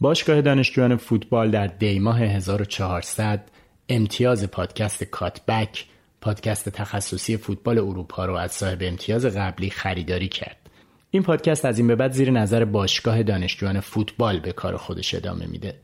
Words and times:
باشگاه 0.00 0.40
دانشجویان 0.40 0.96
فوتبال 0.96 1.50
در 1.50 1.66
دیماه 1.66 2.20
1400 2.20 3.50
امتیاز 3.88 4.44
پادکست 4.44 5.04
کاتبک 5.04 5.84
پادکست 6.20 6.68
تخصصی 6.68 7.36
فوتبال 7.36 7.78
اروپا 7.78 8.24
رو 8.24 8.34
از 8.34 8.52
صاحب 8.52 8.78
امتیاز 8.80 9.26
قبلی 9.26 9.70
خریداری 9.70 10.28
کرد. 10.28 10.56
این 11.10 11.22
پادکست 11.22 11.64
از 11.64 11.78
این 11.78 11.88
به 11.88 11.96
بعد 11.96 12.12
زیر 12.12 12.30
نظر 12.30 12.64
باشگاه 12.64 13.22
دانشجویان 13.22 13.80
فوتبال 13.80 14.40
به 14.40 14.52
کار 14.52 14.76
خودش 14.76 15.14
ادامه 15.14 15.46
میده. 15.46 15.74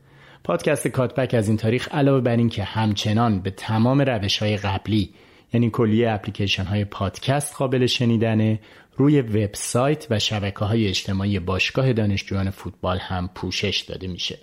پادکست 0.43 0.87
کاتبک 0.87 1.33
از 1.33 1.47
این 1.47 1.57
تاریخ 1.57 1.87
علاوه 1.91 2.21
بر 2.21 2.37
این 2.37 2.49
که 2.49 2.63
همچنان 2.63 3.39
به 3.39 3.51
تمام 3.51 4.01
روش 4.01 4.37
های 4.37 4.57
قبلی 4.57 5.13
یعنی 5.53 5.69
کلیه 5.69 6.11
اپلیکیشن 6.11 6.63
های 6.63 6.85
پادکست 6.85 7.55
قابل 7.55 7.85
شنیدنه 7.85 8.59
روی 8.97 9.21
وبسایت 9.21 10.07
و 10.09 10.19
شبکه 10.19 10.65
های 10.65 10.87
اجتماعی 10.87 11.39
باشگاه 11.39 11.93
دانشجویان 11.93 12.49
فوتبال 12.49 12.97
هم 12.97 13.29
پوشش 13.35 13.85
داده 13.87 14.07
میشه. 14.07 14.39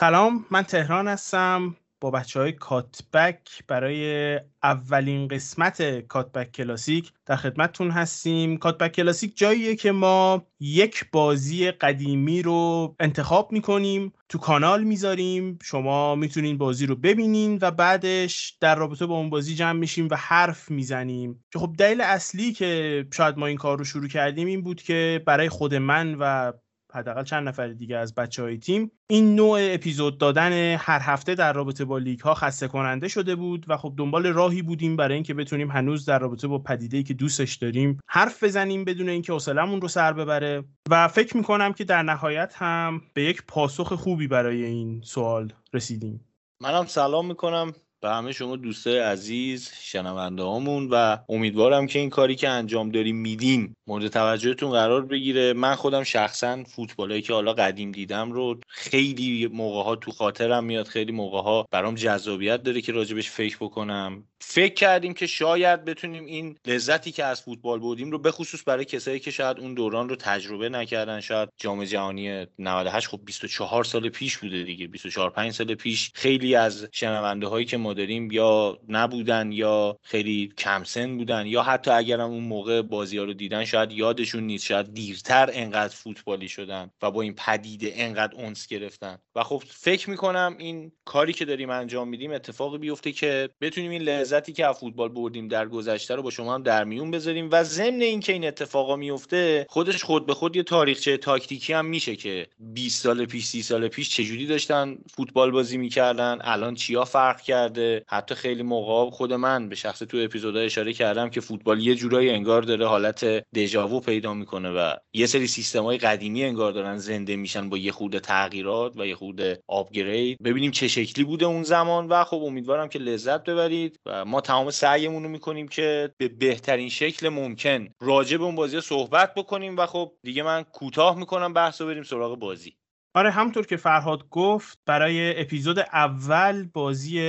سلام 0.02 0.46
من 0.50 0.62
تهران 0.62 1.08
هستم. 1.08 1.76
با 2.00 2.10
بچه 2.10 2.40
های 2.40 2.52
کاتبک 2.52 3.64
برای 3.68 4.40
اولین 4.62 5.28
قسمت 5.28 6.00
کاتبک 6.00 6.52
کلاسیک 6.52 7.12
در 7.26 7.36
خدمتتون 7.36 7.90
هستیم. 7.90 8.56
کاتبک 8.56 8.92
کلاسیک 8.92 9.36
جاییه 9.36 9.76
که 9.76 9.92
ما 9.92 10.46
یک 10.60 11.04
بازی 11.12 11.70
قدیمی 11.70 12.42
رو 12.42 12.94
انتخاب 13.00 13.52
می‌کنیم 13.52 14.12
تو 14.28 14.38
کانال 14.38 14.84
می‌ذاریم. 14.84 15.58
شما 15.62 16.14
می‌تونین 16.14 16.58
بازی 16.58 16.86
رو 16.86 16.96
ببینین 16.96 17.58
و 17.62 17.70
بعدش 17.70 18.56
در 18.60 18.74
رابطه 18.74 19.06
با 19.06 19.16
اون 19.18 19.30
بازی 19.30 19.54
جمع 19.54 19.78
میشیم 19.78 20.08
و 20.10 20.16
حرف 20.16 20.70
می‌زنیم. 20.70 21.44
که 21.52 21.58
خب 21.58 21.74
دلیل 21.78 22.00
اصلی 22.00 22.52
که 22.52 23.04
شاید 23.12 23.38
ما 23.38 23.46
این 23.46 23.56
کار 23.56 23.78
رو 23.78 23.84
شروع 23.84 24.08
کردیم 24.08 24.46
این 24.46 24.62
بود 24.62 24.82
که 24.82 25.22
برای 25.26 25.48
خود 25.48 25.74
من 25.74 26.16
و 26.20 26.52
حداقل 26.92 27.24
چند 27.24 27.48
نفر 27.48 27.68
دیگه 27.68 27.96
از 27.96 28.14
بچه 28.14 28.42
های 28.42 28.58
تیم. 28.58 28.90
این 29.10 29.34
نوع 29.34 29.58
اپیزود 29.62 30.18
دادن 30.18 30.76
هر 30.76 31.00
هفته 31.02 31.34
در 31.34 31.52
رابطه 31.52 31.84
با 31.84 31.98
لیگ 31.98 32.20
ها 32.20 32.34
خسته 32.34 32.68
کننده 32.68 33.08
شده 33.08 33.34
بود 33.36 33.66
و 33.68 33.76
خب 33.76 33.94
دنبال 33.96 34.26
راهی 34.26 34.62
بودیم 34.62 34.96
برای 34.96 35.14
اینکه 35.14 35.34
بتونیم 35.34 35.70
هنوز 35.70 36.04
در 36.04 36.18
رابطه 36.18 36.48
با 36.48 36.58
پدیده 36.58 37.02
که 37.02 37.14
دوستش 37.14 37.54
داریم 37.54 38.00
حرف 38.08 38.44
بزنیم 38.44 38.84
بدون 38.84 39.08
اینکه 39.08 39.32
حوصلمون 39.32 39.80
رو 39.80 39.88
سر 39.88 40.12
ببره. 40.12 40.64
و 40.90 41.08
فکر 41.08 41.36
می‌کنم 41.36 41.72
که 41.72 41.84
در 41.84 42.02
نهایت 42.02 42.54
هم 42.56 43.02
به 43.14 43.22
یک 43.22 43.42
پاسخ 43.48 43.92
خوبی 43.92 44.26
برای 44.26 44.64
این 44.64 45.00
سوال 45.04 45.52
رسیدیم. 45.72 46.20
منم 46.62 46.86
سلام 46.86 47.26
می‌کنم 47.26 47.72
به 48.02 48.10
همه 48.10 48.32
شما 48.32 48.56
دوستای 48.56 48.98
عزیز 48.98 49.70
شنونده 49.80 50.42
هامون 50.42 50.88
و 50.90 51.18
امیدوارم 51.28 51.86
که 51.86 51.98
این 51.98 52.10
کاری 52.10 52.36
که 52.36 52.48
انجام 52.48 52.90
داریم 52.90 53.16
میدیم 53.16 53.74
مورد 53.92 54.08
توجهتون 54.08 54.70
قرار 54.70 55.02
بگیره. 55.06 55.52
من 55.52 55.74
خودم 55.74 56.02
شخصا 56.02 56.62
فوتبالایی 56.64 57.22
که 57.22 57.32
حالا 57.32 57.52
قدیم 57.52 57.92
دیدم 57.92 58.32
رو 58.32 58.60
خیلی 58.68 59.46
موقع 59.52 59.82
ها 59.82 59.96
تو 59.96 60.10
خاطرم 60.10 60.64
میاد. 60.64 60.86
خیلی 60.88 61.12
موقع 61.12 61.42
ها 61.42 61.66
برام 61.70 61.94
جذابیت 61.94 62.62
داره 62.62 62.80
که 62.80 62.92
راجبش 62.92 63.30
فکر 63.30 63.56
بکنم. 63.60 64.24
فکر 64.40 64.74
کردیم 64.74 65.14
که 65.14 65.26
شاید 65.26 65.84
بتونیم 65.84 66.24
این 66.24 66.58
لذتی 66.66 67.12
که 67.12 67.24
از 67.24 67.42
فوتبال 67.42 67.80
بودیم 67.80 68.10
رو 68.10 68.18
بخصوص 68.18 68.62
برای 68.66 68.84
کسایی 68.84 69.20
که 69.20 69.30
شاید 69.30 69.60
اون 69.60 69.74
دوران 69.74 70.08
رو 70.08 70.16
تجربه 70.16 70.68
نکردن. 70.68 71.20
شاید 71.20 71.48
جام 71.56 71.84
جهانی 71.84 72.46
98 72.58 73.08
خب 73.08 73.20
24 73.24 73.84
سال 73.84 74.08
پیش 74.08 74.38
بوده 74.38 74.62
دیگه. 74.62 74.86
24 74.86 75.30
5 75.30 75.52
سال 75.52 75.74
پیش 75.74 76.10
خیلی 76.14 76.54
از 76.54 76.88
شنونده 76.92 77.46
هایی 77.46 77.66
که 77.66 77.76
ما 77.76 77.94
داریم 77.94 78.30
یا 78.30 78.78
نبودن 78.88 79.52
یا 79.52 79.98
خیلی 80.02 80.52
کم 80.58 80.84
سن 80.84 81.16
بودن 81.16 81.46
یا 81.46 81.62
حتی 81.62 81.90
اگرم 81.90 82.30
اون 82.30 82.44
موقع 82.44 82.82
بازی 82.82 83.18
ها 83.18 83.24
رو 83.24 83.32
دیدن 83.32 83.64
شاید 83.64 83.81
یادشون 83.90 84.42
نیست 84.42 84.66
شاید 84.66 84.94
دیرتر 84.94 85.50
انقدر 85.52 85.94
فوتبالی 85.94 86.48
شدن 86.48 86.90
و 87.02 87.10
با 87.10 87.22
این 87.22 87.34
پدیده 87.34 87.92
انقدر 87.96 88.34
اونس 88.34 88.66
گرفتن. 88.66 89.18
و 89.34 89.42
خب 89.42 89.62
فکر 89.66 90.10
می‌کنم 90.10 90.56
این 90.58 90.92
کاری 91.04 91.32
که 91.32 91.44
داریم 91.44 91.70
انجام 91.70 92.08
میدیم 92.08 92.32
اتفاقی 92.32 92.78
بیفته 92.78 93.12
که 93.12 93.48
بتونیم 93.60 93.90
این 93.90 94.02
لذتی 94.02 94.52
که 94.52 94.66
از 94.66 94.78
فوتبال 94.78 95.08
بردیم 95.08 95.48
در 95.48 95.68
گذشته 95.68 96.14
رو 96.14 96.22
با 96.22 96.30
شما 96.30 96.54
هم 96.54 96.62
در 96.62 96.84
میون 96.84 97.10
بذاریم 97.10 97.48
و 97.52 97.64
ضمن 97.64 98.00
اینکه 98.00 98.32
این 98.32 98.46
اتفاقا 98.46 98.96
میفته 98.96 99.66
خودش 99.68 100.04
خود 100.04 100.26
به 100.26 100.34
خود 100.34 100.56
یه 100.56 100.62
تاریخچه 100.62 101.16
تاکتیکی 101.16 101.72
هم 101.72 101.86
میشه 101.86 102.16
که 102.16 102.46
20 102.58 103.02
سال 103.02 103.26
پیش 103.26 103.46
30 103.46 103.62
سال 103.62 103.88
پیش 103.88 104.10
چجوری 104.16 104.46
داشتن 104.46 104.98
فوتبال 105.16 105.50
بازی 105.50 105.76
می‌کردن 105.76 106.38
الان 106.40 106.74
چیا 106.74 107.04
فرق 107.04 107.40
کرده؟ 107.40 108.04
حتی 108.08 108.34
خیلی 108.34 108.62
موقع 108.62 109.10
خود 109.10 109.32
من 109.32 109.68
به 109.68 109.74
شخص 109.74 109.98
تو 109.98 110.16
اپیزودها 110.16 110.62
اشاره 110.62 110.92
کردم 110.92 111.30
که 111.30 111.40
فوتبال 111.40 111.80
یه 111.80 111.94
جورایی 111.94 112.30
انگار 112.30 112.62
داره 112.62 112.86
حالت 112.86 113.44
دژاوو 113.62 114.00
پیدا 114.00 114.34
می‌کنه 114.34 114.70
و 114.70 114.94
یه 115.12 115.26
سری 115.26 115.46
سیستم 115.46 115.96
قدیمی 115.96 116.44
انگار 116.44 116.72
دارن 116.72 116.96
زنده 116.96 117.36
میشن 117.36 117.68
با 117.68 117.78
یه 117.78 117.92
خورده 117.92 118.20
تغییرات 118.20 118.92
و 118.96 119.06
یه 119.06 119.14
خورده 119.14 119.62
آپگرید 119.68 120.38
ببینیم 120.42 120.70
چه 120.70 120.88
شکلی 120.88 121.24
بوده 121.24 121.46
اون 121.46 121.62
زمان 121.62 122.08
و 122.08 122.24
خب 122.24 122.42
امیدوارم 122.42 122.88
که 122.88 122.98
لذت 122.98 123.44
ببرید 123.44 124.00
و 124.06 124.24
ما 124.24 124.40
تمام 124.40 124.70
سعیمون 124.70 125.22
رو 125.22 125.28
می‌کنیم 125.28 125.68
که 125.68 126.14
به 126.18 126.28
بهترین 126.28 126.88
شکل 126.88 127.28
ممکن 127.28 127.88
راجع 128.00 128.36
به 128.36 128.44
اون 128.44 128.54
بازی 128.54 128.80
صحبت 128.80 129.34
بکنیم 129.34 129.76
و 129.76 129.86
خب 129.86 130.12
دیگه 130.22 130.42
من 130.42 130.62
کوتاه 130.62 131.18
می‌کنم 131.18 131.52
بحث 131.52 131.80
رو 131.80 131.86
بریم 131.86 132.02
سراغ 132.02 132.38
بازی. 132.38 132.76
آره 133.14 133.30
همطور 133.30 133.66
که 133.66 133.76
فرهاد 133.76 134.28
گفت 134.30 134.78
برای 134.86 135.40
اپیزود 135.40 135.78
اول 135.78 136.68
بازی 136.74 137.20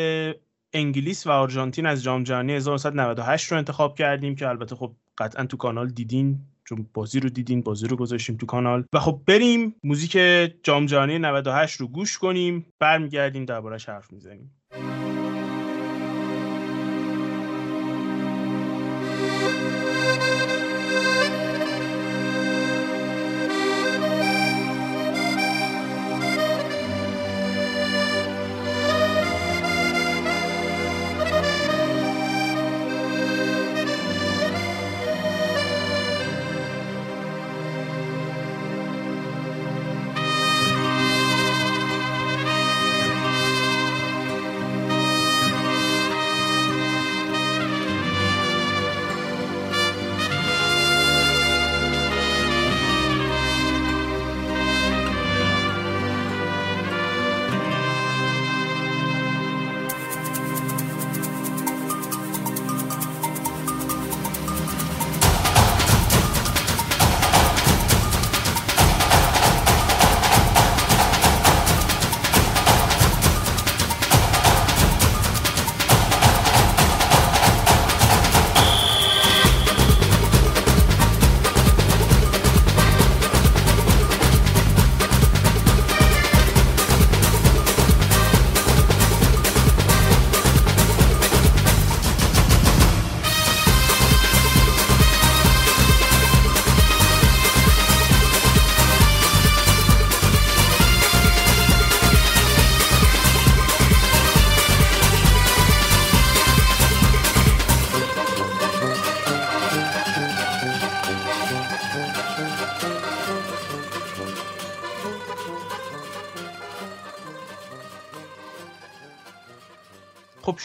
انگلیس 0.73 1.27
و 1.27 1.31
آرژانتین 1.31 1.85
از 1.85 2.03
جام 2.03 2.23
جهانی 2.23 2.53
1998 2.53 3.51
رو 3.51 3.57
انتخاب 3.57 3.97
کردیم 3.97 4.35
که 4.35 4.47
البته 4.47 4.75
خب 4.75 4.95
قطعا 5.17 5.45
تو 5.45 5.57
کانال 5.57 5.87
دیدین 5.87 6.39
چون 6.65 6.89
بازی 6.93 7.19
رو 7.19 7.29
دیدین 7.29 7.61
بازی 7.61 7.87
رو 7.87 7.97
گذاشتیم 7.97 8.37
تو 8.37 8.45
کانال. 8.45 8.85
و 8.93 8.99
خب 8.99 9.21
بریم 9.27 9.75
موزیک 9.83 10.17
جام 10.63 10.85
جهانی 10.85 11.19
98 11.19 11.81
رو 11.81 11.87
گوش 11.87 12.17
کنیم 12.17 12.65
برمیگردیم 12.79 13.45
دربارهش 13.45 13.89
حرف 13.89 14.13
می‌زنیم. 14.13 14.51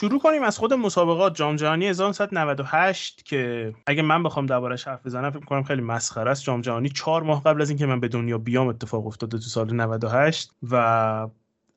شروع 0.00 0.20
کنیم 0.20 0.42
از 0.42 0.58
خود 0.58 0.74
مسابقات. 0.74 1.34
جام 1.34 1.56
جهانی 1.56 1.86
1998 1.86 3.24
که 3.24 3.74
اگه 3.86 4.02
من 4.02 4.22
بخوام 4.22 4.46
دربارش 4.46 4.88
حرف 4.88 5.06
بزنم 5.06 5.30
فکر 5.30 5.44
کنم 5.44 5.62
خیلی 5.62 5.82
مسخره 5.82 6.30
است. 6.30 6.42
جام 6.42 6.60
جهانی 6.60 6.88
چهار 6.88 7.22
ماه 7.22 7.42
قبل 7.42 7.62
از 7.62 7.70
اینکه 7.70 7.86
من 7.86 8.00
به 8.00 8.08
دنیا 8.08 8.38
بیام 8.38 8.68
اتفاق 8.68 9.06
افتاده 9.06 9.38
تو 9.38 9.44
سال 9.44 9.74
98 9.74 10.50
و 10.70 10.76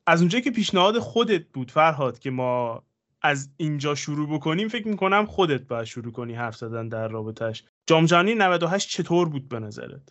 از 0.06 0.20
اونجایی 0.20 0.44
که 0.44 0.50
پیشنهاد 0.50 0.98
خودت 0.98 1.44
بود 1.46 1.70
فرهاد 1.70 2.18
که 2.18 2.30
ما 2.30 2.82
از 3.22 3.50
اینجا 3.56 3.94
شروع 3.94 4.34
بکنیم 4.34 4.68
فکر 4.68 4.88
می‌کنم 4.88 5.26
خودت 5.26 5.60
باید 5.60 5.84
شروع 5.84 6.12
کنی 6.12 6.34
حرف 6.34 6.56
زدن 6.56 6.88
در 6.88 7.08
رابطش 7.08 7.64
جام 7.86 8.06
جهانی 8.06 8.34
98 8.34 8.88
چطور 8.88 9.28
بود 9.28 9.48
به 9.48 9.58
نظرت؟ 9.58 10.08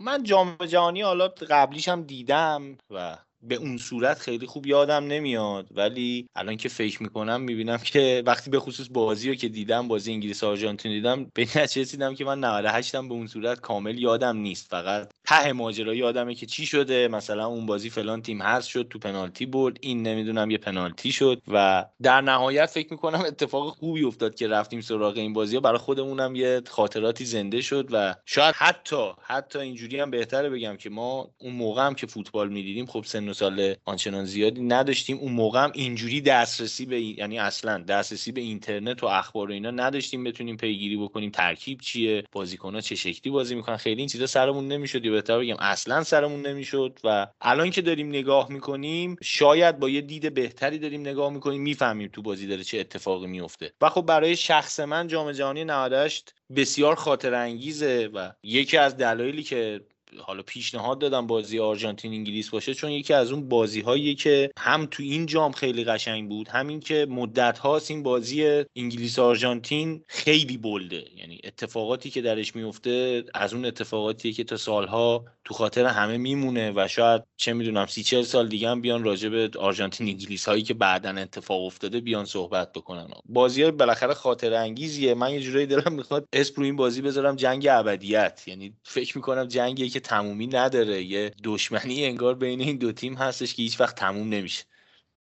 من 0.00 0.22
جام 0.22 0.56
جهانی 0.68 1.02
حالا 1.02 1.28
قبلیش 1.28 1.88
هم 1.88 2.02
دیدم 2.02 2.62
و 2.90 3.16
به 3.42 3.54
اون 3.54 3.76
صورت 3.76 4.18
خیلی 4.18 4.46
خوب 4.46 4.66
یادم 4.66 5.06
نمیاد. 5.06 5.66
ولی 5.70 6.28
الان 6.36 6.56
که 6.56 6.68
فکر 6.68 7.02
می‌کنم 7.02 7.40
می‌بینم 7.40 7.78
که 7.78 8.22
وقتی 8.26 8.50
به 8.50 8.60
خصوص 8.60 8.86
بازی 8.90 9.28
رو 9.28 9.34
که 9.34 9.48
دیدم 9.48 9.88
بازی 9.88 10.12
انگلیس 10.12 10.44
آرژانتین 10.44 10.92
دیدم 10.92 11.24
به 11.34 11.42
نتیجه 11.42 11.80
رسیدم 11.82 12.14
که 12.14 12.24
من 12.24 12.44
98 12.44 12.94
هم 12.94 13.08
به 13.08 13.14
اون 13.14 13.26
صورت 13.26 13.60
کامل 13.60 13.98
یادم 13.98 14.36
نیست. 14.36 14.70
فقط 14.70 15.10
ته 15.24 15.52
ماجرا 15.52 15.94
یادمه 15.94 16.34
که 16.34 16.46
چی 16.46 16.66
شده. 16.66 17.08
مثلا 17.08 17.46
اون 17.46 17.66
بازی 17.66 17.90
فلان 17.90 18.22
تیم 18.22 18.42
هست 18.42 18.68
شد 18.68 18.86
تو 18.90 18.98
پنالتی 18.98 19.46
برد. 19.46 19.76
این 19.80 20.02
نمی‌دونم 20.02 20.50
یه 20.50 20.58
پنالتی 20.58 21.12
شد 21.12 21.42
و 21.48 21.84
در 22.02 22.20
نهایت 22.20 22.66
فکر 22.66 22.88
می‌کنم 22.90 23.20
اتفاق 23.20 23.74
خوبی 23.74 24.04
افتاد 24.04 24.34
که 24.34 24.48
رفتیم 24.48 24.80
سراغ 24.80 25.16
این 25.16 25.32
بازی 25.32 25.60
برای 25.60 25.78
خودمونم 25.78 26.34
یه 26.34 26.62
خاطراتی 26.66 27.24
زنده 27.24 27.60
شد 27.60 27.88
و 27.92 28.14
شاید 28.26 28.54
حتی 28.54 29.12
حتی 29.22 29.58
اینجوری 29.58 30.00
هم 30.00 30.10
بهتره 30.10 30.50
بگم 30.50 30.76
که 30.76 30.90
ما 30.90 31.30
اون 31.38 31.52
موقع 31.52 31.86
هم 31.86 31.94
که 31.94 32.06
فوتبال 32.06 32.48
می‌دیدیم 32.48 32.86
خب 32.86 33.04
سن 33.06 33.25
سال 33.32 33.74
آنچنان 33.84 34.24
زیادی 34.24 34.62
نداشتیم. 34.62 35.16
اون 35.16 35.32
موقع 35.32 35.64
هم 35.64 35.72
اینجوری 35.74 36.20
دسترسی 36.20 36.86
به 36.86 37.00
یعنی 37.00 37.38
اصلا 37.38 37.78
دسترسی 37.78 38.32
به 38.32 38.40
اینترنت 38.40 39.02
و 39.02 39.06
اخبار 39.06 39.50
و 39.50 39.52
اینا 39.52 39.70
نداشتیم 39.70 40.24
بتونیم 40.24 40.56
پیگیری 40.56 40.96
بکنیم. 40.96 41.30
ترکیب 41.30 41.80
چیه؟ 41.80 42.24
بازیکن‌ها 42.32 42.80
چه 42.80 42.94
شکلی 42.94 43.32
بازی 43.32 43.54
می‌کنن؟ 43.54 43.76
خیلی 43.76 44.00
این 44.00 44.08
چیزا 44.08 44.26
سرمون 44.26 44.68
نمی‌شد 44.68 45.04
یا 45.04 45.12
بهتر 45.12 45.38
بگم 45.38 45.56
اصلا 45.58 46.04
سرمون 46.04 46.46
نمی‌شد 46.46 46.98
و 47.04 47.26
الان 47.40 47.70
که 47.70 47.82
داریم 47.82 48.08
نگاه 48.08 48.52
می‌کنیم 48.52 49.16
شاید 49.22 49.78
با 49.78 49.88
یه 49.88 50.00
دید 50.00 50.34
بهتری 50.34 50.78
داریم 50.78 51.00
نگاه 51.00 51.32
می‌کنیم 51.32 51.62
می‌فهمیم 51.62 52.08
تو 52.12 52.22
بازی 52.22 52.46
داره 52.46 52.64
چه 52.64 52.78
اتفاقی 52.78 53.26
میفته 53.26 53.72
و 53.80 53.88
خب 53.88 54.02
برای 54.02 54.36
شخص 54.36 54.80
من 54.80 55.08
جام 55.08 55.32
جهانی 55.32 55.64
98 55.64 56.34
بسیار 56.56 56.94
خاطر 56.94 57.34
انگیزه 57.34 58.10
و 58.14 58.32
یکی 58.42 58.76
از 58.76 58.96
دلایلی 58.96 59.42
که 59.42 59.80
حالا 60.18 60.42
پیشنهاد 60.42 60.98
دادم 60.98 61.26
بازی 61.26 61.58
آرژانتین 61.58 62.12
انگلیس 62.12 62.50
باشه 62.50 62.74
چون 62.74 62.90
یکی 62.90 63.14
از 63.14 63.32
اون 63.32 63.48
بازی 63.48 63.80
هایی 63.80 64.14
که 64.14 64.50
هم 64.58 64.88
تو 64.90 65.02
این 65.02 65.26
جام 65.26 65.52
خیلی 65.52 65.84
قشنگ 65.84 66.28
بود 66.28 66.48
همین 66.48 66.80
که 66.80 67.06
مدت 67.10 67.58
هاست 67.58 67.90
این 67.90 68.02
بازی 68.02 68.64
انگلیس 68.76 69.18
آرژانتین 69.18 70.04
خیلی 70.08 70.56
بلده. 70.56 71.04
یعنی 71.16 71.40
اتفاقاتی 71.44 72.10
که 72.10 72.20
درش 72.20 72.56
میفته 72.56 73.24
از 73.34 73.54
اون 73.54 73.64
اتفاقاتیه 73.64 74.32
که 74.32 74.44
تا 74.44 74.56
سالها 74.56 75.24
تو 75.44 75.54
خاطر 75.54 75.84
همه 75.84 76.16
میمونه 76.16 76.72
و 76.76 76.88
شاید 76.88 77.22
چه 77.36 77.52
می‌دونم 77.52 77.86
سی 77.86 78.02
چل 78.02 78.22
سال 78.22 78.48
دیگه 78.48 78.68
هم 78.68 78.80
بیان 78.80 79.04
راجع 79.04 79.28
به 79.28 79.50
آرژانتین 79.58 80.08
انگلیس 80.08 80.48
هایی 80.48 80.62
که 80.62 80.74
بعدا 80.74 81.10
اتفاق 81.10 81.64
افتاده 81.64 82.00
بیان 82.00 82.24
صحبت 82.24 82.72
بکنن. 82.72 83.08
بازی 83.28 83.62
های 83.62 83.70
بالاخره 83.70 84.14
خاطر 84.14 84.54
انگیزیه 84.54 85.14
من 85.14 85.32
یه 85.34 85.40
جورایی 85.40 85.66
دارم 85.66 85.92
می‌خواد 85.92 86.28
اسم 86.32 86.62
این 86.62 86.76
بازی 86.76 87.02
بذارم 87.02 87.36
جنگ 87.36 87.66
ابدیت. 87.70 88.42
یعنی 88.46 88.72
فکر 88.82 89.16
می‌کنم 89.18 89.44
جنگی 89.44 89.88
که 89.96 90.00
تمومی 90.00 90.46
نداره. 90.46 91.02
یه 91.02 91.32
دشمنی 91.44 92.04
انگار 92.04 92.34
بین 92.34 92.60
این 92.60 92.78
دو 92.78 92.92
تیم 92.92 93.14
هستش 93.14 93.54
که 93.54 93.62
هیچ 93.62 93.80
وقت 93.80 93.96
تموم 93.96 94.28
نمیشه. 94.28 94.64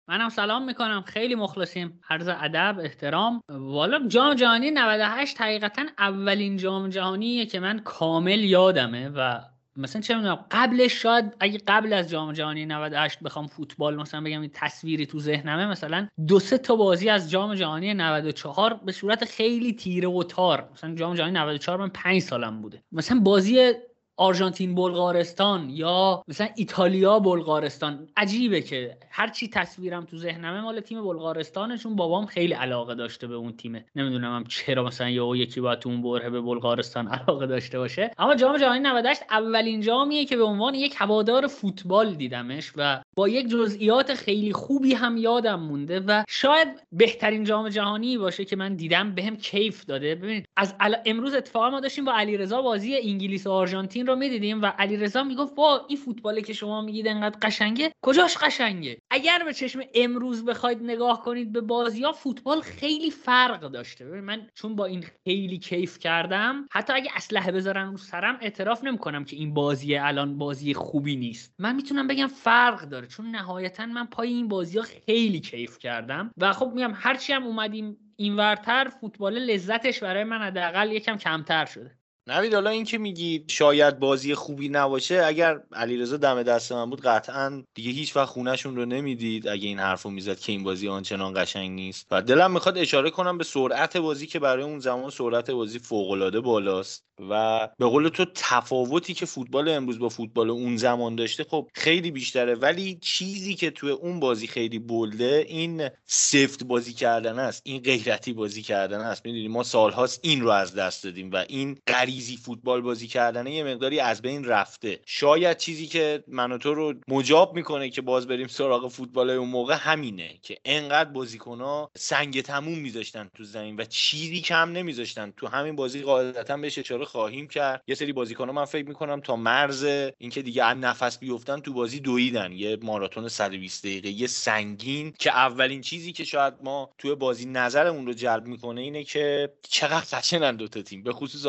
منم 0.08 0.30
سلام 0.30 0.66
می‌کنم. 0.66 1.04
خیلی 1.08 1.36
مخلصیم. 1.36 2.00
عرض 2.10 2.28
ادب 2.28 2.80
احترام. 2.84 3.42
والا 3.50 4.08
جام 4.08 4.34
جهانی 4.34 4.72
98 4.72 5.42
حقیقتا 5.42 5.86
اولین 5.98 6.58
جام 6.58 6.90
جهانیه 6.90 7.46
که 7.46 7.60
من 7.60 7.80
کامل 7.80 8.40
یادمه 8.40 9.10
و 9.10 9.40
مثلا 9.76 10.02
چه 10.02 10.16
می‌دونم 10.16 10.46
قبلش 10.52 10.94
شاید 10.94 11.36
اگه 11.40 11.60
قبل 11.68 11.94
از 11.94 12.10
جام 12.10 12.34
جهانی 12.34 12.66
98 12.66 13.20
بخوام 13.20 13.48
فوتبال 13.48 13.96
مثلا 13.96 14.22
بگم 14.22 14.42
این 14.42 14.52
تصویری 14.54 15.06
تو 15.06 15.20
ذهنمه 15.20 15.68
مثلا 15.68 16.08
دو 16.28 16.40
سه 16.40 16.58
تا 16.58 16.76
بازی 16.76 17.10
از 17.10 17.30
جام 17.32 17.56
جهانی 17.56 17.94
94 17.94 18.74
به 18.86 18.92
صورت 18.92 19.26
خیلی 19.26 19.74
تیره 19.74 20.08
و 20.08 20.24
تار. 20.24 20.70
مثلا 20.74 20.96
جام 20.96 21.16
جهانی 21.16 21.32
94 21.32 21.80
من 21.80 21.90
5 21.90 22.22
سالم 22.22 22.62
بوده. 22.62 22.84
مثلا 22.92 23.20
بازی 23.20 23.74
آرژانتین 24.20 24.76
بلغارستان 24.76 25.70
یا 25.70 26.24
مثلا 26.28 26.48
ایتالیا 26.56 27.20
بلغارستان. 27.20 28.08
عجیبه 28.18 28.62
که 28.62 28.98
هرچی 29.10 29.48
تصویرم 29.48 30.06
تو 30.06 30.18
ذهنمه 30.18 30.62
مال 30.62 30.80
تیم 30.80 31.02
بلغارستانه 31.02 31.78
چون 31.78 31.96
بابام 31.96 32.26
خیلی 32.26 32.54
علاقه 32.54 32.96
داشته 32.96 33.28
به 33.28 33.36
اون 33.36 33.52
تیمه. 33.52 33.86
نمی‌دونم 33.96 34.36
هم 34.36 34.44
چرا 34.44 34.84
مثلا 34.84 35.10
یا 35.10 35.36
یکی 35.36 35.62
باید 35.62 35.80
تو 35.80 35.90
اون 35.90 36.02
بره 36.02 36.30
به 36.30 36.42
بلغارستان 36.42 37.08
علاقه 37.18 37.48
داشته 37.48 37.80
باشه. 37.80 38.12
اما 38.18 38.36
جام 38.36 38.58
جهانی 38.58 38.80
98 38.80 39.22
اولین 39.30 39.82
جامیه 39.82 40.26
که 40.26 40.38
به 40.38 40.44
عنوان 40.44 40.74
یک 40.76 40.96
هوادار 40.98 41.48
فوتبال 41.48 42.16
دیدمش 42.16 42.72
و 42.76 43.02
با 43.16 43.30
یک 43.30 43.48
جزئیات 43.48 44.14
خیلی 44.14 44.54
خوبی 44.54 44.94
هم 44.94 45.18
یادم 45.18 45.60
مونده 45.60 46.00
و 46.00 46.24
شاید 46.28 46.68
بهترین 46.92 47.44
جام 47.44 47.70
جهانی 47.70 48.18
باشه 48.18 48.46
که 48.46 48.56
من 48.56 48.76
دیدم 48.76 49.16
بهم 49.16 49.38
کیف 49.38 49.86
داده. 49.86 50.16
ببینید 50.16 50.46
از 50.58 50.76
امروز 51.06 51.34
اتفاقا 51.34 51.70
ما 51.70 51.80
داشتیم 51.80 52.06
با 52.06 52.14
علیرضا 52.14 52.62
بازی 52.62 52.98
انگلیس 52.98 53.48
و 53.48 53.52
آرژانتین 53.52 54.09
رو 54.10 54.16
می‌دیدیم 54.16 54.62
و 54.62 54.66
علیرضا 54.66 55.24
می‌گفت 55.24 55.56
با 55.56 55.86
این 55.88 55.98
فوتبالی 55.98 56.42
که 56.42 56.54
شما 56.54 56.82
میگید 56.82 57.08
انقدر 57.08 57.38
قشنگه؟ 57.42 57.92
کجاش 58.02 58.38
قشنگه؟ 58.38 59.00
اگر 59.12 59.44
به 59.46 59.54
چشم 59.54 59.82
امروز 59.96 60.46
بخواید 60.46 60.84
نگاه 60.84 61.24
کنید 61.24 61.52
به 61.52 61.62
بازی 61.62 62.04
ها 62.04 62.12
فوتبال 62.12 62.62
خیلی 62.62 63.12
فرق 63.12 63.62
داشته. 63.62 64.06
من 64.06 64.48
چون 64.54 64.76
با 64.76 64.86
این 64.86 65.06
خیلی 65.24 65.58
کیف 65.58 66.00
کردم 66.00 66.68
حتی 66.72 66.94
اگه 66.94 67.12
اسلحه 67.16 67.52
بذارن 67.52 67.92
رو 67.92 67.98
سرم 67.98 68.38
اعتراف 68.42 68.84
نمی‌کنم 68.84 69.26
که 69.26 69.36
این 69.36 69.54
بازی 69.54 69.96
الان 69.96 70.38
بازی 70.38 70.74
خوبی 70.74 71.16
نیست. 71.16 71.54
من 71.60 71.76
می‌تونم 71.76 72.08
بگم 72.08 72.28
فرق 72.28 72.82
داره 72.82 73.08
چون 73.08 73.26
نهایتا 73.26 73.86
من 73.86 74.06
پای 74.06 74.30
این 74.30 74.48
بازی 74.48 74.78
ها 74.78 74.84
خیلی 74.84 75.40
کیف 75.40 75.80
کردم. 75.80 76.32
و 76.38 76.54
خب 76.54 76.72
میگم 76.76 76.94
هرچی 76.96 77.34
هم 77.34 77.44
اومدیم 77.44 77.98
اینورتر 78.16 78.90
فوتبال 79.02 79.40
لذتش 79.40 80.04
برای 80.04 80.24
من 80.24 80.42
حداقل 80.42 80.92
یکم 80.92 81.18
کمتر 81.18 81.66
شده. 81.66 81.99
نوید 82.30 82.54
حالا 82.54 82.70
این 82.70 82.86
که 82.86 82.98
میگی 82.98 83.46
شاید 83.48 84.00
بازی 84.00 84.36
خوبی 84.36 84.70
نباشه 84.70 85.24
اگر 85.26 85.60
علیرضا 85.74 86.18
دم 86.18 86.44
دست 86.44 86.72
من 86.72 86.90
بود 86.90 87.02
قطعا 87.02 87.64
دیگه 87.74 87.92
هیچ 87.92 88.16
وقت 88.16 88.30
خونهشون 88.30 88.76
رو 88.76 88.86
نمی‌دید 88.86 89.48
اگه 89.48 89.68
این 89.68 89.80
حرفو 89.80 90.10
می‌زد 90.10 90.40
که 90.40 90.52
این 90.52 90.64
بازی 90.64 90.88
آنچنان 90.88 91.34
قشنگ 91.36 91.72
نیست. 91.72 92.08
و 92.12 92.22
دلم 92.22 92.52
می‌خواد 92.52 92.78
اشاره 92.78 93.10
کنم 93.10 93.38
به 93.38 93.44
سرعت 93.44 93.98
بازی 93.98 94.28
که 94.28 94.40
برای 94.40 94.64
اون 94.64 94.80
زمان 94.80 95.10
سرعت 95.10 95.52
بازی 95.52 95.80
فوق 95.80 96.12
العاده 96.12 96.40
بالاست. 96.40 97.06
و 97.30 97.70
به 97.78 97.86
قول 97.86 98.10
تو 98.10 98.26
تفاوتی 98.36 99.14
که 99.14 99.26
فوتبال 99.26 99.70
امروز 99.70 100.00
با 100.00 100.10
فوتبال 100.10 100.50
اون 100.50 100.78
زمان 100.78 101.16
داشته 101.16 101.44
خب 101.44 101.70
خیلی 101.74 102.12
بیشتره. 102.12 102.56
ولی 102.56 103.00
چیزی 103.02 103.56
که 103.56 103.72
توی 103.72 103.92
اون 103.92 104.20
بازی 104.20 104.48
خیلی 104.48 104.80
بلده 104.80 105.46
این 105.48 105.90
سفت 106.06 106.64
بازی 106.64 106.94
کردن 106.94 107.40
است 107.40 107.62
این 107.66 107.82
غیرتی 107.82 108.34
بازی 108.34 108.62
کردن 108.62 109.00
است. 109.00 109.26
می‌دونی 109.26 109.48
ما 109.48 109.64
سالهاست 109.64 110.20
این 110.24 110.42
رو 110.42 110.50
از 110.50 110.76
دست 110.76 111.04
دادیم 111.04 111.32
و 111.32 111.46
این 111.50 111.78
غریزی 112.20 112.38
فوتبال 112.38 112.82
بازی 112.82 113.08
کردن 113.08 113.48
یه 113.48 113.64
مقداری 113.64 114.00
از 114.00 114.22
بین 114.22 114.46
رفته. 114.46 115.00
شاید 115.06 115.58
چیزی 115.58 115.88
که 115.88 116.24
من 116.28 116.52
و 116.52 116.58
تو 116.58 116.74
رو 116.74 116.94
مجاب 117.08 117.56
می‌کنه 117.56 117.90
که 117.90 118.02
باز 118.02 118.28
بریم 118.28 118.48
سراغ 118.48 118.88
فوتبال 118.88 119.30
اون 119.30 119.50
موقع 119.50 119.76
همینه 119.80 120.30
که 120.42 120.58
انقدر 120.66 121.10
بازیکنها 121.10 121.92
سنگ 121.98 122.42
تموم 122.42 122.78
میذاشتن 122.78 123.30
تو 123.38 123.44
زمین 123.44 123.76
و 123.76 123.86
چیزی 123.86 124.42
کم 124.42 124.72
نمیذاشتن. 124.72 125.34
تو 125.38 125.48
همین 125.48 125.76
بازی 125.76 126.02
قاعدتا 126.02 126.58
بهش 126.58 126.78
اشاره 126.78 127.06
خواهیم 127.06 127.48
کرد. 127.48 127.84
یه 127.88 127.96
سری 127.96 128.14
بازیکن‌ها 128.14 128.54
من 128.54 128.66
فکر 128.66 128.88
می‌کنم 128.88 129.20
تا 129.20 129.36
مرز 129.36 129.84
اینکه 130.18 130.42
دیگه 130.42 130.64
از 130.64 130.78
نفس 130.78 131.20
بیفتن 131.20 131.60
تو 131.60 131.74
بازی 131.74 132.00
دویدن. 132.00 132.52
یه 132.52 132.78
ماراتون 132.82 133.28
120 133.28 133.86
دقیقه 133.86 134.10
یه 134.10 134.28
سنگین 134.28 135.14
که 135.20 135.32
اولین 135.32 135.82
چیزی 135.82 136.12
که 136.12 136.24
شاید 136.24 136.54
ما 136.64 136.90
توی 136.98 137.16
بازی 137.16 137.46
نظرمون 137.46 138.06
رو 138.06 138.14
جلب 138.14 138.48
می‌کنه 138.48 138.82
اینه 138.82 139.04
که 139.04 139.54
چقدر 139.70 140.06
خشنن 140.06 140.56
دو 140.56 140.68
تا 140.68 140.82
تیم. 140.82 141.04
به 141.04 141.14
خصوص 141.14 141.46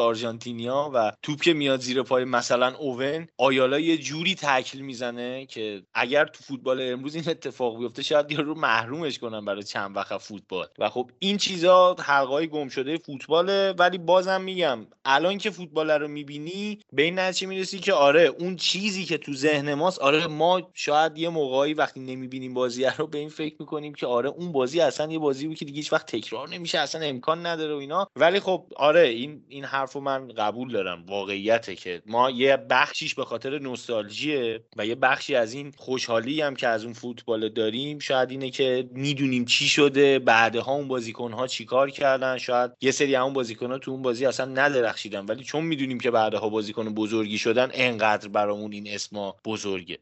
آرژانتینیا 0.69 0.91
و 0.95 1.13
توپ 1.23 1.41
که 1.41 1.53
میاد 1.53 1.81
زیر 1.81 2.03
پای 2.03 2.25
مثلا 2.25 2.77
اوون 2.77 3.27
آیالا 3.39 3.79
یه 3.81 3.99
جوری 3.99 4.35
تکل 4.35 4.79
می‌زنه 4.79 5.47
که 5.47 5.83
اگر 5.95 6.25
تو 6.25 6.45
فوتبال 6.45 6.93
امروز 6.93 7.15
این 7.15 7.25
اتفاق 7.29 7.79
بیفته 7.79 8.03
شاید 8.03 8.33
رو 8.33 8.55
محرومش 8.55 9.19
کنن 9.19 9.45
برای 9.45 9.63
چند 9.63 9.97
وقت 9.97 10.17
فوتبال. 10.17 10.67
و 10.79 10.89
خب 10.91 11.11
این 11.19 11.37
چیزا 11.37 11.97
حلقای 12.01 12.49
گم 12.49 12.69
شده 12.69 12.97
فوتباله 12.97 13.75
ولی 13.79 13.99
بازم 13.99 14.41
میگم 14.41 14.87
الان 15.05 15.39
که 15.39 15.51
فوتبال 15.51 15.91
رو 15.91 16.09
می‌بینی 16.09 16.79
به 16.93 17.03
این 17.03 17.19
نتیجه 17.19 17.47
می‌رسی 17.47 17.79
که 17.79 17.93
آره 17.93 18.23
اون 18.23 18.57
چیزی 18.57 19.05
که 19.05 19.19
تو 19.19 19.35
ذهن 19.35 19.75
ماست 19.75 19.99
آره 19.99 20.27
ما 20.27 20.71
شاید 20.75 21.19
یه 21.19 21.29
موقعی 21.29 21.75
وقتی 21.75 22.01
نمی‌بینیم 22.01 22.55
بازی 22.55 22.85
رو 22.99 23.07
به 23.07 23.19
این 23.19 23.29
فکر 23.29 23.57
می‌کنیم 23.61 23.95
که 23.95 24.07
آره 24.07 24.29
اون 24.29 24.53
بازی 24.53 24.81
اصلا 24.81 25.13
یه 25.13 25.19
بازی 25.19 25.47
بود 25.47 25.57
که 25.57 25.65
دیگه 25.65 25.77
هیچ 25.77 25.93
وقت 25.93 26.07
تکرار 26.07 26.49
نمیشه 26.49 26.79
اصلا 26.79 27.01
امکان 27.01 27.47
نداره 27.47 27.75
و 27.75 27.79
اینا. 27.79 28.09
ولی 28.17 28.41
خب 28.41 28.67
آره 28.77 29.09
این 29.09 29.45
این 29.49 29.65
حرفو 29.65 30.01
من 30.01 30.29
دارم 30.51 31.05
واقعیته 31.07 31.75
که 31.77 32.03
ما 32.07 32.31
یه 32.31 32.57
بخشیش 32.57 33.15
به 33.15 33.25
خاطر 33.25 33.59
نوستالژیه 33.59 34.65
و 34.77 34.87
یه 34.87 34.95
بخشی 34.95 35.35
از 35.35 35.53
این 35.53 35.73
خوشحالی 35.77 36.41
هم 36.41 36.57
که 36.57 36.69
از 36.69 36.85
اون 36.85 36.93
فوتبال 36.93 37.49
داریم 37.49 37.99
شاید 37.99 38.31
اینه 38.31 38.51
که 38.51 38.89
می‌دونیم 38.93 39.45
چی 39.45 39.69
شده 39.69 40.19
بعدها 40.19 40.73
اون 40.73 40.89
بازیکن 40.89 41.33
ها 41.33 41.47
چیکار 41.47 41.91
کردن 41.91 42.39
شاید 42.39 42.71
یه 42.81 42.91
سری 42.91 43.17
اون 43.17 43.33
بازیکن 43.33 43.71
ها 43.71 43.79
تو 43.79 43.91
اون 43.91 44.03
بازی 44.03 44.27
اصلا 44.27 44.47
ندرخشیدن 44.47 45.27
ولی 45.27 45.45
چون 45.45 45.65
می‌دونیم 45.65 46.01
که 46.01 46.11
بعدها 46.11 46.49
بازیکن 46.49 46.95
بزرگی 46.95 47.39
شدن 47.39 47.71
انقدر 47.75 48.29
برامون 48.29 48.73
این 48.73 48.89
اسما 48.89 49.37
بزرگه. 49.45 49.99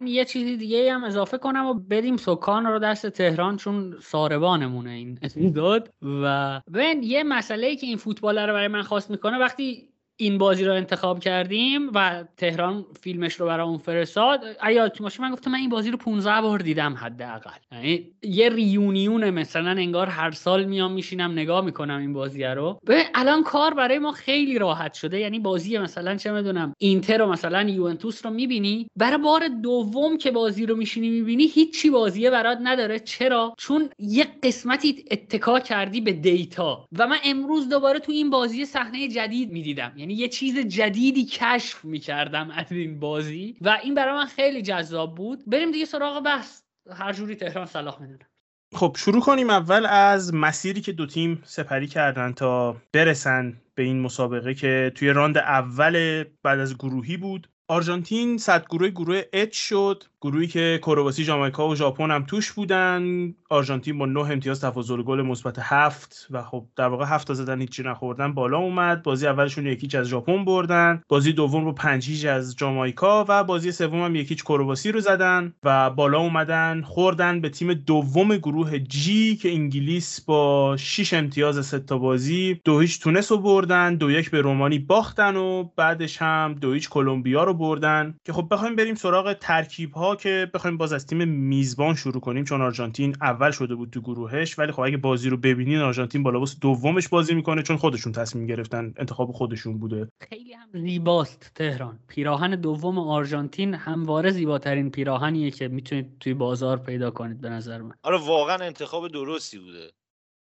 یه 0.00 0.24
چیزی 0.24 0.56
دیگه 0.56 0.92
هم 0.92 1.04
اضافه 1.04 1.38
کنم 1.38 1.66
و 1.66 1.74
بدیم 1.74 2.16
سکان 2.16 2.66
رو 2.66 2.78
دست 2.78 3.06
تهران 3.06 3.56
چون 3.56 3.96
ساربانمونه 4.02 4.90
این 4.90 5.18
اپیزود. 5.22 5.88
و 6.22 6.60
ببین 6.74 7.02
یه 7.02 7.22
مسئله 7.22 7.66
ای 7.66 7.76
که 7.76 7.86
این 7.86 7.96
فوتبال 7.96 8.38
رو 8.38 8.52
برای 8.52 8.68
من 8.68 8.82
خواست 8.82 9.10
می‌کنه 9.10 9.38
وقتی 9.38 9.88
این 10.20 10.38
بازی 10.38 10.64
رو 10.64 10.74
انتخاب 10.74 11.20
کردیم 11.20 11.90
و 11.94 12.24
تهران 12.36 12.86
فیلمش 13.00 13.34
رو 13.34 13.64
اون 13.64 13.78
فرستاد. 13.78 14.40
ایا 14.66 14.88
تو 14.88 15.08
من 15.20 15.30
گفتم 15.30 15.50
من 15.50 15.58
این 15.58 15.70
بازی 15.70 15.90
رو 15.90 15.98
15 15.98 16.40
بار 16.40 16.58
دیدم 16.58 16.94
حداقل. 16.94 17.50
یعنی 17.72 18.10
یه 18.22 18.48
ریونیون 18.48 19.30
مثلا 19.30 19.70
انگار 19.70 20.06
هر 20.06 20.30
سال 20.30 20.64
میام 20.64 20.92
میشینم 20.92 21.32
نگاه 21.32 21.64
می‌کنم 21.64 21.98
این 21.98 22.12
بازی 22.12 22.44
رو. 22.44 22.80
به 22.86 23.04
الان 23.14 23.42
کار 23.42 23.74
برای 23.74 23.98
ما 23.98 24.12
خیلی 24.12 24.58
راحت 24.58 24.94
شده. 24.94 25.18
یعنی 25.20 25.38
بازی 25.38 25.78
مثلا 25.78 26.16
چه 26.16 26.32
می‌دونم 26.32 26.74
اینتر 26.78 27.22
و 27.22 27.26
مثلا 27.26 27.62
یوونتوس 27.62 28.26
رو 28.26 28.32
می‌بینی. 28.32 28.86
برای 28.96 29.18
بار 29.18 29.48
دوم 29.48 30.18
که 30.18 30.30
بازی 30.30 30.66
رو 30.66 30.76
میشینی 30.76 31.10
می‌بینی 31.10 31.46
هیچی 31.46 31.90
بازیه 31.90 32.30
برات 32.30 32.58
نداره. 32.62 32.98
چرا؟ 32.98 33.54
چون 33.58 33.90
یه 33.98 34.26
قسمتی 34.42 35.04
اتکا 35.10 35.60
کردی 35.60 36.00
به 36.00 36.12
data. 36.12 36.86
و 36.98 37.06
من 37.06 37.18
امروز 37.24 37.68
دوباره 37.68 37.98
تو 37.98 38.12
این 38.12 38.30
بازی 38.30 38.64
صحنه 38.64 39.08
جدید 39.08 39.52
می‌دیدم. 39.52 39.92
یعنی 40.08 40.20
یه 40.20 40.28
چیز 40.28 40.58
جدیدی 40.58 41.24
کشف 41.24 41.84
می‌کردم 41.84 42.50
از 42.50 42.72
این 42.72 43.00
بازی 43.00 43.56
و 43.60 43.78
این 43.82 43.94
برای 43.94 44.14
من 44.14 44.26
خیلی 44.26 44.62
جذاب 44.62 45.14
بود. 45.14 45.42
بریم 45.46 45.70
دیگه 45.70 45.84
سراغ 45.84 46.24
بحث. 46.24 46.62
هر 46.92 47.12
جوری 47.12 47.34
تهران 47.34 47.66
صلاح 47.66 48.00
می‌دونه. 48.02 48.28
خب 48.74 48.96
شروع 48.98 49.20
کنیم 49.20 49.50
اول 49.50 49.86
از 49.86 50.34
مسیری 50.34 50.80
که 50.80 50.92
دو 50.92 51.06
تیم 51.06 51.42
سپری 51.44 51.86
کردن 51.86 52.32
تا 52.32 52.76
برسن 52.92 53.60
به 53.74 53.82
این 53.82 54.00
مسابقه 54.00 54.54
که 54.54 54.92
توی 54.94 55.08
راند 55.08 55.38
اول 55.38 56.24
بعد 56.42 56.58
از 56.58 56.74
گروهی 56.74 57.16
بود. 57.16 57.48
آرژانتین 57.68 58.38
صدر 58.38 58.66
گروه 58.66 58.88
گروه 58.88 59.22
H 59.32 59.56
شد. 59.56 60.04
گروهی 60.20 60.46
که 60.46 60.80
کرواسی 60.82 61.24
ژامائیکا 61.24 61.68
و 61.68 61.74
ژاپن 61.74 62.10
هم 62.10 62.24
توش 62.24 62.52
بودن. 62.52 63.34
آرژانتین 63.50 63.98
با 63.98 64.06
نه 64.06 64.20
امتیاز 64.20 64.60
تفاضل 64.60 65.02
گل 65.02 65.22
مثبت 65.22 65.58
هفت 65.58 66.28
و 66.30 66.42
خب 66.42 66.64
در 66.76 66.88
واقع 66.88 67.04
هفت 67.04 67.26
تا 67.26 67.34
زدن 67.34 67.60
هیچی 67.60 67.82
نخوردن 67.82 68.34
بالا 68.34 68.58
اومد. 68.58 69.02
بازی 69.02 69.26
اولشون 69.26 69.66
یک 69.66 69.78
هیچ 69.78 69.94
از 69.94 70.06
ژاپن 70.06 70.44
بردن. 70.44 71.02
بازی 71.08 71.32
دوم 71.32 71.64
رو 71.64 71.72
پنج 71.72 72.26
از 72.26 72.56
ژامائیکا 72.60 73.24
و 73.28 73.44
بازی 73.44 73.72
سوم 73.72 74.02
هم 74.02 74.16
یکیچ 74.16 74.44
کرواسی 74.44 74.92
رو 74.92 75.00
زدن 75.00 75.54
و 75.64 75.90
بالا 75.90 76.18
اومدن 76.18 76.82
خوردن 76.82 77.40
به 77.40 77.48
تیم 77.48 77.74
دوم 77.74 78.36
گروه 78.36 78.78
جی 78.78 79.36
که 79.36 79.52
انگلیس 79.52 80.20
با 80.20 80.76
6 80.76 81.14
امتیاز 81.14 81.66
سه 81.66 81.78
تا 81.78 81.98
بازی 81.98 82.60
دو 82.64 82.80
هیچ 82.80 83.00
تونس 83.00 83.32
رو 83.32 83.38
بردن. 83.38 83.94
دو 83.94 84.10
یک 84.10 84.30
به 84.30 84.40
رومانی 84.40 84.78
باختن 84.78 85.36
و 85.36 85.64
بعدش 85.76 86.22
هم 86.22 86.54
دو 86.60 86.72
هیچ 86.72 86.88
کلمبیا 86.88 87.44
رو 87.44 87.54
بردن. 87.54 88.14
که 88.24 88.32
خب 88.32 88.48
بخوایم 88.50 88.76
بریم 88.76 88.94
سراغ 88.94 89.32
ترکیب 89.32 89.92
ها 89.92 90.07
که 90.14 90.50
بخوایم 90.54 90.76
باز 90.76 90.92
از 90.92 91.06
تیم 91.06 91.28
میزبان 91.28 91.94
شروع 91.94 92.20
کنیم 92.20 92.44
چون 92.44 92.62
آرژانتین 92.62 93.16
اول 93.20 93.50
شده 93.50 93.74
بود 93.74 93.90
تو 93.90 94.00
گروهش 94.00 94.58
ولی 94.58 94.72
خب 94.72 94.80
اگه 94.80 94.96
بازی 94.96 95.28
رو 95.28 95.36
ببینین 95.36 95.78
آرژانتین 95.78 96.22
بالا 96.22 96.44
دومش 96.60 97.08
بازی 97.08 97.34
می‌کنه 97.34 97.62
چون 97.62 97.76
خودشون 97.76 98.12
تصمیم 98.12 98.46
گرفتن 98.46 98.94
انتخاب 98.96 99.32
خودشون 99.32 99.78
بوده. 99.78 100.08
خیلی 100.28 100.52
هم 100.52 100.68
زیباست 100.72 101.52
تهران. 101.54 101.98
پیراهن 102.08 102.60
دوم 102.60 102.98
آرژانتین 102.98 103.74
همواره 103.74 104.30
زیباترین 104.30 104.90
پیراهنیه 104.90 105.50
که 105.50 105.68
می‌تونید 105.68 106.18
توی 106.20 106.34
بازار 106.34 106.76
پیدا 106.76 107.10
کنید 107.10 107.40
به 107.40 107.48
نظر 107.48 107.82
من. 107.82 107.94
آره 108.02 108.18
واقعا 108.18 108.56
انتخاب 108.56 109.08
درستی 109.08 109.58
بوده. 109.58 109.90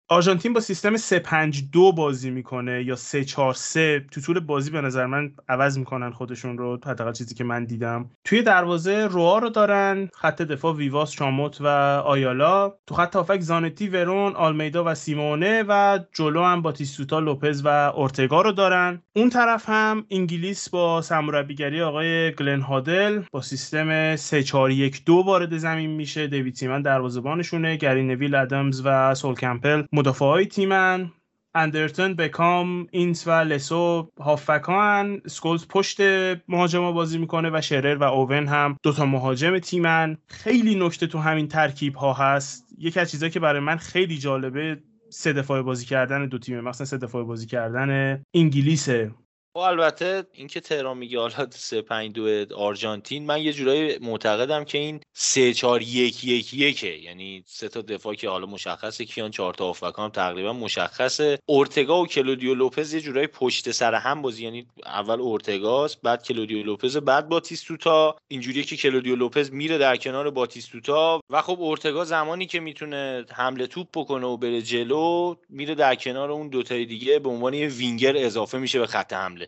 آرژانتین 0.10 0.53
با 0.53 0.60
سیستم 0.60 0.98
352 0.98 1.91
بازی 1.91 2.31
می‌کنه 2.31 2.83
یا 2.83 2.95
343 2.95 4.05
تو 4.12 4.22
طول 4.22 4.39
بازی 4.39 4.72
به 4.72 4.81
نظر 4.81 5.05
من 5.05 5.31
عوض 5.50 5.77
می‌کنن 5.77 6.12
خودشون 6.12 6.57
رو 6.57 6.79
حداقل 6.86 7.12
چیزی 7.12 7.36
که 7.36 7.43
من 7.43 7.65
دیدم. 7.65 8.10
توی 8.24 8.41
دروازه 8.41 9.07
روا 9.07 9.38
رو 9.38 9.50
دارن 9.50 10.10
خط 10.13 10.41
دفاع 10.41 10.75
ویواس 10.75 11.12
چاموت 11.12 11.62
و 11.62 11.67
آیالا. 12.05 12.74
تو 12.88 12.95
خط 12.95 13.15
هافک 13.15 13.39
زانتی 13.39 13.88
ورون 13.88 14.36
آلمیدا 14.36 14.83
و 14.88 14.95
سیمونه 14.95 15.63
و 15.67 16.00
جلو 16.13 16.43
هم 16.43 16.62
باتیستوتا 16.62 17.19
لوپز 17.19 17.62
و 17.65 17.67
اورتگا 17.95 18.41
رو 18.41 18.51
دارن. 18.51 19.01
اون 19.15 19.29
طرف 19.29 19.69
هم 19.69 20.05
انگلیس 20.12 20.69
با 20.69 21.01
سرمربیگری 21.01 21.81
آقای 21.81 22.31
گلن 22.31 22.62
هادل 22.62 23.22
با 23.31 23.41
سیستم 23.41 24.15
3412 24.15 25.27
وارد 25.29 25.57
زمین 25.57 25.89
میشه. 25.89 26.27
دیوید 26.27 26.55
سیمن 26.55 26.81
دروازه‌بانشونه 26.81 27.75
گری 27.75 28.03
نویل 28.03 28.36
ادمز 28.36 28.81
و 28.86 29.15
سول 29.15 29.36
کمپل 29.36 29.83
مدافع 29.93 30.25
های 30.25 30.45
تیمن 30.45 31.12
اندرتون 31.55 32.13
بکام 32.13 32.88
اینس 32.91 33.27
و 33.27 33.31
لوسو 33.31 34.10
هافبکان 34.19 35.22
سکولز 35.27 35.65
پشت 35.67 36.01
مهاجما 36.47 36.91
بازی 36.91 37.17
می‌کنه 37.17 37.50
و 37.53 37.62
شرر 37.62 37.97
و 37.97 38.03
اوون 38.03 38.47
هم 38.47 38.77
دوتا 38.83 39.05
مهاجم 39.05 39.59
تیمن. 39.59 40.17
خیلی 40.27 40.75
نکته 40.75 41.07
تو 41.07 41.19
همین 41.19 41.47
ترکیب 41.47 41.95
ها 41.95 42.13
هست. 42.13 42.75
یکی 42.77 43.00
از 43.00 43.12
چیزهایی 43.12 43.31
که 43.31 43.39
برای 43.39 43.59
من 43.59 43.77
خیلی 43.77 44.17
جالبه 44.17 44.79
سه 45.09 45.33
دفاع 45.33 45.62
بازی 45.62 45.85
کردن 45.85 46.27
دو 46.27 46.38
تیمه. 46.38 46.62
مثلا 46.62 46.85
سه 46.85 46.97
دفاع 46.97 47.23
بازی 47.23 47.45
کردن 47.45 48.21
انگلیسه. 48.33 49.12
و 49.55 49.60
خب 49.60 49.65
البته 49.65 50.25
اینکه 50.31 50.60
تهران 50.60 50.98
میگه 50.98 51.19
حالا 51.19 51.48
3 51.51 51.81
5 51.81 52.12
2 52.12 52.55
آرژانتین 52.55 53.25
من 53.25 53.41
یه 53.41 53.53
جورایی 53.53 53.98
معتقدم 53.98 54.63
که 54.63 54.77
این 54.77 55.00
3 55.13 55.53
4 55.53 55.81
1 55.81 56.24
1 56.24 56.53
1 56.53 56.83
یعنی 56.83 57.43
سه 57.45 57.69
تا 57.69 57.81
دفاع 57.81 58.15
که 58.15 58.29
حالا 58.29 58.45
مشخصه 58.45 59.05
کی‌ان 59.05 59.31
چهار 59.31 59.53
تا 59.53 59.74
هم 59.98 60.10
تقریبا 60.10 60.53
مشخصه. 60.53 61.39
اورتگا 61.45 62.01
و 62.01 62.07
کلودیو 62.07 62.53
لوپز 62.53 62.93
یه 62.93 63.01
جورایی 63.01 63.27
پشت 63.27 63.72
سر 63.72 63.95
هم 63.95 64.22
بازی. 64.22 64.43
یعنی 64.43 64.67
اول 64.86 65.22
اورتگاست 65.22 66.01
بعد 66.01 66.24
کلودیو 66.24 66.63
لوپز 66.63 66.98
بعد 66.98 67.29
باتیستوتا. 67.29 68.15
اینجوریه 68.27 68.63
که 68.63 68.77
کلودیو 68.77 69.15
لوپز 69.15 69.51
میره 69.51 69.77
در 69.77 69.98
کنار 69.98 70.29
باتیستوتا 70.29 71.22
و 71.29 71.41
خب 71.41 71.62
اورتگا 71.62 72.05
زمانی 72.05 72.45
که 72.45 72.60
می‌تونه 72.60 73.25
حمل 73.31 73.67
توپ 73.67 73.88
بکنه 73.93 74.27
و 74.27 74.38
بره 74.38 74.62
جلو 74.62 75.36
میره 75.50 75.75
در 75.75 75.95
کنار 75.95 76.31
اون 76.31 76.48
دوتای 76.48 76.86
دیگه. 76.86 77.19
به 77.19 77.29
عنوان 77.29 77.53
یه 77.53 77.67
وینگر 77.67 78.17
اضافه 78.17 78.57
میشه 78.57 78.79
به 78.79 78.88
خط 78.88 79.13
حمله. 79.13 79.42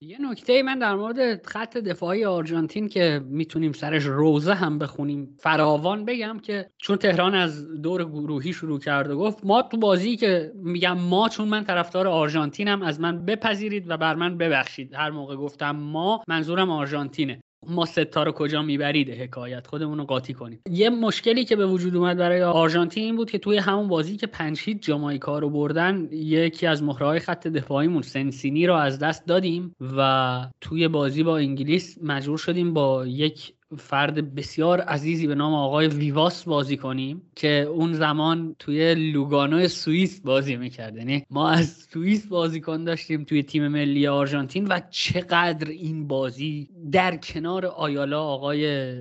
یه 0.00 0.18
نکته 0.30 0.62
من 0.62 0.78
در 0.78 0.94
مورد 0.94 1.46
خط 1.46 1.76
دفاعی 1.76 2.24
آرژانتین 2.24 2.88
که 2.88 3.20
می‌تونیم 3.24 3.72
سرش 3.72 4.02
روزه 4.02 4.54
هم 4.54 4.78
بخونیم 4.78 5.36
فراوان 5.40 6.04
بگم 6.04 6.38
که 6.38 6.70
چون 6.76 6.96
تهران 6.96 7.34
از 7.34 7.82
دور 7.82 8.04
گروهی 8.04 8.52
شروع 8.52 8.80
کرد 8.80 9.10
و 9.10 9.16
گفت 9.18 9.44
ما 9.44 9.62
تو 9.62 9.76
بازی 9.76 10.16
که 10.16 10.52
میگم 10.54 10.98
ما 10.98 11.28
چون 11.28 11.48
من 11.48 11.64
طرفدار 11.64 12.08
آرژانتینم 12.08 12.82
از 12.82 13.00
من 13.00 13.24
بپذیرید 13.24 13.90
و 13.90 13.96
بر 13.96 14.14
من 14.14 14.38
ببخشید. 14.38 14.94
هر 14.94 15.10
موقع 15.10 15.36
گفتم 15.36 15.70
ما 15.70 16.22
منظورم 16.28 16.70
آرژانتینه. 16.70 17.42
ما 17.68 17.84
ستا 17.84 18.22
رو 18.22 18.32
کجا 18.32 18.62
می‌برید؟ 18.62 19.10
حکایت. 19.10 19.66
خودمون 19.66 19.98
رو 19.98 20.04
قاطی 20.04 20.34
کنیم. 20.34 20.60
یه 20.70 20.90
مشکلی 20.90 21.44
که 21.44 21.56
به 21.56 21.66
وجود 21.66 21.96
اومد 21.96 22.16
برای 22.16 22.42
آرژانتین 22.42 23.04
این 23.04 23.16
بود 23.16 23.30
که 23.30 23.38
توی 23.38 23.58
همون 23.58 23.88
بازی 23.88 24.16
که 24.16 24.26
پنج 24.26 24.60
هیچ 24.64 24.82
جامائیکا 24.82 25.38
رو 25.38 25.50
بردن 25.50 26.08
یکی 26.12 26.66
از 26.66 26.82
مهرهای 26.82 27.18
خط 27.18 27.46
دفاعیمون 27.46 28.02
سنسینی 28.02 28.66
رو 28.66 28.74
از 28.74 28.98
دست 28.98 29.26
دادیم 29.26 29.76
و 29.96 30.46
توی 30.60 30.88
بازی 30.88 31.22
با 31.22 31.36
انگلیس 31.36 31.98
مجبور 32.02 32.38
شدیم 32.38 32.74
با 32.74 33.06
یک 33.06 33.55
فرد 33.78 34.34
بسیار 34.34 34.80
عزیزی 34.80 35.26
به 35.26 35.34
نام 35.34 35.54
آقای 35.54 35.88
ویواس 35.88 36.44
بازی 36.44 36.76
کنیم 36.76 37.22
که 37.36 37.48
اون 37.48 37.92
زمان 37.92 38.56
توی 38.58 38.94
لوگانو 38.94 39.68
سوئیس 39.68 40.20
بازی 40.20 40.56
می‌کرد. 40.56 40.96
یعنی 40.96 41.26
ما 41.30 41.50
از 41.50 41.86
سوئیس 41.92 42.26
بازیکن 42.26 42.84
داشتیم 42.84 43.24
توی 43.24 43.42
تیم 43.42 43.68
ملی 43.68 44.06
آرژانتین 44.06 44.66
و 44.66 44.80
چقدر 44.90 45.68
این 45.68 46.08
بازی 46.08 46.68
در 46.92 47.16
کنار 47.16 47.66
آیالا 47.66 48.22
آقای 48.22 48.94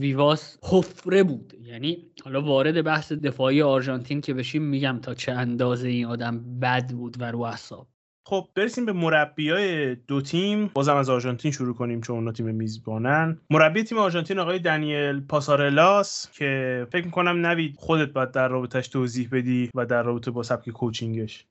ویواس 0.00 0.58
حفره 0.62 1.22
بود. 1.22 1.54
یعنی 1.62 2.06
حالا 2.24 2.42
وارد 2.42 2.84
بحث 2.84 3.12
دفاعی 3.12 3.62
آرژانتین 3.62 4.20
که 4.20 4.34
بشیم 4.34 4.62
میگم 4.62 4.98
تا 5.02 5.14
چه 5.14 5.32
اندازه 5.32 5.88
این 5.88 6.06
آدم 6.06 6.58
بد 6.60 6.90
بود 6.90 7.16
و 7.20 7.24
رو 7.24 7.40
اعصاب. 7.40 7.86
خب 8.28 8.48
برسیم 8.54 8.86
به 8.86 8.92
مربیای 8.92 9.94
دو 9.94 10.20
تیم 10.20 10.70
بازم 10.74 10.96
از 10.96 11.10
آرژانتین 11.10 11.50
شروع 11.50 11.74
کنیم 11.74 12.00
چون 12.00 12.16
اونا 12.16 12.32
تیم 12.32 12.46
میزبانن. 12.46 13.40
مربی 13.50 13.82
تیم 13.82 13.98
آرژانتین 13.98 14.38
آقای 14.38 14.58
دنیل 14.58 15.20
پاسارلاس 15.20 16.30
که 16.32 16.86
فکر 16.92 17.04
می‌کنم 17.04 17.46
نوید 17.46 17.76
خودت 17.78 18.12
باید 18.12 18.30
در 18.30 18.48
رابطش 18.48 18.88
توضیح 18.88 19.28
بدی 19.32 19.70
و 19.74 19.86
در 19.86 20.02
رابطه 20.02 20.30
با 20.30 20.42
سبک 20.42 20.70
کوچینگش. 20.70 21.44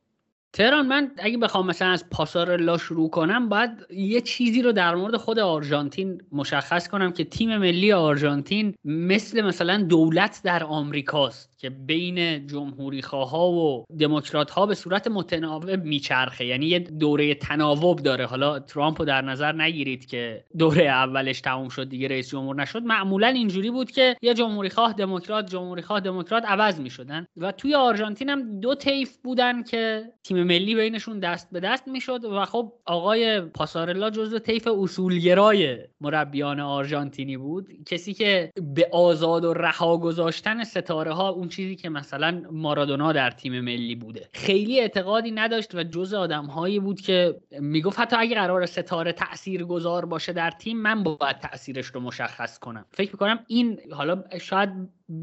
تهران 0.54 0.88
من 0.88 1.12
اگه 1.18 1.38
بخوام 1.38 1.68
مثلا 1.68 1.88
از 1.88 2.10
پاسارلا 2.10 2.78
شروع 2.78 3.10
کنم 3.10 3.50
باید 3.50 3.72
یه 3.90 4.22
چیزی 4.22 4.62
رو 4.62 4.72
در 4.72 4.96
مورد 4.96 5.18
خود 5.18 5.40
آرژانتین 5.40 6.22
مشخص 6.32 6.88
کنم 6.88 7.12
که 7.12 7.24
تیم 7.24 7.58
ملی 7.58 7.94
آرژانتین 7.94 8.76
مثل 8.86 9.42
مثلا 9.42 9.84
دولت 9.84 10.42
در 10.44 10.64
آمریکاست. 10.64 11.55
که 11.66 11.70
بین 11.70 12.48
جمهوری 12.48 13.00
ها 13.00 13.52
و 13.52 13.86
دموکرات 14.00 14.52
ها 14.52 14.66
به 14.66 14.76
صورت 14.76 15.08
متناوب 15.08 15.84
میچرخه. 15.84 16.46
یعنی 16.46 16.66
یه 16.66 16.80
دوره 16.80 17.36
تناوب 17.36 18.00
داره. 18.00 18.26
حالا 18.26 18.60
ترامپ 18.60 19.00
رو 19.02 19.06
در 19.06 19.22
نظر 19.22 19.52
نگیرید 19.52 20.06
که 20.06 20.44
دوره 20.58 20.84
اولش 20.84 21.42
تموم 21.42 21.70
شد 21.70 21.90
دیگه 21.90 22.08
رئیس 22.08 22.30
جمهور 22.30 22.56
نشد. 22.56 22.84
معمولا 22.84 23.28
اینجوری 23.28 23.72
بود 23.72 23.92
که 23.92 24.16
یه 24.22 24.34
جمهوری 24.34 24.70
خواه 24.70 24.94
دموکرات 24.94 25.50
جمهوری 25.50 25.82
خواه 25.82 26.00
دموکرات 26.00 26.46
عوض 26.46 26.80
می‌شدن 26.80 27.28
و 27.38 27.52
توی 27.52 27.76
آرژانتین 27.76 28.30
هم 28.30 28.60
دو 28.60 28.76
طیف 28.76 29.18
بودن 29.24 29.64
که 29.64 30.04
تیم 30.24 30.44
ملی 30.44 30.76
بینشون 30.76 31.20
دست 31.20 31.52
به 31.52 31.60
دست 31.60 31.88
می‌شد 31.88 32.26
و 32.26 32.46
خب 32.46 32.74
آقای 32.86 33.42
پاسارلا 33.42 34.10
جزو 34.10 34.40
طیف 34.40 34.68
اصولگرای 34.68 35.78
مربیان 36.02 36.60
آرژانتینی 36.60 37.38
بود. 37.38 37.68
کسی 37.86 38.14
که 38.14 38.52
به 38.76 38.90
آزاد 38.92 39.46
و 39.46 39.54
رها 39.54 39.98
گذاشتن 39.98 40.64
ستاره 40.64 41.14
ها 41.14 41.30
اون 41.30 41.48
چیزی 41.56 41.76
که 41.76 41.90
مثلا 41.90 42.42
مارادونا 42.52 43.14
در 43.14 43.32
تیم 43.32 43.62
ملی 43.62 43.96
بوده. 43.96 44.30
خیلی 44.34 44.80
اعتقادی 44.80 45.32
نداشت 45.32 45.76
و 45.76 45.84
جز 45.84 46.14
آدم 46.14 46.46
هایی 46.46 46.80
بود 46.80 47.02
که 47.02 47.36
می‌گفت 47.60 48.00
حتی 48.00 48.16
اگه 48.16 48.36
قرار 48.36 48.66
ستاره 48.66 49.12
تأثیر 49.12 49.64
گذار 49.64 50.06
باشه 50.06 50.34
در 50.34 50.52
تیم 50.52 50.78
من 50.78 51.04
باید 51.04 51.40
تاثیرش 51.40 51.86
رو 51.86 52.00
مشخص 52.00 52.60
کنم. 52.60 52.86
فکر 52.92 53.12
می‌کنم 53.12 53.40
این 53.48 53.80
حالا 53.92 54.24
شاید 54.42 54.70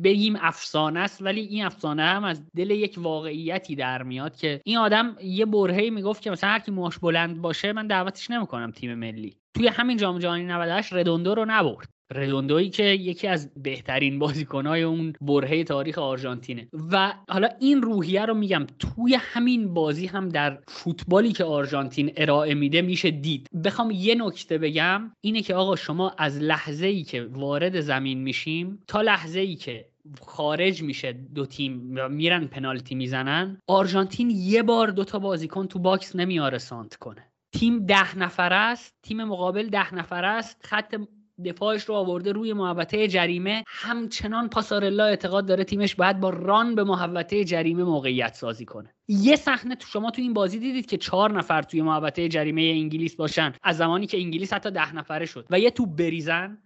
بگیم 0.05 0.37
افسانه 0.41 1.01
است 1.01 1.23
ولی 1.23 1.41
این 1.41 1.65
افسانه 1.65 2.03
هم 2.03 2.25
از 2.25 2.43
دل 2.57 2.71
یک 2.71 2.95
واقعیتی 2.99 3.77
در 3.77 4.03
میاد 4.03 4.37
که 4.37 4.61
این 4.65 4.79
آدم 4.79 5.17
یه 5.23 5.47
برهی 5.47 5.91
می‌گفت 5.91 6.23
که 6.23 6.31
مثلا 6.31 6.51
هر 6.51 6.59
کی 6.59 6.71
موش 6.71 6.99
بلند 6.99 7.43
باشه 7.43 7.73
من 7.73 7.87
دعوتش 7.87 8.31
نمی‌کنم 8.31 8.71
تیم 8.71 8.95
ملی. 8.95 9.37
توی 9.55 9.69
همین 9.69 9.97
جام 9.97 10.19
جهانی 10.19 10.45
98 10.45 10.93
ردوندو 10.93 11.35
رو 11.35 11.45
نبرد. 11.49 11.89
ردوندوی 12.13 12.69
که 12.69 12.85
یکی 12.85 13.29
از 13.29 13.51
بهترین 13.57 14.19
بازیکنهای 14.19 14.83
اون 14.83 15.13
برهه 15.21 15.65
تاریخ 15.65 15.99
آرژانتینه. 15.99 16.69
و 16.93 17.13
حالا 17.29 17.49
این 17.61 17.83
روحیه 17.83 18.25
رو 18.25 18.35
میگم 18.35 18.67
توی 18.79 19.15
همین 19.15 19.75
بازی 19.75 20.07
هم 20.07 20.29
در 20.29 20.59
فوتبالی 20.69 21.33
که 21.33 21.45
آرژانتین 21.45 22.13
ارائه 22.17 22.55
میده 22.55 22.83
میشه 22.83 23.11
دید. 23.11 23.49
بخوام 23.65 23.91
یه 23.91 24.15
نکته 24.15 24.59
بگم 24.59 25.13
اینه 25.21 25.43
که 25.43 25.55
آقا 25.55 25.77
شما 25.77 26.15
از 26.19 26.39
لحظه 26.39 26.87
ای 26.87 27.03
که 27.03 27.23
وارد 27.23 27.81
زمین 27.81 28.19
میشیم 28.19 28.83
تا 28.87 29.01
لحظه 29.01 29.41
ای 29.41 29.55
که 29.55 29.93
خارج 30.21 30.83
میشه 30.83 31.13
دو 31.13 31.47
تیم 31.47 31.73
میرن 32.11 32.47
پنالتی 32.47 32.95
می‌زنن 32.95 33.59
آرژانتین 33.67 34.31
یه 34.31 34.63
بار 34.63 34.91
دوتا 34.91 35.19
بازیکن 35.19 35.67
تو 35.67 35.79
box 35.79 36.17
نمیاره 36.17 36.59
سانتر 36.59 36.97
کنه. 36.97 37.33
تیم 37.53 37.87
ده 37.87 38.19
نفر 38.19 38.53
است 38.53 38.95
تیم 39.03 39.25
مقابل 39.25 39.69
ده 39.69 39.95
نفر 39.95 40.25
است 40.25 40.61
خط 40.65 40.97
دفاعش 41.45 41.85
رو 41.85 41.95
آورده 41.95 42.33
روی 42.33 42.53
محوطه 42.53 43.09
جریمه. 43.09 43.65
همچنان 43.67 44.49
پاسارلا 44.49 45.05
اعتقاد 45.05 45.47
داره 45.47 45.65
تیمش 45.65 45.95
باید 45.95 46.21
با 46.21 46.31
run 46.31 46.75
به 46.75 46.85
محوطه 46.85 47.45
جریمه 47.45 47.85
موقعیت 47.85 48.35
سازی 48.35 48.65
کنه. 48.65 48.95
یه 49.09 49.37
صحنه 49.37 49.75
تو 49.75 49.87
شما 49.87 50.11
تو 50.11 50.23
این 50.23 50.33
بازی 50.33 50.59
دیدید 50.59 50.87
که 50.87 50.97
چهار 50.97 51.39
نفر 51.39 51.63
توی 51.63 51.83
محوطه 51.83 52.29
جریمه 52.29 52.63
انگلیس 52.63 53.17
باشن. 53.17 53.53
از 53.63 53.77
زمانی 53.77 54.07
که 54.07 54.19
انگلیس 54.19 54.53
حتی 54.53 54.71
ده 54.71 54.95
نفره 54.95 55.27
شد. 55.27 55.47
و 55.51 55.61
یه 55.61 55.71
توپ 55.71 55.89
بریزن. 55.97 56.59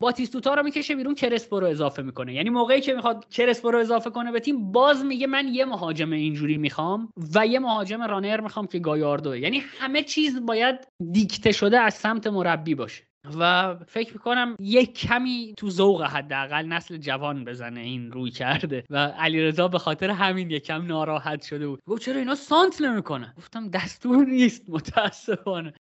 باتیستوتا 0.00 0.54
رو 0.54 0.62
می‌کشه 0.62 0.94
بیرون 0.94 1.14
کرسپو 1.14 1.60
رو 1.60 1.66
اضافه 1.66 2.02
می‌کنه. 2.02 2.34
یعنی 2.34 2.50
موقعی 2.50 2.80
که 2.80 2.94
می‌خواد 2.94 3.28
کرسپو 3.28 3.70
رو 3.70 3.78
اضافه 3.78 4.10
کنه 4.10 4.32
به 4.32 4.40
تیم 4.40 4.72
باز 4.72 5.04
میگه 5.04 5.26
من 5.26 5.48
یه 5.48 5.64
مهاجم 5.64 6.12
اینجوری 6.12 6.58
می‌خوام 6.58 7.08
و 7.34 7.46
یه 7.46 7.58
مهاجم 7.58 8.02
رانر 8.02 8.40
می‌خوام 8.40 8.66
که 8.66 8.78
گایاردوه. 8.78 9.38
یعنی 9.38 9.62
همه 9.78 10.02
چیز 10.02 10.46
باید 10.46 10.88
دیکته 11.12 11.52
شده 11.52 11.78
از 11.78 11.94
سمت 11.94 12.26
مربی 12.26 12.74
باشه. 12.74 13.04
و 13.38 13.74
فکر 13.86 14.12
می‌کنم 14.12 14.56
یک 14.60 14.98
کمی 14.98 15.54
تو 15.56 15.70
ذوق 15.70 16.02
حداقل 16.02 16.66
نسل 16.66 16.96
جوان 16.96 17.44
بزنه 17.44 17.80
این 17.80 18.12
روی 18.12 18.30
کرده. 18.30 18.84
و 18.90 19.06
علیرضا 19.06 19.68
به 19.68 19.78
خاطر 19.78 20.10
همین 20.10 20.50
یکم 20.50 20.86
ناراحت 20.86 21.42
شده 21.42 21.66
بود. 21.66 21.80
گفت 21.88 22.02
چرا 22.02 22.18
اینا 22.18 22.34
سانت 22.34 22.80
نمی‌کنن؟ 22.80 23.34
گفتم 23.38 23.68
دستور 23.68 24.26
نیست 24.26 24.62
متاسفانه. 24.68 25.74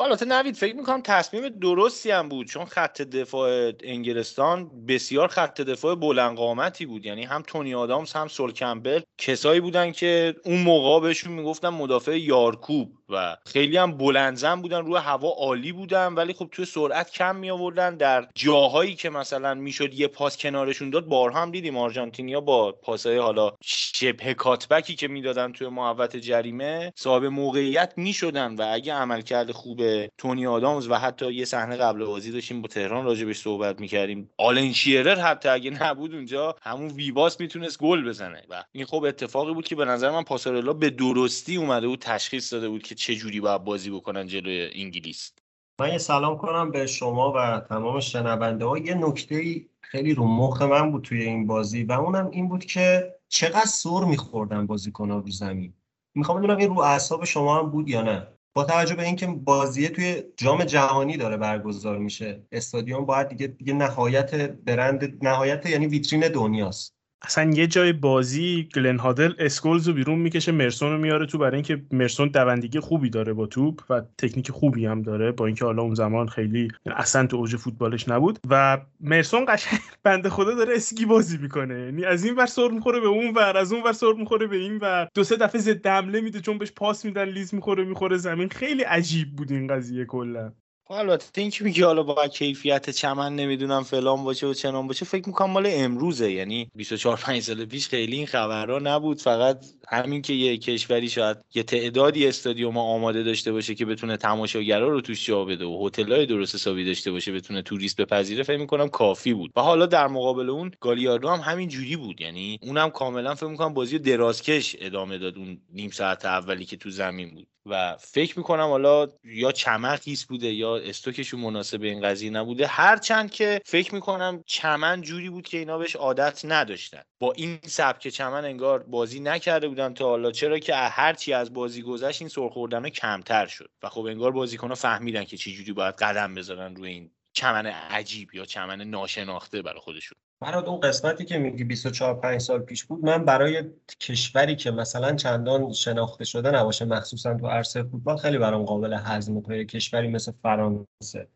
البته 0.00 0.24
نوید 0.24 0.56
فکر 0.56 0.76
می‌کنم 0.76 1.00
تصمیم 1.00 1.48
درستی 1.48 2.10
هم 2.10 2.28
بود 2.28 2.46
چون 2.46 2.64
خط 2.64 3.02
دفاع 3.02 3.72
انگلستان 3.84 4.86
بسیار 4.86 5.28
خط 5.28 5.60
دفاع 5.60 5.94
بلند 5.94 6.36
قامتی 6.36 6.86
بود. 6.86 7.06
یعنی 7.06 7.24
هم 7.24 7.42
تونی 7.46 7.74
آدامز 7.74 8.12
هم 8.12 8.28
سول 8.28 8.52
کمبل 8.52 9.00
کسایی 9.18 9.60
بودن 9.60 9.92
که 9.92 10.34
اون 10.44 10.62
موقع 10.62 11.06
بهشون 11.06 11.32
می‌گفتن 11.32 11.68
مدافع 11.68 12.18
یارکوب. 12.18 12.96
و 13.12 13.36
خیلی 13.46 13.76
هم 13.76 13.92
بلندزن 13.92 14.62
بودن 14.62 14.86
روی 14.86 14.96
هوا 14.96 15.28
عالی 15.28 15.72
بودن 15.72 16.14
ولی 16.14 16.32
خب 16.32 16.48
توی 16.52 16.64
سرعت 16.64 17.10
کم 17.10 17.36
می 17.36 17.50
آوردن 17.50 17.96
در 17.96 18.28
جاهایی 18.34 18.94
که 18.94 19.10
مثلا 19.10 19.54
می‌شد 19.54 19.94
یه 19.94 20.08
پاس 20.08 20.36
کنارشون 20.36 20.90
داد 20.90 21.06
بارها 21.06 21.42
هم 21.42 21.50
دیدیم 21.50 21.76
آرژانتینیا 21.76 22.40
با 22.40 22.72
پاسای 22.72 23.18
حالا 23.18 23.52
شبه 23.64 24.34
کاتبکی 24.34 24.94
که 24.94 25.08
می‌دادن 25.08 25.52
توی 25.52 25.68
محوت 25.68 26.16
جریمه 26.16 26.92
صاحب 26.96 27.24
موقعیت 27.24 27.92
می‌شدن 27.96 28.54
و 28.54 28.66
اگه 28.72 28.94
عملکرد 28.94 29.50
خوب 29.50 30.06
تونی 30.06 30.46
آدامز 30.46 30.88
و 30.90 30.94
حتی 30.94 31.32
یه 31.32 31.44
صحنه 31.44 31.76
قبل 31.76 32.04
بازی 32.04 32.32
داشتیم 32.32 32.62
با 32.62 32.68
تهران 32.68 33.04
راجبش 33.04 33.38
صحبت 33.38 33.80
می‌کردیم. 33.80 34.30
آلن 34.38 34.72
شیرر 34.72 35.20
حتی 35.20 35.48
اگه 35.48 35.70
نبود 35.70 36.14
اونجا 36.14 36.56
همون 36.62 36.88
ویواس 36.88 37.40
می‌تونست 37.40 37.78
گل 37.78 38.08
بزنه. 38.08 38.42
و 38.50 38.64
این 38.72 38.84
خب 38.84 39.04
اتفاقی 39.04 39.54
بود 39.54 39.68
که 39.68 39.76
به 39.76 39.84
نظر 39.84 40.10
من 40.10 40.22
پاسارلا 40.22 40.72
به 40.72 40.90
درستی 40.90 41.56
اومده 41.56 41.88
بود 41.88 41.98
تشخیص 41.98 42.52
داده 42.52 42.68
بود 42.68 42.82
که 42.82 42.94
چه 43.00 43.14
جوری 43.14 43.40
باید 43.40 43.64
بازی 43.64 43.90
بکنن 43.90 44.26
جلوی 44.26 44.70
انگلیس؟ 44.74 45.32
من 45.80 45.92
یه 45.92 45.98
سلام 45.98 46.38
کنم 46.38 46.70
به 46.70 46.86
شما 46.86 47.32
و 47.32 47.60
تمام 47.68 48.00
شنونده 48.00 48.64
ها. 48.64 48.78
یه 48.78 48.94
نکته 48.94 49.66
خیلی 49.80 50.14
رو 50.14 50.24
مخ 50.24 50.62
من 50.62 50.90
بود 50.92 51.02
توی 51.02 51.22
این 51.22 51.46
بازی 51.46 51.82
و 51.82 51.92
اونم 51.92 52.30
این 52.30 52.48
بود 52.48 52.64
که 52.64 53.14
چقدر 53.28 53.66
سر 53.66 54.04
میخوردن 54.04 54.66
بازیکن‌ها 54.66 55.18
رو 55.18 55.30
زمین. 55.30 55.74
می‌خوام 56.14 56.38
بدونم 56.38 56.56
این 56.56 56.68
رو 56.68 56.80
اعصاب 56.80 57.24
شما 57.24 57.58
هم 57.58 57.70
بود 57.70 57.88
یا 57.88 58.02
نه؟ 58.02 58.26
با 58.54 58.64
توجه 58.64 58.94
به 58.94 59.02
اینکه 59.02 59.26
بازی 59.26 59.88
توی 59.88 60.22
جام 60.36 60.64
جهانی 60.64 61.16
داره 61.16 61.36
برگزار 61.36 61.98
میشه 61.98 62.46
استادیوم 62.52 63.04
باید 63.04 63.28
دیگه 63.28 63.46
دیگه 63.46 63.72
نهایت 63.72 64.34
برند 64.50 65.24
نهایت 65.24 65.66
یعنی 65.66 65.86
ویترین 65.86 66.28
دنیاست. 66.28 66.99
اصلا 67.22 67.50
یه 67.50 67.66
جای 67.66 67.92
بازی 67.92 68.68
گلن 68.74 68.98
هادل 68.98 69.34
اسکولز 69.38 69.88
رو 69.88 69.94
بیرون 69.94 70.18
می‌کشه 70.18 70.52
مرسون 70.52 70.92
رو 70.92 70.98
میاره 70.98 71.26
تو 71.26 71.38
برای 71.38 71.54
اینکه 71.54 71.82
مرسون 71.92 72.28
دوندگی 72.28 72.80
خوبی 72.80 73.10
داره 73.10 73.32
با 73.32 73.46
توپ 73.46 73.82
و 73.90 74.02
تکنیک 74.18 74.50
خوبی 74.50 74.86
هم 74.86 75.02
داره 75.02 75.32
با 75.32 75.46
اینکه 75.46 75.64
حالا 75.64 75.82
اون 75.82 75.94
زمان 75.94 76.28
خیلی 76.28 76.68
اصلا 76.86 77.26
تو 77.26 77.36
اوج 77.36 77.56
فوتبالش 77.56 78.08
نبود. 78.08 78.38
و 78.50 78.78
مرسون 79.00 79.44
قشنگ 79.48 79.80
بنده 80.04 80.30
خدا 80.30 80.54
داره 80.54 80.74
اسکی 80.76 81.06
بازی 81.06 81.38
می‌کنه. 81.38 81.80
یعنی 81.80 82.04
از 82.04 82.24
این 82.24 82.34
ور 82.36 82.46
سر 82.46 82.68
می‌خوره 82.68 83.00
به 83.00 83.06
اون 83.06 83.34
ور 83.34 83.56
از 83.56 83.72
اون 83.72 83.82
ور 83.82 83.92
سر 83.92 84.12
می‌خوره 84.18 84.46
به 84.46 84.56
این 84.56 84.78
ور. 84.78 85.08
دو 85.14 85.24
سه 85.24 85.36
دفعه 85.36 85.60
ضد 85.60 85.86
حمله 85.86 86.20
میده 86.20 86.40
چون 86.40 86.58
بهش 86.58 86.72
پاس 86.72 87.04
میدن 87.04 87.24
لیز 87.24 87.54
می‌خوره 87.54 87.84
می‌خوره 87.84 88.16
زمین. 88.16 88.48
خیلی 88.48 88.82
عجیب 88.82 89.36
بود 89.36 89.52
این 89.52 89.66
قضیه 89.66 90.04
کلا. 90.04 90.52
البته 90.92 91.40
این 91.40 91.50
که 91.50 91.64
میگه 91.64 91.86
حالا 91.86 92.02
با 92.02 92.28
کیفیت 92.28 92.90
چمن 92.90 93.36
نمی‌دونم 93.36 93.82
فلان 93.82 94.24
باشه 94.24 94.46
و 94.46 94.54
چنان 94.54 94.86
باشه 94.86 95.04
فکر 95.04 95.28
می‌کنم 95.28 95.50
مال 95.50 95.66
امروزه. 95.70 96.32
یعنی 96.32 96.70
24 96.74 97.16
5 97.16 97.42
سال 97.42 97.64
پیش 97.64 97.88
خیلی 97.88 98.16
این 98.16 98.26
خبرها 98.26 98.78
نبود. 98.78 99.20
فقط 99.20 99.64
همین 99.88 100.22
که 100.22 100.32
یه 100.32 100.56
کشوری 100.56 101.08
شاید 101.08 101.36
یه 101.54 101.62
تعدادی 101.62 102.26
استادیوم 102.26 102.78
آماده 102.78 103.22
داشته 103.22 103.52
باشه 103.52 103.74
که 103.74 103.86
بتونه 103.86 104.16
تماشاگرا 104.16 104.88
رو 104.88 105.00
توش 105.00 105.26
جا 105.26 105.44
بده 105.44 105.64
و 105.64 105.86
هتل‌های 105.86 106.26
درست 106.26 106.54
حسابی 106.54 106.84
داشته 106.84 107.10
باشه 107.10 107.32
بتونه 107.32 107.62
توریست 107.62 107.96
بپذیره 108.00 108.42
فکر 108.42 108.58
می‌کنم 108.60 108.88
کافی 108.88 109.34
بود. 109.34 109.50
و 109.56 109.60
حالا 109.60 109.86
در 109.86 110.06
مقابل 110.06 110.50
اون 110.50 110.70
گالیاردو 110.80 111.28
هم 111.28 111.40
همین 111.40 111.68
جوری 111.68 111.96
بود. 111.96 112.20
یعنی 112.20 112.58
اونم 112.62 112.90
کاملا 112.90 113.34
فکر 113.34 113.46
می‌کنم 113.46 113.74
بازی 113.74 113.98
درازکش 113.98 114.76
ادامه 114.80 115.18
داد 115.18 115.38
اون 115.38 115.60
نیم 115.72 115.90
ساعت 115.90 116.24
اولی 116.24 116.64
که 116.64 116.76
تو 116.76 116.90
زمین 116.90 117.30
بود. 117.30 117.46
و 117.66 117.96
فکر 118.00 118.38
می‌کنم 118.38 118.66
حالا 118.66 119.08
یا 119.24 119.52
چمن 119.52 119.96
خیس 119.96 120.24
بوده 120.26 120.52
یا 120.52 120.79
استوکشون 120.80 121.40
مناسب 121.40 121.82
این 121.82 122.02
قضیه 122.02 122.30
نبوده. 122.30 122.66
هرچند 122.66 123.30
که 123.30 123.60
فکر 123.64 123.94
می‌کنم 123.94 124.42
چمن 124.46 125.02
جوری 125.02 125.30
بود 125.30 125.48
که 125.48 125.58
اینا 125.58 125.78
بهش 125.78 125.96
عادت 125.96 126.40
نداشتن. 126.44 127.02
با 127.18 127.32
این 127.32 127.58
سبک 127.66 128.08
چمن 128.08 128.44
انگار 128.44 128.82
بازی 128.82 129.20
نکرده 129.20 129.68
بودن 129.68 129.94
تا 129.94 130.04
حالا 130.04 130.30
چرا 130.30 130.58
که 130.58 130.74
هرچی 130.74 131.32
از 131.32 131.54
بازی 131.54 131.82
گذشت 131.82 132.22
این 132.22 132.28
سرخوردن 132.28 132.88
کمتر 132.88 133.46
شد. 133.46 133.70
و 133.82 133.88
خب 133.88 134.04
انگار 134.04 134.32
بازیکنها 134.32 134.74
فهمیدن 134.74 135.24
که 135.24 135.36
چه 135.36 135.50
جوری 135.50 135.72
باید 135.72 135.94
قدم 135.94 136.34
بذارن 136.34 136.76
روی 136.76 136.90
این 136.90 137.10
چمن 137.32 137.66
عجیب 137.66 138.34
یا 138.34 138.44
چمن 138.44 138.80
ناشناخته 138.80 139.62
برای 139.62 139.80
خودشون. 139.80 140.18
برای 140.42 140.64
اون 140.64 140.80
قسمتی 140.80 141.24
که 141.24 141.38
میگی 141.38 141.64
24 141.64 142.14
5 142.14 142.40
سال 142.40 142.60
پیش 142.60 142.84
بود 142.84 143.04
من 143.04 143.24
برای 143.24 143.64
کشوری 144.00 144.56
که 144.56 144.70
مثلا 144.70 145.16
چندان 145.16 145.72
شناخته 145.72 146.24
شده 146.24 146.50
نباشه 146.50 146.84
مخصوصا 146.84 147.34
تو 147.34 147.46
عرصه 147.46 147.82
فوتبال 147.82 148.16
خیلی 148.16 148.38
برام 148.38 148.64
قابل 148.64 148.98
هضم 149.04 149.40
تو 149.40 149.64
کشوری 149.64 150.08
مثل 150.08 150.32
فرانسه. 150.42 151.28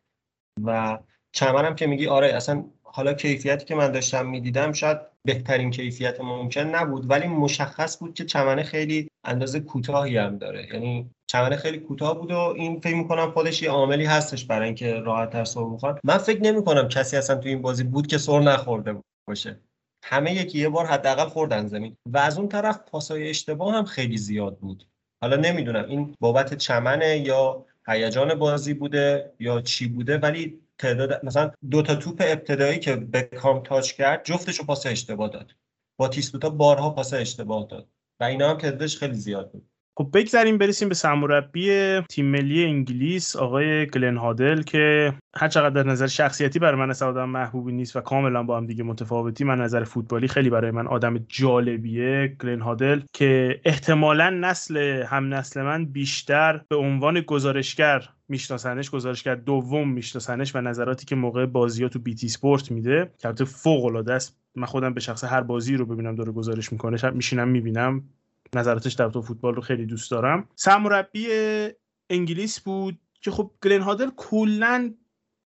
و 0.65 0.99
چمنم 1.33 1.75
که 1.75 1.87
میگی 1.87 2.07
آره 2.07 2.27
اصلا 2.27 2.65
حالا 2.83 3.13
کیفیتی 3.13 3.65
که 3.65 3.75
من 3.75 3.93
داشتم 3.93 4.27
می‌دیدم 4.27 4.73
شاید 4.73 4.99
بهترین 5.25 5.71
کیفیت 5.71 6.21
ممکن 6.21 6.61
نبود 6.61 7.11
ولی 7.11 7.29
مشخص 7.29 7.99
بود 7.99 8.15
که 8.15 8.25
چمنه 8.25 8.63
خیلی 8.63 9.09
اندازه 9.25 9.61
کوتاهی 9.61 10.17
هم 10.17 10.39
داره. 10.39 10.67
یعنی 10.73 11.11
چمنه 11.35 11.57
خیلی 11.57 11.79
کوتاه 11.79 12.19
بود 12.19 12.31
و 12.31 12.39
این 12.39 12.81
فکر 12.81 12.95
می‌کنم 12.97 13.31
خودش 13.31 13.63
یه 13.63 13.71
عاملی 13.71 14.05
هستش 14.05 14.45
برای 14.45 14.67
اینکه 14.67 14.95
راحت 14.95 15.31
تر 15.31 15.45
سر 15.45 15.65
بخوره 15.65 16.01
من 16.05 16.19
فکر 16.19 16.43
نمی‌کنم 16.43 16.89
کسی 16.89 17.17
اصلا 17.17 17.37
تو 17.37 17.49
این 17.49 17.63
بازی 17.63 17.85
بود 17.85 18.07
که 18.07 18.19
سر 18.19 18.41
نخورده 18.41 18.97
باشه. 19.29 19.61
همه 20.05 20.35
یکی 20.35 20.59
یه 20.59 20.69
بار 20.69 20.87
حداقل 20.87 21.29
خوردن 21.29 21.67
زمین. 21.67 21.97
و 22.07 22.19
از 22.19 22.39
اون 22.39 22.49
طرف 22.49 22.79
پاسای 22.91 23.31
اشتباه 23.31 23.75
هم 23.75 23.85
خیلی 23.85 24.17
زیاد 24.17 24.59
بود. 24.59 24.87
حالا 25.23 25.37
نمی‌دونم 25.37 25.85
این 25.89 26.15
بابت 26.21 26.55
چمنه 26.55 27.19
یا 27.19 27.65
هیجان 27.87 28.35
بازی 28.35 28.75
بوده 28.75 29.33
یا 29.41 29.61
چی 29.61 29.89
بوده 29.89 30.19
ولی 30.19 30.61
تعداد 30.79 31.27
مثلا 31.27 31.51
دو 31.71 31.83
تا 31.83 31.95
توپ 31.95 32.23
ابتدایی 32.27 32.79
که 32.79 32.97
بکام 32.97 33.63
تاچ 33.63 33.93
کرد 33.93 34.25
جفتشو 34.25 34.65
پاس 34.65 34.87
اشتباه 34.87 35.29
داد. 35.29 35.55
با 35.97 36.09
تیسپوتا 36.09 36.51
بارها 36.51 36.91
پاس 36.91 37.15
اشتباه 37.15 37.67
داد. 37.67 37.89
و 38.21 38.25
اینا 38.25 38.51
هم 38.51 38.59
تعدادش 38.59 38.99
خیلی 38.99 39.15
زیاد 39.15 39.53
بود. 39.53 39.71
خب 39.97 40.11
بگذاریم 40.15 40.59
برسیم 40.59 40.89
به 40.89 40.95
سرمربی 40.95 42.01
تیم 42.01 42.27
ملی 42.27 42.65
انگلیس. 42.65 43.37
آقای 43.37 43.87
گلن 43.87 44.17
هادل 44.17 44.63
که 44.63 45.15
هر 45.37 45.49
چقدر 45.49 45.83
در 45.83 45.91
نظر 45.91 46.07
شخصیتی 46.07 46.59
برای 46.59 46.81
من 46.81 46.91
اصلا 46.91 47.09
آدم 47.09 47.29
محبوبی 47.29 47.73
نیست 47.73 47.97
و 47.97 48.01
کاملا 48.01 48.43
با 48.43 48.57
هم 48.57 48.67
دیگه 48.67 48.85
متفاوتی 48.85 49.45
من 49.45 49.61
نظر 49.61 49.85
فوتبالی 49.85 50.29
خیلی 50.29 50.51
برای 50.51 50.71
من 50.71 50.87
آدم 50.87 51.19
جالبیه. 51.29 52.37
گلن 52.41 52.61
هادل 52.61 53.01
که 53.13 53.61
احتمالا 53.65 54.31
نسل 54.31 54.77
هم 55.03 55.35
نسل 55.35 55.63
من 55.63 55.85
بیشتر 55.85 56.61
به 56.69 56.77
عنوان 56.77 57.21
گزارشگر 57.21 58.09
میشناسنش 58.29 58.91
گزارشگر 58.91 59.35
دوم 59.35 59.89
میشناسنش 59.89 60.57
و 60.57 60.61
نظراتی 60.61 61.07
که 61.07 61.17
موقع 61.17 61.47
بازی 61.47 61.83
ها 61.83 61.89
تو 61.89 61.99
بیتی 61.99 62.29
سپورت 62.29 62.71
میده. 62.71 63.11
که 63.19 63.29
البته 63.29 63.45
فوق 63.45 63.85
العاده 63.85 64.13
است. 64.15 64.37
من 64.55 64.67
خودم 64.67 64.95
به 64.95 65.01
شخص 65.01 65.25
هر 65.25 65.41
بازی 65.41 65.77
رو 65.77 65.87
ببینم 65.87 66.15
داره 66.15 66.33
گزارش 66.33 66.73
می‌کنه 66.73 67.11
میشینم 67.11 67.49
می‌بینم. 67.49 68.05
نظراتش 68.57 68.93
در 68.93 69.09
تو 69.09 69.23
فوتبال 69.23 69.55
رو 69.55 69.63
خیلی 69.63 69.87
دوست 69.87 70.11
دارم. 70.11 70.49
سرمربی 70.55 71.27
انگلیس 72.11 72.61
بود 72.61 72.99
که 73.21 73.31
خب 73.31 73.51
گلن 73.63 73.81
هادل 73.81 74.11
کلا 74.17 74.95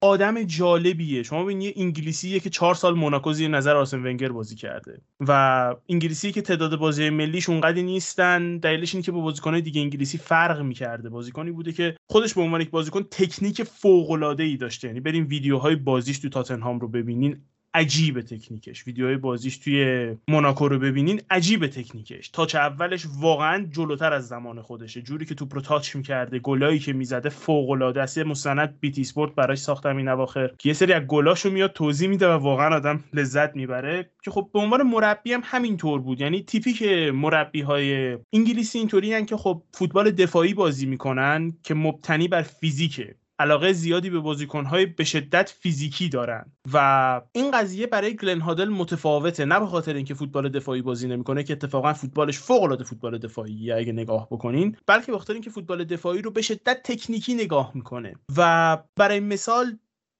آدم 0.01 0.43
جالبیه. 0.43 1.23
شما 1.23 1.43
ببینید 1.43 1.77
یه 1.77 1.83
انگلیسیه 1.83 2.39
که 2.39 2.49
چهار 2.49 2.75
سال 2.75 2.95
موناکو 2.95 3.33
زیر 3.33 3.47
نظر 3.47 3.75
آسن 3.75 4.05
ونگر 4.05 4.31
بازی 4.31 4.55
کرده 4.55 5.01
و 5.19 5.75
انگلیسی 5.89 6.31
که 6.31 6.41
تعداد 6.41 6.75
بازی 6.75 7.09
ملیش 7.09 7.49
اونقدی 7.49 7.83
نیستن. 7.83 8.57
دلیلش 8.57 8.95
اینه 8.95 9.05
که 9.05 9.11
با 9.11 9.21
بازیکنهای 9.21 9.61
دیگه 9.61 9.81
انگلیسی 9.81 10.17
فرق 10.17 10.61
می‌کرده. 10.61 11.09
بازیکنی 11.09 11.51
بوده 11.51 11.71
که 11.71 11.95
خودش 12.09 12.33
به 12.33 12.41
عنوان 12.41 12.61
یک 12.61 12.69
بازیکن 12.69 13.03
تکنیک 13.03 13.63
فوق 13.63 14.35
داشته. 14.59 14.87
یعنی 14.87 14.99
بریم 14.99 15.27
ویدیوهای 15.29 15.75
بازیش 15.75 16.19
تو 16.19 16.29
تاتنهام 16.29 16.79
رو 16.79 16.87
ببینین. 16.87 17.41
عجیب 17.73 18.21
تکنیکش. 18.21 18.87
ویدیوهای 18.87 19.17
بازیش 19.17 19.57
توی 19.57 20.09
موناکو 20.27 20.67
رو 20.67 20.79
ببینین 20.79 21.21
عجیب 21.29 21.67
تکنیکش. 21.67 22.29
تاچ 22.29 22.55
اولش 22.55 23.05
واقعا 23.19 23.67
جلوتر 23.71 24.13
از 24.13 24.27
زمان 24.27 24.61
خودشه. 24.61 25.01
جوری 25.01 25.25
که 25.25 25.35
توپ 25.35 25.55
رو 25.55 25.61
تاچ 25.61 25.95
می‌کرده 25.95 26.39
گلایی 26.39 26.79
که 26.79 26.93
می‌زده 26.93 27.29
فوق 27.29 27.69
العاده 27.69 28.01
است 28.01 28.17
مستند 28.17 28.79
بیتی 28.79 29.03
سپورت 29.03 29.35
براش 29.35 29.57
ساختم 29.57 29.97
این 29.97 30.07
اواخر. 30.07 30.47
که 30.57 30.69
یه 30.69 30.73
سری 30.73 30.93
از 30.93 31.03
گلاشو 31.03 31.49
میاد 31.49 31.73
توضیح 31.73 32.09
میده 32.09 32.27
و 32.27 32.31
واقعا 32.31 32.75
آدم 32.75 33.03
لذت 33.13 33.55
می‌بره. 33.55 34.09
که 34.23 34.31
خب 34.31 34.49
به 34.53 34.59
عنوان 34.59 34.83
مربی 34.83 35.33
هم 35.33 35.41
همینطور 35.43 36.01
بود. 36.01 36.21
یعنی 36.21 36.43
تیپیک 36.43 36.83
مربی 37.13 37.61
های 37.61 38.17
انگلیسی 38.33 38.77
اینطوری 38.77 39.25
که 39.25 39.37
خب 39.37 39.63
فوتبال 39.73 40.11
دفاعی 40.11 40.53
بازی 40.53 40.85
می‌کنن 40.85 41.51
که 41.63 41.73
مبتنی 41.73 42.27
بر 42.27 42.41
فیزیکه. 42.41 43.15
علاقه 43.39 43.73
زیادی 43.73 44.09
به 44.09 44.19
بازیکنهای 44.19 44.85
به 44.85 45.03
شدت 45.03 45.49
فیزیکی 45.59 46.09
دارن. 46.09 46.51
و 46.73 47.21
این 47.31 47.51
قضیه 47.51 47.87
برای 47.87 48.15
گلن 48.15 48.41
هادل 48.41 48.69
متفاوته 48.69 49.45
نه 49.45 49.59
به 49.59 49.65
خاطر 49.65 49.93
اینکه 49.93 50.13
فوتبال 50.13 50.49
دفاعی 50.49 50.81
بازی 50.81 51.07
نمی‌کنه 51.07 51.43
که 51.43 51.53
اتفاقا 51.53 51.93
فوتبالش 51.93 52.39
فوق 52.39 52.63
العاده 52.63 52.83
فوتبال 52.83 53.17
دفاعی 53.17 53.71
اگه 53.71 53.91
نگاه 53.91 54.27
بکنین 54.31 54.77
بلکه 54.87 55.11
به 55.11 55.17
خاطر 55.17 55.33
اینکه 55.33 55.49
فوتبال 55.49 55.83
دفاعی 55.83 56.21
رو 56.21 56.31
به 56.31 56.41
شدت 56.41 56.81
تکنیکی 56.83 57.33
نگاه 57.33 57.71
می‌کنه. 57.75 58.15
و 58.37 58.77
برای 58.95 59.19
مثال 59.19 59.77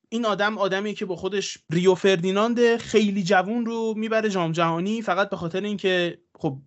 این 0.09 0.25
آدم 0.25 0.57
آدمی 0.57 0.93
که 0.93 1.05
با 1.05 1.15
خودش 1.15 1.57
ریو 1.71 1.95
فردیناند 1.95 2.77
خیلی 2.77 3.23
جوون 3.23 3.65
رو 3.65 3.93
می‌بره 3.97 4.29
جام 4.29 4.51
جهانی 4.51 5.01
فقط 5.01 5.29
به 5.29 5.37
خاطر 5.37 5.61
اینکه 5.61 6.21
خب 6.35 6.57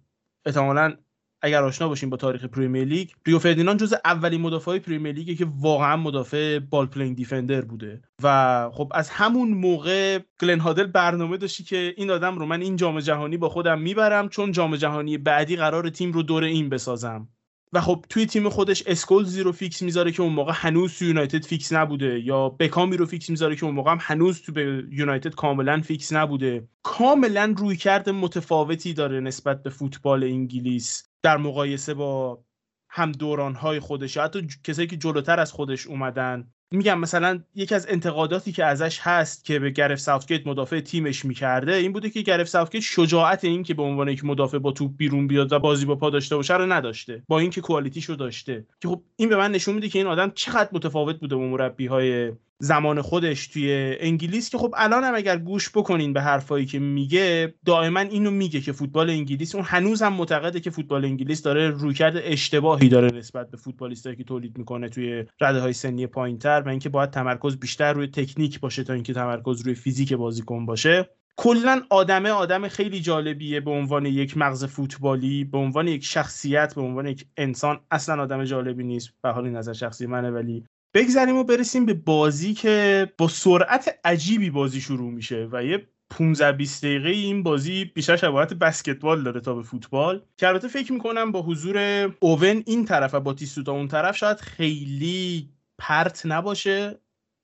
احتمالاً 0.47 0.97
اگر 1.43 1.63
آشنا 1.63 1.89
باشیم 1.89 2.11
با 2.11 2.17
تاریخ 2.17 2.45
پریمیر 2.45 2.85
لیگ 2.85 3.09
ریو 3.27 3.39
فردیناند 3.39 3.81
جز 3.81 3.95
اولین 4.05 4.41
مدافعای 4.41 4.79
پریمیر 4.79 5.13
لیگه 5.13 5.35
که 5.35 5.47
واقعا 5.61 5.97
مدافع 5.97 6.59
ball-playing 6.59 7.17
defender 7.17 7.61
بوده. 7.61 8.03
و 8.23 8.71
خب 8.73 8.93
از 8.95 9.11
همون 9.11 9.49
موقع 9.51 10.19
گلن 10.41 10.61
هادل 10.61 10.87
برنامه 10.87 11.37
داشته 11.37 11.65
که 11.65 11.95
این 11.97 12.11
آدم 12.11 12.39
رو 12.39 12.47
من 12.47 12.61
این 12.61 12.77
جام 12.77 13.01
جهانی 13.01 13.37
با 13.37 13.49
خودم 13.49 13.81
می‌برم 13.81 14.29
چون 14.29 14.53
جام 14.53 14.77
جهانی 14.77 15.19
بعدی 15.19 15.57
قرار 15.57 15.91
تیم 15.91 16.13
رو 16.13 16.23
دور 16.23 16.45
این 16.45 16.69
بسازم. 16.69 17.29
و 17.75 17.81
خب 17.81 18.05
توی 18.09 18.27
تیم 18.27 18.49
خودش 18.49 18.83
اسکولزی 18.87 19.43
رو 19.43 19.53
فیکس 19.53 19.83
می‌ذاره 19.83 20.13
که 20.13 20.23
اون 20.23 20.33
موقع 20.33 20.53
هنوز 20.55 20.99
تو 20.99 21.05
یونایتد 21.05 21.45
فیکس 21.45 21.73
نبوده 21.73 22.21
یا 22.21 22.49
بکامی 22.49 22.97
رو 22.97 23.07
فیکس 23.07 23.31
می‌ذاره 23.31 23.57
که 23.57 23.65
اون 23.65 23.75
موقع 23.75 23.91
هم 23.91 23.99
هنوز 24.01 24.43
تو 24.43 24.61
یونایتد 24.91 25.35
کاملا 25.35 25.81
فیکس 25.81 26.13
نبوده. 26.13 26.69
کاملا 26.83 27.55
رویکرد 27.59 28.12
متفاوتی 28.13 28.95
داره 28.95 29.21
نسبت 29.21 29.63
به 29.63 29.71
فوتبال 29.71 30.25
انگلیس. 30.25 31.12
در 31.23 31.37
مقایسه 31.37 31.95
با 31.95 32.43
هم 32.89 33.13
دورانهای 33.13 33.81
خودش 33.81 34.17
حتی 34.17 34.47
کسایی 34.65 34.89
که 34.89 34.97
جلوتر 34.97 35.41
از 35.41 35.53
خودش 35.53 35.87
اومدن. 35.87 36.53
میگم 36.71 36.99
مثلا 36.99 37.43
یکی 37.55 37.75
از 37.75 37.87
انتقاداتی 37.89 38.53
که 38.53 38.65
ازش 38.65 38.99
هست 39.01 39.45
که 39.45 39.59
به 39.59 39.71
گرت 39.71 40.01
ساوتگیت 40.01 40.47
مدافع 40.47 40.81
تیمش 40.81 41.25
می‌کرده 41.25 41.75
این 41.75 41.93
بوده 41.93 42.11
که 42.11 42.23
گرت 42.23 42.49
ساوتگیت 42.49 42.83
شجاعت 42.83 43.45
این 43.45 43.63
که 43.63 43.75
به 43.75 43.83
عنوان 43.83 44.09
یک 44.09 44.25
مدافع 44.25 44.59
با 44.59 44.73
توپ 44.73 44.97
بیرون 44.97 45.27
بیاد 45.27 45.53
و 45.53 45.59
بازی 45.59 45.87
با 45.87 45.97
پا 45.97 46.11
داشته 46.11 46.37
باشه 46.37 46.57
رو 46.57 46.73
نداشته. 46.73 47.23
با 47.29 47.39
اینکه 47.39 47.61
quality 47.61 47.98
شو 47.98 48.15
داشته. 48.15 48.67
که 48.81 48.89
خب 48.89 49.03
این 49.17 49.29
به 49.29 49.37
من 49.37 49.53
نشون 49.53 49.75
میده 49.75 49.89
که 49.89 49.99
این 49.99 50.09
آدم 50.09 50.31
چقدر 50.31 50.69
متفاوت 50.73 51.21
بوده 51.21 51.37
با 51.37 51.43
مربی 51.43 51.87
های 51.87 52.33
زمان 52.62 53.03
خودش 53.03 53.46
توی 53.46 53.96
انگلیس 54.01 54.51
که 54.51 54.59
خب 54.59 54.75
الان 54.77 55.05
هم 55.05 55.14
اگر 55.14 55.38
گوش 55.38 55.70
بکنین 55.70 56.12
به 56.12 56.20
حرفایی 56.20 56.66
که 56.66 56.79
میگه 56.79 57.55
دائما 57.64 58.01
اینو 58.01 58.31
میگه 58.31 58.61
که 58.61 58.72
فوتبال 58.72 59.11
انگلیس 59.11 59.55
اون 59.55 59.64
هنوز 59.64 60.03
هم 60.03 60.12
معتقده 60.12 60.61
که 60.61 60.70
فوتبال 60.70 61.05
انگلیس 61.05 61.42
داره 61.42 61.70
رویکرد 61.70 62.14
اشتباهی 62.16 62.88
داره 62.88 63.18
نسبت 63.18 63.51
به 63.51 63.57
فوتبالیستایی 63.57 64.16
که 64.16 64.25
تولید 64.25 64.59
می‌کنه 64.59 64.88
توی 64.88 65.25
رده 65.40 65.61
های 65.61 65.72
سنی 65.72 66.07
پایینتر 66.07 66.62
و 66.66 66.68
اینکه 66.68 66.88
باید 66.88 67.11
تمرکز 67.11 67.57
بیشتر 67.57 67.92
روی 67.92 68.07
تکنیک 68.07 68.61
باشه 68.61 68.85
تا 68.85 68.92
اینکه 68.92 69.12
تمرکز 69.12 69.61
روی 69.61 69.75
فیزیک 69.75 70.12
بازیکن 70.12 70.66
باشه. 70.66 71.09
کلا 71.37 71.83
آدمه 71.90 72.31
آدم 72.31 72.68
خیلی 72.68 73.01
جالبیه 73.01 73.61
به 73.61 73.70
عنوان 73.70 74.07
یک 74.07 74.37
مغز 74.37 74.64
فوتبالی 74.64 75.44
به 75.44 75.59
عنوان 75.59 75.88
یک 75.88 76.05
شخصیت 76.05 76.75
به 76.75 76.81
عنوان 76.81 77.07
یک 77.07 77.27
انسان. 77.37 77.81
اصلا 77.90 78.22
آدم 78.22 78.44
جالبی 78.44 78.85
نیست. 78.85 79.11
به 79.22 79.31
حال 79.31 79.51
نظر 79.51 79.72
شخصی 79.72 80.07
منه 80.07 80.31
ولی 80.31 80.64
بگذریم 80.95 81.37
و 81.37 81.45
برسیم 81.45 81.87
به 81.87 81.95
بازی 81.95 82.55
که 82.55 83.09
با 83.19 83.29
سرعت 83.29 83.99
عجیبی 84.05 84.51
بازی 84.51 84.81
شروع 84.81 85.11
میشه 85.11 85.49
و 85.53 85.65
یه 85.65 85.89
15 86.11 86.53
20 86.53 86.85
دقیقه 86.85 87.09
این 87.09 87.43
بازی 87.43 87.85
بیشتر 87.85 88.17
شباهت 88.17 88.55
بسکتبال 88.55 89.23
داره 89.23 89.41
تا 89.41 89.55
به 89.55 89.63
فوتبال. 89.63 90.23
که 90.37 90.49
البته 90.49 90.69
فکر 90.69 90.93
می‌کنم 90.93 91.33
با 91.33 91.43
حضور 91.43 91.79
اوون 92.21 92.63
این 92.67 92.85
طرف 92.85 93.15
و 93.15 93.21
با 93.21 93.35
تیستوتا 93.35 93.73
اون 93.73 93.89
طرف 93.89 94.17
شاید 94.17 94.41
خیلی 94.41 95.51
پرت 95.79 96.27
نباشه. 96.27 96.99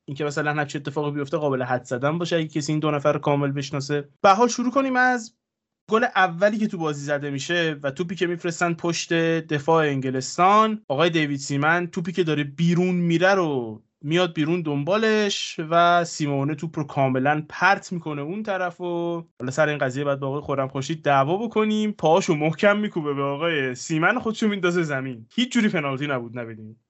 اینکه 0.04 0.24
مثلا 0.24 0.54
هر 0.54 0.64
چه 0.64 0.78
اتفاقی 0.78 1.10
بیفته 1.10 1.36
قابل 1.36 1.62
حد 1.62 1.84
زدن 1.84 2.18
باشه. 2.18 2.36
اگه 2.36 2.48
کسی 2.48 2.72
این 2.72 2.80
دو 2.80 2.90
نفر 2.90 3.12
رو 3.12 3.18
کامل 3.18 3.52
بشناسه. 3.52 4.08
به 4.22 4.30
حال 4.30 4.48
شروع 4.48 4.70
کنیم 4.70 4.96
از 4.96 5.37
گل 5.88 6.04
اولی 6.16 6.58
که 6.58 6.66
تو 6.66 6.78
بازی 6.78 7.04
زده 7.04 7.30
میشه 7.30 7.76
و 7.82 7.90
توپی 7.90 8.14
که 8.14 8.26
میفرستن 8.26 8.74
پشت 8.74 9.12
دفاع 9.46 9.86
انگلستان 9.86 10.82
آقای 10.88 11.10
دیوید 11.10 11.38
سیمن 11.38 11.86
توپی 11.86 12.12
که 12.12 12.24
داره 12.24 12.44
بیرون 12.44 12.94
میره 12.94 13.34
رو 13.34 13.82
میاد 14.02 14.34
بیرون 14.34 14.62
دنبالش 14.62 15.60
و 15.70 16.04
سیمونه 16.04 16.54
توپ 16.54 16.78
رو 16.78 16.84
کاملا 16.84 17.44
پرت 17.48 17.92
می‌کنه 17.92 18.22
اون 18.22 18.42
طرف 18.42 18.80
و 18.80 19.24
حالا 19.40 19.50
سر 19.50 19.68
این 19.68 19.78
قضیه 19.78 20.04
بعد 20.04 20.20
با 20.20 20.28
آقای 20.28 20.40
خورم 20.40 20.68
خوشید 20.68 21.02
دعوا 21.02 21.36
بکنیم. 21.36 21.92
پاهاشو 21.92 22.34
محکم 22.34 22.78
میکوبه 22.78 23.14
به 23.14 23.22
آقای 23.22 23.74
سیمن 23.74 24.18
خودشو 24.18 24.48
میندازه 24.48 24.82
زمین. 24.82 25.26
هیچ 25.34 25.52
جوری 25.52 25.68
پنالتی 25.68 26.06
نبود 26.06 26.38
نبیدیم 26.38 26.80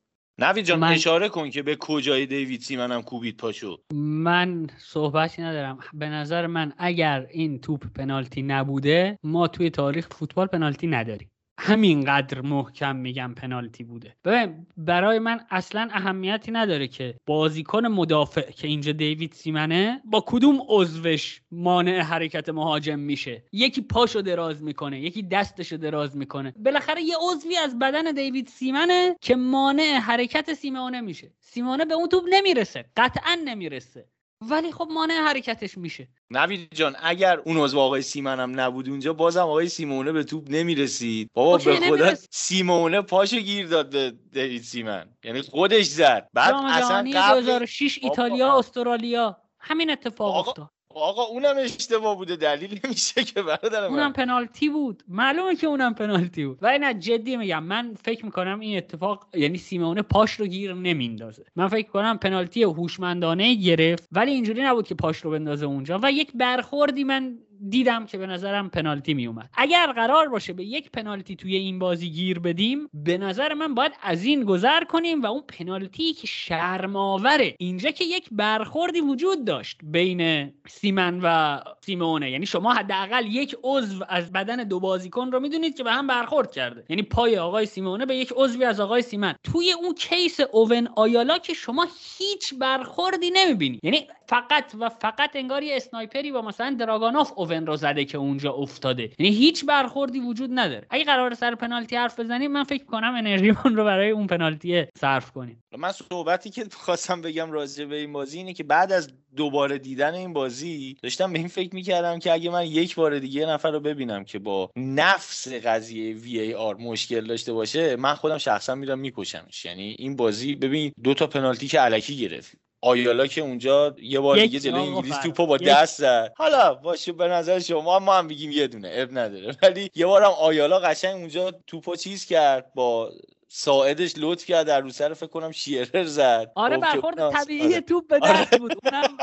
نوید 0.41 0.65
جان 0.65 0.79
من... 0.79 0.93
اشاره 0.93 1.29
کن 1.29 1.51
که 1.51 1.63
به 1.63 1.77
کجای 1.81 2.27
دیوید 2.27 2.61
سیمن 2.61 2.93
هم 2.93 3.03
کوبید 3.03 3.37
پاشو. 3.37 3.83
من 3.95 4.67
صحبتی 4.79 5.43
ندارم. 5.43 5.79
به 5.95 6.09
نظر 6.09 6.47
من 6.47 6.73
اگر 6.79 7.27
این 7.31 7.61
توپ 7.61 7.87
پنالتی 7.95 8.43
نبوده 8.43 9.19
ما 9.23 9.49
توی 9.49 9.71
تاریخ 9.71 10.09
فوتبال 10.09 10.47
پنالتی 10.47 10.87
نداریم. 10.87 11.31
همینقدر 11.61 12.41
محکم 12.41 12.97
میگم 12.97 13.35
پنالتی 13.37 13.85
بوده. 13.85 14.17
ببین 14.25 14.67
برای 14.77 15.19
من 15.19 15.41
اصلا 15.51 15.89
اهمیتی 15.93 16.53
نداره 16.53 16.89
که 16.89 17.15
بازیکن 17.27 17.87
مدافع 17.87 18.51
که 18.51 18.69
اینجا 18.69 18.93
دیوید 18.93 19.33
سیمنه 19.33 20.01
با 20.05 20.25
کدوم 20.27 20.61
عضوش 20.69 21.41
مانع 21.51 22.01
حرکت 22.01 22.49
مهاجم 22.49 22.99
میشه. 22.99 23.43
یکی 23.53 23.81
پاشو 23.81 24.21
دراز 24.21 24.63
می‌کنه 24.63 25.01
یکی 25.01 25.23
دستشو 25.23 25.77
دراز 25.77 26.17
می‌کنه. 26.17 26.55
بالاخره 26.65 27.03
یه 27.03 27.15
عضوی 27.31 27.57
از 27.57 27.79
بدن 27.79 28.13
دیوید 28.13 28.49
سیمنه 28.49 29.17
که 29.21 29.37
مانع 29.37 29.99
حرکت 29.99 30.55
سیمونه 30.55 31.01
میشه. 31.01 31.31
سیمونه 31.41 31.85
به 31.85 31.95
اون 31.95 32.09
توپ 32.09 32.25
نمی‌رسه 32.31 32.85
قطعا 32.97 33.39
نمی‌رسه. 33.45 34.09
ولی 34.41 34.73
خب 34.73 34.89
مانع 34.91 35.15
حرکتش 35.15 35.79
میشه. 35.79 36.09
نوید 36.31 36.75
جان 36.75 36.97
اگر 37.03 37.39
اون 37.39 37.57
عضو 37.57 37.81
آقای 37.81 38.03
سیمن 38.03 38.41
هم 38.41 38.61
نبود 38.61 38.89
اونجا 38.89 39.13
بازم 39.13 39.41
آقای 39.41 39.69
سیمونه 39.69 40.13
به 40.13 40.25
توپ 40.25 40.45
نمی‌رسید 40.49 41.31
بابا 41.35 41.57
به 41.57 41.77
خدا 41.77 42.15
سیمونه 42.31 43.03
پاشو 43.03 43.37
گیر 43.37 43.67
داد 43.67 43.91
به 43.91 44.15
دیوید 44.33 44.63
سیمن. 44.63 45.17
یعنی 45.25 45.43
خودش 45.43 45.87
زد. 45.87 46.29
بعد 46.33 46.55
اصلا 46.55 47.11
قبل 47.15 47.43
2006 47.43 47.99
ایتالیا 48.03 48.59
استرالیا 48.59 49.37
همین 49.59 49.91
اتفاق 49.91 50.49
افتاد. 50.49 50.71
آقا 50.99 51.23
اونم 51.23 51.55
اشتباه 51.59 52.17
بوده 52.17 52.37
دلیل 52.37 52.81
نمیشه 52.85 53.25
که 53.25 53.43
برادر 53.43 53.89
من. 53.89 53.95
اونم 53.95 54.13
پنالتی 54.13 54.69
بود. 54.69 55.03
معلومه 55.09 55.57
که 55.57 55.67
اونم 55.67 55.95
پنالتی 55.95 56.47
بود. 56.47 56.59
ولی 56.63 56.79
نه 56.79 56.95
جدی 56.95 57.37
میگم 57.37 57.65
من 57.65 57.95
فکر 58.05 58.25
می‌کنم 58.25 58.61
این 58.61 58.77
اتفاق 58.77 59.27
یعنی 59.35 59.59
سیمونه 59.59 60.03
پاش 60.03 60.33
رو 60.33 60.47
گیر 60.47 60.75
نمیندازه 60.75 61.45
من 61.57 61.69
فکر 61.69 61.89
کنم 61.89 62.19
پنالتی 62.19 62.63
هوشمندانه 62.63 63.55
گرفت 63.55 64.09
ولی 64.13 64.31
اینجوری 64.31 64.63
نبود 64.63 64.87
که 64.87 64.95
پاش 64.95 65.19
رو 65.19 65.31
بندازه 65.31 65.67
اونجا. 65.67 66.01
و 66.03 66.13
یک 66.13 66.33
برخوردی 66.35 67.05
من 67.05 67.39
دیدم 67.69 68.07
که 68.07 68.19
به 68.19 68.27
نظرم 68.27 68.71
پنالتی 68.71 69.15
می 69.15 69.27
اومد 69.27 69.51
اگر 69.55 69.93
قرار 69.93 70.29
باشه 70.29 70.53
به 70.53 70.65
یک 70.65 70.91
پنالتی 70.91 71.37
توی 71.37 71.57
این 71.57 71.79
بازی 71.79 72.11
گیر 72.11 72.39
بدیم 72.39 72.89
به 72.95 73.19
نظر 73.19 73.55
من 73.55 73.75
باید 73.75 73.93
از 74.03 74.25
این 74.25 74.45
گذر 74.45 74.85
کنیم 74.85 75.23
و 75.23 75.27
اون 75.27 75.43
پنالتی 75.49 76.13
که 76.13 76.27
شرماوره 76.27 77.55
اینجا 77.59 77.91
که 77.91 78.05
یک 78.05 78.29
برخوردی 78.33 79.01
وجود 79.01 79.45
داشت 79.45 79.79
بین 79.83 80.53
سیمن 80.69 81.21
و 81.23 81.61
سیمونه 81.81 82.31
یعنی 82.31 82.47
شما 82.47 82.75
حداقل 82.75 83.27
یک 83.27 83.57
عضو 83.63 84.05
از 84.09 84.33
بدن 84.33 84.57
دو 84.57 84.81
بازیکن 84.81 85.33
رو 85.33 85.41
می‌دونید 85.41 85.77
که 85.77 85.85
به 85.85 85.93
هم 85.93 86.07
برخورد 86.07 86.53
کرده. 86.53 86.85
یعنی 86.89 87.03
پای 87.03 87.39
آقای 87.39 87.67
سیمونه 87.67 88.07
به 88.07 88.17
یک 88.17 88.33
عضوی 88.37 88.65
از 88.65 88.81
آقای 88.81 89.03
سیمن. 89.03 89.35
توی 89.45 89.73
اون 89.73 89.95
case 89.95 90.41
اوون 90.41 90.89
آیالا 90.97 91.39
که 91.39 91.55
شما 91.55 91.87
هیچ 92.19 92.55
برخوردی 92.55 93.31
نمی‌بینید 93.31 93.81
یعنی 93.85 94.07
فقط 94.29 94.75
و 94.81 94.89
فقط 94.89 95.31
انگار 95.35 95.63
یه 95.63 95.77
sniper 95.77 96.25
ی 96.25 96.33
با 96.33 96.43
مثلا 96.43 96.77
دراگانوف 96.79 97.33
اوون 97.53 97.67
رو 97.67 97.77
زده 97.77 98.05
که 98.05 98.19
اونجا 98.19 98.53
افتاده. 98.53 99.11
یعنی 99.19 99.37
هیچ 99.37 99.65
برخوردی 99.65 100.21
وجود 100.21 100.51
نداره. 100.53 100.87
اگه 100.91 101.05
قرار 101.05 101.35
سر 101.35 101.55
پنالتی 101.55 101.97
حرف 101.97 102.21
بزنیم 102.21 102.53
من 102.53 102.65
فکر 102.65 102.85
کنم 102.85 103.15
انرژیمون 103.15 103.77
رو 103.77 103.85
برای 103.85 104.11
اون 104.11 104.27
پنالتی 104.27 104.85
صرف 105.01 105.31
کنیم. 105.31 105.63
من 105.79 105.93
صحبتی 105.93 106.51
که 106.51 106.65
خواستم 106.73 107.21
بگم 107.21 107.51
راجع 107.51 107.85
به 107.85 107.97
این 107.97 108.13
بازی 108.13 108.39
اینه 108.39 108.53
که 108.53 108.65
بعد 108.65 108.93
از 108.93 109.13
دوباره 109.37 109.79
دیدن 109.79 110.15
این 110.15 110.33
بازی 110.33 110.97
داشتم 111.03 111.33
به 111.33 111.39
این 111.39 111.49
فکر 111.49 111.75
می‌کردم 111.75 112.19
که 112.19 112.33
اگه 112.33 112.51
من 112.51 112.67
یک 112.67 112.95
بار 112.95 113.19
دیگه 113.19 113.47
نفر 113.47 113.71
رو 113.71 113.81
ببینم 113.81 114.25
که 114.25 114.39
با 114.39 114.71
نفس 114.77 115.49
قضیه 115.49 116.15
VAR 116.15 116.77
مشکل 116.77 117.27
داشته 117.27 117.53
باشه 117.53 117.97
من 117.97 118.15
خودم 118.15 118.39
شخصا 118.39 118.75
میرم 118.75 118.99
میکشمش. 118.99 119.65
یعنی 119.65 119.97
این 119.99 120.17
بازی 120.17 120.55
ببین 120.55 120.93
دو 121.05 121.15
تا 121.15 121.27
پنالتی 121.27 121.69
که 121.69 121.81
الکی 121.81 122.17
گرفت. 122.17 122.68
آیالا 122.81 123.27
که 123.27 123.41
اونجا 123.41 123.97
یه 124.03 124.21
بار 124.21 124.39
دیگه 124.39 124.61
جلوی 124.61 124.81
انگلیس 124.81 125.17
توپو 125.17 125.47
با 125.47 125.57
دست 125.57 125.99
زد. 125.99 126.33
حالا 126.37 126.75
باشه 126.75 127.13
به 127.13 127.29
نظر 127.29 127.59
شما 127.59 127.99
ما 127.99 128.15
هم 128.15 128.29
بگیم 128.29 128.51
یه 128.51 128.67
دونه 128.67 128.91
اب 128.93 129.19
نداره. 129.19 129.57
ولی 129.63 129.91
یه 129.95 130.07
بارم 130.07 130.31
آیالا 130.31 130.79
قشنگ 130.79 131.15
اونجا 131.15 131.51
توپو 131.67 131.97
چیز 131.97 132.27
کرد 132.27 132.75
با 132.75 133.13
ساعدش 133.49 134.15
لطف 134.17 134.45
کرد 134.45 134.67
در 134.67 134.81
رو 134.81 134.91
سر 134.91 135.15
فکر 135.15 135.27
کنم 135.27 135.53
شیرر 135.53 136.05
زد. 136.19 136.53
آره 136.55 136.77
خب 136.77 136.83
برخورد 136.83 137.33
طبیعی 137.33 137.81
توپ 137.81 138.07
به 138.09 138.21
دست 138.25 138.59
بود. 138.59 138.73
اونم 138.85 139.17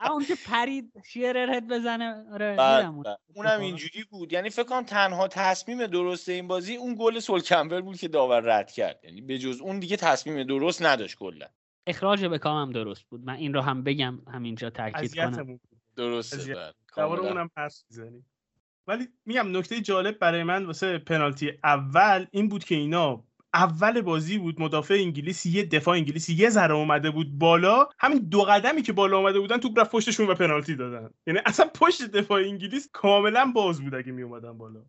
اون 0.10 0.24
که 0.24 0.34
پرید 0.46 0.92
شیرر 1.12 1.56
هد 1.56 1.68
بزنه 1.68 2.24
آره 2.32 2.90
اونم 3.34 3.60
اینجوری 3.60 4.04
بود. 4.10 4.32
یعنی 4.32 4.50
فکر 4.50 4.64
کنم 4.64 4.84
تنها 4.84 5.28
تصمیم 5.28 5.86
درست 5.86 6.28
این 6.28 6.48
بازی 6.48 6.76
اون 6.76 6.96
گل 6.98 7.18
سول 7.18 7.40
کمبر 7.40 7.80
بود 7.80 7.96
که 7.98 8.08
داور 8.08 8.40
رد 8.40 8.72
کرد. 8.72 9.00
یعنی 9.04 9.20
به 9.20 9.38
جز 9.38 9.60
اون 9.60 9.78
دیگه 9.78 9.96
تصمیم 9.96 10.42
درست 10.42 10.82
نداشت 10.82 11.18
کلا. 11.18 11.46
اخراج 11.86 12.24
بکام 12.24 12.66
هم 12.66 12.72
درست 12.72 13.02
بود. 13.02 13.24
من 13.24 13.34
این 13.34 13.54
رو 13.54 13.60
هم 13.60 13.82
بگم 13.82 14.18
همینجا 14.32 14.70
تاکید 14.70 15.14
کنم. 15.14 15.60
درسته 15.96 16.72
دوباره 16.96 17.20
اونم 17.20 17.50
پس 17.56 17.84
می‌زنیم. 17.90 18.26
ولی 18.86 19.08
میگم 19.24 19.56
نکته 19.56 19.80
جالب 19.80 20.18
برای 20.18 20.42
من 20.42 20.64
واسه 20.64 20.98
پنالتی 20.98 21.52
اول 21.64 22.26
این 22.30 22.48
بود 22.48 22.64
که 22.64 22.74
اینا 22.74 23.24
اول 23.54 24.00
بازی 24.00 24.38
بود 24.38 24.60
مدافع 24.60 24.94
انگلیس 24.94 25.46
یه 25.46 25.64
دفاع 25.64 25.94
انگلیسی 25.94 26.34
یه 26.34 26.50
ذره 26.50 26.74
اومده 26.74 27.10
بود 27.10 27.38
بالا. 27.38 27.88
همین 27.98 28.18
دو 28.18 28.42
قدمی 28.42 28.82
که 28.82 28.92
بالا 28.92 29.18
اومده 29.18 29.40
بودن 29.40 29.58
توپ 29.58 29.78
رفت 29.78 29.90
پشتشون 29.90 30.26
و 30.26 30.34
پنالتی 30.34 30.76
دادن. 30.76 31.10
یعنی 31.26 31.40
اصلا 31.46 31.70
پشت 31.74 32.02
دفاع 32.02 32.40
انگلیس 32.40 32.90
کاملا 32.92 33.52
باز 33.54 33.82
بود 33.82 33.94
اگه 33.94 34.12
می 34.12 34.22
اومدن 34.22 34.58
بالا. 34.58 34.84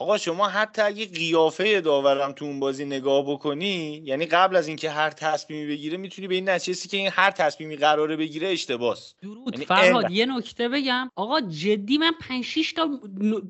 آقا 0.00 0.18
شما 0.18 0.48
حتی 0.48 0.82
اگه 0.82 1.06
قیافه 1.06 1.80
داورم 1.80 2.32
تو 2.32 2.44
اون 2.44 2.60
بازی 2.60 2.84
نگاه 2.84 3.22
بکنی 3.30 4.02
یعنی 4.04 4.26
قبل 4.26 4.56
از 4.56 4.68
اینکه 4.68 4.90
هر 4.90 5.10
تصمیمی 5.10 5.66
بگیره 5.66 5.96
می‌تونی 5.96 6.28
به 6.28 6.34
این 6.34 6.48
نتیجه 6.50 6.88
که 6.88 6.96
این 6.96 7.10
هر 7.12 7.30
تصمیمی 7.30 7.76
قراره 7.76 8.16
بگیره 8.16 8.48
اشتباس. 8.48 9.14
درود. 9.22 9.54
یعنی 9.54 9.66
فرهاد 9.66 10.10
یه 10.10 10.26
نکته 10.26 10.68
بگم. 10.68 11.10
آقا 11.16 11.40
جدی 11.40 11.98
من 11.98 12.12
5 12.20 12.44
6 12.44 12.72
تا 12.72 12.88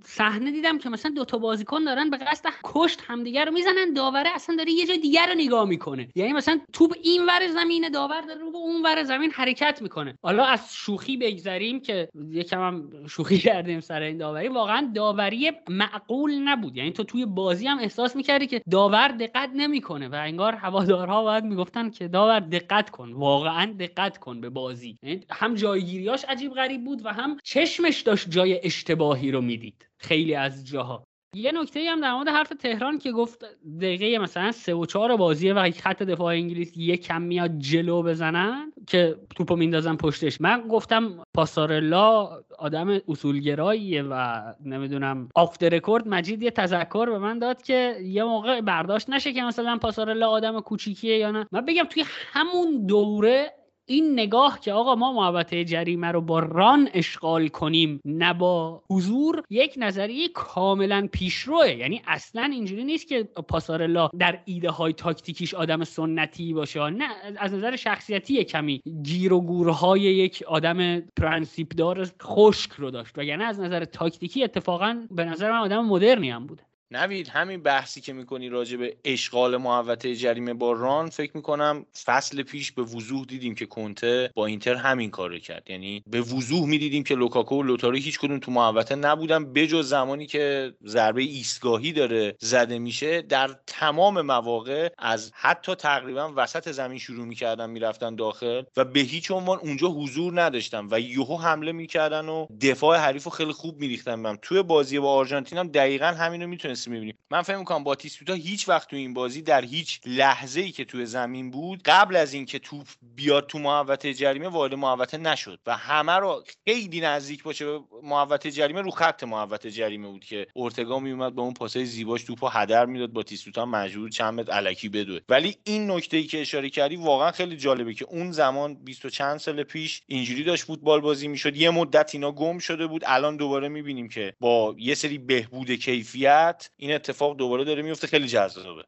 صحنه 0.04 0.50
دیدم 0.50 0.78
که 0.78 0.88
مثلا 0.88 1.12
دو 1.16 1.24
تا 1.24 1.38
بازیکن 1.38 1.84
دارن 1.84 2.10
به 2.10 2.16
قصد 2.16 2.44
کشت 2.64 3.00
همدیگه 3.06 3.44
رو 3.44 3.52
می‌زنن. 3.52 3.92
داوره 3.92 4.30
اصلا 4.34 4.56
داره 4.56 4.72
یه 4.72 4.86
جای 4.86 4.98
دیگر 4.98 5.26
رو 5.26 5.34
نگاه 5.34 5.64
می‌کنه. 5.68 6.08
یعنی 6.14 6.32
مثلا 6.32 6.60
توپ 6.72 6.94
این 7.02 7.26
ور 7.26 7.48
زمین 7.48 7.88
داور 7.88 8.20
داره 8.20 8.40
رو 8.40 8.50
به 8.50 8.58
اون 8.58 8.82
ور 8.82 9.02
زمین 9.04 9.30
حرکت 9.30 9.82
می‌کنه. 9.82 10.18
حالا 10.22 10.44
از 10.44 10.60
شوخی 10.74 11.16
بگذریم 11.16 11.80
که 11.80 12.08
یکم 12.30 12.60
هم 12.60 13.06
شوخی 13.06 13.38
کردیم 13.48 13.80
سر 13.80 14.02
این 14.02 14.18
داوری. 14.18 14.48
واقعا 14.48 14.92
داوری 14.94 15.52
معقول 15.68 16.39
نبود. 16.48 16.76
یعنی 16.76 16.90
تو 16.92 17.04
توی 17.04 17.26
بازی 17.26 17.66
هم 17.66 17.78
احساس 17.78 18.16
می‌کردی 18.16 18.46
که 18.46 18.62
داور 18.70 19.08
دقت 19.08 19.50
نمی‌کنه 19.54 20.08
و 20.08 20.14
انگار 20.14 20.54
هوادارها 20.54 21.22
باید 21.22 21.44
می‌گفتن 21.44 21.90
که 21.90 22.08
داور 22.08 22.40
دقت 22.40 22.90
کن 22.90 23.12
واقعا 23.12 23.74
دقت 23.78 24.18
کن 24.18 24.40
به 24.40 24.50
بازی. 24.50 24.98
یعنی 25.02 25.20
هم 25.30 25.54
جایگیریاش 25.54 26.24
عجیب 26.24 26.52
غریب 26.52 26.84
بود 26.84 27.06
و 27.06 27.08
هم 27.12 27.36
چشمش 27.44 28.00
داشت 28.00 28.30
جای 28.30 28.60
اشتباهی 28.62 29.30
رو 29.30 29.40
می‌دید. 29.40 29.86
خیلی 29.98 30.34
از 30.34 30.66
جاها. 30.66 31.09
یه 31.34 31.52
نکته 31.52 31.80
هم 31.90 32.00
در 32.00 32.14
مورد 32.14 32.28
حرف 32.28 32.48
تهران 32.48 32.98
که 32.98 33.12
گفت 33.12 33.44
دقیقه 33.80 34.18
مثلا 34.18 34.52
سه 34.52 34.74
و 34.74 34.86
چهار 34.86 35.16
بازیه 35.16 35.54
و 35.54 35.70
خط 35.70 36.02
دفاع 36.02 36.26
انگلیس 36.26 36.76
یه 36.76 36.96
کم 36.96 37.22
میاد 37.22 37.58
جلو 37.58 38.02
بزنن 38.02 38.72
که 38.86 39.16
توپو 39.36 39.56
میندازن 39.56 39.96
پشتش. 39.96 40.40
من 40.40 40.68
گفتم 40.68 41.24
پاسارلا 41.34 42.28
آدم 42.58 43.00
اصولگراییه 43.08 44.02
و 44.02 44.40
نمی‌دونم 44.64 45.28
آفت 45.34 45.64
رکورد 45.64 46.08
مجید 46.08 46.42
یه 46.42 46.50
تذکر 46.50 47.10
به 47.10 47.18
من 47.18 47.38
داد 47.38 47.62
که 47.62 47.96
یه 48.02 48.24
موقع 48.24 48.60
برداشت 48.60 49.10
نشه 49.10 49.32
که 49.32 49.42
مثلا 49.42 49.78
پاسارلا 49.78 50.28
آدم 50.28 50.60
کوچیکیه 50.60 51.16
یا 51.16 51.30
نه. 51.30 51.46
من 51.52 51.64
بگم 51.64 51.84
توی 51.84 52.04
همون 52.32 52.86
دوره 52.86 53.59
این 53.90 54.12
نگاه 54.12 54.60
که 54.60 54.72
آقا 54.72 54.94
ما 54.94 55.12
محوطه 55.12 55.64
جریمه 55.64 56.06
رو 56.06 56.20
با 56.20 56.38
ران 56.38 56.88
اشغال 56.94 57.48
کنیم 57.48 58.00
نه 58.04 58.34
با 58.34 58.82
حضور 58.90 59.42
یک 59.50 59.74
نظریه 59.76 60.28
کاملا 60.28 61.08
پیشروه. 61.12 61.70
یعنی 61.70 62.02
اصلا 62.06 62.42
اینجوری 62.42 62.84
نیست 62.84 63.08
که 63.08 63.22
پاسارلا 63.22 64.10
در 64.18 64.38
ایده 64.44 64.70
های 64.70 64.92
تاکتیکیش 64.92 65.54
آدم 65.54 65.84
سنتی 65.84 66.54
باشه. 66.54 66.90
نه 66.90 67.08
از 67.38 67.54
نظر 67.54 67.76
شخصیتی 67.76 68.44
کمی 68.44 68.82
گیر 69.02 69.32
و 69.32 69.40
گورهای 69.40 70.00
یک 70.00 70.44
آدم 70.46 71.00
پرنسیپ 71.00 71.74
دار 71.76 72.10
خشک 72.22 72.72
رو 72.72 72.90
داشت. 72.90 73.18
وگرنه 73.18 73.44
از 73.44 73.60
نظر 73.60 73.84
تاکتیکی 73.84 74.44
اتفاقا 74.44 75.06
به 75.10 75.24
نظر 75.24 75.52
من 75.52 75.58
آدم 75.58 75.84
مدرنی 75.84 76.30
هم 76.30 76.46
بوده. 76.46 76.69
نوید 76.92 77.28
همین 77.28 77.62
بحثی 77.62 78.00
که 78.00 78.12
می‌کنی 78.12 78.48
راجع 78.48 78.76
به 78.76 78.96
اشغال 79.04 79.56
محوطه 79.56 80.16
جریمه 80.16 80.54
با 80.54 80.72
run 80.72 81.10
فکر 81.10 81.30
می‌کنم 81.34 81.86
فصل 82.04 82.42
پیش 82.42 82.72
به 82.72 82.82
وضوح 82.82 83.24
دیدیم 83.24 83.54
که 83.54 83.66
کنته 83.66 84.30
با 84.34 84.46
اینتر 84.46 84.74
همین 84.74 85.10
کار 85.10 85.38
کرد. 85.38 85.70
یعنی 85.70 86.02
به 86.06 86.20
وضوح 86.20 86.68
می‌دیدیم 86.68 87.02
که 87.02 87.14
لوکاکو 87.14 87.60
و 87.60 87.62
لوتارو 87.62 88.00
هیچ 88.00 88.18
کدوم 88.18 88.38
تو 88.38 88.50
محوطه 88.50 88.94
نبودن 88.94 89.52
بجز 89.52 89.88
زمانی 89.88 90.26
که 90.26 90.74
ضربه 90.86 91.22
ایستگاهی 91.22 91.92
داره 91.92 92.36
زده 92.40 92.78
میشه 92.78 93.22
در 93.22 93.50
تمام 93.66 94.20
مواقع 94.20 94.88
از 94.98 95.32
حتی 95.34 95.74
تقریبا 95.74 96.32
وسط 96.36 96.70
زمین 96.70 96.98
شروع 96.98 97.26
می‌کردن 97.26 97.70
می‌رفتن 97.70 98.14
داخل 98.14 98.62
و 98.76 98.84
به 98.84 99.00
هیچ 99.00 99.30
عنوان 99.30 99.58
اونجا 99.58 99.88
حضور 99.88 100.42
نداشتن 100.42 100.88
و 100.90 101.00
یهو 101.00 101.36
حمله 101.36 101.72
می‌کردن 101.72 102.28
و 102.28 102.46
دفاع 102.60 102.98
حریف 102.98 103.28
خیلی 103.28 103.52
خوب 103.52 103.80
میریختن 103.80 104.36
توی 104.36 104.62
بازی 104.62 104.98
با 104.98 105.12
آرژانتین 105.12 105.58
هم 105.58 105.68
دقیقا 105.68 106.06
همینو 106.06 106.46
می‌تونست 106.46 106.79
می‌بینیم 106.88 107.18
من 107.30 107.42
فکر 107.42 107.56
می‌کنم 107.56 107.84
باتیستوتا 107.84 108.34
هیچ 108.34 108.68
وقت 108.68 108.90
تو 108.90 108.96
این 108.96 109.14
بازی 109.14 109.42
در 109.42 109.64
هیچ 109.64 110.00
لحظه 110.06 110.60
ای 110.60 110.70
که 110.70 110.84
توی 110.84 111.06
زمین 111.06 111.50
بود 111.50 111.82
قبل 111.82 112.16
از 112.16 112.34
اینکه 112.34 112.58
توپ 112.58 112.86
بیاد 113.16 113.46
تو 113.46 113.58
محوطه 113.58 114.14
جریمه 114.14 114.48
وارد 114.48 114.74
محوطه 114.74 115.18
نشد 115.18 115.60
و 115.66 115.76
همه 115.76 116.12
رو 116.12 116.44
خیلی 116.68 117.00
نزدیک 117.00 117.42
باشه 117.42 117.64
به 117.64 117.80
محوطه 118.02 118.50
جریمه 118.50 118.80
رو 118.80 118.90
خط 118.90 119.24
محوطه 119.24 119.70
جریمه 119.70 120.08
بود 120.08 120.24
که 120.24 120.46
اورتگا 120.54 120.98
میومد 120.98 121.34
با 121.34 121.42
اون 121.42 121.54
پاسای 121.54 121.84
زیباش 121.84 122.24
توپو 122.24 122.48
هدر 122.48 122.86
می‌داد 122.86 123.12
باتیستوتا 123.12 123.66
مجبور 123.66 124.10
چند 124.10 124.40
متر 124.40 124.52
الکی 124.52 124.88
بدوه. 124.88 125.20
ولی 125.28 125.56
این 125.64 125.90
نکته 125.90 126.16
ای 126.16 126.24
که 126.24 126.40
اشاره 126.40 126.70
کردی 126.70 126.96
واقعا 126.96 127.32
خیلی 127.32 127.56
جالبه 127.56 127.94
که 127.94 128.04
اون 128.04 128.32
زمان 128.32 128.74
20 128.74 129.06
چند 129.06 129.38
سال 129.38 129.62
پیش 129.62 130.02
اینجوری 130.06 130.44
داشت 130.44 130.64
فوتبال 130.64 131.00
بازی 131.00 131.28
می‌شد. 131.28 131.56
یه 131.56 131.70
مدت 131.70 132.10
اینا 132.14 132.32
گم 132.32 132.58
شده 132.58 132.86
بود. 132.86 133.02
الان 133.06 133.36
دوباره 133.36 133.68
می‌بینیم 133.68 134.08
که 134.08 134.34
با 134.40 134.74
یه 134.78 134.94
سری 134.94 135.18
بهبود 135.18 135.70
کیفیت 135.70 136.69
این 136.76 136.92
اتفاق 136.92 137.36
دوباره 137.36 137.64
داره 137.64 137.82
میفته. 137.82 138.06
خیلی 138.06 138.28
جذابه. 138.28 138.84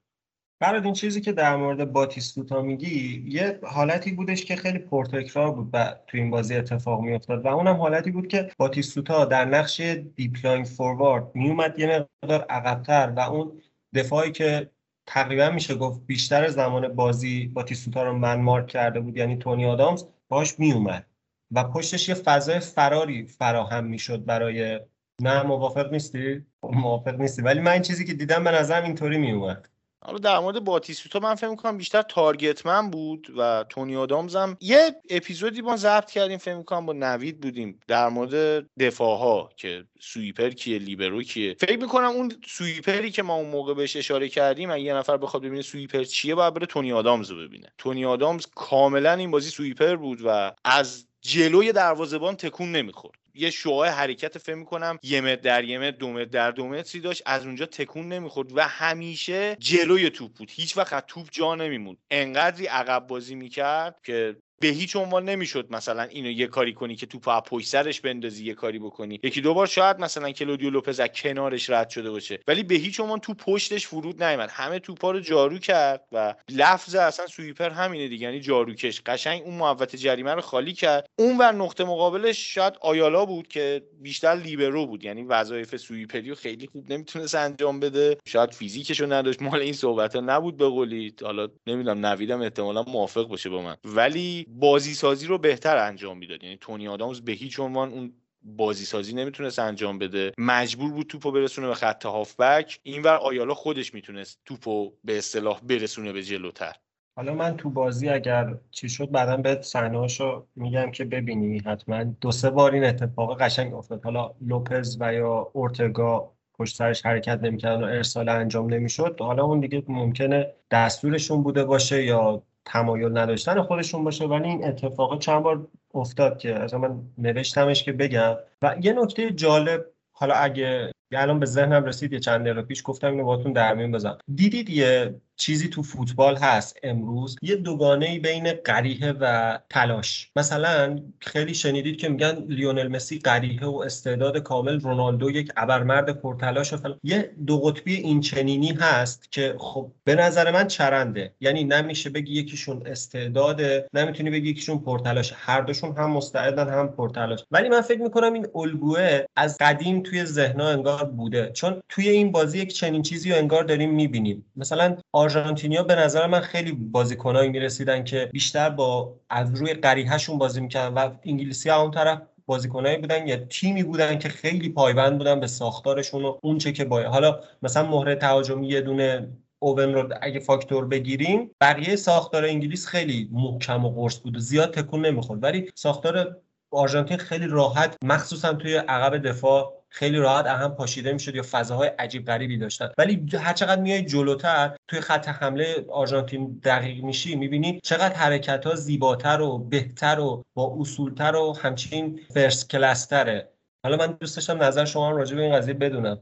برای 0.62 0.82
این 0.84 0.92
چیزی 0.92 1.20
که 1.20 1.32
در 1.32 1.56
مورد 1.56 1.92
باتیستوتا 1.92 2.62
میگی 2.62 3.24
یه 3.28 3.60
حالتی 3.62 4.12
بودش 4.12 4.44
که 4.44 4.56
خیلی 4.56 4.78
پرتکرار 4.78 5.52
بود 5.52 5.70
و 5.72 5.96
تو 6.06 6.18
این 6.18 6.30
بازی 6.30 6.56
اتفاق 6.56 7.00
میافتاد 7.00 7.44
و 7.44 7.48
اونم 7.48 7.76
حالتی 7.76 8.10
بود 8.10 8.28
که 8.28 8.50
باتیستوتا 8.58 9.24
در 9.24 9.44
نقش 9.44 9.80
deep-lying 10.16 10.64
forward 10.64 11.30
میومد 11.34 11.78
یه 11.78 12.06
مقدار 12.22 12.42
عقبتر 12.42 13.12
و 13.16 13.20
اون 13.20 13.62
دفاعی 13.94 14.32
که 14.32 14.70
تقریبا 15.06 15.50
میشه 15.50 15.74
گفت 15.74 16.00
بیشتر 16.06 16.48
زمان 16.48 16.88
بازی 16.88 17.46
باتیستوتا 17.46 18.02
رو 18.02 18.12
man 18.12 18.40
mark 18.40 18.66
کرده 18.66 19.00
بود 19.00 19.16
یعنی 19.16 19.36
تونی 19.36 19.66
آدامز 19.66 20.04
باش 20.28 20.58
میومد 20.58 21.06
و 21.50 21.64
پشتش 21.64 22.08
یه 22.08 22.14
فضای 22.14 22.60
فراری 22.60 23.26
فراهم 23.26 23.84
می‌شد 23.84 24.24
برای 24.24 24.80
نه 25.20 25.42
موافق 25.42 25.92
نیستی؟ 25.92 26.46
موافق 26.62 27.20
نیستی. 27.20 27.42
ولی 27.42 27.60
من 27.60 27.82
چیزی 27.82 28.04
که 28.04 28.14
دیدم 28.14 28.44
به 28.44 28.50
نظرم 28.50 28.84
اینطوری 28.84 29.18
میومد 29.18 29.68
حالا 30.04 30.18
در 30.18 30.38
مورد 30.38 30.64
باتیستوتا 30.64 31.18
من 31.18 31.34
فکر 31.34 31.48
می‌کنم 31.48 31.76
بیشتر 31.76 32.02
target 32.02 32.61
man 32.61 32.90
بود 32.90 33.32
و 33.36 33.64
تونی 33.68 33.96
آدامز 33.96 34.36
هم 34.36 34.56
یه 34.60 34.94
اپیزودی 35.10 35.62
با 35.62 35.76
ضبط 35.76 36.10
کردیم 36.10 36.38
فکر 36.38 36.54
می‌کنم 36.54 36.86
با 36.86 36.92
نوید 36.92 37.40
بودیم 37.40 37.80
در 37.88 38.08
مورد 38.08 38.66
دفاع 38.78 39.18
ها 39.18 39.50
که 39.56 39.84
sweeper 40.00 40.50
کیه 40.50 40.78
لیبرو 40.78 41.22
کیه. 41.22 41.54
فکر 41.54 41.78
می‌کنم 41.78 42.04
اون 42.08 42.32
sweeper 42.46 43.02
ی 43.02 43.10
که 43.10 43.22
ما 43.22 43.34
اون 43.34 43.48
موقع 43.48 43.74
بهش 43.74 43.96
اشاره 43.96 44.28
کردیم 44.28 44.70
اگه 44.70 44.82
یه 44.82 44.94
نفر 44.94 45.16
بخواد 45.16 45.42
ببینه 45.42 45.62
sweeper 45.62 46.04
چیه 46.04 46.34
باید 46.34 46.54
بره 46.54 46.66
تونی 46.66 46.92
آدامز 46.92 47.30
رو 47.30 47.36
ببینه. 47.48 47.72
تونی 47.78 48.04
آدامز 48.04 48.46
کاملا 48.54 49.12
این 49.12 49.30
بازی 49.30 49.50
sweeper 49.50 49.96
بود 49.96 50.18
و 50.24 50.52
از 50.64 51.06
جلوی 51.20 51.72
دروازه‌بان 51.72 52.36
تکون 52.36 52.72
نمی‌خورد. 52.72 53.21
یه 53.34 53.50
شعاع 53.50 53.88
حرکت 53.88 54.38
فکر 54.38 54.54
می‌کنم 54.54 54.98
یه 55.02 55.20
متر 55.20 55.36
در 55.36 55.64
یه 55.64 55.78
متر 55.78 55.96
دو 55.96 56.12
متر 56.12 56.24
در 56.24 56.50
دو 56.50 56.68
متری 56.68 57.00
داشت 57.00 57.22
از 57.26 57.46
اونجا 57.46 57.66
تکون 57.66 58.08
نمی‌خورد 58.08 58.56
و 58.56 58.62
همیشه 58.62 59.56
جلوی 59.60 60.10
توپ 60.10 60.32
بود. 60.32 60.50
هیچ 60.50 60.76
وقت 60.76 61.06
توپ 61.06 61.28
جا 61.30 61.54
نمیموند. 61.54 61.96
انقدری 62.10 62.66
عقب 62.66 63.06
بازی 63.06 63.34
می‌کرد 63.34 64.00
که 64.04 64.36
به 64.62 64.68
هیچ 64.68 64.96
عنوان 64.96 65.24
نمی‌شد 65.24 65.66
مثلا 65.70 66.02
اینو 66.02 66.30
یه 66.30 66.46
کاری 66.46 66.72
کنی 66.72 66.96
که 66.96 67.06
توپ 67.06 67.28
از 67.28 67.42
پشت 67.46 67.66
سرش 67.66 68.00
بندازی 68.00 68.44
یه 68.44 68.54
کاری 68.54 68.78
بکنی. 68.78 69.20
یکی 69.22 69.40
دو 69.40 69.54
بار 69.54 69.66
شاید 69.66 69.98
مثلا 69.98 70.30
کلودیو 70.30 70.70
لوپز 70.70 71.00
از 71.00 71.08
کنارش 71.08 71.70
رد 71.70 71.90
شده 71.90 72.10
باشه. 72.10 72.40
ولی 72.48 72.62
به 72.62 72.74
هیچ 72.74 73.00
عنوان 73.00 73.18
تو 73.18 73.34
پشتش 73.34 73.86
فرود 73.86 74.22
نیامد 74.22 74.48
همه 74.52 74.78
توپا 74.78 75.10
رو 75.10 75.20
جارو 75.20 75.58
کرد 75.58 76.04
و 76.12 76.34
لفظ 76.48 76.94
اصلا 76.94 77.26
sweeper 77.26 77.70
همینه 77.70 78.08
دیگه. 78.08 78.26
یعنی 78.26 78.40
جاروکش. 78.40 79.02
قشنگ 79.06 79.42
اون 79.42 79.54
محوطه 79.54 79.98
جریمه 79.98 80.34
رو 80.34 80.40
خالی 80.40 80.72
کرد. 80.72 81.06
اون 81.18 81.38
ور 81.38 81.52
نقطه 81.52 81.84
مقابلش 81.84 82.54
شاید 82.54 82.74
آیالا 82.80 83.24
بود 83.24 83.48
که 83.48 83.82
بیشتر 84.00 84.34
لیبرو 84.34 84.86
بود. 84.86 85.04
یعنی 85.04 85.22
وظایف 85.22 85.76
sweeper 85.76 86.27
ی 86.27 86.34
خیلی 86.34 86.66
خوب 86.66 86.92
نمی‌تونست 86.92 87.34
انجام 87.34 87.80
بده. 87.80 88.16
شاید 88.26 88.50
فیزیکشو 88.50 89.12
نداشت. 89.12 89.42
مال 89.42 89.60
این 89.60 89.72
صحبت 89.72 90.16
نبود 90.16 90.56
به 90.56 90.68
قولی. 90.68 91.14
حالا 91.22 91.48
نمی‌دونم 91.66 92.06
نویدم 92.06 92.40
احتمالا 92.40 92.82
موافق 92.82 93.28
باشه 93.28 93.50
با 93.50 93.62
من. 93.62 93.76
ولی 93.84 94.46
بازی 94.60 94.94
سازی 94.94 95.26
رو 95.26 95.38
بهتر 95.38 95.76
انجام 95.76 96.18
می‌داد. 96.18 96.44
یعنی 96.44 96.56
تونی 96.60 96.88
آدامز 96.88 97.20
به 97.20 97.32
هیچ 97.32 97.60
عنوان 97.60 97.92
اون 97.92 98.12
بازی 98.44 98.84
سازی 98.84 99.14
نمی‌تونست 99.14 99.58
انجام 99.58 99.98
بده. 99.98 100.32
مجبور 100.38 100.90
بود 100.90 101.06
توپو 101.06 101.32
برسونه 101.32 101.68
به 101.68 101.74
خط 101.74 102.06
هافبک. 102.06 102.80
اینور 102.82 103.14
آیالا 103.14 103.54
خودش 103.54 103.94
می‌تونست 103.94 104.40
توپو 104.44 104.92
به 105.04 105.18
اصطلاح 105.18 105.60
برسونه 105.60 106.12
به 106.12 106.22
جلوتر. 106.22 106.72
حالا 107.16 107.34
من 107.34 107.56
تو 107.56 107.70
بازی 107.70 108.08
اگر 108.08 108.54
چی 108.70 108.88
شد 108.88 109.10
بعدا 109.10 109.36
به 109.36 109.62
صحنه‌هاشو 109.62 110.46
میگم 110.56 110.90
که 110.90 111.04
ببینی 111.04 111.58
حتما 111.58 112.04
دو 112.04 112.30
سه 112.30 112.50
بار 112.50 112.72
این 112.72 112.84
اتفاق 112.84 113.40
قشنگ 113.42 113.74
افتاد. 113.74 114.04
حالا 114.04 114.34
لوپز 114.40 114.96
و 115.00 115.14
یا 115.14 115.50
اورتگا 115.52 116.32
پشت 116.54 116.76
سرش 116.76 117.06
حرکت 117.06 117.40
نمی‌کردن 117.42 117.84
و 117.84 117.86
ارسال 117.86 118.28
انجام 118.28 118.74
نمی‌شد. 118.74 119.16
حالا 119.20 119.44
اون 119.44 119.60
دیگه 119.60 119.82
ممکنه 119.88 120.54
دستورشون 120.70 121.42
بوده 121.42 121.64
باشه 121.64 122.04
یا 122.04 122.42
تمایل 122.64 123.18
نداشتن 123.18 123.62
خودشون 123.62 124.04
باشه 124.04 124.24
ولی 124.24 124.48
این 124.48 124.64
اتفاق 124.64 125.18
چند 125.18 125.42
بار 125.42 125.68
افتاد 125.94 126.38
که 126.38 126.54
از 126.54 126.74
من 126.74 127.02
نوشتمش 127.18 127.82
که 127.82 127.92
بگم. 127.92 128.36
و 128.62 128.76
یه 128.80 128.92
نکته 128.92 129.30
جالب 129.30 129.86
حالا 130.12 130.34
اگه 130.34 130.92
الان 131.16 131.40
به 131.40 131.46
ذهنم 131.46 131.84
رسید 131.84 132.12
یه 132.12 132.20
چند 132.20 132.40
دقیقه 132.40 132.62
پیش 132.62 132.82
گفتم 132.84 133.10
اینو 133.10 133.24
باهاتون 133.24 133.52
در 133.52 133.74
میون 133.74 133.92
بزنم. 133.92 134.18
دیدید 134.34 134.70
یه 134.70 135.14
چیزی 135.36 135.68
تو 135.68 135.82
فوتبال 135.82 136.36
هست 136.36 136.78
امروز؟ 136.82 137.36
یه 137.42 137.56
دوگانه 137.56 138.18
بین 138.18 138.52
قریه 138.52 139.12
و 139.20 139.58
تلاش. 139.70 140.30
مثلا 140.36 140.98
خیلی 141.20 141.54
شنیدید 141.54 141.96
که 141.96 142.08
میگن 142.08 142.44
لیونل 142.48 142.88
مسی 142.88 143.18
قریه 143.18 143.64
و 143.64 143.76
استعداد 143.76 144.38
کامل 144.38 144.80
رونالدو 144.80 145.30
یک 145.30 145.52
ابرمرد 145.56 146.20
پرتلاش 146.20 146.72
و 146.72 146.76
فلان. 146.76 146.98
یه 147.02 147.30
دو 147.46 147.60
قطبی 147.60 147.94
این 147.94 148.20
چنینی 148.20 148.72
هست 148.72 149.32
که 149.32 149.54
خب 149.58 149.92
به 150.04 150.14
نظر 150.14 150.50
من 150.50 150.66
چرنده. 150.66 151.34
یعنی 151.40 151.64
نمیشه 151.64 152.10
بگی 152.10 152.32
یکیشون 152.32 152.82
استعداده 152.86 153.88
نمی‌تونی 153.94 154.30
بگی 154.30 154.50
یکیشون 154.50 154.78
پرتلاش. 154.78 155.32
هر 155.36 155.60
دوشون 155.60 155.96
هم 155.96 156.10
مستعدن 156.10 156.68
هم 156.68 156.88
پرتلاش. 156.88 157.44
ولی 157.50 157.68
من 157.68 157.80
فکر 157.80 158.00
می‌کنم 158.00 158.32
این 158.32 158.46
الگوه 158.54 159.24
از 159.36 159.56
قدیم 159.60 160.02
توی 160.02 160.24
ذهنها 160.24 160.68
انگار 160.68 161.01
بوده. 161.10 161.50
چون 161.54 161.82
توی 161.88 162.08
این 162.08 162.32
بازی 162.32 162.58
یک 162.58 162.74
چنین 162.74 163.02
چیزی 163.02 163.30
رو 163.30 163.36
انگار 163.36 163.64
داریم 163.64 163.90
می‌بینیم. 163.90 164.44
مثلا 164.56 164.96
آرژانتینیا 165.12 165.82
به 165.82 165.94
نظر 165.94 166.26
من 166.26 166.40
خیلی 166.40 166.72
بازیکنایی 166.72 167.50
می‌رسیدن 167.50 168.04
که 168.04 168.28
بیشتر 168.32 168.70
با 168.70 169.14
از 169.30 169.54
روی 169.54 169.74
قریهشون 169.74 170.38
بازی 170.38 170.60
می‌کردن 170.60 170.94
و 170.94 171.10
انگلیسی 171.24 171.68
ها 171.68 171.82
اون 171.82 171.90
طرف 171.90 172.22
بازیکنایی 172.46 172.96
بودن 172.96 173.28
یا 173.28 173.36
تیمی 173.36 173.82
بودن 173.82 174.18
که 174.18 174.28
خیلی 174.28 174.68
پایبند 174.68 175.18
بودن 175.18 175.40
به 175.40 175.46
ساختارشون 175.46 176.24
و 176.24 176.38
اونچه 176.42 176.72
که 176.72 176.84
باید 176.84 177.06
حالا 177.06 177.40
مثلا 177.62 177.88
مهره 177.88 178.14
تهاجمی 178.14 178.68
یه 178.68 178.80
دونه 178.80 179.28
اوون 179.58 179.94
رو 179.94 180.08
اگه 180.22 180.40
فاکتور 180.40 180.86
بگیریم 180.86 181.50
بقیه 181.60 181.96
ساختار 181.96 182.44
انگلیس 182.44 182.86
خیلی 182.86 183.28
محکم 183.32 183.84
و 183.84 183.90
قرص 183.90 184.18
بود 184.20 184.36
و 184.36 184.40
زیاد 184.40 184.74
تکون 184.74 185.06
نمی‌خورد. 185.06 185.42
ولی 185.42 185.70
ساختار 185.74 186.36
آرژانتین 186.70 187.16
خیلی 187.16 187.46
راحت 187.46 187.96
مخصوصا 188.04 188.52
توی 188.52 188.74
عقب 188.74 189.28
دفاع 189.28 189.81
خیلی 189.92 190.18
راحت 190.18 190.46
اهم 190.46 190.70
پاشیده 190.74 191.12
می‌شد 191.12 191.34
یا 191.34 191.42
فضاهای 191.50 191.88
عجیب 191.88 192.26
غریبی 192.26 192.58
داشتن. 192.58 192.90
ولی 192.98 193.26
هر 193.38 193.52
چقدر 193.52 193.80
میای 193.80 194.02
جلوتر 194.02 194.76
توی 194.88 195.00
خط 195.00 195.28
حمله 195.28 195.86
آرژانتین 195.90 196.60
دقیق 196.64 197.04
میشی 197.04 197.36
می‌بینی 197.36 197.80
چقدر 197.82 198.14
حرکت 198.14 198.66
ها 198.66 198.74
زیباتر 198.74 199.40
و 199.40 199.58
بهتر 199.58 200.20
و 200.20 200.42
با 200.54 200.76
اصولتر 200.80 201.36
و 201.36 201.52
همچین 201.52 202.20
فرست 202.34 202.70
کلستره 202.70 203.52
حالا 203.84 203.96
من 203.96 204.16
دوست 204.20 204.36
داشتم 204.36 204.62
نظر 204.62 204.84
شما 204.84 205.10
راجع 205.10 205.36
به 205.36 205.42
این 205.42 205.56
قضیه 205.56 205.74
بدونم. 205.74 206.20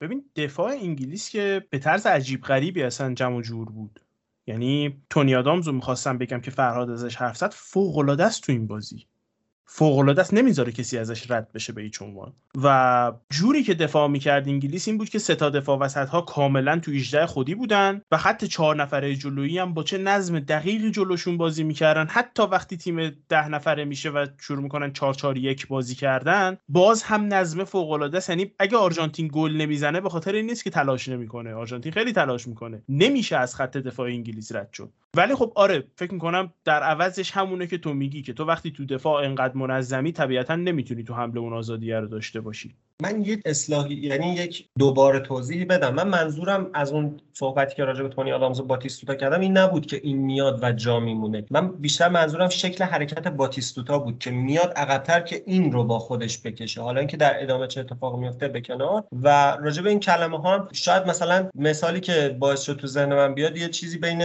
ببین 0.00 0.24
دفاع 0.36 0.70
انگلیس 0.70 1.30
که 1.30 1.66
به 1.70 1.78
طرز 1.78 2.06
عجیب 2.06 2.42
غریبی 2.42 2.82
اصلا 2.82 3.14
جمع 3.14 3.42
جور 3.42 3.70
بود. 3.70 4.00
یعنی 4.46 5.02
تونی 5.10 5.34
آدامز 5.34 5.66
رو 5.66 5.72
می‌خواستم 5.72 6.18
بگم 6.18 6.40
که 6.40 6.50
فرهاد 6.50 6.90
ازش 6.90 7.16
حرف 7.16 7.36
زد 7.36 7.52
فوق 7.52 8.20
است 8.20 8.42
تو 8.42 8.52
این 8.52 8.66
بازی. 8.66 9.06
فوق 9.70 9.98
العاده 9.98 10.20
است. 10.20 10.34
نمی‌ذاره 10.34 10.72
کسی 10.72 10.98
ازش 10.98 11.30
رد 11.30 11.52
بشه 11.52 11.72
به 11.72 11.82
هیچ 11.82 12.02
عنوان. 12.02 12.32
و 12.62 13.12
جوری 13.30 13.62
که 13.62 13.74
دفاع 13.74 14.08
می‌کرد 14.08 14.48
انگلیس 14.48 14.88
این 14.88 14.98
بود 14.98 15.08
که 15.08 15.18
ستا 15.18 15.50
دفاع 15.50 15.78
وسط 15.78 16.08
ها 16.08 16.20
کاملا 16.20 16.78
تو 16.78 16.90
18 16.90 17.26
خودی 17.26 17.54
بودن 17.54 18.02
و 18.10 18.16
خط 18.16 18.44
چهار 18.44 18.76
نفره 18.76 19.14
جلویی 19.14 19.58
هم 19.58 19.74
با 19.74 19.82
چه 19.82 19.98
نظم 19.98 20.40
دقیقی 20.40 20.90
جلوشون 20.90 21.36
بازی 21.36 21.64
می‌کردن. 21.64 22.06
حتی 22.06 22.42
وقتی 22.42 22.76
تیم 22.76 23.10
ده 23.28 23.48
نفره 23.48 23.84
میشه 23.84 24.10
و 24.10 24.26
شروع 24.40 24.62
می‌کنن 24.62 24.92
4 24.92 25.14
4 25.14 25.38
1 25.38 25.66
بازی 25.66 25.94
کردن 25.94 26.56
باز 26.68 27.02
هم 27.02 27.34
نظم 27.34 27.64
فوق 27.64 27.90
العاده 27.90 28.16
است. 28.18 28.28
یعنی 28.28 28.52
اگه 28.58 28.76
آرژانتین 28.76 29.30
گل 29.32 29.52
نمی‌زنه 29.52 30.00
به 30.00 30.08
خاطر 30.08 30.32
این 30.32 30.46
نیست 30.46 30.64
که 30.64 30.70
تلاش 30.70 31.08
نمی‌کنه. 31.08 31.54
آرژانتین 31.54 31.92
خیلی 31.92 32.12
تلاش 32.12 32.48
می‌کنه. 32.48 32.82
نمیشه 32.88 33.36
از 33.36 33.54
خط 33.54 33.76
دفاع 33.76 34.06
انگلیس 34.06 34.52
رد 34.54 34.72
شد. 34.72 34.92
ولی 35.16 35.34
خب 35.34 35.52
آره 35.54 35.84
فکر 35.96 36.12
می‌کنم 36.12 36.52
در 36.64 36.82
عوضش 36.82 37.30
همونه 37.30 37.66
که 37.66 37.78
تو 37.78 37.94
میگی 37.94 38.22
که 38.22 38.32
تو 38.32 38.44
وقتی 38.44 38.70
تو 38.70 38.86
دفاع 38.86 39.24
انقدر 39.24 39.57
منظمی 39.58 40.12
طبیعتا 40.12 40.56
نمی‌تونی 40.56 41.02
تو 41.02 41.14
حمله 41.14 41.40
اون 41.40 41.52
آزادی 41.52 41.92
رو 41.92 42.06
داشته 42.06 42.40
باشی. 42.40 42.74
من 43.02 43.22
یک 43.22 43.40
اصلاحی 43.44 43.94
یعنی 43.94 44.34
یک 44.34 44.68
دوباره 44.78 45.20
توضیحی 45.20 45.64
بدم. 45.64 45.94
من 45.94 46.08
منظورم 46.08 46.70
از 46.74 46.92
اون 46.92 47.20
صحبتی 47.32 47.76
که 47.76 47.84
راجع 47.84 48.02
به 48.02 48.08
تونی 48.08 48.32
آدامز 48.32 48.60
و 48.60 48.64
باتیستوتا 48.64 49.14
کردم 49.14 49.40
این 49.40 49.58
نبود 49.58 49.86
که 49.86 50.00
این 50.02 50.18
میاد 50.18 50.58
و 50.62 50.72
جا 50.72 51.00
میمونه. 51.00 51.44
من 51.50 51.72
بیشتر 51.72 52.08
منظورم 52.08 52.48
شکل 52.48 52.84
حرکت 52.84 53.28
باتیستوتا 53.28 53.98
بود 53.98 54.18
که 54.18 54.30
میاد 54.30 54.72
عقبتر 54.76 55.20
که 55.20 55.42
این 55.46 55.72
رو 55.72 55.84
با 55.84 55.98
خودش 55.98 56.42
بکشه. 56.42 56.82
حالا 56.82 56.98
اینکه 56.98 57.16
در 57.16 57.42
ادامه 57.42 57.66
چه 57.66 57.80
اتفاق 57.80 58.18
میفته 58.18 58.48
به 58.48 58.60
کنار. 58.60 59.04
و 59.12 59.56
راجع 59.60 59.82
به 59.82 59.90
این 59.90 60.00
کلمه 60.00 60.38
ها 60.38 60.68
شاید 60.72 61.06
مثلا 61.06 61.48
مثالی 61.54 62.00
که 62.00 62.36
باعث 62.38 62.62
شد 62.62 62.76
تو 62.76 62.86
ذهن 62.86 63.14
من 63.14 63.34
بیاد 63.34 63.56
یه 63.56 63.68
چیزی 63.68 63.98
بین 63.98 64.22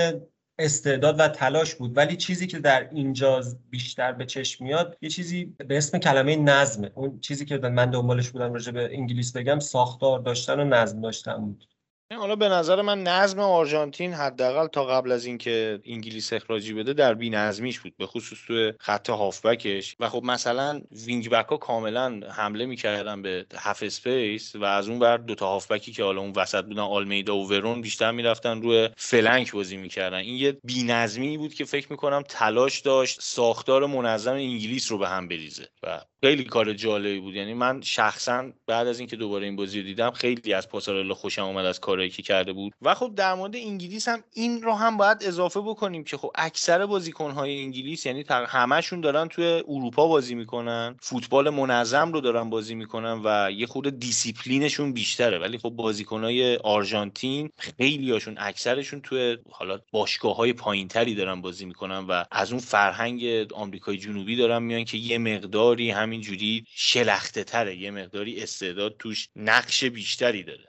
استعداد 0.59 1.19
و 1.19 1.27
تلاش 1.27 1.75
بود. 1.75 1.97
ولی 1.97 2.17
چیزی 2.17 2.47
که 2.47 2.59
در 2.59 2.89
اینجا 2.89 3.43
بیشتر 3.69 4.11
به 4.11 4.25
چشم 4.25 4.63
میاد 4.63 4.97
یه 5.01 5.09
چیزی 5.09 5.45
به 5.45 5.77
اسم 5.77 5.97
کلمه 5.97 6.35
نظمه 6.35 6.91
اون 6.95 7.19
چیزی 7.19 7.45
که 7.45 7.57
من 7.57 7.89
دنبالش 7.91 8.29
بودم 8.29 8.53
راجع 8.53 8.71
به 8.71 8.89
انگلیس 8.97 9.31
بگم 9.37 9.59
ساختار 9.59 10.19
داشتن 10.19 10.59
و 10.59 10.63
نظم 10.63 11.01
داشتن 11.01 11.37
بود. 11.37 11.72
حالا 12.17 12.35
به 12.35 12.49
نظر 12.49 12.81
من 12.81 13.03
نظم 13.03 13.39
آرژانتین 13.39 14.13
حداقل 14.13 14.67
تا 14.67 14.85
قبل 14.85 15.11
از 15.11 15.25
اینکه 15.25 15.79
انگلیس 15.85 16.33
اخراجی 16.33 16.73
بده 16.73 16.93
در 16.93 17.13
نظمیش 17.13 17.79
بود 17.79 17.97
به 17.97 18.05
خصوص 18.05 18.39
تو 18.47 18.71
خط 18.79 19.09
هافبکش. 19.09 19.95
و 19.99 20.09
خب 20.09 20.23
مثلا 20.23 20.81
wing 21.05 21.29
back 21.29 21.45
ها 21.47 21.57
کاملا 21.57 22.19
حمله 22.29 22.65
می‌کردن 22.65 23.21
به 23.21 23.45
half 23.55 23.83
space 23.83 24.55
و 24.55 24.63
از 24.63 24.89
اون 24.89 24.99
ور 24.99 25.17
دو 25.17 25.35
تا 25.35 25.47
هافبکی 25.47 25.91
که 25.91 26.03
حالا 26.03 26.21
اون 26.21 26.33
وسط 26.35 26.65
بودن 26.65 26.79
آلمیدا 26.81 27.37
و 27.37 27.49
ورون 27.49 27.81
بیشتر 27.81 28.11
می‌رفتن 28.11 28.61
روی 28.61 28.89
flank 28.97 29.51
بازی 29.51 29.77
می‌کردن. 29.77 30.17
این 30.17 30.35
یه 30.35 30.57
نظمی 30.85 31.37
بود 31.37 31.53
که 31.53 31.65
فکر 31.65 31.87
می‌کنم 31.91 32.23
تلاش 32.29 32.79
داشت 32.79 33.21
ساختار 33.21 33.85
منظم 33.85 34.33
انگلیس 34.33 34.91
رو 34.91 34.97
به 34.97 35.07
هم 35.07 35.27
بریزه. 35.27 35.67
و 35.83 36.01
خیلی 36.23 36.43
کار 36.43 36.73
جالبی 36.73 37.19
بود. 37.19 37.35
یعنی 37.35 37.53
من 37.53 37.81
شخصا 37.81 38.51
بعد 38.67 38.87
از 38.87 38.99
اینکه 38.99 39.15
دوباره 39.15 39.45
این 39.45 39.55
بازی 39.55 39.79
رو 39.79 39.85
دیدم 39.85 40.11
خیلی 40.11 40.53
از 40.53 40.69
پاسارلا 40.69 41.13
خوشم 41.13 41.43
اومد 41.43 41.65
از 41.65 41.79
کارهایی 41.79 42.09
که 42.09 42.21
کرده 42.21 42.53
بود. 42.53 42.73
و 42.81 42.95
خب 42.95 43.11
در 43.15 43.33
مورد 43.33 43.55
انگلیس 43.55 44.07
هم 44.07 44.23
این 44.33 44.61
رو 44.61 44.73
هم 44.73 44.97
باید 44.97 45.17
اضافه 45.21 45.61
بکنیم 45.61 46.03
که 46.03 46.17
خب 46.17 46.31
اکثر 46.35 46.85
بازیکنهای 46.85 47.61
انگلیس 47.61 48.05
یعنی 48.05 48.23
همشون 48.29 49.01
دارن 49.01 49.27
توی 49.27 49.45
اروپا 49.45 50.07
بازی 50.07 50.35
می‌کنن 50.35 50.95
فوتبال 51.01 51.49
منظم 51.49 52.11
رو 52.11 52.21
دارن 52.21 52.49
بازی 52.49 52.75
می‌کنن 52.75 53.21
و 53.23 53.51
یه 53.51 53.65
خود 53.65 53.99
دیسیپلینشون 53.99 54.93
بیشتره. 54.93 55.39
ولی 55.39 55.57
خب 55.57 55.69
بازیکنهای 55.69 56.55
آرژانتین 56.55 57.49
خیلی 57.57 58.11
هاشون 58.11 58.35
اکثرشون 58.37 59.01
توی 59.01 59.37
حالا 59.51 59.79
باشگاه 59.91 60.35
های 60.35 60.53
پایینتری 60.53 61.15
دارن 61.15 61.41
بازی 61.41 61.65
می‌کنن 61.65 61.97
و 61.97 62.23
از 62.31 62.51
اون 62.51 62.61
فرهنگ 62.61 63.47
آمریکای 63.53 63.97
جنوبی 63.97 64.35
دارن 64.35 64.63
میان 64.63 64.83
که 64.85 64.97
یه 64.97 65.17
مقداری 65.17 65.91
همینجوری 66.13 66.65
شلخته 66.67 67.43
تره 67.43 67.75
یه 67.75 67.91
مقداری 67.91 68.43
استعداد 68.43 68.95
توش 68.99 69.29
نقش 69.35 69.83
بیشتری 69.83 70.43
داره. 70.43 70.65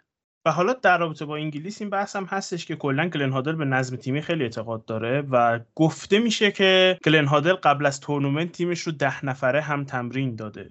و 0.47 0.51
حالا 0.51 0.73
در 0.73 0.99
رابطه 0.99 1.25
با 1.25 1.37
انگلیس 1.37 1.81
این 1.81 1.91
بحث 1.91 2.17
هم 2.17 2.25
هستش 2.25 2.67
که 2.67 2.77
کلا 2.77 3.09
گلن 3.09 3.33
هادل 3.33 3.53
به 3.53 3.65
نظم 3.65 3.97
تیمی 3.97 4.23
خیلی 4.23 4.43
اعتقاد 4.43 4.85
داره 4.85 5.21
و 5.21 5.61
گفته 5.75 6.19
میشه 6.19 6.53
که 6.53 6.99
گلن 7.05 7.27
هادل 7.27 7.53
قبل 7.55 7.87
از 7.87 8.01
تورنمنت 8.01 8.53
تیمش 8.53 8.81
رو 8.81 8.93
ده 8.93 9.25
نفره 9.25 9.61
هم 9.61 9.85
تمرین 9.85 10.37
داده. 10.37 10.71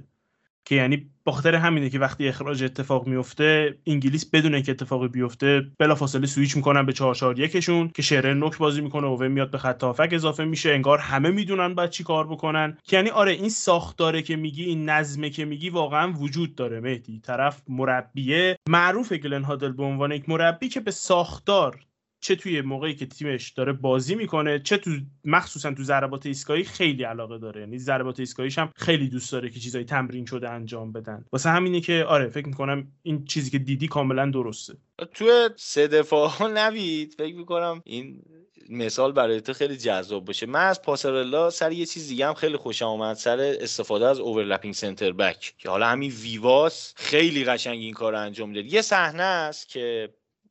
که 0.66 0.76
یعنی 0.76 1.09
بخاطر 1.26 1.55
همینه 1.55 1.89
که 1.89 1.99
وقتی 1.99 2.28
اخراج 2.28 2.64
اتفاق 2.64 3.07
میفته 3.07 3.78
انگلیس 3.88 4.30
بدون 4.30 4.53
اینکه 4.53 4.72
اتفاقی 4.72 5.07
بیفته 5.07 5.61
بلافاصله 5.80 6.28
سویچ 6.28 6.55
می‌کنن 6.55 6.86
به 6.86 6.93
4 6.93 7.16
4 7.16 7.39
یکشون 7.39 7.89
که 7.89 8.01
شیرره 8.01 8.34
نوک 8.34 8.57
بازی 8.57 8.82
می‌کنه 8.82 9.07
و 9.07 9.30
میاد 9.30 9.51
به 9.51 9.57
خط 9.57 9.84
اضافه 10.14 10.45
میشه 10.45 10.70
انگار 10.70 10.97
همه 10.97 11.30
می‌دونن 11.30 11.76
بعد 11.76 11.89
چی 11.89 12.03
کار 12.03 12.28
بکنن. 12.28 12.78
که 12.84 12.95
یعنی 12.95 13.09
آره 13.09 13.32
این 13.32 13.49
ساختاره 13.49 14.22
که 14.22 14.36
میگی 14.36 14.64
این 14.64 14.89
نظمه 14.89 15.30
که 15.30 15.45
میگی 15.45 15.70
واقعا 15.70 16.14
وجود 16.14 16.55
داره. 16.55 16.80
مهدی 16.80 17.20
طرف 17.20 17.61
مربیه 17.68 18.55
معروف 18.70 19.14
گلن 19.14 19.43
هادل 19.43 19.72
به 19.72 19.84
عنوان 19.84 20.11
یک 20.11 20.30
مربی 20.30 20.70
که 20.70 20.80
به 20.80 20.91
ساختار 20.91 21.80
چه 22.24 22.36
توی 22.36 22.61
موقعی 22.61 22.95
که 22.95 23.05
تیمش 23.05 23.49
داره 23.49 23.74
بازی 23.74 24.15
می‌کنه 24.15 24.59
چه 24.59 24.78
تو 24.78 24.91
مخصوصا 25.26 25.74
تو 25.74 25.84
ضربات 25.84 26.26
ایستگاهی 26.26 26.63
خیلی 26.63 27.03
علاقه 27.03 27.38
داره. 27.38 27.61
یعنی 27.61 27.78
ضربات 27.78 28.19
ایستگاهیش 28.19 28.57
هم 28.57 28.71
خیلی 28.76 29.09
دوست 29.09 29.32
داره 29.32 29.49
که 29.49 29.59
چیزای 29.59 29.84
تمرین 29.84 30.26
شده 30.26 30.49
انجام 30.49 30.91
بدن. 30.91 31.26
واسه 31.32 31.49
همینه 31.49 31.82
که 31.82 32.05
آره 32.07 32.30
فکر 32.30 32.47
می‌کنم 32.47 32.88
این 33.01 33.26
چیزی 33.26 33.51
که 33.51 33.59
دیدی 33.59 33.88
کاملا 33.88 34.30
درسته. 34.30 34.74
تو 35.13 35.49
سه 35.55 35.88
دفاع 35.88 36.47
نوید 36.47 37.13
فکر 37.17 37.36
می‌کنم 37.36 37.82
این 37.86 38.24
مثال 38.69 39.11
برای 39.11 39.41
تو 39.41 39.53
خیلی 39.53 39.78
جذاب 39.78 40.26
باشه. 40.26 40.45
من 40.45 40.67
از 40.67 40.82
پاسارلا 40.82 41.49
سر 41.49 41.71
یه 41.71 41.86
چیز 41.86 42.07
دیگه 42.07 42.28
هم 42.28 42.34
خیلی 42.34 42.57
خوشم 42.57 42.86
اومد 42.86 43.15
سر 43.15 43.55
استفاده 43.61 44.07
از 44.07 44.19
اوورلپینگ 44.19 44.74
سنتر 44.74 45.11
بک 45.11 45.53
که 45.57 45.69
حالا 45.69 45.88
همین 45.88 46.11
ویواس 46.11 46.93
خیلی 46.95 47.43
قشنگ 47.43 47.80
این 47.80 47.93
کار 47.93 48.15
انجام 48.15 48.49
میده 48.49 48.74
یه 48.74 48.82
صحنه 48.82 49.24
است 49.24 49.69
که 49.69 50.09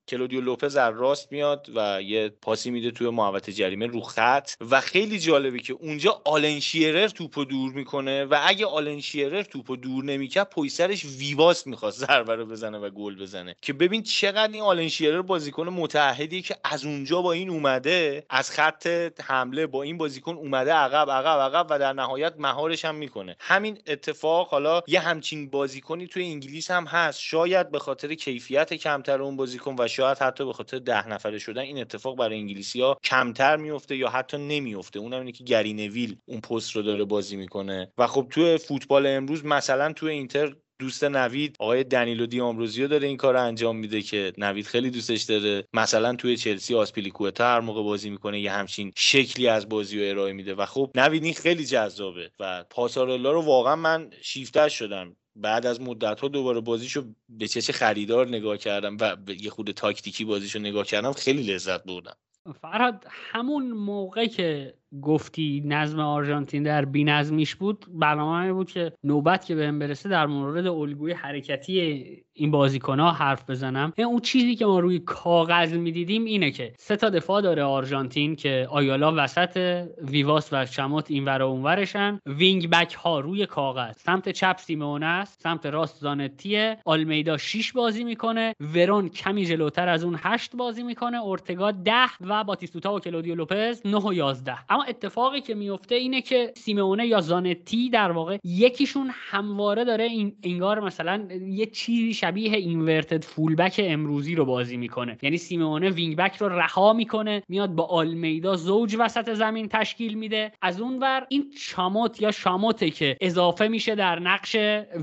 کلودیو 0.09 0.41
لوپز 0.41 0.77
از 0.77 0.95
راست 0.97 1.33
میاد 1.33 1.67
و 1.75 2.03
یه 2.03 2.29
پاسی 2.29 2.71
میده 2.71 2.91
توی 2.91 3.09
محوطه 3.09 3.53
جریمه 3.53 3.87
رو 3.87 4.01
خط. 4.01 4.51
و 4.71 4.81
خیلی 4.81 5.19
جالبه 5.19 5.59
که 5.59 5.73
اونجا 5.73 6.23
آلن 6.25 6.61
شیرر 6.61 7.09
توپو 7.09 7.45
دور 7.45 7.73
می‌کنه 7.73 8.25
و 8.25 8.39
اگه 8.47 8.67
آلن 8.67 9.01
شیرر 9.01 9.43
توپو 9.43 9.77
دور 9.77 10.05
نمی‌کرد 10.05 10.51
پشت 10.51 10.78
سرش 10.78 11.05
ویواس 11.05 11.67
می‌خواست 11.67 11.99
ضربه 11.99 12.35
رو 12.35 12.47
بزنه 12.47 12.79
و 12.79 12.91
گل 12.91 13.23
بزنه. 13.23 13.57
که 13.63 13.73
ببین 13.73 14.03
چقدر 14.03 14.53
این 14.53 14.63
آلن 14.63 14.89
شیرر 14.89 15.23
بازیکن 15.23 15.69
متعهدی 15.69 16.43
که 16.43 16.57
از 16.65 16.85
اونجا 16.85 17.23
با 17.23 17.33
این 17.33 17.51
اومده 17.51 18.27
از 18.31 18.51
خط 18.51 18.87
حمله 19.23 19.67
با 19.67 19.83
این 19.83 19.99
بازیکن 19.99 20.35
اومده 20.35 20.73
عقب 20.73 21.11
عقب 21.11 21.41
عقب 21.41 21.67
و 21.71 21.79
در 21.79 21.93
نهایت 21.93 22.35
مهارش 22.39 22.85
هم 22.85 22.95
می‌کنه. 22.95 23.37
همین 23.41 23.79
اتفاق 23.87 24.49
حالا 24.49 24.83
یه 24.87 25.01
همچین 25.01 25.51
بازیکنی 25.51 26.07
توی 26.07 26.25
انگلیس 26.25 26.71
هم 26.71 26.85
هست. 26.85 27.21
شاید 27.21 27.71
به 27.71 27.79
خاطر 27.79 28.15
کیفیت 28.15 28.75
کمتر 28.75 29.23
اون 29.23 29.37
بازیکن 29.37 29.77
و 29.79 29.89
شاید 29.93 30.19
حتی 30.19 30.45
به 30.45 30.53
خاطر 30.53 30.79
ده 30.79 31.09
نفره 31.09 31.39
شدن 31.39 31.63
این 31.63 31.81
اتفاق 31.81 32.17
برای 32.17 32.39
انگلیسی 32.39 32.81
ها 32.81 32.99
کمتر 33.05 33.57
میفته 33.57 33.97
یا 33.97 34.09
حتی 34.09 34.39
نمیفته 34.39 34.99
اونم 34.99 35.19
اینه 35.19 35.33
که 35.33 35.45
گری 35.45 35.73
نویل 35.73 36.17
اون 36.25 36.41
پست 36.41 36.77
رو 36.77 36.83
داره 36.83 37.05
بازی 37.05 37.37
می‌کنه. 37.37 37.93
و 37.99 38.07
خب 38.07 38.27
توی 38.31 38.59
فوتبال 38.59 39.07
امروز 39.07 39.45
مثلا 39.45 39.93
توی 39.93 40.11
اینتر 40.11 40.55
دوست 40.79 41.05
نوید 41.05 41.57
آقای 41.59 41.85
دنیلو 41.85 42.27
دی 42.27 42.41
آمروزیو 42.41 42.89
داره 42.89 43.09
این 43.09 43.17
کار 43.17 43.37
انجام 43.37 43.77
میده 43.77 44.03
که 44.03 44.33
نوید 44.39 44.67
خیلی 44.67 44.91
دوستش 44.91 45.23
داره. 45.23 45.65
مثلا 45.73 46.15
توی 46.15 46.37
چلسی 46.37 46.75
آسپیلیکوتا 46.75 47.45
هر 47.45 47.61
موقع 47.61 47.83
بازی 47.83 48.11
می‌کنه 48.11 48.41
یه 48.41 48.53
همچین 48.53 48.93
شکلی 48.97 49.49
از 49.49 49.69
بازی 49.69 50.01
رو 50.01 50.11
ارائه 50.11 50.33
میده. 50.33 50.55
و 50.55 50.67
خب 50.67 50.91
نوید 50.95 51.25
این 51.25 51.35
خیلی 51.35 51.65
جذابه 51.65 52.31
و 52.41 52.65
پاسارلا 52.71 53.33
رو 53.33 53.41
واقعا 53.41 53.77
من 53.77 54.11
شیفته 54.23 54.69
شدم. 54.69 55.17
بعد 55.37 55.67
از 55.67 55.81
مدت 55.81 56.21
ها 56.21 56.29
دوباره 56.29 56.61
بازیشو 56.61 57.05
به 57.29 57.49
چش 57.49 57.71
خریدار 57.71 58.29
نگاه 58.29 58.57
کردم 58.57 58.97
و 59.01 59.17
یه 59.41 59.51
خود 59.51 59.71
تاکتیکی 59.71 60.25
بازیشو 60.25 60.59
نگاه 60.59 60.85
کردم 60.85 61.13
خیلی 61.13 61.43
لذت 61.43 61.85
بردم. 61.85 62.17
فرهاد 62.61 63.07
همون 63.09 63.71
موقع 63.71 64.27
که 64.27 64.75
گفتی 65.03 65.63
نظم 65.67 66.01
آرژانتین 66.01 66.63
در 66.63 66.85
بینظمیش 66.85 67.55
بود 67.55 67.87
برنامه 67.89 68.53
بود 68.53 68.71
که 68.71 68.93
نوبت 69.05 69.45
که 69.45 69.55
بهم 69.55 69.79
برسه 69.79 70.09
در 70.09 70.27
مورد 70.27 70.67
الگوی 70.67 71.13
حرکتی 71.13 72.07
این 72.35 72.51
بازیکن 72.51 73.01
ها 73.01 73.11
حرف 73.11 73.51
بزنم. 73.51 73.93
این 73.97 74.07
اون 74.07 74.21
چیزی 74.21 74.55
که 74.55 74.67
ما 74.67 74.81
روی 74.81 74.99
کاغذ 74.99 75.73
می‌دیدیم 75.73 76.25
اینه 76.25 76.51
که 76.51 76.73
سه 76.79 76.97
تا 76.97 77.11
دفاع 77.11 77.43
داره 77.43 77.63
آرژانتین 77.63 78.37
که 78.37 78.67
آیالا 78.71 79.13
وسط 79.17 79.85
ویواس 80.03 80.49
و 80.53 80.67
شمات 80.67 81.11
این 81.11 81.25
ور 81.25 81.43
اونورشن. 81.43 82.21
wing 82.27 82.71
back 82.71 82.95
ها 82.95 83.21
روی 83.21 83.47
کاغذ. 83.47 83.97
سمت 83.97 84.29
چپ 84.29 84.57
سیمونه 84.59 85.07
است 85.07 85.43
سمت 85.43 85.67
راست 85.67 86.01
زانتیه. 86.01 86.79
آلمیدا 86.85 87.37
6 87.37 87.73
بازی 87.73 88.05
می‌کنه. 88.05 88.55
ورون 88.61 89.09
کمی 89.09 89.47
جلوتر 89.47 89.89
از 89.89 90.05
اون 90.05 90.19
8 90.23 90.57
بازی 90.57 90.83
می‌کنه. 90.83 91.17
اورتگا 91.17 91.71
10 91.71 91.93
و 92.21 92.45
باتیستوتا 92.45 92.95
و 92.95 93.01
کلودیو 93.01 93.35
لوپز 93.35 93.83
9 93.85 93.97
و 93.97 94.13
11 94.13 94.57
اما 94.69 94.82
اتفاقی 94.89 95.41
که 95.41 95.55
میفته 95.55 95.95
اینه 95.95 96.21
که 96.21 96.53
سیمونه 96.57 97.07
یا 97.07 97.21
زانتی 97.21 97.91
در 97.91 98.13
واقع 98.13 98.39
یکیشون 98.45 99.11
همواره 99.13 99.85
داره 99.85 100.05
این 100.05 100.37
انگار 100.43 100.81
مثلا 100.81 101.29
یه 101.49 101.67
چیزی 101.67 102.15
شبیه 102.15 102.57
inverted 102.57 103.25
fullback 103.25 103.81
امروزی 103.85 104.35
رو 104.35 104.45
بازی 104.45 104.77
می‌کنه. 104.77 105.19
یعنی 105.23 105.37
سیمونه 105.37 105.91
wing 105.91 106.17
back 106.17 106.37
رو 106.37 106.49
رها 106.49 106.93
می‌کنه 106.93 107.43
میاد 107.49 107.71
با 107.71 107.85
آلمیدا 107.85 108.57
زوج 108.57 108.97
وسط 108.99 109.35
زمین 109.35 109.69
تشکیل 109.69 110.15
میده. 110.15 110.53
از 110.63 110.81
اون 110.81 110.99
ور 110.99 111.27
این 111.29 111.53
شاموت 111.57 112.23
یا 112.23 112.31
شاموته 112.31 112.91
که 112.91 113.17
اضافه 113.21 113.69
میشه 113.69 113.95
در 113.95 114.19
نقش 114.19 114.57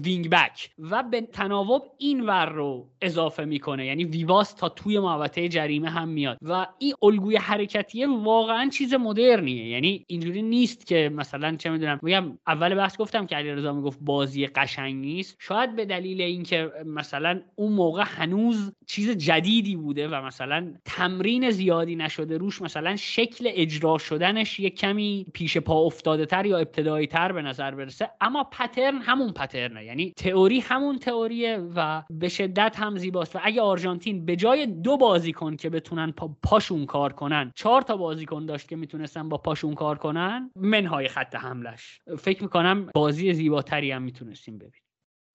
wing 0.03 0.29
back 0.29 0.69
و 0.79 1.03
به 1.03 1.21
تناوب 1.21 1.83
این 1.97 2.25
ور 2.25 2.49
رو 2.49 2.87
اضافه 3.01 3.45
می‌کنه. 3.45 3.85
یعنی 3.85 4.03
ویواس 4.03 4.53
تا 4.53 4.69
توی 4.69 4.99
محوطه 4.99 5.49
جریمه 5.49 5.89
هم 5.89 6.09
میاد. 6.09 6.37
و 6.41 6.67
این 6.79 6.93
الگوی 7.03 7.35
حرکتیه 7.35 8.07
واقعا 8.07 8.69
چیز 8.69 8.93
مدرنیه. 8.93 9.67
یعنی 9.69 10.05
اینجوری 10.07 10.41
نیست 10.41 10.85
که 10.87 11.11
مثلا 11.15 11.55
چه 11.55 11.69
می‌دونم 11.69 11.99
میگم 12.03 12.37
اول 12.47 12.75
بحث 12.75 12.97
گفتم 12.97 13.25
که 13.25 13.35
علیرضا 13.35 13.73
می‌گفت 13.73 13.99
بازی 14.01 14.47
قشنگ 14.47 14.95
نیست. 14.95 15.35
شاید 15.39 15.75
به 15.75 15.85
دلیل 15.85 16.21
اینکه 16.21 16.71
مثلا 16.85 17.41
اون 17.55 17.73
موقع 17.73 18.03
هنوز 18.05 18.71
چیز 18.89 19.09
جدیدی 19.09 19.75
بوده 19.75 20.07
و 20.07 20.21
مثلا 20.21 20.73
تمرین 20.85 21.51
زیادی 21.51 21.95
نشده 21.95 22.37
روش 22.37 22.61
مثلا 22.61 22.95
شکل 22.95 23.49
اجرا 23.53 23.97
شدنش 23.97 24.59
یه 24.59 24.69
کمی 24.69 25.25
پیش 25.33 25.57
پا 25.57 25.79
افتاده 25.79 26.25
تر 26.25 26.45
یا 26.45 26.57
ابتدایی 26.57 27.07
تر 27.07 27.31
به 27.31 27.41
نظر 27.41 27.75
برسه. 27.75 28.09
اما 28.21 28.43
pattern 28.43 29.01
همون 29.01 29.33
pattern 29.33 29.79
ه 29.79 29.85
یعنی 29.85 30.13
تئوری 30.17 30.59
همون 30.59 30.99
تئوریه 30.99 31.57
و 31.75 32.03
به 32.09 32.29
شدت 32.29 32.75
هم 32.79 32.97
زیباست. 32.97 33.35
و 33.35 33.39
اگه 33.43 33.61
آرژانتین 33.61 34.25
به 34.25 34.35
جای 34.35 34.65
دو 34.65 34.97
بازیکن 34.97 35.55
که 35.55 35.69
بتونن 35.69 36.11
با 36.11 36.35
پاشون 36.43 36.85
کار 36.85 37.13
کنن 37.13 37.51
چهار 37.55 37.81
تا 37.81 37.97
بازیکن 37.97 38.45
داشت 38.45 38.67
که 38.67 38.75
می‌تونستن 38.75 39.29
با 39.29 39.37
پاشون 39.37 39.73
کار 39.73 39.97
کنن 39.97 40.51
منهای 40.55 41.07
خط 41.07 41.35
حملش 41.35 41.99
فکر 42.17 42.43
می‌کنم 42.43 42.89
بازی 42.93 43.33
زیباتری 43.33 43.91
هم 43.91 44.01
می‌تونستیم 44.01 44.57
ببینیم. 44.57 44.88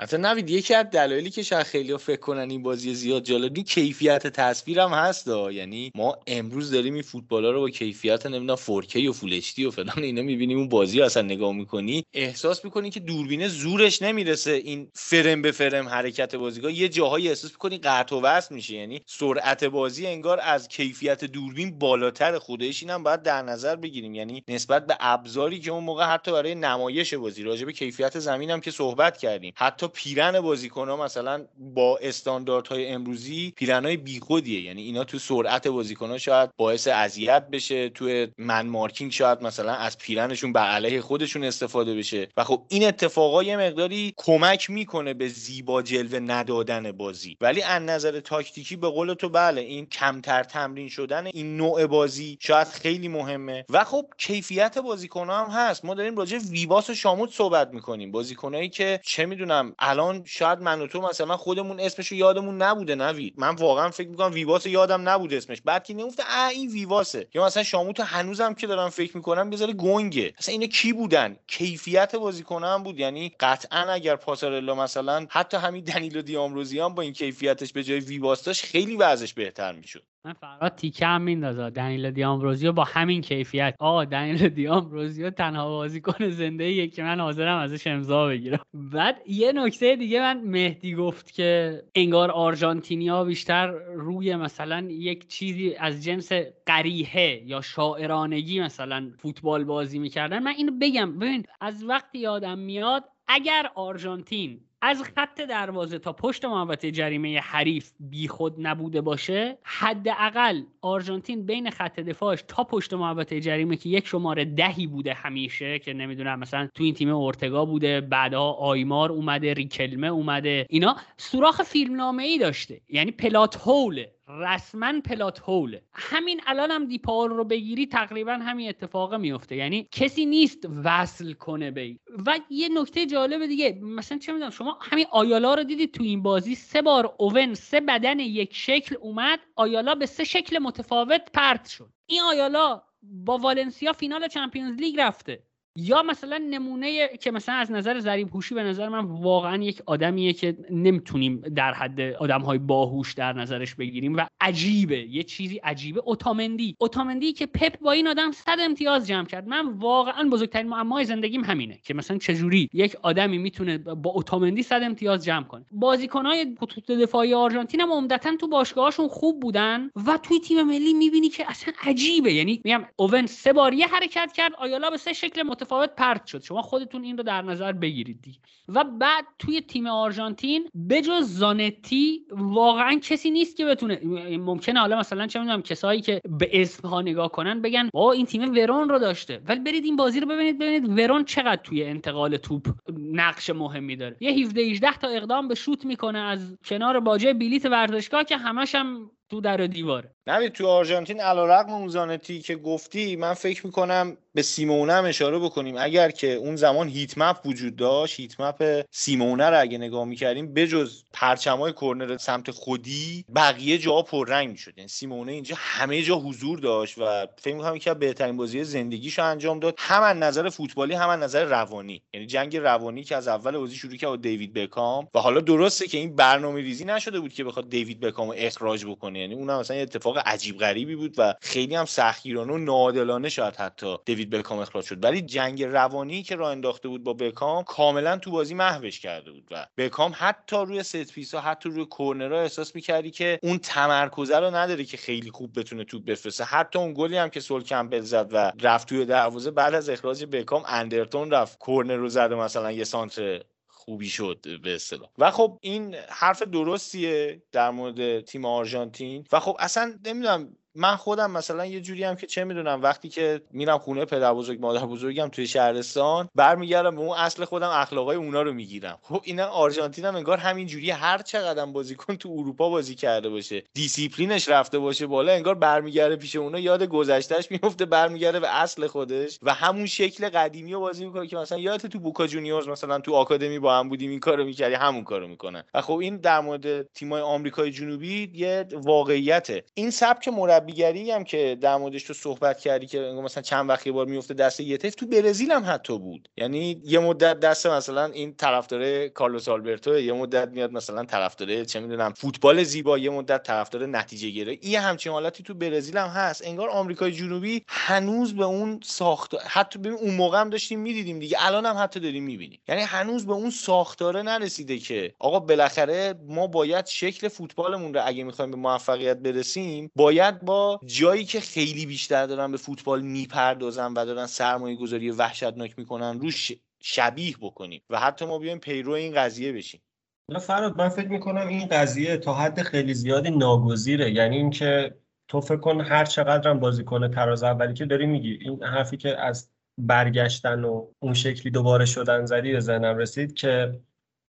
حتی 0.05 0.18
نوید 0.18 0.50
یکی 0.50 0.74
از 0.74 0.86
دلایلی 0.90 1.30
که 1.30 1.42
شاید 1.42 1.66
خیلی 1.66 1.96
فکر 1.96 2.20
کنن 2.20 2.50
این 2.50 2.62
بازی 2.62 2.94
زیاد 2.94 3.22
جالبی 3.22 3.62
کیفیت 3.62 4.26
تصویر 4.26 4.80
هم 4.80 4.90
هست 4.90 5.26
دا. 5.26 5.52
یعنی 5.52 5.92
ما 5.94 6.18
امروز 6.26 6.70
داریم 6.70 6.94
این 6.94 7.02
فوتبالا 7.02 7.50
رو 7.50 7.61
با 7.61 7.70
کیفیت 7.70 8.26
نمی‌دونم 8.26 8.57
4K 8.57 8.96
و 8.96 9.12
فول 9.12 9.40
و 9.66 9.70
فلان 9.70 10.02
اینا 10.02 10.22
می‌بینیم 10.22 10.59
اون 10.59 10.68
بازی 10.68 11.02
اصلا 11.02 11.22
نگاه 11.22 11.52
می‌کنی. 11.52 12.05
احساس 12.14 12.64
می‌کنی 12.64 12.90
که 12.90 13.00
دوربینه 13.00 13.48
زورش 13.48 14.02
نمی‌رسه 14.02 14.50
این 14.50 14.88
فرم 14.94 15.42
به 15.42 15.50
فرم 15.50 15.88
حرکت 15.88 16.34
بازیکن. 16.34 16.70
یه 16.70 16.88
جاهایی 16.88 17.28
احساس 17.28 17.50
می‌کنی 17.50 17.78
قطع 17.78 18.16
و 18.16 18.20
وصل 18.20 18.55
میشه 18.55 18.74
یعنی 18.74 19.00
سرعت 19.07 19.64
بازی 19.64 20.07
انگار 20.07 20.40
از 20.42 20.68
کیفیت 20.68 21.24
دوربین 21.24 21.78
بالاتر 21.78 22.38
خودش 22.38 22.82
اینم 22.82 23.02
باید 23.02 23.22
در 23.22 23.42
نظر 23.42 23.76
بگیریم. 23.76 24.14
یعنی 24.14 24.42
نسبت 24.48 24.86
به 24.86 24.96
ابزاری 25.00 25.61
که 25.61 25.70
اون 25.70 25.84
موقع 25.84 26.05
حتی 26.05 26.32
برای 26.32 26.55
نمایش 26.55 27.14
بازی 27.14 27.42
راجع 27.42 27.64
به 27.64 27.72
کیفیت 27.72 28.18
زمین 28.18 28.50
هم 28.50 28.61
که 28.61 28.70
صحبت 28.70 29.18
کردیم 29.18 29.52
حتی 29.57 29.88
پیرن 29.95 30.40
بازیکن 30.40 30.88
ها 30.88 30.97
مثلا 30.97 31.45
با 31.59 31.99
استانداردهای 32.03 32.86
امروزی 32.86 33.53
پیرنهای 33.57 33.97
بیخودیه. 33.97 34.61
یعنی 34.61 34.82
اینا 34.82 35.05
تو 35.05 35.18
سرعت 35.18 35.68
بازیکن 35.68 36.11
ها 36.11 36.18
شاید 36.18 36.51
باعث 36.57 36.88
اذیت 36.88 37.49
بشه 37.53 37.88
تو 37.88 38.26
من 38.38 38.66
مارکینگ 38.66 39.12
شاید 39.12 39.42
مثلا 39.42 39.72
از 39.72 39.99
پیرنشون 39.99 40.53
بر 40.53 40.66
علیه 40.66 41.01
خودشون 41.01 41.45
استفاده 41.45 41.95
بشه. 41.95 42.28
و 42.36 42.45
خب 42.45 42.62
این 42.68 42.84
اتفاقا 42.86 43.42
یه 43.42 43.57
مقداری 43.57 44.14
کمک 44.16 44.70
می‌کنه 44.70 45.14
به 45.14 45.28
زیبا 45.28 45.82
جلوه 45.82 46.18
ندادن 46.18 46.92
بازی. 46.92 47.36
ولی 47.40 47.62
از 47.62 47.82
نظر 47.82 48.20
تاکتیکی 48.20 48.76
به 48.76 48.88
قول 48.88 49.14
تو 49.14 49.28
بله 49.28 49.61
این 49.61 49.86
کمتر 49.86 50.42
تمرین 50.42 50.88
شدن 50.88 51.26
این 51.26 51.57
نوع 51.57 51.86
بازی 51.86 52.38
شاید 52.40 52.66
خیلی 52.66 53.09
مهمه. 53.09 53.64
و 53.70 53.84
خب 53.84 54.07
کیفیت 54.18 54.78
بازیکن 54.78 55.30
هم 55.30 55.47
هست. 55.51 55.84
ما 55.84 55.95
داریم 55.95 56.16
راجع 56.16 56.38
ویواس 56.38 56.90
و 56.90 56.95
شاموت 56.95 57.30
صحبت 57.30 57.70
می‌کنیم. 57.74 58.12
بازیکنایی 58.12 58.68
که 58.68 59.01
چه 59.05 59.26
می‌دونم 59.26 59.74
الان 59.79 60.25
شاید 60.27 60.59
من 60.61 60.81
و 60.81 60.87
تو 60.87 61.01
مثلا 61.01 61.37
خودمون 61.37 61.81
اسمش 61.81 62.09
رو 62.09 62.16
یادمون 62.16 62.62
نبوده 62.62 62.95
نوید 62.95 63.35
من 63.37 63.55
واقعا 63.55 63.91
فکر 63.91 64.09
می‌کنم 64.09 64.33
ویواس 64.33 64.66
یادم 64.66 65.09
نبود 65.09 65.35
اسمش. 65.35 65.61
بعد 65.64 65.85
که 65.85 65.95
نگفته 65.95 66.22
اه 66.29 66.49
این 66.49 66.70
ویواسه. 66.70 67.29
یا 67.35 67.45
مثلا 67.45 67.62
شاموت 67.62 68.01
هنوزم 68.01 68.55
که 68.55 68.66
دارم 68.66 68.89
فکر 68.91 69.16
می‌کنم 69.16 69.51
بذاره 69.51 69.72
گنگه. 69.72 70.35
مثلا 70.41 70.53
اینا 70.53 70.66
کی 70.66 70.93
بودن؟ 70.93 71.37
کیفیت 71.47 72.16
بازیکن 72.16 72.64
هم 72.64 72.83
بود. 72.83 72.99
یعنی 72.99 73.33
قطعا 73.41 73.81
اگر 73.93 74.16
پاسارلا 74.16 74.75
مثلا 74.75 75.27
حتی 75.31 75.57
همین 75.57 75.85
دنیلو 75.85 76.22
دیامروزیان 76.22 76.95
با 76.95 77.03
این 77.03 77.12
کیفیتش 77.12 77.72
به 77.72 77.85
جای 77.85 78.01
ویواس 78.01 78.45
داشت 78.45 78.64
خیلی 78.64 78.97
وضعش 78.97 79.35
بهتر 79.35 79.72
می‌شد. 79.72 80.03
من 80.27 80.33
فرات 80.33 80.77
تیکه 80.77 81.07
هم 81.07 81.22
میندازه 81.22 81.70
دنیل 81.70 82.11
دیامروزیو 82.11 82.72
با 82.72 82.85
همین 82.85 83.20
کیفیت. 83.20 83.75
آقا 83.79 84.05
دنیل 84.05 84.49
دیامروزیو 84.49 85.31
تنها 85.31 85.68
بازیکن 85.68 86.29
زنده 86.29 86.64
ایه 86.64 86.89
که 86.89 87.03
من 87.03 87.20
حاضرم 87.20 87.59
ازش 87.59 87.87
امضا 87.87 88.27
بگیرم. 88.27 88.61
بعد 88.75 89.20
یه 89.27 89.53
نکته 89.53 89.97
دیگه 89.97 90.20
من 90.20 90.41
مهدی 90.41 90.95
گفت 90.95 91.33
که 91.33 91.83
انگار 91.95 92.31
آرژانتینیا 92.31 93.25
بیشتر 93.25 93.66
روی 93.95 94.37
مثلا 94.37 94.81
یک 94.91 95.29
چیزی 95.29 95.75
از 95.75 96.05
جنس 96.05 96.33
قریحه 96.66 97.43
یا 97.47 97.61
شاعرانگی 97.61 98.61
مثلا 98.61 99.11
فوتبال 99.18 99.64
بازی 99.64 99.99
می‌کردن. 99.99 100.39
من 100.39 100.55
اینو 100.57 100.72
بگم 100.81 101.18
ببین 101.18 101.47
از 101.61 101.85
وقتی 101.85 102.18
یادم 102.18 102.59
میاد 102.59 103.05
اگر 103.29 103.70
آرژانتین 103.75 104.61
از 104.87 105.03
خط 105.03 105.41
دروازه 105.41 105.99
تا 105.99 106.12
پشت 106.12 106.45
محوطه 106.45 106.91
جریمه 106.91 107.39
حریف 107.41 107.93
بیخود 108.01 108.66
نبوده 108.66 109.01
باشه 109.01 109.59
حداقل 109.62 110.62
آرژانتین 110.82 111.47
بین 111.47 111.70
خط 111.70 112.01
دفاعش 112.01 112.45
تا 112.49 112.64
پشت 112.64 112.95
محوطه 112.95 113.41
جریمه 113.41 113.76
که 113.76 113.89
یک 113.89 114.07
شماره 114.07 114.45
دهی 114.45 114.87
بوده 114.87 115.14
همیشه 115.14 115.78
که 115.78 115.93
نمی‌دونم 115.93 116.39
مثلا 116.39 116.68
تو 116.74 116.85
این 116.85 116.95
تیم 116.95 117.09
اورتگا 117.09 117.64
بوده 117.64 118.01
بعدها 118.01 118.53
آیمار 118.53 119.12
اومده 119.12 119.55
ریکلمه 119.55 120.07
اومده 120.07 120.66
اینا 120.68 120.97
سوراخ 121.16 121.62
فیلمنامه 121.62 122.22
ای 122.22 122.39
داشته. 122.39 122.80
یعنی 122.89 123.11
پلات 123.11 123.57
هوله 123.57 124.14
رسما 124.29 125.01
پلات 125.01 125.41
هوله 125.41 125.83
همین 125.93 126.41
الان 126.47 126.70
هم 126.70 126.87
دیپال 126.87 127.31
رو 127.31 127.45
بگیری 127.45 127.87
تقریبا 127.87 128.33
همین 128.33 128.68
اتفاق 128.68 129.14
میفته. 129.14 129.57
یعنی 129.57 129.89
کسی 129.93 130.27
نیست 130.27 130.59
وصل 130.85 131.33
کنه 131.33 131.70
بی 131.70 131.99
و 132.27 132.39
یه 132.51 132.68
نکته 132.68 133.07
جالب 133.07 133.47
دیگه 133.47 133.81
مثلا 133.83 134.18
چه 134.18 134.33
می‌دونم 134.33 134.51
شما 134.51 134.79
همین 134.83 135.07
آیالا 135.11 135.55
رو 135.55 135.64
دیدید 135.64 135.95
تو 135.95 136.03
این 136.03 136.22
بازی؟ 136.22 136.55
سه 136.55 136.83
بار 136.83 137.14
اوون 137.18 137.55
سه 137.55 137.81
بدن 137.81 138.20
یک 138.20 138.55
شکل 138.55 138.97
اومد 139.01 139.41
آیالا 139.57 139.95
به 139.95 140.07
سه 140.07 140.25
شکل 140.25 140.59
متفاوت 140.59 141.31
پرت 141.35 141.68
شد. 141.68 141.91
این 142.07 142.20
آیالا 142.20 142.83
با 143.03 143.39
والنسیا 143.39 143.93
فینال 143.93 144.29
چمپیونز 144.29 144.81
لیگ 144.81 145.01
رفته. 145.01 145.43
یا 145.77 146.03
مثلا 146.03 146.39
نمونه 146.51 147.09
که 147.09 147.31
مثلا 147.31 147.55
از 147.55 147.72
نظر 147.72 148.01
ضریب 148.01 148.29
هوشی 148.35 148.55
به 148.55 148.62
نظر 148.62 148.89
من 148.89 149.05
واقعا 149.05 149.62
یک 149.62 149.83
آدمیه 149.87 150.33
که 150.33 150.57
نمی‌تونیم 150.70 151.41
در 151.41 151.72
حد 151.72 152.01
آدم 152.01 152.41
های 152.41 152.59
باهوش 152.59 153.12
در 153.12 153.33
نظرش 153.33 153.75
بگیریم 153.75 154.16
و 154.16 154.27
عجیبه 154.41 154.99
یه 154.99 155.22
چیزی 155.22 155.57
عجیبه. 155.57 156.03
اوتامندی 156.05 156.77
اوتامندی 156.79 157.33
که 157.33 157.47
پپ 157.47 157.79
با 157.79 157.93
این 157.93 158.09
آدم 158.09 158.33
صد 158.33 158.57
امتیاز 158.61 159.07
جمع 159.07 159.27
کرد. 159.27 159.49
من 159.49 159.68
واقعا 159.68 160.29
بزرگترین 160.29 160.68
معمای 160.68 161.05
زندگیم 161.05 161.45
همینه 161.45 161.79
که 161.85 161.95
مثلا 161.95 162.18
چجوری 162.18 162.68
یک 162.72 162.97
آدمی 163.03 163.39
می‌تونه 163.39 163.79
با 163.79 164.11
اوتامندی 164.11 164.62
صد 164.62 164.81
امتیاز 164.83 165.25
جمع 165.25 165.45
کنه. 165.45 165.64
بازیکنهای 165.72 166.57
خطوط 166.61 166.91
دفاعی 166.91 167.35
آرژانتین 167.35 167.81
هم 167.81 167.93
عمدتا 167.93 168.37
تو 168.37 168.49
باشگاهاشون 168.49 169.09
خوب 169.09 169.41
بودن 169.41 169.91
و 170.07 170.18
توی 170.22 170.41
تیم 170.41 170.62
ملی 170.62 170.95
می‌بینی 170.95 171.29
که 171.29 171.51
اصلا 171.51 171.75
عجیبه. 171.83 172.33
یعنی 172.33 172.61
میگم 172.64 172.85
اوون 172.97 173.27
سه 173.27 173.53
بار 173.53 173.75
یه 173.75 173.87
حرکت 173.87 174.33
کرد 174.33 174.53
آیالا 174.55 174.91
به 174.91 174.97
سه 174.97 175.12
شکل 175.12 175.43
متفاوت 175.65 175.91
پرت 175.97 176.27
شد. 176.27 176.43
شما 176.43 176.62
خودتون 176.62 177.05
این 177.05 177.17
رو 177.17 177.23
در 177.23 177.43
نظر 177.43 177.73
بگیرید 177.73 178.23
دیگه. 178.23 178.39
و 178.69 178.85
بعد 178.85 179.25
توی 179.39 179.61
تیم 179.61 179.87
آرژانتین 179.87 180.69
بجز 180.91 181.39
زانتی 181.39 182.27
واقعا 182.31 182.99
کسی 183.03 183.31
نیست 183.31 183.57
که 183.57 183.65
بتونه 183.65 184.01
ممکنه 184.39 184.81
حالا 184.81 184.99
مثلا 184.99 185.27
چه 185.27 185.39
می‌دونم 185.39 185.62
کسایی 185.62 186.01
که 186.01 186.21
به 186.39 186.49
اسم 186.53 186.89
ها 186.89 187.03
نگاه 187.03 187.29
کنن 187.29 187.62
بگن 187.62 187.89
با 187.93 188.12
این 188.12 188.27
تیم 188.27 188.53
ورون 188.53 188.89
رو 188.89 188.99
داشته. 188.99 189.41
ولی 189.49 189.61
برید 189.61 189.85
این 189.85 189.97
بازی 189.97 190.21
رو 190.21 190.27
ببینید 190.27 190.59
ببینید 190.59 190.99
ورون 190.99 191.25
چقدر 191.25 191.62
توی 191.62 191.85
انتقال 191.85 192.37
توپ 192.37 192.69
نقش 193.12 193.51
مهمی 193.51 193.97
داره. 193.97 194.17
یه 194.21 194.33
17 194.33 194.61
18 194.61 194.93
تا 194.93 195.09
اقدام 195.09 195.49
به 195.49 195.55
شوت 195.55 195.85
می‌کنه 195.85 196.19
از 196.19 196.57
کنار 196.65 197.01
باجه 197.01 197.33
بلیت 197.33 197.67
ورزشگاه 197.67 198.25
که 198.25 198.37
همش 198.37 198.75
هم 198.75 199.11
تو 199.31 199.41
در 199.41 199.57
دیواره. 199.57 200.15
نبید 200.27 200.53
تو 200.53 200.67
آرژانتین 200.67 201.21
علیرغم 201.21 201.73
اون 201.73 201.89
زانتی 201.89 202.41
که 202.41 202.57
گفتی 202.57 203.17
من 203.17 203.35
فکر 203.35 203.67
می‌کنم 203.67 204.17
به 204.35 204.43
سیمونه 204.43 204.93
هم 204.93 205.05
اشاره 205.05 205.39
بکنیم. 205.39 205.74
اگر 205.78 206.11
که 206.11 206.32
اون 206.32 206.57
زمان 206.57 206.89
هیت 206.89 207.18
مپ 207.18 207.47
وجود 207.47 207.76
داشت 207.76 208.20
هیت 208.20 208.41
مپ 208.41 208.85
سیمونه 208.91 209.51
رو 209.51 209.61
اگه 209.61 209.78
نگاه 209.78 210.05
می‌کردیم 210.05 210.55
بجز 210.55 211.03
پرچمای 211.12 211.72
کرنر 211.72 212.16
سمت 212.16 212.51
خودی 212.51 213.24
بقیه 213.35 213.78
جاها 213.78 214.03
پررنگ 214.03 214.51
می‌شد. 214.51 214.72
یعنی 214.76 214.89
سیمونه 214.89 215.32
اینجا 215.32 215.57
همه 215.59 216.03
جا 216.03 216.16
حضور 216.16 216.59
داشت 216.59 216.99
و 216.99 217.26
فکر 217.39 217.55
می‌کنم 217.55 217.78
که 217.78 217.95
بهترین 217.95 218.37
بازی 218.37 218.64
زندگیشو 218.64 219.24
انجام 219.24 219.61
داد. 219.61 219.74
هم 219.78 220.03
از 220.03 220.16
نظر 220.16 220.49
فوتبالی 220.49 220.95
هم 220.95 221.09
از 221.09 221.20
نظر 221.20 221.45
روانی. 221.45 222.03
یعنی 222.14 222.26
جنگ 222.26 222.57
روانی 222.57 223.05
که 223.05 223.16
از 223.16 223.28
اول 223.28 223.59
بازی 223.59 223.76
شروع 223.76 223.97
کرد 223.97 224.11
با 224.11 224.16
دیوید 224.16 224.53
بکام. 224.53 225.09
و 225.14 225.18
حالا 225.18 225.41
درسته 225.41 225.87
که 225.87 225.99
این 225.99 226.16
برنامه 226.16 226.61
ریزی 226.61 226.85
نشده 226.85 227.20
بود 227.20 227.32
که 227.32 227.45
بخواد 227.45 227.70
دیوید 227.70 228.01
بکام 228.01 228.32
اخراج 228.37 228.85
بکنه. 228.87 229.18
یعنی 229.20 229.35
اونم 229.35 229.61
مثلا 229.61 229.76
اتفاق 229.76 230.18
عجیب 230.26 230.59
غریبی 230.59 230.97
بود 230.97 231.14
و 231.18 231.35
خیلی 231.41 231.74
هم 231.74 231.85
سختگیرانه 231.85 232.53
و 232.53 232.59
ناعادلانه 232.59 233.28
شاید 233.28 233.57
حتی 233.57 233.97
بکام 234.31 234.59
اخراج 234.59 234.85
شد. 234.85 235.05
ولی 235.05 235.22
جنگ 235.22 235.62
روانی 235.62 236.22
که 236.22 236.37
راه 236.37 236.51
انداخته 236.51 236.89
بود 236.89 237.05
با 237.05 237.12
بکام 237.12 237.64
کاملا 237.64 238.16
تو 238.16 238.31
بازی 238.31 238.55
محوش 238.55 239.01
کرده 239.01 239.33
بود 239.33 239.49
و 239.51 239.66
بکام 239.77 240.12
حتی 240.16 240.57
روی 240.57 240.83
set 240.82 241.12
piece 241.12 241.35
ها 241.35 241.41
حتی 241.41 241.68
روی 241.68 241.85
کورنرها 241.85 242.41
احساس 242.41 242.75
می‌کردی 242.75 243.11
که 243.11 243.39
اون 243.43 243.59
تمرکزه 243.59 244.39
رو 244.39 244.55
نداره 244.55 244.85
که 244.85 244.97
خیلی 244.97 245.31
خوب 245.31 245.59
بتونه 245.61 245.85
توپ 245.85 246.05
بفرسته. 246.05 246.45
حتی 246.45 246.79
اون 246.79 246.95
گلی 246.95 247.16
هم 247.16 247.29
که 247.29 247.41
سول 247.41 247.62
کمپل 247.62 248.01
زد 248.01 248.29
و 248.33 248.53
رفت 248.61 248.89
توی 248.89 249.05
دروازه 249.05 249.51
بعد 249.51 249.75
از 249.75 249.89
اخراج 249.89 250.25
بکام 250.25 250.62
اندرتون 250.66 251.31
رفت. 251.31 251.59
کورنر 251.59 251.97
رو 251.97 252.09
زد 252.09 252.33
مثلا 252.33 252.72
یه 252.72 252.85
سانتر 252.85 253.41
خوبی 253.66 254.09
شد 254.09 254.47
به 254.62 254.75
اصطلاح. 254.75 255.09
و 255.18 255.31
خب 255.31 255.59
این 255.62 255.95
حرف 256.09 256.43
درستیه 256.43 257.43
در 257.53 257.70
مورد 257.70 258.20
تیم 258.20 258.45
آرژانتین. 258.45 259.27
و 259.33 259.41
خب 259.41 259.57
اصلا 259.59 259.99
نمی‌دونم 260.07 260.57
من 260.77 260.97
خودم 260.97 261.31
مثلا 261.31 261.66
یه 261.66 261.81
جوری 261.81 262.05
هم 262.05 262.16
که 262.16 262.27
چه 262.27 262.45
می‌دونم 262.45 262.83
وقتی 262.83 263.09
که 263.09 263.41
میرم 263.51 263.79
خونه 263.79 264.05
پدر 264.05 264.35
بزرگ 264.35 264.61
مادر 264.61 264.87
بزرگم 264.87 265.29
توی 265.29 265.47
شهرستان 265.47 266.29
برمیگردم 266.35 266.97
به 266.97 267.01
اون 267.01 267.16
اصل 267.16 267.45
خودم 267.45 267.68
اخلاقای 267.68 268.16
اونا 268.16 268.43
رو 268.43 268.53
می‌گیرم. 268.53 268.99
خب 269.03 269.20
اینا 269.25 269.47
آرژانتین 269.47 270.05
هم 270.05 270.16
انگار 270.16 270.39
همین 270.39 270.66
جوری 270.66 270.91
هر 270.91 271.18
چقدر 271.18 271.66
بازیکن 271.66 272.16
تو 272.16 272.29
اروپا 272.39 272.68
بازی 272.68 272.95
کرده 272.95 273.29
باشه 273.29 273.62
دیسیپلینش 273.75 274.49
رفته 274.49 274.79
باشه 274.79 275.07
بالا 275.07 275.33
انگار 275.33 275.55
برمیگرده 275.55 276.16
پیش 276.16 276.37
اونا 276.37 276.59
یاد 276.59 276.83
گذشتهش 276.83 277.51
میفته 277.51 277.85
برمیگرده 277.85 278.41
به 278.41 278.57
اصل 278.57 278.87
خودش 278.87 279.39
و 279.43 279.55
همون 279.55 279.87
شکل 279.87 280.29
قدیمی 280.29 280.72
رو 280.72 280.81
بازی 280.81 281.05
می‌کنه 281.05 281.27
که 281.27 281.37
مثلا 281.37 281.59
یادت 281.59 281.87
تو 281.87 281.99
بوکا 281.99 282.27
جونیورز 282.27 282.68
مثلا 282.68 282.99
تو 282.99 283.14
آکادمی 283.14 283.59
با 283.59 283.79
هم 283.79 283.89
بودیم 283.89 284.11
این 284.11 284.20
کارو 284.20 284.45
می‌کردی 284.45 284.75
همون 284.75 285.05
کارو 285.05 285.29
می‌کنن. 285.29 285.64
و 285.75 285.81
خب 285.81 285.97
این 285.97 286.16
در 286.16 286.41
مورد 286.41 286.93
تیمای 286.93 287.22
آمریکای 287.22 287.70
جنوبی 287.70 288.31
یه 288.35 288.66
واقعیته. 288.72 289.64
این 289.75 289.91
سبک 289.91 290.29
مربیگری 290.65 291.11
هم 291.11 291.25
که 291.25 291.59
در 291.61 291.77
موردش 291.77 292.03
تو 292.03 292.15
صحبت 292.15 292.61
کردی 292.61 292.87
که 292.87 293.01
مثلا 293.01 293.43
چند 293.43 293.69
وقت 293.69 293.89
بار 293.89 294.07
میفته 294.07 294.35
دست 294.35 294.61
یه 294.61 294.77
تیف 294.77 294.95
تو 294.95 295.07
برزیل 295.07 295.53
هم 295.53 295.65
حتی 295.67 295.99
بود. 295.99 296.29
یعنی 296.37 296.83
یه 296.85 296.99
مدت 296.99 297.41
دست 297.41 297.67
مثلا 297.67 298.05
این 298.05 298.35
طرفدار 298.35 299.09
کارلوس 299.09 299.49
آلبرتو 299.49 299.99
یه 299.99 300.12
مدت 300.12 300.49
میاد 300.49 300.73
مثلا 300.73 301.05
طرفدار 301.05 301.65
چه 301.65 301.81
می‌دونم 301.81 302.12
فوتبال 302.12 302.62
زیبا 302.62 302.99
یه 302.99 303.11
مدت 303.11 303.43
طرفدار 303.43 303.87
نتیجه 303.87 304.29
گیری 304.29 304.59
این 304.62 304.79
همچین 304.79 305.12
حالتی 305.12 305.43
تو 305.43 305.55
برزیل 305.55 305.97
هم 305.97 306.09
هست. 306.09 306.47
انگار 306.47 306.69
آمریکای 306.69 307.12
جنوبی 307.12 307.65
هنوز 307.69 308.35
به 308.37 308.45
اون 308.45 308.81
ساخت 308.85 309.35
حتی 309.47 309.79
ببین 309.79 309.93
اون 309.93 310.15
موقع 310.15 310.41
هم 310.41 310.51
داشتیم 310.51 310.81
می‌دیدیم 310.81 311.19
دیگه 311.19 311.37
الان 311.41 311.67
هم 311.67 311.77
حتی 311.79 312.01
داریم 312.01 312.25
می‌بینیم. 312.25 312.61
یعنی 312.69 312.83
هنوز 312.83 313.27
به 313.27 313.33
اون 313.33 313.51
ساختاره 313.51 314.23
نرسیده 314.23 314.79
که 314.79 315.15
آقا 315.19 315.41
بالاخره 315.41 316.15
ما 316.29 316.47
باید 316.47 316.87
شکل 316.87 317.29
فوتبالمون 317.29 317.95
رو 317.95 318.01
اگه 318.07 318.25
می‌خوایم 318.25 318.51
به 318.51 318.57
موفقیت 318.57 319.17
برسیم 319.17 319.91
باید 319.97 320.41
با 320.41 320.53
جایی 320.86 321.24
که 321.24 321.40
خیلی 321.40 321.86
بیشتر 321.86 322.26
دارن 322.26 322.50
به 322.50 322.57
فوتبال 322.57 323.02
می‌پردازن 323.02 323.92
و 323.92 324.05
دارن 324.05 324.26
سرمایه 324.26 324.76
گذاری 324.76 325.11
وحشتناک 325.11 325.78
می‌کنن 325.78 326.20
روش 326.20 326.52
شبیه 326.80 327.36
بکنیم 327.40 327.82
و 327.90 328.00
حتی 328.00 328.24
ما 328.24 328.38
بیایم 328.38 328.59
پیرو 328.59 328.92
این 328.92 329.14
قضیه 329.14 329.52
بشیم. 329.52 329.80
حالا 330.28 330.40
فراد 330.40 330.78
من 330.78 330.88
فکر 330.88 331.09
می‌کنم 331.09 331.48
این 331.48 331.66
قضیه 331.66 332.16
تا 332.16 332.34
حد 332.34 332.62
خیلی 332.62 332.94
زیادی 332.94 333.30
ناگزیره. 333.30 334.11
یعنی 334.11 334.36
اینکه 334.36 334.94
تو 335.28 335.40
فکر 335.40 335.57
کن 335.57 335.80
هر 335.80 336.05
چقدر 336.05 336.50
هم 336.50 336.61
بازیکن 336.61 337.11
تراز 337.11 337.42
اولی 337.42 337.74
که 337.74 337.84
داری 337.84 338.07
میگی 338.07 338.38
این 338.40 338.62
حرفی 338.62 338.96
که 338.96 339.20
از 339.20 339.50
برگشتن 339.78 340.64
و 340.64 340.86
اون 340.98 341.14
شکلی 341.14 341.52
دوباره 341.52 341.84
شدن 341.84 342.26
زدی 342.26 342.52
به 342.52 342.61
ذهنم 342.61 342.98
رسید 342.98 343.34
که 343.34 343.80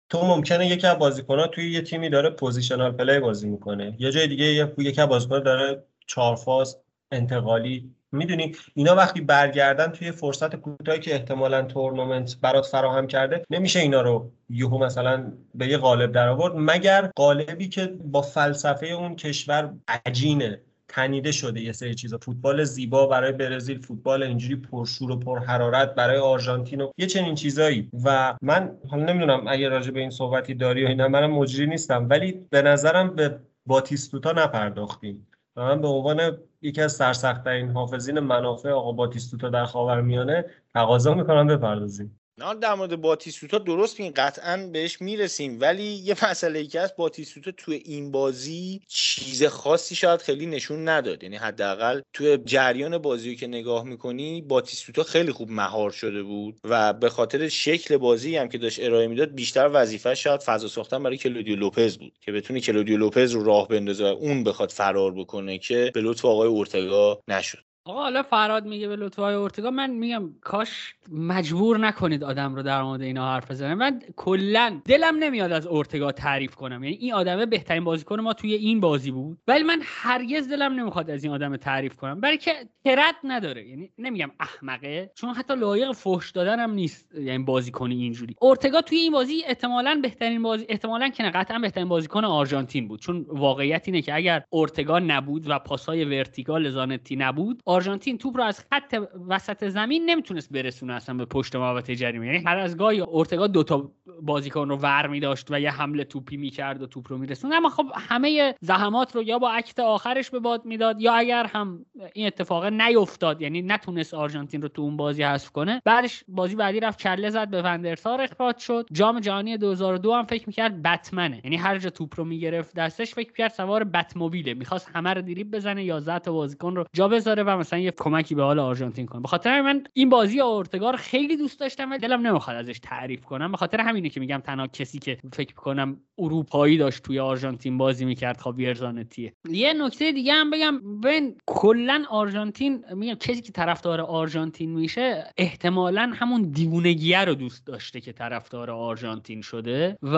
تو 0.09 0.25
ممکنه 0.25 0.67
یکی 0.67 0.87
از 0.87 0.97
بازیکن‌ها 0.97 1.47
توی 1.47 1.71
یه 1.71 1.81
تیمی 1.81 2.09
داره 2.09 2.29
positional 2.29 2.91
play 2.91 3.19
بازی 3.19 3.49
می‌کنه. 3.49 3.95
یه 3.99 4.11
جای 4.11 4.27
دیگه 4.27 4.73
یکی 4.77 5.01
از 5.01 5.09
بازیکن‌ها 5.09 5.39
داره 5.39 5.83
چهار 6.09 6.35
فاز 6.35 6.77
انتقالی 7.11 7.91
می‌دونی. 8.11 8.55
اینا 8.73 8.95
وقتی 8.95 9.21
برگردن 9.21 9.87
توی 9.87 10.11
فرصت 10.11 10.55
کوتاهی 10.55 10.99
که 10.99 11.13
احتمالا 11.13 11.61
تورنمنت 11.61 12.35
برات 12.41 12.65
فراهم 12.65 13.07
کرده 13.07 13.43
نمیشه 13.49 13.79
اینا 13.79 14.01
رو 14.01 14.31
یهو 14.49 14.77
مثلا 14.77 15.31
به 15.55 15.67
یه 15.67 15.77
قالب 15.77 16.11
در 16.11 16.27
آورد 16.27 16.53
مگر 16.55 17.11
قالبی 17.15 17.69
که 17.69 17.85
با 17.85 18.21
فلسفه 18.21 18.85
اون 18.85 19.15
کشور 19.15 19.73
عجینه 20.05 20.61
تنیده 20.87 21.31
شده 21.31 21.61
یه 21.61 21.71
سری 21.71 21.95
چیزا. 21.95 22.17
فوتبال 22.17 22.63
زیبا 22.63 23.07
برای 23.07 23.31
برزیل 23.31 23.81
فوتبال 23.81 24.23
اینجوری 24.23 24.55
پرشور 24.55 25.11
و 25.11 25.19
پرحرارت 25.19 25.95
برای 25.95 26.17
آرژانتین 26.17 26.81
و 26.81 26.91
یه 26.97 27.07
چنین 27.07 27.35
چیزایی. 27.35 27.89
و 28.03 28.35
من 28.41 28.77
حالا 28.89 29.13
نمی‌دونم 29.13 29.47
اگه 29.47 29.69
راجع 29.69 29.91
به 29.91 29.99
این 29.99 30.09
صحبتی 30.09 30.53
داری 30.53 30.85
و 30.85 30.87
اینا 30.87 31.07
منم 31.07 31.31
مجری 31.31 31.67
نیستم. 31.67 32.07
ولی 32.09 32.31
به 32.49 32.61
نظرم 32.61 33.15
به 33.15 33.39
باتیستوتا 33.65 34.31
نپرداختیم. 34.31 35.27
من 35.63 35.81
به 35.81 35.87
عنوان 35.87 36.37
یکی 36.61 36.81
از 36.81 36.93
سرسختترین 36.93 37.71
حافظین 37.71 38.19
منافع 38.19 38.69
آقا 38.69 38.91
باتیستوتا 38.91 39.49
در 39.49 39.65
خاورمیانه 39.65 40.45
تقاضا 40.73 41.13
می‌کنم 41.13 41.47
بپردازیم. 41.47 42.18
نه 42.39 42.55
در 42.55 42.73
مورد 42.73 43.01
باتیستوتا 43.01 43.57
درست 43.57 43.99
این 43.99 44.11
قطعا 44.15 44.69
بهش 44.73 45.01
می‌رسیم. 45.01 45.61
ولی 45.61 45.83
یه 45.83 46.15
مسئله 46.29 46.59
ای 46.59 46.67
که 46.67 46.81
هست 46.81 46.95
باتیستوتا 46.95 47.51
توی 47.57 47.75
این 47.85 48.11
بازی 48.11 48.81
چیز 48.87 49.43
خاصی 49.43 49.95
شاید 49.95 50.21
خیلی 50.21 50.45
نشون 50.45 50.89
نداد. 50.89 51.23
یعنی 51.23 51.35
حداقل 51.35 52.01
توی 52.13 52.37
جریان 52.37 52.97
بازی 52.97 53.35
که 53.35 53.47
نگاه 53.47 53.83
می‌کنی 53.83 54.41
باتیستوتا 54.41 55.03
خیلی 55.03 55.31
خوب 55.31 55.51
مهار 55.51 55.91
شده 55.91 56.23
بود 56.23 56.59
و 56.63 56.93
به 56.93 57.09
خاطر 57.09 57.47
شکل 57.47 57.97
بازی 57.97 58.35
هم 58.35 58.49
که 58.49 58.57
داشت 58.57 58.79
ارائه 58.83 59.07
می‌داد 59.07 59.35
بیشتر 59.35 59.69
وظیفه 59.73 60.15
شاید 60.15 60.41
فضا 60.41 60.67
ساختن 60.67 61.03
برای 61.03 61.17
کلودیو 61.17 61.55
لوپز 61.55 61.97
بود. 61.97 62.13
که 62.21 62.31
بتونه 62.31 62.59
کلودیو 62.61 62.97
لوپز 62.97 63.31
رو 63.31 63.43
راه 63.43 63.67
بندازه 63.67 64.03
و 64.03 64.07
اون 64.07 64.43
بخواد 64.43 64.71
فرار 64.71 65.11
بکنه 65.13 65.57
که 65.57 65.91
به 65.93 66.01
لطف 66.01 66.25
آقای 66.25 66.47
اورتگا 66.47 67.21
نشد. 67.27 67.68
آقا 67.89 68.01
حالا 68.01 68.23
فراد 68.23 68.65
میگه 68.65 68.87
به 68.87 68.95
لطفای 68.95 69.35
اورتگا 69.35 69.71
من 69.71 69.89
میگم 69.89 70.29
کاش 70.41 70.93
مجبور 71.11 71.77
نکنید 71.77 72.23
آدم 72.23 72.55
رو 72.55 72.63
در 72.63 72.83
مورد 72.83 73.01
اینا 73.01 73.33
حرف 73.33 73.51
بزنه. 73.51 73.75
من 73.75 74.01
کلا 74.15 74.81
دلم 74.85 75.15
نمیاد 75.15 75.51
از 75.51 75.67
اورتگا 75.67 76.11
تعریف 76.11 76.55
کنم. 76.55 76.83
یعنی 76.83 76.95
این 76.95 77.13
آدمه 77.13 77.45
بهترین 77.45 77.83
بازیکن 77.83 78.19
ما 78.19 78.33
توی 78.33 78.53
این 78.53 78.79
بازی 78.79 79.11
بود. 79.11 79.37
ولی 79.47 79.63
من 79.63 79.79
هرگز 79.83 80.49
دلم 80.49 80.73
نمی‌خواد 80.73 81.09
از 81.09 81.23
این 81.23 81.33
آدم 81.33 81.57
تعریف 81.57 81.95
کنم. 81.95 82.21
برای 82.21 82.37
که 82.37 82.51
ترت 82.85 83.15
نداره. 83.23 83.67
یعنی 83.67 83.91
نمیگم 83.97 84.31
احمقه 84.39 85.11
چون 85.15 85.29
حتی 85.29 85.55
لایق 85.55 85.91
فحش 85.91 86.31
دادن 86.31 86.59
هم 86.59 86.71
نیست. 86.71 87.15
یعنی 87.15 87.43
بازیکن 87.43 87.91
اینجوری. 87.91 88.35
اورتگا 88.41 88.81
توی 88.81 88.97
این 88.97 89.11
بازی 89.11 89.43
احتمالا 89.47 89.99
بهترین 90.03 90.41
بازی 90.41 90.65
احتمالا 90.69 91.09
که 91.09 91.23
نه 91.23 91.29
قطعا 91.29 91.59
بهترین 91.59 91.87
بازیکن 91.87 92.23
آرژانتین 92.25 92.87
بود. 92.87 92.99
چون 92.99 93.25
واقعیت 93.27 93.83
اینه 93.85 94.01
که 94.01 94.15
اگر 94.15 94.43
اورتگا 94.49 94.99
نبود 94.99 95.49
و 95.49 95.59
پاسای 95.59 96.05
ورتیکال 96.05 96.69
زانتی 96.69 97.15
نبود 97.15 97.61
آرژانتین 97.79 98.17
توپ 98.17 98.37
رو 98.37 98.43
از 98.43 98.65
خط 98.71 98.95
وسط 99.27 99.67
زمین 99.67 100.09
نمی‌تونست 100.09 100.53
برسونه 100.53 100.93
اصلا 100.93 101.15
به 101.15 101.25
پشت 101.25 101.55
محوطه 101.55 101.95
جریمه. 101.95 102.25
یعنی 102.25 102.43
هر 102.45 102.57
از 102.57 102.77
گاهی 102.77 102.99
اورتگا 102.99 103.47
دو 103.47 103.63
تا 103.63 103.91
بازیکن 104.21 104.69
رو 104.69 104.75
ور 104.75 105.07
می 105.07 105.19
داشت 105.19 105.47
و 105.51 105.59
یه 105.59 105.71
حمله 105.71 106.03
توپی 106.03 106.37
می‌کرد 106.37 106.81
و 106.81 106.87
توپ 106.87 107.11
رو 107.11 107.17
میرسون 107.17 107.53
اما 107.53 107.69
خب 107.69 107.85
همه 107.95 108.55
زحمات 108.61 109.15
رو 109.15 109.23
یا 109.23 109.39
با 109.39 109.51
عکت 109.51 109.79
آخرش 109.79 110.29
به 110.29 110.39
باد 110.39 110.65
می‌داد 110.65 111.01
یا 111.01 111.13
اگر 111.13 111.45
هم 111.45 111.85
این 112.13 112.27
اتفاق 112.27 112.65
نیفتاد 112.65 113.41
یعنی 113.41 113.61
نتونست 113.61 114.13
آرژانتین 114.13 114.61
رو 114.61 114.67
تو 114.67 114.81
اون 114.81 114.97
بازی 114.97 115.23
حذف 115.23 115.51
کنه 115.51 115.81
بعدش 115.85 116.23
بازی 116.27 116.55
بعدی 116.55 116.79
رفت 116.79 117.01
کله 117.01 117.29
زد 117.29 117.49
به 117.49 117.61
وندرسار 117.61 118.21
اخراج 118.21 118.57
شد. 118.57 118.87
جام 118.91 119.19
جهانی 119.19 119.57
2002 119.57 120.13
هم 120.13 120.25
فکر 120.25 120.43
می‌کرد 120.47 120.81
بتمنه. 120.81 121.41
یعنی 121.43 121.57
هر 121.57 121.77
جا 121.77 121.89
توپ 121.89 122.13
رو 122.17 122.25
می‌گرفت 122.25 122.75
دستش 122.75 123.13
فکر 123.13 123.33
کرد 123.33 123.51
سوار 123.51 123.83
بتموبیله. 123.83 124.53
می‌خواست 124.53 124.91
همه 124.95 125.13
رو 125.13 125.21
دریب 125.21 125.51
بزنه 125.51 125.83
11 125.83 126.19
تا 126.19 126.31
بازیکن 126.31 126.75
رو 126.75 126.85
جا 126.93 127.07
بذاره 127.07 127.43
و 127.43 127.49
مثلا 127.69 127.79
یه 127.79 127.91
کمکی 127.91 128.35
به 128.35 128.43
حال 128.43 128.59
آرژانتین 128.59 129.05
کنه 129.05 129.21
به 129.21 129.27
خاطر 129.27 129.61
من 129.61 129.83
این 129.93 130.09
بازی 130.09 130.41
اورتگار 130.41 130.95
خیلی 130.95 131.37
دوست 131.37 131.59
داشتم 131.59 131.91
و 131.91 131.97
دلم 131.97 132.27
نمی‌خواد 132.27 132.57
ازش 132.57 132.79
تعریف 132.83 133.25
کنم. 133.25 133.51
به 133.51 133.57
خاطر 133.57 133.81
همینه 133.81 134.09
که 134.09 134.19
میگم 134.19 134.41
تنها 134.45 134.67
کسی 134.67 134.99
که 134.99 135.17
فکر 135.33 135.53
کنم 135.53 135.97
اروپایی 136.17 136.77
داشت 136.77 137.03
توی 137.03 137.19
آرژانتین 137.19 137.77
بازی 137.77 138.05
می‌کرد 138.05 138.37
خب 138.41 138.55
ارزانتیه 138.59 139.33
یه 139.49 139.73
نکته 139.73 140.11
دیگه 140.11 140.33
هم 140.33 140.49
بگم. 140.49 141.01
ببین 141.01 141.35
کلا 141.45 142.03
آرژانتین 142.09 142.85
میگم 142.93 143.13
کسی 143.13 143.41
که 143.41 143.51
طرفدار 143.51 144.01
آرژانتین 144.01 144.69
میشه 144.75 145.33
احتمالا 145.37 146.11
همون 146.15 146.41
دیوونگیه 146.41 147.25
رو 147.25 147.35
دوست 147.35 147.67
داشته 147.67 148.01
که 148.01 148.11
طرفدار 148.11 148.71
آرژانتین 148.71 149.41
شده 149.41 149.97
و 150.03 150.17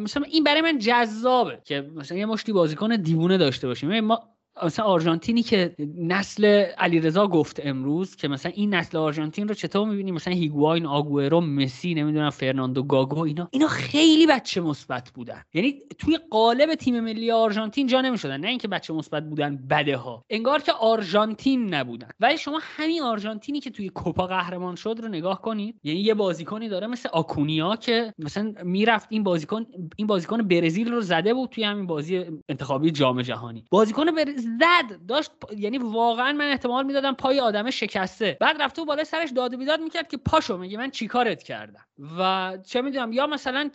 مثلا 0.00 0.22
این 0.22 0.44
برای 0.44 0.60
من 0.60 0.78
جذابه 0.78 1.58
که 1.64 1.90
مثلا 1.96 2.18
یه 2.18 2.26
مشتی 2.26 2.52
بازیکن 2.52 2.96
دیوونه 2.96 3.38
داشته 3.38 3.66
باشیم. 3.66 4.00
ما 4.00 4.31
مثلا 4.64 4.84
آرژانتینی 4.84 5.42
که 5.42 5.74
نسل 5.98 6.44
علیرضا 6.78 7.26
گفت 7.26 7.60
امروز 7.64 8.16
که 8.16 8.28
مثلا 8.28 8.52
این 8.54 8.74
نسل 8.74 8.98
آرژانتین 8.98 9.48
رو 9.48 9.54
چطور 9.54 9.88
می‌بینیم 9.88 10.14
مثلا 10.14 10.34
هیگواین 10.34 10.86
آگورو 10.86 11.40
مسی 11.40 11.94
نمی‌دونم 11.94 12.30
فرناندو 12.30 12.82
گاگو 12.82 13.20
اینا 13.20 13.48
اینا 13.52 13.68
خیلی 13.68 14.26
بچه 14.26 14.60
مثبت 14.60 15.10
بودن. 15.10 15.42
یعنی 15.54 15.74
توی 15.98 16.18
قالب 16.30 16.74
تیم 16.74 17.00
ملی 17.00 17.30
آرژانتین 17.30 17.86
جا 17.86 18.00
نمی‌شدن. 18.00 18.40
نه 18.40 18.48
اینکه 18.48 18.68
بچه 18.68 18.94
مثبت 18.94 19.28
بودن 19.28 19.56
بده 19.70 19.96
ها. 19.96 20.24
انگار 20.30 20.60
که 20.60 20.72
آرژانتین 20.72 21.74
نبودن. 21.74 22.08
ولی 22.20 22.38
شما 22.38 22.60
همین 22.62 23.02
آرژانتینی 23.02 23.60
که 23.60 23.70
توی 23.70 23.88
کوپا 23.88 24.26
قهرمان 24.26 24.74
شد 24.76 24.98
رو 25.02 25.08
نگاه 25.08 25.42
کنید 25.42 25.80
یعنی 25.84 26.00
یه 26.00 26.14
بازیکنی 26.14 26.68
داره 26.68 26.86
مثل 26.86 27.08
آکونیا 27.12 27.76
که 27.76 28.14
مثلا 28.18 28.54
می‌رفت 28.64 29.06
این 29.10 29.22
بازیکن 29.22 29.66
این 29.96 30.06
بازیکن 30.06 30.42
برزیل 30.42 30.92
رو 30.92 31.00
زده 31.00 31.34
بود 31.34 31.50
توی 31.50 31.64
همین 31.64 31.86
بازی 31.86 32.24
انتخابی 32.48 32.90
جام 32.90 33.22
جهانی. 33.22 33.64
بازیکن 33.70 34.06
زد. 34.42 35.06
داشت 35.08 35.30
یعنی 35.56 35.78
واقعا 35.78 36.32
من 36.32 36.50
احتمال 36.50 36.86
می‌دادم 36.86 37.12
پای 37.12 37.40
آدم 37.40 37.70
شکسته. 37.70 38.36
بعد 38.40 38.62
رفته 38.62 38.82
و 38.82 38.84
بالای 38.84 39.04
سرش 39.04 39.30
داد 39.30 39.54
و 39.54 39.56
بیداد 39.56 39.80
می‌کرد 39.80 40.08
که 40.08 40.16
پاشو 40.16 40.56
میگه 40.56 40.78
من 40.78 40.90
چیکارت 40.90 41.42
کردم؟ 41.42 41.84
و 42.18 42.52
چه 42.66 42.82
می‌دونم 42.82 43.12
یا 43.12 43.26
مثلا 43.26 43.70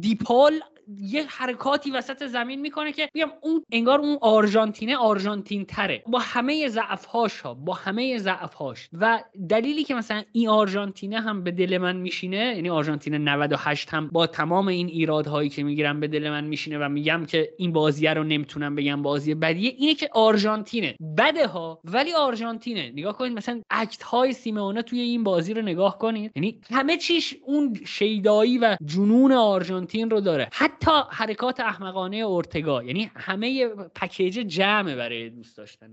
دیپال 0.00 0.60
یه 0.98 1.24
حرکاتی 1.28 1.90
وسط 1.90 2.26
زمین 2.26 2.60
می‌کنه 2.60 2.92
که 2.92 3.08
میگم 3.14 3.28
اون 3.42 3.64
انگار 3.72 4.00
اون 4.00 4.18
آرژانتینه 4.20 4.96
آرژانتین 4.96 5.64
تره 5.64 6.02
با 6.06 6.18
همه 6.18 6.68
ضعفهاش 6.68 7.40
ها 7.40 7.54
با 7.54 7.74
همه 7.74 8.18
ضعفهاش. 8.18 8.88
و 8.92 9.20
دلیلی 9.48 9.84
که 9.84 9.94
مثلا 9.94 10.22
این 10.32 10.48
آرژانتینه 10.48 11.20
هم 11.20 11.44
به 11.44 11.50
دل 11.50 11.78
من 11.78 11.96
میشینه 11.96 12.36
یعنی 12.36 12.70
آرژانتین 12.70 13.14
98 13.14 13.94
هم 13.94 14.08
با 14.08 14.26
تمام 14.26 14.68
این 14.68 14.86
ایرادهایی 14.86 15.48
که 15.48 15.62
می‌گیرم 15.62 16.00
به 16.00 16.08
دل 16.08 16.30
من 16.30 16.44
میشینه 16.44 16.78
و 16.78 16.88
میگم 16.88 17.24
که 17.26 17.50
این 17.58 17.72
بازیه 17.72 18.14
رو 18.14 18.24
نمی‌تونم 18.24 18.74
بگم 18.74 19.02
بازی 19.02 19.34
بدیه 19.34 19.74
اینه 19.78 19.94
آرژانتینه. 20.12 20.96
بده 21.18 21.46
ها 21.46 21.80
ولی 21.84 22.12
آرژانتینه. 22.12 22.90
نگاه 22.90 23.18
کنید 23.18 23.32
مثلا 23.32 23.62
اکت 23.70 24.02
های 24.02 24.32
سیمونه 24.32 24.82
توی 24.82 25.00
این 25.00 25.24
بازی 25.24 25.54
رو 25.54 25.62
نگاه 25.62 25.98
کنید. 25.98 26.32
یعنی 26.36 26.60
همه 26.70 26.96
چیش 26.96 27.34
اون 27.44 27.80
شیدایی 27.86 28.58
و 28.58 28.76
جنون 28.84 29.32
آرژانتین 29.32 30.10
رو 30.10 30.20
داره. 30.20 30.48
حتی 30.52 30.90
حرکات 31.10 31.60
احمقانه 31.60 32.16
اورتگا. 32.16 32.82
یعنی 32.82 33.10
همه 33.16 33.66
پکیج 33.94 34.38
جمع 34.38 34.94
برای 34.94 35.30
دوست 35.30 35.56
داشتن 35.56 35.90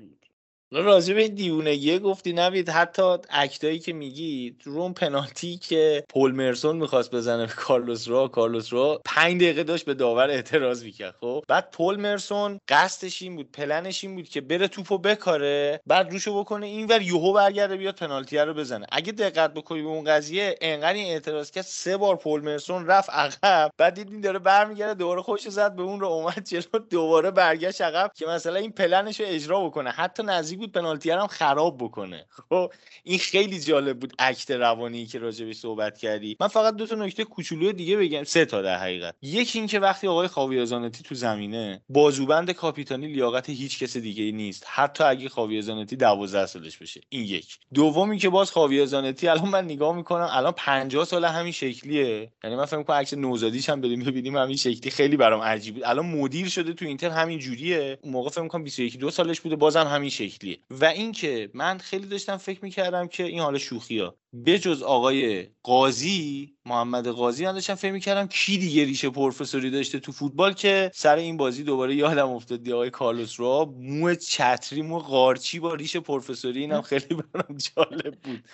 راجع 0.73 1.13
به 1.13 1.27
دیوونگیه 1.27 1.99
گفتی 1.99 2.33
نوید 2.33 2.69
حتی 2.69 3.17
اکتایی 3.29 3.79
که 3.79 3.93
میگی 3.93 4.55
روم 4.63 4.93
پنالتی 4.93 5.57
که 5.57 6.03
پول 6.09 6.31
مرسون 6.31 6.77
می‌خواست 6.77 7.11
بزنه 7.11 7.45
به 7.45 7.53
کارلوس 7.53 8.07
را 8.07 8.27
کارلوس 8.27 8.73
را 8.73 9.01
پنج 9.05 9.41
دقیقه 9.41 9.63
داشت 9.63 9.85
به 9.85 9.93
داور 9.93 10.29
اعتراض 10.29 10.83
می‌کرد 10.83 11.15
خب؟ 11.21 11.43
بعد 11.47 11.71
پول 11.71 11.95
مرسون 11.95 12.59
قصدش 12.67 13.21
این 13.21 13.35
بود 13.35 13.51
پلنش 13.51 14.03
این 14.03 14.15
بود 14.15 14.29
که 14.29 14.41
بره 14.41 14.67
توپو 14.67 14.97
بکاره 14.97 15.81
بعد 15.87 16.11
روشو 16.11 16.39
بکنه 16.39 16.65
اینور 16.65 17.01
یوهو 17.01 17.33
برگرده 17.33 17.77
بیاد 17.77 17.95
پنالتی 17.95 18.37
رو 18.37 18.53
بزنه. 18.53 18.85
اگه 18.91 19.11
دقت 19.11 19.53
بکنی 19.53 19.81
به 19.81 19.87
اون 19.87 20.03
قضیه 20.03 20.55
انقدر 20.61 20.93
این 20.93 21.13
اعتراض 21.13 21.51
کرد 21.51 21.63
سه 21.63 21.97
بار 21.97 22.15
پول 22.15 22.41
مرسون 22.41 22.87
رفت 22.87 23.09
عقب 23.09 23.71
بعد 23.77 23.93
دیدین 23.93 24.21
داره 24.21 24.39
برمیگرده 24.39 24.93
دوباره 24.93 25.21
خوش 25.21 25.49
زد 25.49 25.75
به 25.75 25.81
اون 25.81 25.99
رو 25.99 26.07
اومد 26.07 26.43
جلو 26.47 26.79
دوباره 26.89 27.31
برگشت 27.31 27.81
عقب 27.81 28.11
که 28.15 28.25
مثلا 28.25 28.59
این 28.59 28.71
پلنش 28.71 29.19
رو 29.19 29.25
اجرا 29.29 29.65
بکنه. 29.65 29.89
حتی 29.89 30.23
نزدیک 30.23 30.60
بود 30.61 30.71
پنالتی 30.71 31.11
هم 31.11 31.27
خراب 31.27 31.77
بکنه. 31.77 32.25
خب 32.49 32.71
این 33.03 33.19
خیلی 33.19 33.59
جالب 33.59 33.99
بود 33.99 34.13
اکت 34.19 34.51
روانی 34.51 35.05
که 35.05 35.19
راجبش 35.19 35.55
صحبت 35.55 35.97
کردی. 35.97 36.37
من 36.39 36.47
فقط 36.47 36.75
دو 36.75 36.87
تا 36.87 36.95
نکته 36.95 37.23
کوچولو 37.23 37.71
دیگه 37.71 37.97
بگم. 37.97 38.23
سه 38.23 38.45
تا 38.45 38.61
در 38.61 38.77
حقیقت. 38.77 39.15
یکی 39.21 39.59
اینکه 39.59 39.79
وقتی 39.79 40.07
آقای 40.07 40.27
خاویازانتی 40.27 41.03
تو 41.03 41.15
زمینه 41.15 41.81
بازوبند 41.89 42.51
کاپیتانی 42.51 43.07
لیاقت 43.07 43.49
هیچ 43.49 43.83
کس 43.83 43.97
دیگه 43.97 44.31
نیست. 44.31 44.65
حتی 44.67 45.03
اگه 45.03 45.29
خاویازانتی 45.29 45.95
12 45.95 46.45
سالش 46.45 46.77
بشه. 46.77 47.01
این 47.09 47.25
یک. 47.25 47.57
دومی 47.73 48.17
که 48.17 48.29
باز 48.29 48.51
خاویازانتی 48.51 49.27
الان 49.27 49.49
من 49.49 49.65
نگاه 49.65 49.95
می‌کنم 49.95 50.27
الان 50.31 50.53
50 50.57 51.05
سال 51.05 51.25
همین 51.25 51.51
شکلیه. 51.51 52.31
یعنی 52.43 52.55
من 52.55 52.65
فکر 52.65 52.77
می‌کنم 52.77 52.95
عکس 52.95 53.13
نوزادیش 53.13 53.69
هم 53.69 53.81
بریم 53.81 54.03
ببینیم 54.03 54.37
همین 54.37 54.57
شکلی. 54.57 54.91
خیلی 54.91 55.17
برام 55.17 55.41
عجیب 55.41 55.73
بود. 55.73 55.83
الان 55.83 56.05
مدیر 56.05 56.49
شده 56.49 56.73
تو 56.73 56.85
اینتر 56.85 57.09
همین 57.09 57.39
جوریه 57.39 57.97
اون 58.01 58.13
موقع 58.13 58.29
فکر 58.29 58.41
می‌کنم 58.41 58.63
21 58.63 58.97
دو 58.99 59.09
سالش 59.09 59.41
بوده 59.41 59.55
بازم 59.55 59.87
همین 59.87 60.09
شکلیه 60.51 60.59
و 60.69 60.85
اینکه 60.85 61.49
من 61.53 61.77
خیلی 61.77 62.07
داشتم 62.07 62.37
فکر 62.37 62.63
می‌کردم 62.63 63.07
که 63.07 63.23
این 63.23 63.39
حال 63.39 63.57
شوخی 63.57 64.09
بجز 64.45 64.81
آقای 64.83 65.47
قاضی 65.63 66.55
محمد 66.65 67.07
قاضی 67.07 67.45
من 67.45 67.53
داشتم 67.53 67.75
فکر 67.75 67.91
می‌کردم 67.91 68.27
کی 68.27 68.57
دیگه 68.57 68.85
ریشه 68.85 69.09
پروفسوری 69.09 69.71
داشته 69.71 69.99
تو 69.99 70.11
فوتبال 70.11 70.53
که 70.53 70.91
سر 70.93 71.15
این 71.15 71.37
بازی 71.37 71.63
دوباره 71.63 71.95
یادم 71.95 72.29
افتاد 72.29 72.69
آقای 72.69 72.89
کارلوس 72.89 73.39
رو 73.39 73.75
مو 73.79 74.15
چتری 74.15 74.81
مو 74.81 74.99
قارچی 74.99 75.59
با 75.59 75.73
ریشه 75.73 75.99
پروفسوری 75.99 76.59
اینم 76.59 76.81
خیلی 76.81 77.15
برام 77.15 77.57
جالب 77.57 78.21
بود. 78.21 78.47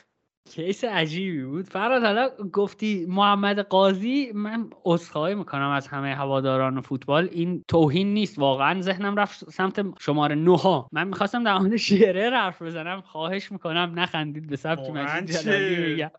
کیس 0.49 0.83
عجیبی 0.83 1.43
بود. 1.43 1.65
فراد 1.65 2.03
حالا 2.03 2.29
گفتی 2.53 3.05
محمد 3.09 3.59
قاضی 3.59 4.31
من 4.35 4.69
عذرخواهی 4.85 5.35
می‌کنم 5.35 5.69
از 5.69 5.87
همه 5.87 6.15
هواداران 6.15 6.81
فوتبال. 6.81 7.29
این 7.31 7.63
توهین 7.67 8.13
نیست. 8.13 8.39
واقعا 8.39 8.81
ذهنم 8.81 9.15
رفت 9.15 9.49
سمت 9.49 9.85
شماره 9.99 10.35
نوها 10.35 10.89
من 10.91 11.07
می‌خواستم 11.07 11.43
در 11.43 11.57
مورد 11.57 11.75
شیره 11.75 12.29
حرف 12.29 12.61
بزنم. 12.61 13.01
خواهش 13.01 13.51
می‌کنم 13.51 13.93
نخندید 13.95 14.47
به 14.47 14.55
سبت 14.55 14.89
مجید 14.89 16.17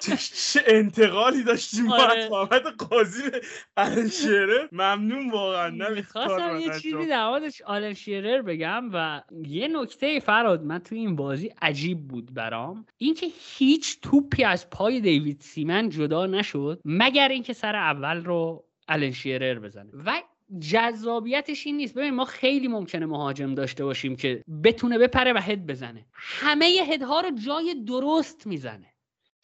چه 0.00 0.62
انتقالی 0.66 1.42
داشتیم 1.42 1.92
آره. 1.92 2.28
محمد 2.28 2.66
قاضی 2.66 3.22
آلن 3.76 4.08
شیرر؟ 4.08 4.68
ممنون 4.72 5.30
واقعا 5.30 5.70
می‌خواستم 5.94 6.60
یه 6.60 6.70
چیزی 6.80 7.06
در 7.06 7.28
موردش 7.28 7.62
آلن 7.62 7.94
شیرر 7.94 8.42
بگم 8.42 8.90
و 8.92 9.22
یه 9.46 9.68
نکته 9.68 10.20
فراد 10.20 10.62
من 10.62 10.78
توی 10.78 10.98
این 10.98 11.16
بازی 11.16 11.52
عجیب 11.62 12.08
بود 12.08 12.34
برام. 12.34 12.86
اینکه 12.98 13.26
هیچ 13.58 14.00
توپی 14.02 14.44
از 14.44 14.70
پای 14.70 15.00
دیوید 15.00 15.40
سیمن 15.40 15.88
جدا 15.88 16.26
نشد 16.26 16.80
مگر 16.84 17.28
اینکه 17.28 17.52
سر 17.52 17.76
اول 17.76 18.24
رو 18.24 18.64
آلن 18.88 19.10
شیرر 19.10 19.58
بزنه. 19.58 19.90
و 20.06 20.22
جذابیتش 20.70 21.66
این 21.66 21.76
نیست. 21.76 21.94
ببین 21.94 22.14
ما 22.14 22.24
خیلی 22.24 22.68
ممکنه 22.68 23.06
مهاجم 23.06 23.54
داشته 23.54 23.84
باشیم 23.84 24.16
که 24.16 24.42
بتونه 24.64 24.98
بپره 24.98 25.32
و 25.32 25.38
هد 25.38 25.66
بزنه. 25.66 26.06
همه 26.12 26.66
هدها 26.66 27.20
رو 27.20 27.30
جای 27.30 27.74
درست 27.86 28.46
می‌زنه. 28.46 28.86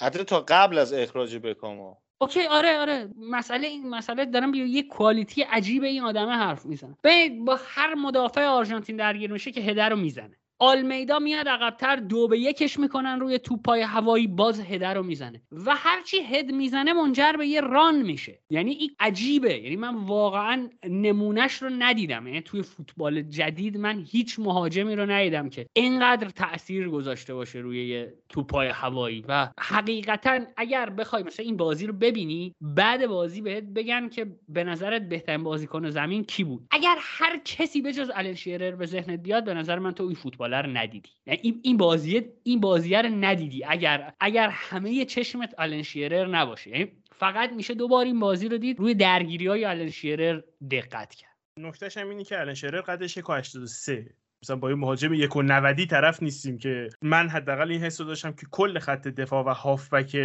حتی 0.02 0.24
تا 0.24 0.44
قبل 0.48 0.78
از 0.78 0.92
اخراج 0.92 1.36
بکامو. 1.36 1.94
اوکی 2.20 2.46
آره 2.46 2.78
آره. 2.78 3.08
مسئله 3.16 3.66
این 3.66 3.90
مسئله 3.90 4.24
دارم 4.24 4.54
یه 4.54 4.82
کوالیتی 4.82 5.42
عجیب 5.42 5.82
این 5.82 6.02
آدمه 6.02 6.32
حرف 6.32 6.66
می‌زنه. 6.66 6.96
با 7.44 7.58
هر 7.66 7.94
مدافع 7.94 8.44
آرژانتین 8.44 8.96
درگیر 8.96 9.32
میشه 9.32 9.52
که 9.52 9.60
هدر 9.60 9.88
رو 9.88 9.96
می‌زنه. 9.96 10.36
آلمیدا 10.58 11.18
میاد 11.18 11.48
عقبتر 11.48 11.96
دو 11.96 12.28
به 12.28 12.38
یکش 12.38 12.78
می‌کنن 12.78 13.20
روی 13.20 13.38
توپای 13.38 13.80
هوایی 13.80 14.26
باز 14.26 14.60
هده 14.60 14.88
رو 14.88 15.02
می‌زنه. 15.02 15.42
و 15.52 15.74
هرچی 15.76 16.16
هد 16.16 16.52
می‌زنه 16.52 16.92
منجر 16.92 17.32
به 17.32 17.46
یه 17.46 17.60
ران 17.60 18.02
میشه. 18.02 18.38
یعنی 18.50 18.70
این 18.70 18.90
عجیبه. 19.00 19.58
یعنی 19.58 19.76
من 19.76 19.94
واقعا 19.94 20.68
نمونهش 20.88 21.62
رو 21.62 21.68
ندیدم. 21.78 22.26
یعنی 22.26 22.40
توی 22.40 22.62
فوتبال 22.62 23.22
جدید 23.22 23.76
من 23.76 24.04
هیچ 24.10 24.38
مهاجمی 24.38 24.96
رو 24.96 25.10
ندیدم 25.10 25.48
که 25.48 25.66
اینقدر 25.72 26.28
تاثیر 26.28 26.88
گذاشته 26.88 27.34
باشه 27.34 27.58
روی 27.58 27.86
یه 27.88 28.14
توپای 28.28 28.68
هوایی. 28.68 29.24
و 29.28 29.48
حقیقتا 29.60 30.40
اگر 30.56 30.90
بخوای 30.90 31.22
مثلا 31.22 31.46
این 31.46 31.56
بازی 31.56 31.86
رو 31.86 31.92
ببینی 31.92 32.54
بعد 32.60 33.06
بازی 33.06 33.40
بهت 33.40 33.64
بگن 33.64 34.08
که 34.08 34.26
به 34.48 34.64
نظرت 34.64 35.08
بهترین 35.08 35.42
بازیکن 35.42 35.90
زمین 35.90 36.24
کی 36.24 36.44
بود؟ 36.44 36.66
اگر 36.70 36.96
هر 37.00 37.40
کسی 37.44 37.82
بجز 37.82 38.10
آلن 38.10 38.34
شیرر 38.34 38.76
به 38.76 38.86
ذهنت 38.86 39.20
بیاد 39.20 39.44
به 39.44 39.54
نظر 39.54 39.78
من 39.78 39.92
تو 39.92 40.04
این 40.04 40.14
فوتبال 40.14 40.45
فوتبال 40.46 40.62
رو 40.62 40.76
ندیدی. 40.76 41.10
یعنی 41.26 41.60
این 41.62 41.76
بازی 41.76 42.22
این 42.42 42.60
بازی 42.60 42.94
رو 42.94 43.08
ندیدی. 43.08 43.64
اگر 43.64 44.12
اگر 44.20 44.48
همه 44.52 45.04
چشمت 45.04 45.54
آلن 45.58 45.82
شیرر 45.82 46.26
نباشه. 46.26 46.70
یعنی 46.70 46.92
فقط 47.12 47.52
میشه 47.52 47.74
دوبار 47.74 48.04
این 48.04 48.20
بازی 48.20 48.48
رو 48.48 48.58
دید 48.58 48.80
روی 48.80 48.94
درگیری 48.94 49.46
های 49.46 49.66
آلن 49.66 49.90
شیرر 49.90 50.40
دقت 50.70 51.14
کرد. 51.14 51.36
نکتهش 51.58 51.96
هم 51.96 52.08
اینه 52.08 52.24
که 52.24 52.36
آلن 52.36 52.54
شیرر 52.54 52.80
قدش 52.80 53.14
183 53.14 54.06
مثلا 54.42 54.56
با 54.56 54.70
یه 54.70 54.76
مهاجم 54.76 55.14
یک 55.14 55.36
و 55.36 55.42
نودی 55.42 55.86
طرف 55.86 56.22
نیستیم 56.22 56.58
که 56.58 56.88
من 57.02 57.28
حداقل 57.28 57.70
این 57.70 57.80
حس 57.80 58.00
رو 58.00 58.06
داشتم 58.06 58.32
که 58.32 58.46
کل 58.50 58.78
خط 58.78 59.08
دفاع 59.08 59.44
و 59.44 59.48
هافبک 59.48 60.16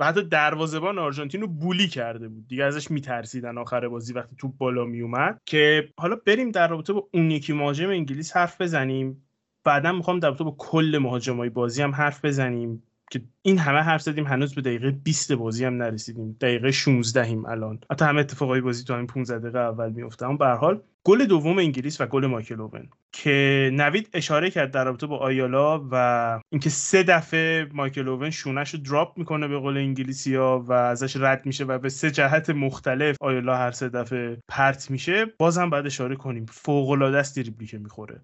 و 0.00 0.04
حتی 0.04 0.22
دروازه‌بان 0.22 0.98
آرژانتین 0.98 1.40
رو 1.40 1.48
بولی 1.48 1.88
کرده 1.88 2.28
بود. 2.28 2.48
دیگه 2.48 2.64
ازش 2.64 2.90
میترسیدن 2.90 3.58
آخر 3.58 3.88
بازی 3.88 4.12
وقتی 4.12 4.36
توپ 4.36 4.56
بالا 4.56 4.84
میومد 4.84 5.40
که 5.46 5.88
حالا 5.98 6.16
بریم 6.26 6.50
در 6.50 6.68
رابطه 6.68 6.92
با 6.92 7.08
اون 7.14 7.30
یکی 7.30 7.52
مهاجم 7.52 7.88
انگلیس 7.88 8.36
حرف 8.36 8.60
بزنیم. 8.60 9.23
بعدا 9.64 9.92
می‌خوام 9.92 10.18
در 10.18 10.30
با 10.30 10.54
کل 10.58 10.98
مهاجمای 11.02 11.48
بازی 11.48 11.82
هم 11.82 11.94
حرف 11.94 12.24
بزنیم 12.24 12.82
که 13.10 13.20
این 13.42 13.58
همه 13.58 13.78
حرف 13.78 14.02
زدیم 14.02 14.26
هنوز 14.26 14.54
به 14.54 14.60
دقیقه 14.60 14.90
20 14.90 15.32
بازی 15.32 15.64
هم 15.64 15.76
نرسیدیم. 15.76 16.36
دقیقه 16.40 16.70
16 16.70 17.22
ایم 17.22 17.46
الان. 17.46 17.78
حتی 17.90 18.04
همه 18.04 18.20
اتفاقای 18.20 18.60
بازی 18.60 18.84
تو 18.84 18.94
همین 18.94 19.06
15 19.06 19.38
دقیقه 19.38 19.58
اول 19.58 19.90
میفته 19.90 20.26
اما 20.26 20.36
به 20.36 20.46
حال 20.46 20.80
گل 21.04 21.24
دوم 21.24 21.58
انگلیس 21.58 22.00
و 22.00 22.06
گل 22.06 22.26
مایکل 22.26 22.60
اوون 22.60 22.88
که 23.12 23.70
نوید 23.72 24.08
اشاره 24.12 24.50
کرد 24.50 24.70
در 24.70 24.84
رابطه 24.84 25.06
با 25.06 25.16
آیالا 25.16 25.88
و 25.90 26.40
اینکه 26.50 26.70
سه 26.70 27.02
دفعه 27.02 27.68
مایکل 27.72 28.08
اوون 28.08 28.30
شونش 28.30 28.74
رو 28.74 28.80
دراپ 28.80 29.18
می‌کنه 29.18 29.48
به 29.48 29.58
قول 29.58 29.76
انگلیسی 29.76 30.34
ها 30.34 30.60
و 30.60 30.72
ازش 30.72 31.16
رد 31.16 31.46
میشه 31.46 31.64
و 31.64 31.78
به 31.78 31.88
سه 31.88 32.10
جهت 32.10 32.50
مختلف 32.50 33.16
آیالا 33.20 33.56
هر 33.56 33.70
سه 33.70 33.88
دفعه 33.88 34.38
پرت 34.48 34.90
میشه. 34.90 35.26
بازم 35.38 35.70
بعد 35.70 35.86
اشاره 35.86 36.16
کنیم. 36.16 36.46
فوق 36.46 36.90
العاده 36.90 37.18
است 37.18 37.34
که 37.64 37.78
می‌خوره. 37.78 38.20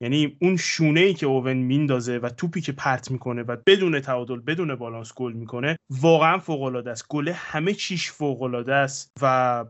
یعنی 0.00 0.36
اون 0.40 0.56
شونه 0.56 1.00
ای 1.00 1.14
که 1.14 1.26
اوون 1.26 1.56
میندازه 1.56 2.18
و 2.18 2.28
توپی 2.28 2.60
که 2.60 2.72
پرت 2.72 3.10
می‌کنه 3.10 3.42
و 3.42 3.56
بدون 3.66 4.00
تعادل 4.00 4.40
بدون 4.40 4.74
بالانس 4.74 5.12
گل 5.14 5.32
می‌کنه 5.32 5.76
واقعا 5.90 6.38
فوق 6.38 6.62
العاده 6.62 6.90
است. 6.90 7.04
گل 7.08 7.28
همه 7.28 7.74
چیش 7.74 8.10
فوق 8.10 8.42
العاده 8.42 8.74
است 8.74 9.12
و 9.22 9.64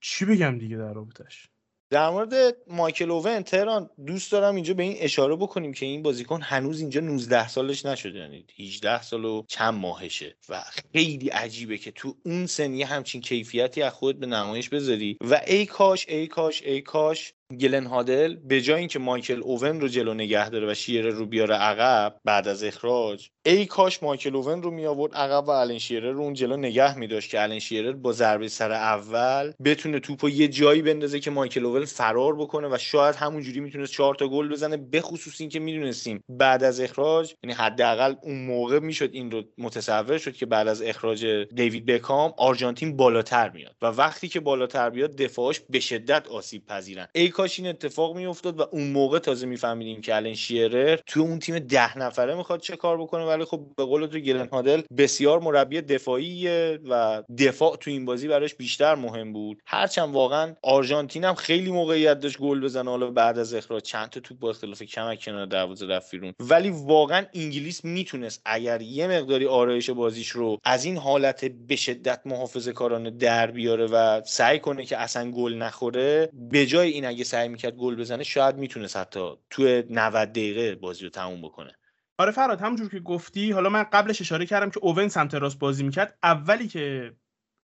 چی 0.00 0.24
بگم 0.24 0.58
دیگه 0.58 0.76
در 0.76 0.92
رابطش 0.92 1.48
در 1.90 2.10
مورد 2.10 2.56
مایکل 2.66 3.10
اوون 3.10 3.42
تهران 3.42 3.90
دوست 4.06 4.32
دارم 4.32 4.54
اینجا 4.54 4.74
به 4.74 4.82
این 4.82 4.96
اشاره 4.98 5.36
بکنیم 5.36 5.72
که 5.72 5.86
این 5.86 6.02
بازیکن 6.02 6.40
هنوز 6.42 6.80
اینجا 6.80 7.00
19 7.00 7.48
سالش 7.48 7.86
نشده 7.86 8.18
یعنی 8.18 8.46
18 8.58 9.02
سال 9.02 9.24
و 9.24 9.42
چند 9.48 9.74
ماهشه 9.74 10.36
و 10.48 10.62
خیلی 10.92 11.28
عجیبه 11.28 11.78
که 11.78 11.90
تو 11.90 12.16
اون 12.24 12.46
سن 12.46 12.74
همچین 12.74 13.20
کیفیتی 13.20 13.82
از 13.82 13.92
خود 13.92 14.20
به 14.20 14.26
نمایش 14.26 14.68
بذاری 14.68 15.18
و 15.30 15.40
ای 15.46 15.66
کاش 15.66 16.08
ای 16.08 16.26
کاش 16.26 16.62
ای 16.62 16.80
کاش 16.80 17.32
گلن 17.52 17.86
هادل 17.86 18.36
به 18.36 18.60
جای 18.60 18.78
اینکه 18.78 18.98
مایکل 18.98 19.40
اوون 19.42 19.80
رو 19.80 19.88
جلو 19.88 20.14
نگه 20.14 20.50
داره 20.50 20.70
و 20.70 20.74
شیره 20.74 21.10
رو 21.10 21.26
بیاره 21.26 21.54
عقب 21.54 22.20
بعد 22.24 22.48
از 22.48 22.64
اخراج 22.64 23.30
ای 23.46 23.66
کاش 23.66 24.02
مایکل 24.02 24.36
اوون 24.36 24.62
رو 24.62 24.70
می 24.70 24.86
آورد 24.86 25.14
عقب 25.14 25.48
و 25.48 25.50
الان 25.50 25.78
شیرر 25.78 26.10
رو 26.10 26.20
اون 26.20 26.34
جلو 26.34 26.56
نگه 26.56 26.98
می 26.98 27.06
داشت 27.06 27.30
که 27.30 27.42
الان 27.42 27.58
شیرر 27.58 27.92
با 27.92 28.12
ضربه 28.12 28.48
سر 28.48 28.72
اول 28.72 29.52
بتونه 29.64 30.00
توپو 30.00 30.28
یه 30.28 30.48
جایی 30.48 30.82
بندازه 30.82 31.20
که 31.20 31.30
مایکل 31.30 31.66
اوون 31.66 31.84
فرار 31.84 32.36
بکنه 32.36 32.68
و 32.68 32.78
شاید 32.78 33.14
همونجوری 33.14 33.60
می‌تونست 33.60 33.92
چهار 33.92 34.14
تا 34.14 34.28
گل 34.28 34.48
بزنه 34.48 34.76
بخصوص 34.76 35.40
اینکه 35.40 35.60
می‌دونستیم 35.60 36.24
بعد 36.28 36.64
از 36.64 36.80
اخراج 36.80 37.34
یعنی 37.44 37.54
حداقل 37.54 38.14
اون 38.22 38.44
موقع 38.46 38.78
می‌شد 38.78 39.10
این 39.12 39.30
رو 39.30 39.42
متصور 39.58 40.18
شد 40.18 40.32
که 40.32 40.46
بعد 40.46 40.68
از 40.68 40.82
اخراج 40.82 41.26
دیوید 41.54 41.86
بکام 41.86 42.32
آرژانتین 42.36 42.96
بالاتر 42.96 43.50
میاد 43.50 43.76
و 43.82 43.86
وقتی 43.86 44.28
که 44.28 44.40
بالاتر 44.40 44.90
بیاد 44.90 45.16
دفاعش 45.16 45.60
به 45.70 45.80
شدت 45.80 46.28
آسیب 46.28 46.66
پذیرن. 46.66 47.08
ای 47.14 47.28
کاش 47.28 47.58
این 47.58 47.68
اتفاق 47.68 48.16
میافتاد 48.16 48.60
و 48.60 48.66
اون 48.72 48.92
موقع 48.92 49.18
تازه 49.18 49.46
میفهمیدیم 49.46 50.00
که 50.00 50.16
الان 50.16 50.34
شیرر 50.34 50.98
تو 51.06 51.20
اون 51.20 51.38
تیم 51.38 51.58
ده 51.58 51.98
نفره 51.98 52.34
می‌خواد 52.34 52.60
چه 52.60 52.76
کار 52.76 52.98
بکنه 53.02 53.35
ولی 53.36 53.44
خب 53.44 53.66
به 53.76 53.84
قول 53.84 54.06
تو 54.06 54.18
گلن 54.18 54.48
هادل 54.48 54.82
بسیار 54.96 55.40
مربی 55.40 55.80
دفاعیه 55.80 56.78
و 56.90 57.22
دفاع 57.38 57.76
تو 57.76 57.90
این 57.90 58.04
بازی 58.04 58.28
براش 58.28 58.54
بیشتر 58.54 58.94
مهم 58.94 59.32
بود. 59.32 59.62
هرچند 59.66 60.14
واقعا 60.14 60.54
آرژانتین 60.62 61.24
هم 61.24 61.34
خیلی 61.34 61.70
موقعیت 61.70 62.20
داشت 62.20 62.38
گل 62.38 62.60
بزنه. 62.60 62.90
حالا 62.90 63.10
بعد 63.10 63.38
از 63.38 63.54
اخراج 63.54 63.82
چند 63.82 64.08
تا 64.08 64.20
توپ 64.20 64.38
با 64.38 64.50
اختلاف 64.50 64.82
کم 64.82 65.14
کنار 65.14 65.46
دروازه 65.46 65.86
رفت 65.86 66.10
بیرون. 66.10 66.32
ولی 66.40 66.70
واقعا 66.70 67.26
انگلیس 67.34 67.84
می‌تونست 67.84 68.42
اگر 68.44 68.82
یه 68.82 69.06
مقداری 69.06 69.46
آرایش 69.46 69.90
بازیش 69.90 70.28
رو 70.28 70.58
از 70.64 70.84
این 70.84 70.96
حالت 70.96 71.44
به 71.44 71.76
شدت 71.76 72.20
محافظه 72.24 72.72
کارانه 72.72 73.10
در 73.10 73.50
بیاره 73.50 73.86
و 73.86 74.20
سعی 74.24 74.58
کنه 74.58 74.84
که 74.84 74.96
اصلا 74.96 75.30
گل 75.30 75.54
نخوره 75.54 76.28
به 76.32 76.66
جای 76.66 76.90
این 76.90 77.04
اگه 77.06 77.24
سعی 77.24 77.48
می‌کرد 77.48 77.76
گل 77.76 77.96
بزنه 77.96 78.24
شاید 78.24 78.56
می‌تونست 78.56 78.96
حتی 78.96 79.30
تو 79.50 79.82
90 79.90 80.28
دقیقه 80.28 80.74
بازی 80.74 81.04
رو 81.04 81.10
تموم 81.10 81.42
بکنه. 81.42 81.72
آره 82.18 82.32
فراد 82.32 82.60
همونجور 82.60 82.88
که 82.88 83.00
گفتی 83.00 83.52
حالا 83.52 83.68
من 83.68 83.82
قبلش 83.82 84.20
اشاره 84.20 84.46
کردم 84.46 84.70
که 84.70 84.80
اوون 84.82 85.08
سمت 85.08 85.34
راست 85.34 85.58
بازی 85.58 85.84
می‌کرد. 85.84 86.18
اولی 86.22 86.68
که 86.68 87.12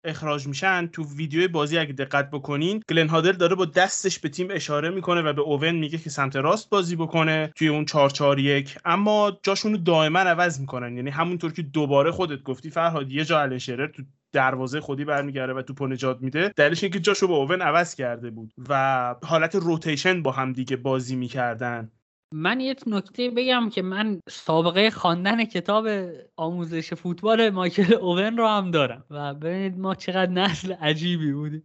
اخراج 0.03 0.47
میشن 0.47 0.87
تو 0.87 1.03
ویدیو 1.15 1.47
بازی 1.47 1.77
اگه 1.77 1.93
دقت 1.93 2.29
بکنین 2.29 2.83
گلن 2.89 3.09
هادل 3.09 3.31
داره 3.31 3.55
با 3.55 3.65
دستش 3.65 4.19
به 4.19 4.29
تیم 4.29 4.47
اشاره 4.51 4.89
می‌کنه 4.89 5.21
و 5.21 5.33
به 5.33 5.41
اوون 5.41 5.71
میگه 5.75 5.97
که 5.97 6.09
سمت 6.09 6.35
راست 6.35 6.69
بازی 6.69 6.95
بکنه 6.95 7.51
توی 7.55 7.67
اون 7.67 7.85
4 7.85 8.09
4 8.09 8.39
1 8.39 8.77
اما 8.85 9.39
جاشون 9.43 9.71
رو 9.71 9.77
دائما 9.77 10.19
عوض 10.19 10.59
می‌کنن. 10.59 10.95
یعنی 10.95 11.09
همونطور 11.09 11.53
که 11.53 11.61
دوباره 11.61 12.11
خودت 12.11 12.43
گفتی 12.43 12.69
فرهاد 12.69 13.11
یه 13.11 13.25
جا 13.25 13.41
الشرر 13.41 13.87
تو 13.87 14.03
دروازه 14.31 14.79
خودی 14.81 15.05
برمیگرده 15.05 15.53
و 15.53 15.61
توپو 15.61 15.87
نجات 15.87 16.21
میده. 16.21 16.53
دلیلش 16.55 16.83
اینکه 16.83 16.99
جاشو 16.99 17.27
با 17.27 17.35
اوون 17.35 17.61
عوض 17.61 17.95
کرده 17.95 18.29
بود 18.29 18.53
و 18.69 19.15
حالت 19.23 19.55
روتیشن 19.55 20.21
با 20.21 20.31
هم 20.31 20.53
دیگه 20.53 20.75
بازی 20.75 21.15
می‌کردن. 21.15 21.91
من 22.31 22.59
یه 22.59 22.75
نکته 22.87 23.29
بگم 23.29 23.69
که 23.69 23.81
من 23.81 24.21
سابقه 24.29 24.89
خواندن 24.89 25.45
کتاب 25.45 25.87
آموزش 26.35 26.93
فوتبال 26.93 27.49
مایکل 27.49 27.93
اوون 27.93 28.37
رو 28.37 28.47
هم 28.47 28.71
دارم 28.71 29.05
و 29.09 29.33
ببینید 29.33 29.79
ما 29.79 29.95
چقدر 29.95 30.31
نسل 30.31 30.71
عجیبی 30.73 31.33
بودیم. 31.33 31.63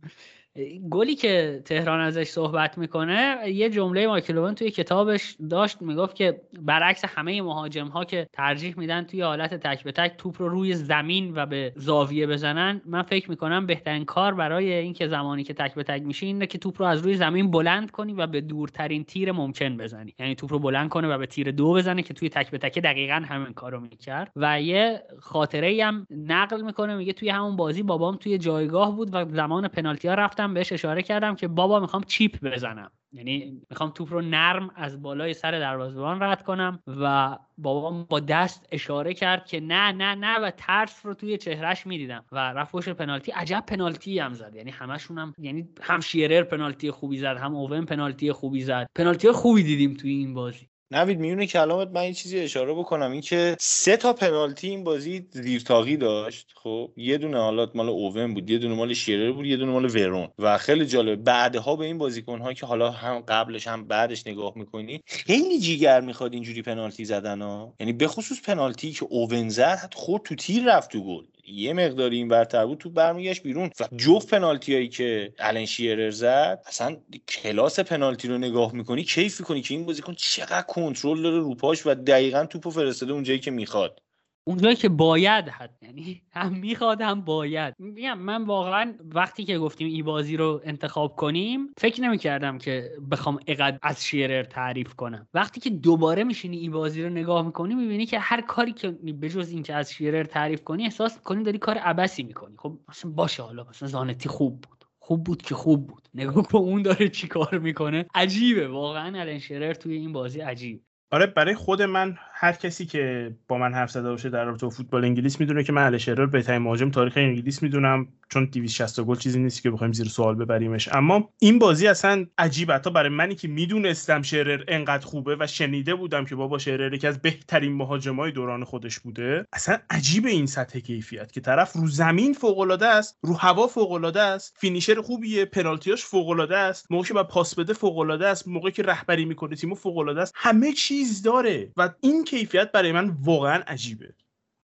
گلی 0.91 1.15
که 1.15 1.63
تهران 1.65 2.01
ازش 2.01 2.25
صحبت 2.25 2.79
می‌کنه 2.79 3.39
یه 3.47 3.71
جمله 3.71 4.07
مایکلوون 4.07 4.55
توی 4.55 4.71
کتابش 4.71 5.37
داشت 5.51 5.83
می‌گفت 5.83 6.17
که 6.17 6.41
برعکس 6.63 7.05
همه 7.05 7.43
مهاجم 7.43 7.89
ها 7.89 8.05
که 8.05 8.27
ترجیح 8.33 8.79
میدن 8.79 9.05
توی 9.05 9.23
حالت 9.23 9.55
تک 9.55 9.85
به 9.85 9.93
تک 9.93 10.17
توپ 10.19 10.43
رو 10.43 10.49
روی 10.49 10.75
زمین 10.75 11.33
و 11.37 11.47
به 11.47 11.73
زاویه 11.77 12.27
بزنن 12.27 12.81
من 12.87 13.03
فکر 13.03 13.31
می‌کنم 13.31 13.67
بهترین 13.67 14.05
کار 14.05 14.35
برای 14.35 14.73
اینکه 14.73 15.09
زمانی 15.09 15.45
که 15.45 15.55
تک 15.55 15.75
به 15.75 15.83
تک 15.83 16.03
میشه 16.03 16.27
اینه 16.27 16.47
که 16.47 16.59
توپ 16.59 16.83
رو 16.83 16.87
از 16.87 17.01
روی 17.01 17.15
زمین 17.15 17.51
بلند 17.51 17.91
کنی 17.91 18.13
و 18.13 18.27
به 18.27 18.41
دورترین 18.41 19.05
تیر 19.05 19.33
ممکن 19.33 19.77
بزنی. 19.77 20.15
یعنی 20.19 20.35
توپ 20.35 20.53
رو 20.53 20.59
بلند 20.59 20.89
کنه 20.89 21.09
و 21.09 21.19
به 21.19 21.27
تیر 21.27 21.51
دو 21.51 21.73
بزنه 21.73 22.03
که 22.03 22.15
توی 22.15 22.29
تک 22.29 22.51
به 22.51 22.59
تک 22.59 22.79
دقیقا 22.79 23.23
همین 23.29 23.53
کارو 23.53 23.81
می‌کرد. 23.81 24.33
و 24.37 24.61
یه 24.61 25.03
خاطره 25.19 25.85
هم 25.85 26.07
نقل 26.11 26.63
می‌کنه 26.63 26.97
میگه 26.97 27.13
توی 27.13 27.29
همون 27.29 27.57
بازی 27.57 27.83
بابام 27.83 28.17
توی 28.17 28.39
جایگاه 28.39 28.97
بود 28.97 29.09
و 29.13 29.25
زمان 29.25 29.69
پنالتی 29.69 30.09
ها 30.09 30.15
رفت 30.45 30.55
بهش 30.55 30.73
اشاره 30.73 31.03
کردم 31.03 31.35
که 31.35 31.49
بابا 31.49 31.81
می‌خوام 31.81 32.03
چیپ 32.03 32.45
بزنم. 32.45 32.91
یعنی 33.13 33.63
می‌خوام 33.71 33.91
توپ 33.91 34.13
رو 34.13 34.21
نرم 34.21 34.71
از 34.77 35.03
بالای 35.03 35.35
سر 35.35 35.51
دروازه‌بان 35.51 36.23
رد 36.23 36.43
کنم 36.43 36.83
و 36.87 37.37
بابام 37.59 38.05
با 38.05 38.21
دست 38.21 38.67
اشاره 38.73 39.15
کرد 39.15 39.47
که 39.47 39.61
نه 39.61 39.93
نه 39.93 40.15
نه 40.15 40.39
و 40.39 40.51
ترس 40.51 41.07
رو 41.07 41.15
توی 41.15 41.39
چهرش 41.39 41.87
می‌دیدم 41.87 42.25
و 42.33 42.39
رفت 42.39 42.73
پشت 42.73 42.89
پنالتی. 42.89 43.33
عجب 43.33 43.65
پنالتی 43.67 44.19
هم 44.19 44.35
زد. 44.35 44.55
یعنی 44.55 44.71
همشون 44.71 45.19
هم 45.19 45.35
یعنی 45.39 45.69
هم 45.83 46.01
شیرر 46.01 46.43
پنالتی 46.43 46.91
خوبی 46.91 47.19
زد 47.19 47.37
هم 47.37 47.55
اوون 47.55 47.85
پنالتی 47.85 48.33
خوبی 48.33 48.61
زد. 48.61 48.87
پنالتی 48.95 49.31
خوبی 49.31 49.63
دیدیم 49.63 49.95
توی 49.95 50.11
این 50.11 50.35
بازی. 50.35 50.69
نوید 50.91 51.19
میونه 51.19 51.47
کلامت 51.47 51.89
من 51.89 52.05
یه 52.05 52.13
چیزی 52.13 52.39
اشاره 52.39 52.75
بکنم. 52.75 53.13
این 53.13 53.21
که 53.21 53.57
سه 53.61 53.97
تا 53.97 54.13
پنالتی 54.13 54.69
این 54.69 54.85
بازی 54.85 55.27
زیرتاقی 55.31 55.97
داشت. 55.97 56.53
خب 56.57 56.91
یه 56.97 57.19
دونه 57.19 57.39
حالات 57.39 57.77
مال 57.77 57.89
اوون 57.89 58.35
بود 58.35 58.51
یه 58.51 58.59
دونه 58.59 58.75
مال 58.75 58.95
شیرر 58.95 59.33
بود 59.33 59.47
یه 59.47 59.57
دونه 59.57 59.73
مال 59.73 59.85
ورون. 59.85 60.29
و 60.39 60.59
خیلی 60.59 60.87
جالب 60.87 61.25
بعدها 61.25 61.77
به 61.77 61.85
این 61.85 61.99
بازیکن 61.99 62.41
ها 62.41 62.53
که 62.53 62.67
حالا 62.67 62.91
هم 62.91 63.21
قبلش 63.21 63.67
هم 63.69 63.89
بعدش 63.89 64.27
نگاه 64.27 64.53
می‌کنی 64.57 65.01
خیلی 65.07 65.61
جیگر 65.61 66.01
می‌خواد 66.01 66.33
اینجوری 66.35 66.63
پنالتی 66.63 67.05
زدن 67.05 67.43
ها. 67.43 67.75
یعنی 67.81 67.93
به 67.93 68.09
خصوص 68.09 68.43
پنالتی 68.43 68.93
که 68.93 69.07
اوون 69.11 69.49
زد 69.49 69.95
خورد 69.97 70.23
تو 70.23 70.35
تیر 70.35 70.65
رفت 70.77 70.91
تو 70.91 71.05
گل. 71.05 71.25
یه 71.47 71.73
مقداری 71.73 72.17
این 72.17 72.29
برتر 72.29 72.67
بود 72.67 72.79
تو 72.79 72.91
برمیگشت 72.91 73.43
بیرون 73.43 73.71
و 73.81 73.89
جفت 73.97 74.31
پنالتی 74.31 74.75
هایی 74.75 74.89
که 74.89 75.35
الان 75.39 75.65
شیرر 75.67 76.11
زد 76.11 76.63
اصلا 76.67 76.97
کلاس 77.29 77.81
پنالتی 77.81 78.29
رو 78.29 78.39
نگاه 78.39 78.75
می‌کنی 78.75 79.05
کیف 79.05 79.41
می‌کنی 79.41 79.63
که 79.63 79.75
این 79.75 79.87
بازیکن 79.87 80.15
چقدر 80.15 80.63
کنترل 80.63 81.23
داره 81.23 81.39
روپاش 81.39 81.87
و 81.87 81.95
دقیقا 81.95 82.47
توپو 82.47 82.71
فرستاده 82.71 83.13
اونجایی 83.13 83.39
که 83.39 83.51
می‌خواد. 83.51 83.99
اونجایی 84.47 84.77
که 84.77 84.89
باید 84.89 85.49
حد 85.49 85.77
یعنی 85.83 86.23
هم 86.33 86.53
می‌خواد 86.53 87.01
هم 87.01 87.21
باید. 87.21 87.75
میگم 87.79 88.19
من 88.19 88.45
واقعا 88.45 88.95
وقتی 89.15 89.45
که 89.45 89.59
گفتیم 89.59 89.87
این 89.87 90.05
بازی 90.05 90.37
رو 90.37 90.61
انتخاب 90.65 91.17
کنیم 91.17 91.69
فکر 91.79 92.03
نمی‌کردم 92.03 92.59
که 92.59 92.91
بخوام 93.11 93.39
اقدر 93.47 93.79
از 93.83 94.05
شیرر 94.05 94.43
تعریف 94.43 94.95
کنم. 94.95 95.29
وقتی 95.35 95.61
که 95.61 95.71
دوباره 95.71 96.25
میشینی 96.25 96.57
این 96.57 96.73
بازی 96.73 97.03
رو 97.03 97.09
نگاه 97.09 97.47
می‌کنی 97.47 97.75
می‌بینی 97.75 98.07
که 98.07 98.19
هر 98.19 98.41
کاری 98.41 98.73
که 98.73 98.91
بجز 98.91 99.51
این 99.51 99.63
که 99.63 99.75
از 99.75 99.93
شیرر 99.93 100.25
تعریف 100.25 100.65
کنی 100.65 100.85
احساس 100.85 101.21
کنی 101.21 101.43
داری 101.43 101.59
کار 101.59 101.79
عبسی 101.79 102.23
می‌کنی. 102.23 102.55
خب 102.59 102.79
مثلا 102.89 103.11
باشه 103.11 103.43
حالا 103.43 103.65
مثلا 103.71 103.89
زانتی 103.89 104.29
خوب 104.29 104.61
بود. 104.61 104.85
خوب 104.99 105.25
بود 105.25 105.43
که 105.43 105.55
خوب 105.55 105.87
بود. 105.87 106.09
نگاه 106.15 106.43
کن 106.43 106.59
اون 106.59 106.83
داره 106.83 107.09
چی 107.09 107.29
کار 107.29 107.59
می‌کنه. 107.59 108.07
عجیبه 108.15 108.69
واقعا 108.69 109.21
الان 109.21 109.39
شیرر 109.39 109.75
توی 109.75 109.97
این 109.97 110.13
بازی 110.13 110.41
عجیب. 110.41 110.83
آره 111.15 111.27
برای 111.27 111.55
خود 111.55 111.83
من 111.83 112.19
هر 112.33 112.53
کسی 112.53 112.87
که 112.87 113.35
با 113.49 113.59
من 113.59 113.75
حرف 113.75 113.91
زده 113.91 114.11
باشه 114.11 114.31
در 114.31 114.45
رابطه 114.45 114.67
با 114.67 114.71
فوتبال 114.71 115.05
انگلیس 115.05 115.41
می‌دونه 115.41 115.65
که 115.65 115.73
من 115.73 115.83
الشرر 115.83 116.27
بهترین 116.27 116.63
مهاجم 116.63 116.91
تاریخ 116.91 117.13
انگلیس 117.17 117.63
می‌دونم 117.63 118.09
چون 118.29 118.45
260 118.45 119.01
گل 119.01 119.17
چیزی 119.17 119.39
نیست 119.39 119.63
که 119.63 119.71
بخوایم 119.71 119.93
زیر 119.93 120.09
سوال 120.09 120.35
ببریمش. 120.35 120.89
اما 120.93 121.29
این 121.39 121.59
بازی 121.59 121.87
اصلا 121.87 122.27
عجیب. 122.39 122.73
حتی 122.73 122.91
برای 122.91 123.09
منی 123.09 123.35
که 123.35 123.49
می‌دونستم 123.49 124.23
شرر 124.23 124.65
انقدر 124.69 125.07
خوبه 125.07 125.37
و 125.41 125.47
شنیده 125.47 125.95
بودم 125.95 126.25
که 126.25 126.35
بابا 126.37 126.59
شرر 126.59 126.95
یکی 126.95 127.07
از 127.07 127.23
بهترین 127.23 127.73
مهاجمای 127.73 128.33
دوران 128.33 128.65
خودش 128.65 129.01
بوده 129.01 129.47
اصلا 129.53 129.79
عجیب 129.91 130.27
این 130.27 130.47
سطح 130.47 130.79
کیفیت 130.79 131.33
که 131.33 131.41
طرف 131.41 131.73
رو 131.73 131.87
زمین 131.87 132.33
فوق 132.33 132.59
العاده 132.59 132.87
است 132.87 133.19
رو 133.23 133.35
هوا 133.35 133.67
فوق 133.67 133.93
العاده 133.93 134.21
است 134.21 134.57
فینیشر 134.59 135.01
خوبیه 135.01 135.45
پنالتیاش 135.45 136.05
فوق 136.05 136.29
العاده 136.29 136.57
است 136.57 136.87
موقعی 136.91 137.09
که 137.09 137.15
پاس 137.15 137.55
بده 137.55 137.73
فوق 137.73 137.99
العاده 137.99 138.27
است 138.27 138.49
موقعی 138.49 138.73
که 138.73 138.83
رهبری 138.83 139.25
می‌کنه 139.25 139.57
تیمو 139.57 139.75
فوق 139.75 139.99
العاده 139.99 140.23
است. 140.23 140.33
همه 140.37 140.73
چیز 140.73 141.04
داره 141.25 141.73
و 141.77 141.95
این 142.01 142.25
کیفیت 142.25 142.73
برای 142.73 142.93
من 142.93 143.17
واقعا 143.23 143.63
عجیبه. 143.67 144.15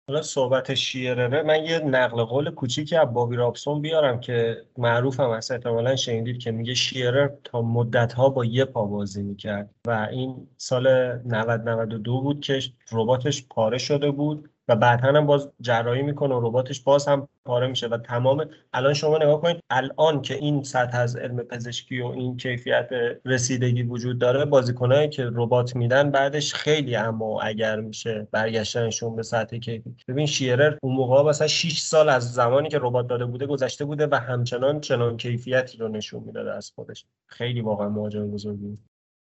حالا 0.09 0.23
صحبت 0.23 0.75
شیرره 0.75 1.43
من 1.43 1.65
یه 1.65 1.79
نقل 1.79 2.25
قول 2.25 2.51
کوچیکی 2.51 2.97
از 2.97 3.13
بابی 3.13 3.37
رابسون 3.37 3.83
بیارم 3.83 4.21
که 4.21 4.57
معروف 4.79 5.21
هم 5.21 5.31
هست 5.31 5.51
احتمالا 5.51 5.97
شنیدید 5.97 6.39
که 6.39 6.51
میگه 6.51 6.75
شیرر 6.75 7.29
تا 7.45 7.63
مدت 7.63 8.13
ها 8.13 8.29
با 8.29 8.45
یه 8.45 8.65
پا 8.65 8.85
بازی 8.85 9.23
می‌کرد 9.23 9.75
و 9.87 10.09
این 10.11 10.49
سال 10.57 10.89
90 11.25 11.69
92 11.69 12.21
بود 12.21 12.41
که 12.41 12.61
رباتش 12.93 13.47
پاره 13.47 13.79
شده 13.79 14.11
بود. 14.11 14.51
و 14.69 14.77
بعدا 14.77 15.09
هم 15.09 15.27
باز 15.27 15.51
جراحی 15.61 16.03
می‌کنه 16.03 16.35
و 16.35 16.49
رباتش 16.49 16.81
باز 16.81 17.09
هم 17.09 17.29
پاره 17.45 17.67
میشه. 17.67 17.89
و 17.89 17.99
تمام 17.99 18.47
الان 18.73 18.95
شما 18.95 19.19
نگاه 19.19 19.41
کنید 19.43 19.61
الان 19.71 20.23
که 20.23 20.35
این 20.35 20.63
سطح 20.63 20.99
از 20.99 21.17
علم 21.17 21.37
پزشکی 21.37 22.01
و 22.01 22.07
این 22.07 22.37
کیفیت 22.37 22.89
رسیدگی 23.25 23.83
وجود 23.83 24.19
داره 24.19 24.45
بازیکنایی 24.45 25.09
که 25.09 25.31
ربات 25.33 25.77
میدن 25.77 26.11
بعدش 26.11 26.55
خیلی 26.55 26.97
اما 26.97 27.41
اگر 27.43 27.81
میشه 27.81 28.29
برگشتنشون 28.31 29.17
به 29.17 29.23
سطح 29.23 29.57
کیفی. 29.57 29.97
ببین 30.09 30.27
شیرر 30.27 30.79
اون 30.83 30.97
موقع 30.97 31.23
مثلا 31.23 31.47
6 31.47 31.79
سال 31.79 32.09
از 32.09 32.33
زمانی 32.33 32.69
که 32.69 32.79
ربات 32.83 33.07
داده 33.07 33.25
بوده 33.25 33.47
گذشته 33.47 33.85
بوده 33.85 34.07
و 34.07 34.15
همچنان 34.15 34.81
چنان 34.81 35.17
کیفیتی 35.17 35.79
رو 35.79 35.89
نشون 35.89 36.23
می‌داده 36.23 36.53
از 36.53 36.73
خودش. 36.75 37.05
خیلی 37.27 37.61
واقعا 37.61 37.89
مهاجم 37.89 38.31
بزرگی 38.31 38.79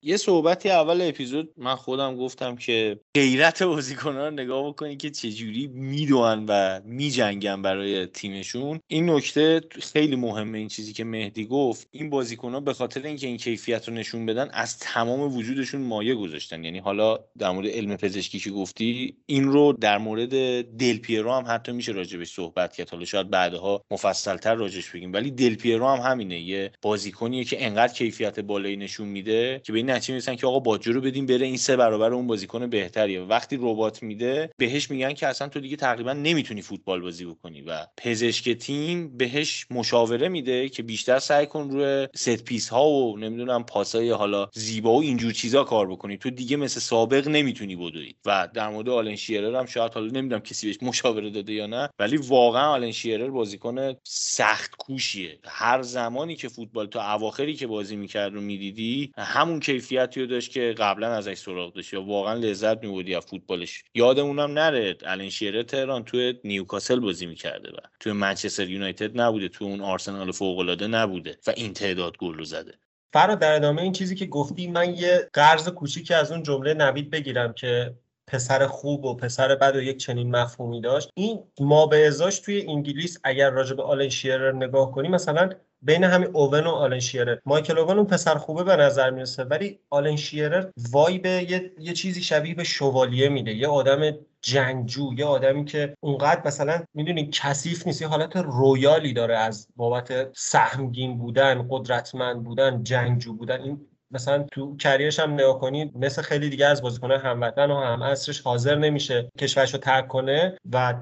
یه 0.07 0.17
صحبتی 0.17 0.71
اول 0.71 1.01
اپیزود 1.03 1.53
من 1.57 1.75
خودم 1.75 2.17
گفتم 2.17 2.57
که 2.57 3.01
غیرت 3.15 3.63
بازیکنان 3.63 4.25
رو 4.25 4.31
نگاه 4.31 4.69
بکنید 4.69 4.99
که 4.99 5.11
چجوری 5.11 5.67
می‌دونن 5.67 6.45
و 6.49 6.81
میجنگن 6.85 7.63
برای 7.63 8.07
تیمشون. 8.07 8.81
این 8.87 9.11
نکته 9.11 9.61
خیلی 9.93 10.17
مهمه 10.17 10.59
این 10.59 10.69
چیزی 10.69 10.93
که 10.93 11.05
مهدی 11.05 11.45
گفت. 11.45 11.89
این 11.91 12.13
ها 12.43 12.61
به 12.61 12.73
خاطر 12.73 13.03
اینکه 13.03 13.27
این 13.27 13.37
کیفیت 13.37 13.89
رو 13.89 13.95
نشون 13.95 14.27
بدن 14.27 14.49
از 14.53 14.79
تمام 14.79 15.37
وجودشون 15.37 15.81
مایه 15.81 16.15
گذاشتن. 16.15 16.65
یعنی 16.65 16.79
حالا 16.79 17.19
در 17.39 17.51
مورد 17.51 17.69
علم 17.69 17.97
پزشکی 17.97 18.39
که 18.39 18.51
گفتی 18.51 19.17
این 19.27 19.45
رو 19.45 19.73
در 19.73 19.99
مورد 19.99 20.63
دل 20.77 20.99
پیرو 20.99 21.33
هم 21.33 21.45
حتی 21.49 21.73
میشه 21.73 21.93
راجبش 21.93 22.33
صحبت 22.33 22.73
کرد. 22.73 22.91
حالا 22.91 23.05
شاید 23.05 23.31
بعدها 23.31 23.85
مفصلتر 23.91 24.55
راجبش 24.55 24.91
بگیم. 24.91 25.13
ولی 25.13 25.31
دل 25.31 25.55
پیرو 25.55 25.87
هم 25.87 26.11
همینه. 26.11 26.41
یه 26.41 26.73
بازیکنیه 26.83 27.45
که 27.45 27.67
انقدر 27.67 27.93
کیفیت 27.93 28.41
بالایی 28.41 28.77
نشون 28.77 29.09
میده 29.09 29.61
که 29.65 29.73
به 29.73 29.94
نتیجه 29.95 30.13
می‌رسن 30.13 30.35
که 30.37 30.47
آقا 30.47 30.59
باجو 30.59 30.93
رو 30.93 31.01
بدیم 31.01 31.27
بره 31.27 31.47
این 31.47 31.57
سه 31.57 31.77
برابر 31.77 32.13
اون 32.13 32.27
بازیکن 32.27 32.67
بهتریه. 32.67 33.21
وقتی 33.21 33.57
رباط 33.61 34.03
میده 34.03 34.51
بهش 34.59 34.91
میگن 34.91 35.13
که 35.13 35.27
اصلا 35.27 35.49
تو 35.49 35.61
دیگه 35.61 35.77
تقریبا 35.77 36.13
نمی‌تونی 36.13 36.63
فوتبال 36.63 37.01
بازی 37.01 37.25
بکنی 37.25 37.63
و 37.63 37.87
پزشک 37.97 38.51
تیم 38.51 39.17
بهش 39.17 39.67
مشاوره 39.71 40.29
میده 40.29 40.69
که 40.69 40.83
بیشتر 40.83 41.19
سعی 41.19 41.47
کن 41.47 41.71
روی 41.71 42.09
set 42.15 42.45
piece 42.45 42.69
ها 42.69 42.89
و 42.89 43.19
نمی‌دونم 43.19 43.65
پاسای 43.65 44.11
حالا 44.11 44.49
زیبا 44.55 44.93
و 44.93 45.01
اینجور 45.03 45.33
چیزا 45.33 45.65
کار 45.65 45.91
بکنی. 45.91 46.17
تو 46.17 46.31
دیگه 46.31 46.57
مثل 46.57 46.81
سابق 46.81 47.29
نمی‌تونی 47.29 47.77
بدوی. 47.77 48.15
و 48.25 48.49
در 48.55 48.69
مورد 48.69 48.89
آلن 48.89 49.17
شیرر 49.17 49.57
هم 49.57 49.67
شاید 49.67 49.95
حالا 49.95 50.07
نمی‌دونم 50.07 50.41
کسی 50.41 50.67
بهش 50.67 50.77
مشاوره 50.83 51.31
داده 51.31 51.53
یا 51.53 51.67
نه 51.67 51.89
ولی 51.99 52.17
واقعا 52.17 52.73
آلن 52.73 52.91
شیرر 52.93 53.31
بازیکن 53.31 53.95
سخت 54.05 54.77
کوشیه 54.77 55.39
هر 55.45 55.83
زمانی 55.83 56.37
که 56.37 56.49
فوتبال 56.49 56.87
تو 56.87 56.99
اواخری 56.99 57.55
که 57.55 57.67
بازی 57.67 57.97
می‌کرد 57.97 58.35
رو 58.35 58.41
می‌دیدی 58.41 59.13
همون 59.19 59.61
کیفیتی 59.75 60.21
رو 60.21 60.27
داشت 60.27 60.51
که 60.51 60.75
قبلا 60.79 61.09
ازش 61.09 61.35
سراغ 61.35 61.73
داشت 61.73 61.93
یا 61.93 62.03
واقعا 62.03 62.35
لذت 62.35 62.83
میبودی 62.83 63.15
از 63.15 63.27
فوتبالش؟ 63.27 63.85
یادمونم 63.95 64.53
نره. 64.53 64.97
الان 65.07 65.29
شیره 65.29 65.63
تهران 65.63 66.05
توی 66.05 66.35
نیوکاسل 66.45 67.01
بازی 67.01 67.27
می‌کرده 67.27 67.71
و 67.71 67.77
توی 68.01 68.13
منچستر 68.13 68.71
یونایتد 68.71 69.21
نبوده 69.21 69.49
تو 69.49 69.65
اون 69.65 69.81
آرسنال 69.81 70.33
فوق 70.33 70.59
العاده 70.59 70.87
نبوده 70.87 71.39
و 71.47 71.53
این 71.57 71.73
تعداد 71.73 72.17
گل 72.17 72.35
رو 72.35 72.45
زده. 72.45 72.75
فرا 73.13 73.35
در 73.35 73.53
ادامه 73.53 73.83
این 73.83 73.93
چیزی 73.93 74.15
که 74.15 74.27
گفتی 74.27 74.67
من 74.67 74.95
یه 74.95 75.29
قرض 75.33 75.69
کوچیکی 75.69 76.15
از 76.15 76.33
اون 76.33 76.43
جمله 76.43 76.75
نوید 76.75 77.11
بگیرم 77.11 77.53
که 77.53 77.95
پسر 78.27 78.67
خوب 78.67 79.05
و 79.05 79.15
پسر 79.15 79.55
بد 79.55 79.77
و 79.77 79.83
یک 79.83 79.97
چنین 79.97 80.37
مفهومی 80.37 80.81
داشت. 80.81 81.11
این 81.15 81.43
ما 81.61 81.87
به 81.87 82.07
ازاش 82.07 82.39
توی 82.39 82.67
انگلیس 82.69 83.21
اگر 83.25 83.51
راجع 83.51 83.75
به 83.75 83.83
آلن 83.83 84.09
شیرر 84.09 84.53
نگاه 84.53 84.93
کنی 84.93 85.09
مثلا 85.09 85.51
بین 85.85 86.05
همین 86.05 86.29
اوون 86.33 86.67
و 86.67 86.71
آلن 86.71 87.01
شیرر. 87.01 87.39
مایکل 87.47 87.79
اوون 87.79 87.97
اون 87.99 88.07
پسر 88.07 88.35
خوبه 88.35 88.65
به 88.65 88.77
نظر 88.77 89.11
می‌رسه 89.11 89.45
ولی 89.45 89.79
آلن 89.91 90.17
شیرر 90.17 90.67
وایب 90.91 91.27
یه،, 91.27 91.73
یه 91.79 91.93
چیزی 91.93 92.23
شبیه 92.23 92.55
به 92.55 92.65
شوالیه 92.65 93.29
میده. 93.29 93.55
یه 93.55 93.69
آدم 93.69 94.17
جنگجو 94.43 95.13
یه 95.17 95.25
آدمی 95.25 95.65
که 95.65 95.95
اونقدر 96.01 96.43
مثلا 96.45 96.83
می‌دونی 96.95 97.31
کثیف 97.33 97.87
نیست 97.87 98.03
یه 98.03 98.09
حالت 98.09 98.37
رویالی 98.37 99.13
داره 99.13 99.37
از 99.37 99.69
بابت 99.77 100.37
سهمگین 100.37 101.19
بودن 101.19 101.67
قدرتمند 101.71 102.45
بودن 102.45 102.83
جنگجو 102.85 103.35
بودن. 103.35 103.61
این 103.61 103.81
مثلا 104.11 104.43
تو 104.53 104.77
کریرش 104.77 105.21
هم 105.21 105.35
نگاه 105.35 105.59
کنید 105.61 105.97
مثل 105.97 106.23
خیلی 106.23 106.49
دیگه 106.49 106.67
از 106.67 106.83
بازیکنان 106.83 107.21
هموطن 107.21 107.71
و 107.71 107.81
هم 107.81 108.03
اصرش 108.03 108.41
حاضر 108.41 108.75
نمیشه 108.75 109.31
کشورش 109.39 109.75
رو 109.75 109.81
ترک 109.81 110.09
کنه 110.09 110.59
و 110.73 110.95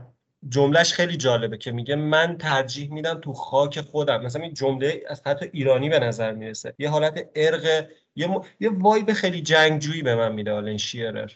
جملهش 0.49 0.93
خیلی 0.93 1.17
جالبه 1.17 1.57
که 1.59 1.73
میگه 1.73 1.97
من 1.97 2.39
ترجیح 2.39 2.93
میدم 2.93 3.21
تو 3.21 3.33
خاک 3.33 3.81
خودم. 3.81 4.25
مثلا 4.25 4.43
این 4.43 4.55
جمله 4.55 5.03
از 5.09 5.23
حتی 5.27 5.51
ایرانی 5.53 5.89
به 5.89 5.99
نظر 5.99 6.33
می‌رسه. 6.33 6.75
یه 6.79 6.91
حالت 6.91 7.29
ارق 7.35 7.89
یه, 8.17 8.27
م... 8.27 8.41
یه 8.61 8.71
وایب 8.71 9.13
خیلی 9.13 9.43
جنگجویی 9.43 10.03
به 10.03 10.15
من 10.15 10.33
میده 10.33 10.53
آلن 10.53 10.77
شیرر 10.77 11.33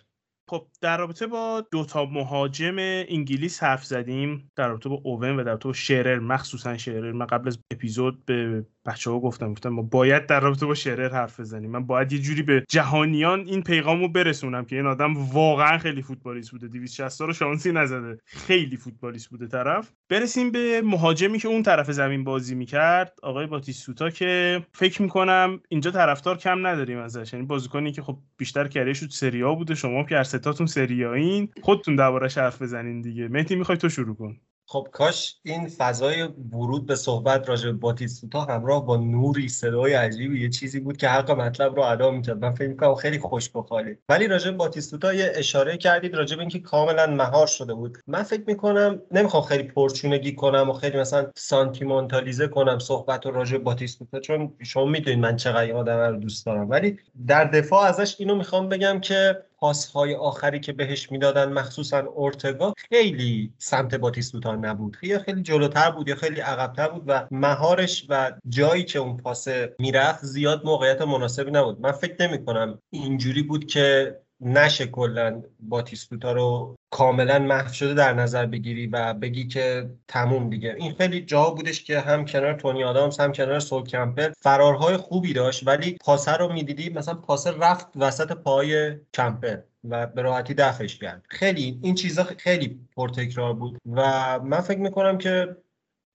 خب 0.49 0.67
در 0.87 0.97
رابطه 0.97 1.27
با 1.27 1.65
دوتا 1.71 2.05
مهاجم 2.05 2.77
انگلیس 3.09 3.63
حرف 3.63 3.85
زدیم 3.85 4.51
در 4.57 4.69
رابطه 4.69 4.89
با 4.89 5.01
اوون 5.05 5.37
و 5.37 5.45
در 5.45 5.51
رابطه 5.51 5.69
با 5.69 5.73
شرر 5.73 6.19
مخصوصا 6.19 6.77
شرر. 6.77 7.13
من 7.13 7.27
قبل 7.27 7.49
از 7.49 7.59
اپیزود 7.71 8.25
به 8.25 8.65
بچه 8.87 9.11
ها 9.11 9.21
گفتم 9.21 9.53
گفتم 9.53 9.69
ما 9.69 9.83
باید 9.83 10.27
در 10.27 10.41
رابطه 10.41 10.67
با 10.67 10.75
شرر 10.75 11.13
حرف 11.15 11.41
بزنیم. 11.41 11.71
من 11.71 11.87
باید 11.87 12.13
یه 12.13 12.19
جوری 12.19 12.43
به 12.43 12.65
جهانیان 12.69 13.41
این 13.41 13.63
پیغام 13.63 14.01
رو 14.01 14.09
برسونم 14.09 14.65
که 14.65 14.77
این 14.77 14.87
آدم 14.87 15.17
واقعا 15.17 15.79
خیلی 15.79 16.03
فوتبالیست 16.03 16.51
بوده. 16.51 16.69
260 16.69 17.21
رو 17.21 17.33
شانسی 17.33 17.73
نزده. 17.73 18.19
خیلی 18.25 18.77
فوتبالیست 18.77 19.29
بوده 19.29 19.47
طرف. 19.47 19.93
برسیم 20.09 20.51
به 20.51 20.83
مهاجمی 20.85 21.39
که 21.39 21.49
اون 21.49 21.63
طرف 21.63 21.91
زمین 21.91 22.25
بازی 22.25 22.55
می‌کرد 22.55 23.19
آقای 23.23 23.47
باتیستوتا 23.47 24.11
که 24.11 24.63
فکر 24.75 25.03
می‌کنم 25.03 25.61
اینجا 25.69 25.91
طرفدار 25.91 26.37
کم 26.37 26.67
نداریم 26.67 26.99
ازش. 26.99 27.33
یعنی 27.33 27.47
بازیکنی 27.47 27.93
که 27.93 28.03
خب 28.03 28.19
بیشتر 28.39 28.69
کریش 28.69 29.01
تو 29.01 29.07
سری 29.07 29.43
بوده 29.43 29.75
شما 29.75 30.05
که 30.05 30.17
هر 30.17 30.23
ستاتون 30.23 30.67
سری 30.77 31.49
خودتون 31.63 31.97
دربارش 31.97 32.39
حرف 32.39 32.63
بزنین 32.63 33.01
دیگه. 33.01 33.29
مهدی 33.29 33.57
می‌خوای 33.57 33.79
تو 33.79 33.89
شروع 33.89 34.17
کن. 34.17 34.37
خب 34.69 34.89
کاش 34.93 35.37
این 35.45 35.69
فضای 35.69 36.23
ورود 36.53 36.87
به 36.87 36.95
صحبت 36.97 37.49
راجع 37.49 37.67
به 37.67 37.73
باتیستوتا 37.73 38.45
همراه 38.45 38.87
با 38.87 38.97
نوری 38.97 39.49
صدای 39.49 39.93
عجیبی 39.93 40.43
یه 40.43 40.49
چیزی 40.49 40.81
بود 40.81 40.97
که 40.97 41.09
حق 41.09 41.31
مطلب 41.31 41.77
رو 41.77 41.83
ادا 41.83 42.11
می‌کرد. 42.11 42.45
من 42.45 42.51
فکر 42.51 42.69
می‌کنم 42.69 42.95
خیلی 42.95 43.19
خوش 43.19 43.51
بخالی 43.55 43.97
ولی 44.09 44.27
راجع 44.27 44.51
به 44.51 44.57
باتیستوتا 44.57 45.15
یه 45.15 45.33
اشاره 45.35 45.77
کردید 45.77 46.15
راجع 46.15 46.37
به 46.37 46.41
اینکه 46.41 46.59
کاملا 46.59 47.07
مهار 47.07 47.47
شده 47.47 47.75
بود. 47.75 47.99
من 48.07 48.23
فکر 48.23 48.43
می‌کنم 48.47 49.03
نمی‌خوام 49.11 49.43
خیلی 49.43 49.63
پرچونگی 49.63 50.35
کنم 50.35 50.71
و 50.71 50.73
خیلی 50.73 50.99
مثلا 50.99 51.27
سانتیمونتالیزه 51.37 52.49
کنم 52.49 52.79
صحبت 52.79 53.27
رو 53.27 53.33
راجع 53.33 53.57
به 53.57 53.65
باتیستوتا 53.65 54.21
چون 54.21 54.53
شما 54.63 54.85
می‌دونید 54.85 55.19
من 55.19 55.37
چقدر 55.37 55.73
آدم 55.73 55.99
رو 55.99 56.17
دوست 56.17 56.47
دارم. 56.47 56.71
ولی 56.71 56.97
در 57.27 57.45
دفاع 57.45 57.85
ازش 57.85 58.17
اینو 58.19 58.35
می‌خوام 58.35 58.69
بگم 58.69 59.01
که 59.01 59.43
پاسهای 59.59 60.15
آخری 60.15 60.61
که 60.61 60.73
بهش 60.73 61.13
می‌دادن 61.13 61.53
مخصوصا 61.53 61.99
اورتگا 61.99 62.75
خیلی 62.89 63.53
سمت 63.59 63.95
باتیستوتا 63.95 64.57
نبود. 64.57 64.97
یا 65.03 65.19
خیلی 65.19 65.43
جلوتر 65.43 65.91
بود 65.91 66.09
یا 66.09 66.15
خیلی 66.15 66.41
عقبتر 66.41 66.89
بود 66.89 67.05
و 67.07 67.27
مهارش 67.31 68.07
و 68.09 68.33
جایی 68.49 68.85
که 68.85 68.99
اون 68.99 69.17
پاس 69.17 69.49
می‌رفت 69.79 70.25
زیاد 70.25 70.65
موقعیت 70.65 71.03
مناسبی 71.03 71.51
نبود. 71.51 71.81
من 71.81 71.93
فکر 71.93 72.27
نمی 72.27 72.45
کنم 72.45 72.79
اینجوری 72.91 73.43
بود 73.43 73.67
که 73.67 74.17
نشه 74.41 74.87
کلا 74.87 75.43
باتیستوتا 75.61 76.33
رو 76.33 76.77
کاملا 76.91 77.39
محو 77.39 77.73
شده 77.73 77.95
در 77.95 78.13
نظر 78.13 78.47
بگیری 78.47 78.87
و 78.87 79.15
بگی 79.15 79.47
که 79.47 79.91
تموم 80.09 80.51
دیگه. 80.51 80.75
این 80.79 80.95
خیلی 80.95 81.21
جا 81.21 81.51
بودش 81.51 81.85
که 81.85 82.01
هم 82.01 82.25
کنار 82.25 82.55
تونی 82.55 82.85
آدامز 82.85 83.21
هم 83.21 83.33
کنار 83.33 83.61
سول 83.61 83.83
کمپل 83.83 84.33
فرارهای 84.41 84.97
خوبی 84.97 85.33
داشت 85.33 85.67
ولی 85.67 85.97
پاسه 86.01 86.33
رو 86.33 86.53
می‌دیدی 86.53 86.91
مثلا 86.91 87.15
پاسه 87.15 87.51
رفت 87.51 87.87
وسط 87.97 88.33
پای 88.33 88.97
کمپل 89.15 89.57
و 89.89 90.07
به 90.07 90.23
راحتی 90.23 90.55
دفعش 90.55 90.99
کرد. 90.99 91.25
خیلی 91.29 91.81
این 91.83 91.95
چیزا 91.95 92.25
خیلی 92.25 92.81
پرتکرار 92.97 93.55
بود 93.55 93.79
و 93.93 94.01
من 94.41 94.61
فکر 94.61 94.79
می‌کنم 94.79 95.19
که 95.19 95.57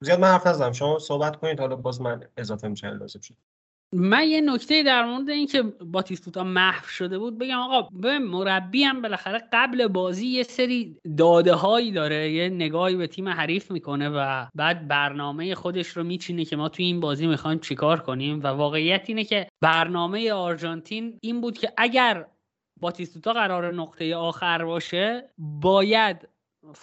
زیاد 0.00 0.20
من 0.20 0.28
حرف 0.28 0.46
نزدم. 0.46 0.72
شما 0.72 0.98
صحبت 0.98 1.36
کنید 1.36 1.60
حالا 1.60 1.76
باز 1.76 2.00
من 2.00 2.24
اضافه 2.36 2.68
میشه 2.68 2.90
لازم 2.90 3.20
شد 3.20 3.34
من 3.94 4.28
یه 4.28 4.40
نکته 4.40 4.82
در 4.82 5.04
مورد 5.04 5.30
اینکه 5.30 5.62
باتیستوتا 5.62 6.44
محو 6.44 6.86
شده 6.86 7.18
بود 7.18 7.38
بگم 7.38 7.58
آقا 7.58 7.88
به 7.92 8.18
مربی 8.18 8.84
هم 8.84 9.02
بالاخره 9.02 9.48
قبل 9.52 9.86
بازی 9.86 10.26
یه 10.26 10.42
سری 10.42 10.96
داده 11.18 11.54
هایی 11.54 11.92
داره 11.92 12.32
یه 12.32 12.48
نگاهی 12.48 12.96
به 12.96 13.06
تیم 13.06 13.28
حریف 13.28 13.70
می‌کنه 13.70 14.08
و 14.08 14.46
بعد 14.54 14.88
برنامه 14.88 15.54
خودش 15.54 15.88
رو 15.88 16.04
میچینه 16.04 16.44
که 16.44 16.56
ما 16.56 16.68
توی 16.68 16.84
این 16.84 17.00
بازی 17.00 17.26
می‌خوایم 17.26 17.58
چیکار 17.58 18.00
کنیم 18.00 18.40
و 18.40 18.46
واقعیت 18.46 19.04
اینه 19.08 19.24
که 19.24 19.46
برنامه 19.60 20.32
آرژانتین 20.32 21.18
این 21.22 21.40
بود 21.40 21.58
که 21.58 21.72
اگر 21.76 22.26
باتیستوتا 22.80 23.32
قرار 23.32 23.74
نقطه 23.74 24.16
آخر 24.16 24.64
باشه 24.64 25.30
باید 25.38 26.28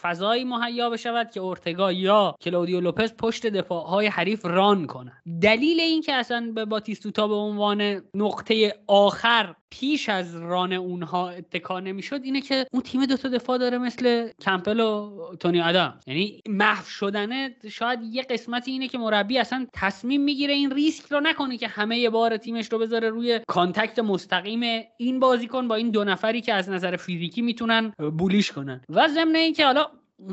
فضایی 0.02 0.44
مهیا 0.44 0.90
بشود 0.90 1.32
که 1.32 1.40
اورتگا 1.40 1.92
یا 1.92 2.36
کلودیو 2.42 2.80
لوپز 2.80 3.14
پشت 3.14 3.48
دفاع 3.48 3.88
های 3.88 4.08
حریف 4.08 4.46
run 4.46 4.86
کنند. 4.88 5.22
دلیل 5.42 5.80
این 5.80 6.02
که 6.02 6.14
اصلا 6.14 6.52
به 6.56 6.66
باتیستوتا 6.66 7.28
به 7.28 7.36
عنوان 7.36 8.02
نقطه 8.14 8.76
آخر 8.88 9.56
پیش 9.72 10.10
از 10.10 10.36
run 10.36 10.74
اونها 10.74 11.30
اتکا 11.30 11.80
نمی‌شد 11.80 12.20
اینه 12.24 12.42
که 12.42 12.66
اون 12.74 12.82
تیم 12.82 13.06
دوتا 13.06 13.30
دفاع 13.30 13.58
داره 13.58 13.78
مثل 13.78 14.30
کمپل 14.42 14.80
و 14.80 15.12
تونی 15.40 15.62
آدامز 15.62 16.00
یعنی 16.08 16.42
محو 16.50 16.86
شدنه 16.86 17.56
شاید 17.72 18.00
یه 18.04 18.24
قسمتی 18.24 18.72
اینه 18.72 18.88
که 18.88 18.98
مربی 18.98 19.40
اصلا 19.40 19.68
تصمیم 19.74 20.22
می‌گیره 20.22 20.54
این 20.54 20.72
ریسک 20.72 21.12
رو 21.12 21.20
نکنه 21.20 21.58
که 21.58 21.68
همه 21.68 22.10
بار 22.10 22.38
تیمش 22.38 22.72
رو 22.72 22.80
بذاره 22.80 23.10
روی 23.10 23.40
contact 23.48 24.00
مستقیم 24.00 24.84
این 24.98 25.20
بازیکن 25.20 25.68
با 25.68 25.76
این 25.76 25.92
دو 25.92 26.04
نفری 26.04 26.42
که 26.42 26.54
از 26.54 26.70
نظر 26.70 26.96
فیزیکی 26.96 27.42
می‌تونن 27.42 27.94
bully 28.18 28.42
ش 28.42 28.52
کنن. 28.52 28.82
و 28.90 29.08
ضمن 29.08 29.36
اینکه 29.36 29.66
حالا 29.70 29.86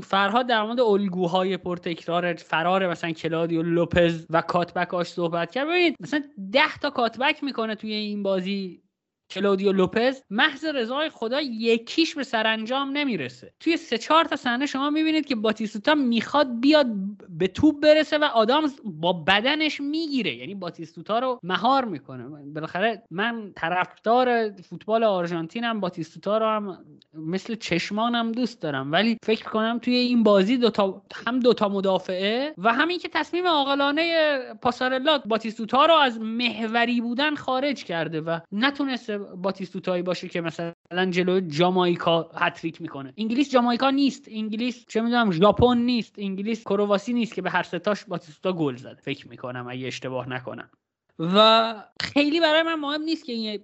فرهاد 0.03 0.47
در 0.47 0.63
مورد 0.63 0.81
الگوهای 0.81 1.57
پرتکرار 1.57 2.35
فرار 2.35 2.91
مثلا 2.91 3.13
کلادیو 3.13 3.63
لوپز 3.63 4.27
و 4.31 4.43
cutback 4.43 5.03
صحبت 5.03 5.51
کرد. 5.51 5.69
ببینید 5.69 5.97
مثلا 6.01 6.25
ده 6.53 6.79
تا 6.83 6.91
cutback 6.91 7.45
می‌کنه 7.45 7.75
توی 7.75 7.93
این 7.93 8.23
بازی. 8.23 8.83
کلودیو 9.31 9.73
لوپز 9.73 10.23
محض 10.31 10.65
رضای 10.65 11.09
خدا 11.09 11.41
یکیش 11.41 12.15
به 12.15 12.23
سرانجام 12.23 12.91
نمی‌رسه. 12.91 13.53
توی 13.61 13.77
سه 13.77 13.99
چهار 13.99 14.25
تا 14.25 14.37
صحنه 14.37 14.67
شما 14.67 14.91
می‌بینید 14.91 15.27
که 15.27 15.35
باتیستوتا 15.37 15.95
می‌خواد 15.95 16.61
بیاد 16.61 16.87
به 17.29 17.49
توپ 17.49 17.81
برسه 17.81 18.19
و 18.19 18.25
آدامز 18.25 18.81
با 18.85 19.13
بدنش 19.13 19.81
می‌گیره. 19.81 20.35
یعنی 20.35 20.55
باتیستوتا 20.55 21.19
رو 21.19 21.41
مهار 21.43 21.85
می‌کنه. 21.85 22.53
بالاخره 22.55 23.03
من 23.11 23.53
طرفدار 23.57 24.51
فوتبال 24.51 25.05
آرژانتینم 25.05 25.81
باتیستوتا 25.81 26.39
رو 26.39 26.47
هم 26.47 26.79
مثل 27.15 27.55
چشمانم 27.55 28.33
دوست 28.33 28.63
دارم. 28.63 28.93
ولی 28.93 29.19
فکر 29.23 29.45
کنم 29.45 29.79
توی 29.83 29.95
این 29.95 30.23
بازی 30.23 30.57
دوتا 30.57 31.03
هم 31.27 31.41
دوتا 31.41 31.69
مدافعه 31.69 32.55
و 32.59 32.73
همین 32.73 32.99
که 32.99 33.09
تصمیم 33.09 33.47
عاقلانه 33.47 34.39
پاسارلا 34.63 35.19
باتیستوتا 35.19 35.87
رو 35.87 35.95
از 35.95 36.21
محوری 36.21 37.01
بودن 37.01 37.35
خارج 37.35 37.85
کرده 37.85 38.21
و 38.21 38.39
نتونسته 38.53 39.16
باتیستوتایی 39.19 40.03
باشه 40.03 40.29
که 40.29 40.41
مثلا 40.41 41.11
جلو 41.11 41.41
جامایکا 41.41 42.31
هتریک 42.35 42.83
می‌کنه. 42.83 43.13
انگلیس 43.17 43.51
جامایکا 43.51 43.91
نیست. 43.91 44.25
انگلیس 44.31 44.85
چه 44.89 45.01
می‌دونم 45.01 45.33
ژاپن 45.33 45.79
نیست. 45.79 46.15
انگلیس 46.19 46.65
کرواسی 46.65 47.13
نیست 47.13 47.35
که 47.35 47.43
به 47.43 47.51
هر 47.51 47.63
ستاش 47.63 48.05
باتیستوتا 48.05 48.53
گل 48.53 48.77
زده. 48.77 49.01
فکر 49.01 49.29
می‌کنم 49.29 49.67
اگه 49.69 49.87
اشتباه 49.87 50.29
نکنم. 50.29 50.71
و 51.19 51.85
خیلی 52.03 52.41
برای 52.41 52.63
من 52.63 52.75
مهم 52.75 53.03
نیست 53.03 53.25
که 53.25 53.61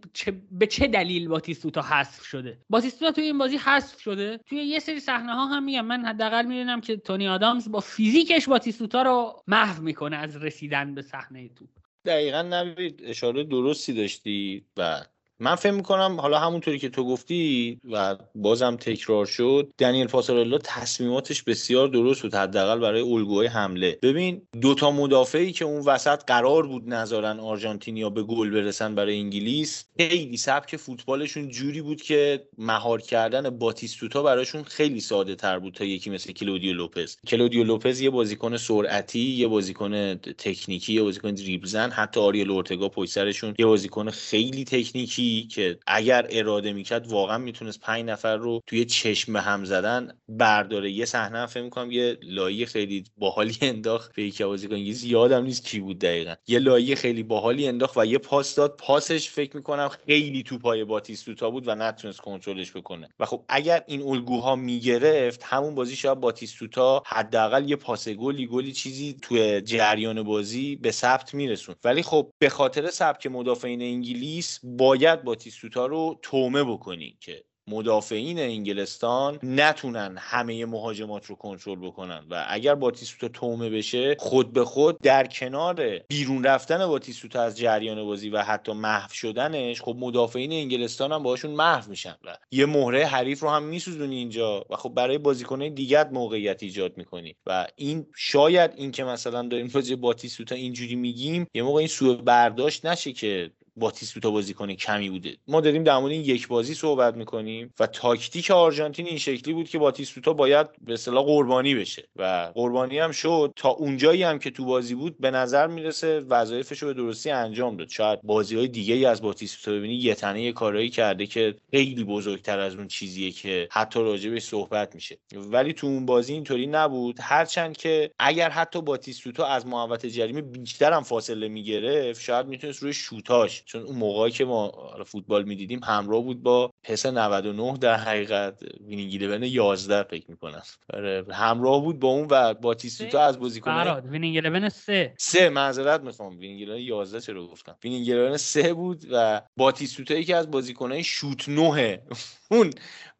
به 0.50 0.66
چه 0.66 0.86
دلیل 0.86 1.28
باتیستوتا 1.28 1.82
حذف 1.82 2.24
شده. 2.24 2.58
باتیستوتا 2.70 3.12
توی 3.12 3.24
این 3.24 3.38
بازی 3.38 3.56
حذف 3.56 4.00
شده. 4.00 4.40
توی 4.46 4.58
یه 4.58 4.78
سری 4.78 5.00
صحنه 5.00 5.34
ها 5.34 5.46
هم 5.46 5.64
میگم 5.64 5.86
من 5.86 6.04
حداقل 6.04 6.46
می‌دونم 6.46 6.80
که 6.80 6.96
تونی 6.96 7.28
آدامز 7.28 7.70
با 7.70 7.80
فیزیکش 7.80 8.48
باتیستوتا 8.48 9.02
رو 9.02 9.42
محو 9.46 9.82
می‌کنه 9.82 10.16
از 10.16 10.36
رسیدن 10.36 10.94
به 10.94 11.02
صحنه 11.02 11.48
توپ. 11.48 11.68
دقیقا 12.04 12.42
نوید 12.42 13.00
اشاره 13.04 13.44
درستی 13.44 13.92
داشتی 13.92 14.64
و 14.76 15.04
من 15.42 15.54
فکر 15.54 15.72
می‌کنم 15.72 16.20
حالا 16.20 16.38
همونطوری 16.38 16.78
که 16.78 16.88
تو 16.88 17.04
گفتی 17.04 17.78
و 17.92 18.16
بازم 18.34 18.76
تکرار 18.76 19.26
شد 19.26 19.72
دنیل 19.78 20.06
پاسارلا 20.06 20.58
تصمیماتش 20.58 21.42
بسیار 21.42 21.88
درست 21.88 22.22
بود 22.22 22.34
حداقل 22.34 22.78
برای 22.78 23.00
الگوهای 23.00 23.46
حمله. 23.46 23.98
ببین 24.02 24.42
دوتا 24.60 24.90
مدافعی 24.90 25.52
که 25.52 25.64
اون 25.64 25.80
وسط 25.80 26.24
قرار 26.24 26.66
بود 26.66 26.88
نذارن 26.88 27.40
آرژانتینیا 27.40 28.10
به 28.10 28.22
گل 28.22 28.50
برسن 28.50 28.94
برای 28.94 29.18
انگلیس 29.18 29.84
خیلی 29.96 30.36
سبک 30.36 30.76
فوتبالشون 30.76 31.48
جوری 31.48 31.82
بود 31.82 32.02
که 32.02 32.46
مهار 32.58 33.00
کردن 33.00 33.50
باتیستوتا 33.50 34.22
براشون 34.22 34.62
خیلی 34.62 35.00
ساده 35.00 35.34
تر 35.34 35.58
بود 35.58 35.74
تا 35.74 35.84
یکی 35.84 36.10
مثل 36.10 36.32
کلودیو 36.32 36.72
لوپز. 36.72 37.16
کلودیو 37.26 37.64
لوپز 37.64 38.00
یه 38.00 38.10
بازیکن 38.10 38.56
سرعتی 38.56 39.30
یه 39.30 39.48
بازیکن 39.48 40.14
تکنیکی 40.14 40.92
یه 40.92 41.02
بازیکن 41.02 41.30
دریبل 41.30 41.78
حتی 41.78 42.20
آریل 42.20 42.50
اورتگا 42.50 42.88
پشت 42.88 43.12
سرشون 43.12 43.54
یه 43.58 43.66
بازیکن 43.66 44.10
خیلی 44.10 44.64
تکنیکی 44.64 45.31
که 45.40 45.78
اگر 45.86 46.26
اراده 46.30 46.72
می‌کرد 46.72 47.06
واقعا 47.06 47.38
می‌تونست 47.38 47.80
پنج 47.80 48.04
نفر 48.04 48.36
رو 48.36 48.60
توی 48.66 48.84
چشم 48.84 49.36
هم 49.36 49.64
زدن 49.64 50.18
برداره. 50.28 50.90
یه 50.90 51.04
صحنه 51.04 51.46
فکر 51.46 51.62
می‌کنم 51.62 51.90
یه 51.90 52.18
لایه 52.22 52.66
خیلی 52.66 53.04
باحالی 53.16 53.56
انداخت 53.72 54.14
به 54.14 54.22
یک 54.22 54.42
بازیکن. 54.42 54.74
انگلیسی 54.74 55.08
یادم 55.08 55.44
نیست 55.44 55.64
کی 55.64 55.80
بود 55.80 55.98
دقیقا. 55.98 56.34
یه 56.46 56.58
لایه 56.58 56.94
خیلی 56.94 57.22
باحالی 57.22 57.68
انداخت 57.68 57.96
و 57.96 58.06
یه 58.06 58.18
پاس 58.18 58.54
داد. 58.54 58.76
پاسش 58.76 59.30
فکر 59.30 59.56
می‌کنم 59.56 59.88
خیلی 60.06 60.42
تو 60.42 60.58
پای 60.58 60.84
باتیستوتا 60.84 61.50
بود 61.50 61.68
و 61.68 61.74
نتونست 61.74 62.20
کنترلش 62.20 62.72
بکنه. 62.72 63.08
و 63.20 63.26
خب 63.26 63.44
اگر 63.48 63.82
این 63.86 64.02
الگوها 64.02 64.56
می‌گرفت 64.56 65.42
همون 65.44 65.74
بازی 65.74 65.96
شاید 65.96 66.20
باتیستوتا 66.20 67.02
حداقل 67.06 67.70
یه 67.70 67.76
پاس 67.76 68.08
گلی 68.08 68.46
گلی 68.46 68.72
چیزی 68.72 69.16
توی 69.22 69.60
جریان 69.60 70.22
بازی 70.22 70.76
به 70.76 70.90
ثبت 70.90 71.34
میرسون. 71.34 71.74
ولی 71.84 72.02
خب 72.02 72.30
به 72.38 72.48
خاطر 72.48 72.90
سبک 72.90 73.26
مدافعین 73.26 73.82
انگلیس 73.82 74.60
باید 74.64 75.11
باتیستوتا 75.16 75.86
رو 75.86 76.18
تومه 76.22 76.64
بکنی 76.64 77.16
که 77.20 77.44
مدافعین 77.66 78.38
انگلستان 78.38 79.38
نتونن 79.42 80.16
همه 80.18 80.66
مهاجمات 80.66 81.26
رو 81.26 81.34
کنترل 81.34 81.78
بکنن. 81.78 82.26
و 82.30 82.44
اگر 82.48 82.74
باتیستوتا 82.74 83.28
تومه 83.28 83.70
بشه 83.70 84.16
خود 84.18 84.52
به 84.52 84.64
خود 84.64 84.98
در 84.98 85.26
کنار 85.26 85.98
بیرون 85.98 86.44
رفتن 86.44 86.86
باتیستوتا 86.86 87.42
از 87.42 87.58
جریان 87.58 88.04
بازی 88.04 88.28
و 88.28 88.42
حتی 88.42 88.72
محو 88.72 89.12
شدنش 89.12 89.82
خب 89.82 89.96
مدافعین 89.98 90.52
انگلستان 90.52 91.12
هم 91.12 91.22
باشون 91.22 91.50
محو 91.50 91.90
میشن 91.90 92.16
و 92.24 92.36
یه 92.50 92.66
مهره 92.66 93.06
حریف 93.06 93.40
رو 93.40 93.50
هم 93.50 93.62
میسوزونی 93.62 94.16
اینجا 94.16 94.64
و 94.70 94.76
خب 94.76 94.88
برای 94.88 95.18
بازیکنهای 95.18 95.70
دیگر 95.70 96.08
موقعیت 96.08 96.62
ایجاد 96.62 96.96
می‌کنی. 96.96 97.36
و 97.46 97.66
این 97.76 98.06
شاید 98.16 98.70
این 98.76 98.90
که 98.90 99.04
مثلا 99.04 99.48
داریم 99.48 99.70
راجع 99.72 99.96
باتیستوتا 99.96 100.54
اینجوری 100.54 100.94
میگیم 100.94 101.46
یه 101.54 101.62
موقع 101.62 101.78
این 101.78 101.88
سوء 101.88 102.14
برداشت 102.14 102.86
نشه 102.86 103.12
که 103.12 103.50
باتیستوتا 103.76 104.30
بازیکن 104.30 104.74
کمی 104.74 105.10
بوده. 105.10 105.36
ما 105.48 105.60
داریم 105.60 105.84
در 105.84 105.98
مورد 105.98 106.12
این 106.12 106.24
یک 106.24 106.48
بازی 106.48 106.74
صحبت 106.74 107.16
می‌کنیم 107.16 107.74
و 107.80 107.86
تاکتیک 107.86 108.50
آرژانتین 108.50 109.06
این 109.06 109.18
شکلی 109.18 109.54
بود 109.54 109.68
که 109.68 109.78
باتیستوتا 109.78 110.32
باید 110.32 110.66
به 110.80 110.92
اصطلاح 110.92 111.24
قربانی 111.24 111.74
بشه 111.74 112.08
و 112.16 112.52
قربانی 112.54 112.98
هم 112.98 113.10
شد. 113.10 113.52
تا 113.56 113.68
اونجایی 113.68 114.22
هم 114.22 114.38
که 114.38 114.50
تو 114.50 114.64
بازی 114.64 114.94
بود 114.94 115.20
به 115.20 115.30
نظر 115.30 115.66
می‌رسه 115.66 116.20
وظایفش 116.20 116.78
رو 116.82 116.88
به 116.88 116.94
درستی 116.94 117.30
انجام 117.30 117.76
داد. 117.76 117.88
شاید 117.88 118.22
بازی 118.22 118.56
های 118.56 118.68
دیگه 118.68 118.94
ای 118.94 119.04
از 119.04 119.22
باتیستوتا 119.22 119.76
ببینی 119.76 119.94
یه 119.94 120.14
تنه 120.14 120.42
یه 120.42 120.52
کارهایی 120.52 120.90
کرده 120.90 121.26
که 121.26 121.54
خیلی 121.70 122.04
بزرگتر 122.04 122.58
از 122.58 122.74
اون 122.74 122.88
چیزیه 122.88 123.30
که 123.30 123.68
حتی 123.70 124.00
راجبش 124.00 124.42
صحبت 124.42 124.94
میشه. 124.94 125.18
ولی 125.34 125.72
تو 125.72 125.86
اون 125.86 126.06
بازی 126.06 126.32
اینطوری 126.32 126.66
نبود. 126.66 127.16
هرچند 127.20 127.76
که 127.76 128.10
اگر 128.18 128.50
حتی 128.50 128.82
باتیستوتا 128.82 129.46
از 129.46 129.66
محوطه 129.66 130.10
جریمه 130.10 130.42
بیشتر 130.42 130.92
هم 130.92 131.02
فاصله 131.02 131.48
می‌گرفت 131.48 132.20
شاید 132.20 132.46
می‌تونست 132.46 132.82
روی 132.82 132.92
شوتاش 132.92 133.61
چون 133.64 133.82
اون 133.82 133.96
موقعی 133.96 134.30
که 134.30 134.44
ما 134.44 134.72
فوتبال 135.06 135.44
می‌دیدیم 135.44 135.80
همراه 135.84 136.22
بود 136.22 136.42
با 136.42 136.70
PES 136.82 137.06
99 137.06 137.78
در 137.78 137.96
حقیقت. 137.96 138.62
Winning 138.86 139.14
11 139.14 139.48
11 139.48 140.02
فکر 140.02 140.30
می‌کنم. 140.30 140.62
آره 140.94 141.24
همراه 141.30 141.82
بود 141.82 142.00
با 142.00 142.08
اون 142.08 142.26
و 142.30 142.54
باتیستوتا 142.54 143.22
از 143.22 143.38
بازیکن 143.38 143.70
فراد 143.70 144.06
Winning 144.06 144.34
11 144.34 144.68
3 144.68 145.14
3 145.18 145.48
معذرت 145.48 146.00
می‌خوام. 146.00 146.38
Winning 146.38 146.80
11 146.80 147.20
چرا 147.20 147.46
گفتم؟ 147.46 147.76
Winning 147.84 148.36
3 148.36 148.74
بود 148.74 149.04
و 149.12 149.42
باتیستوتا 149.56 150.14
یکی 150.14 150.32
از 150.32 150.50
بازیکنای 150.50 151.04
شوت 151.04 151.48
9 151.48 152.02
اون 152.50 152.70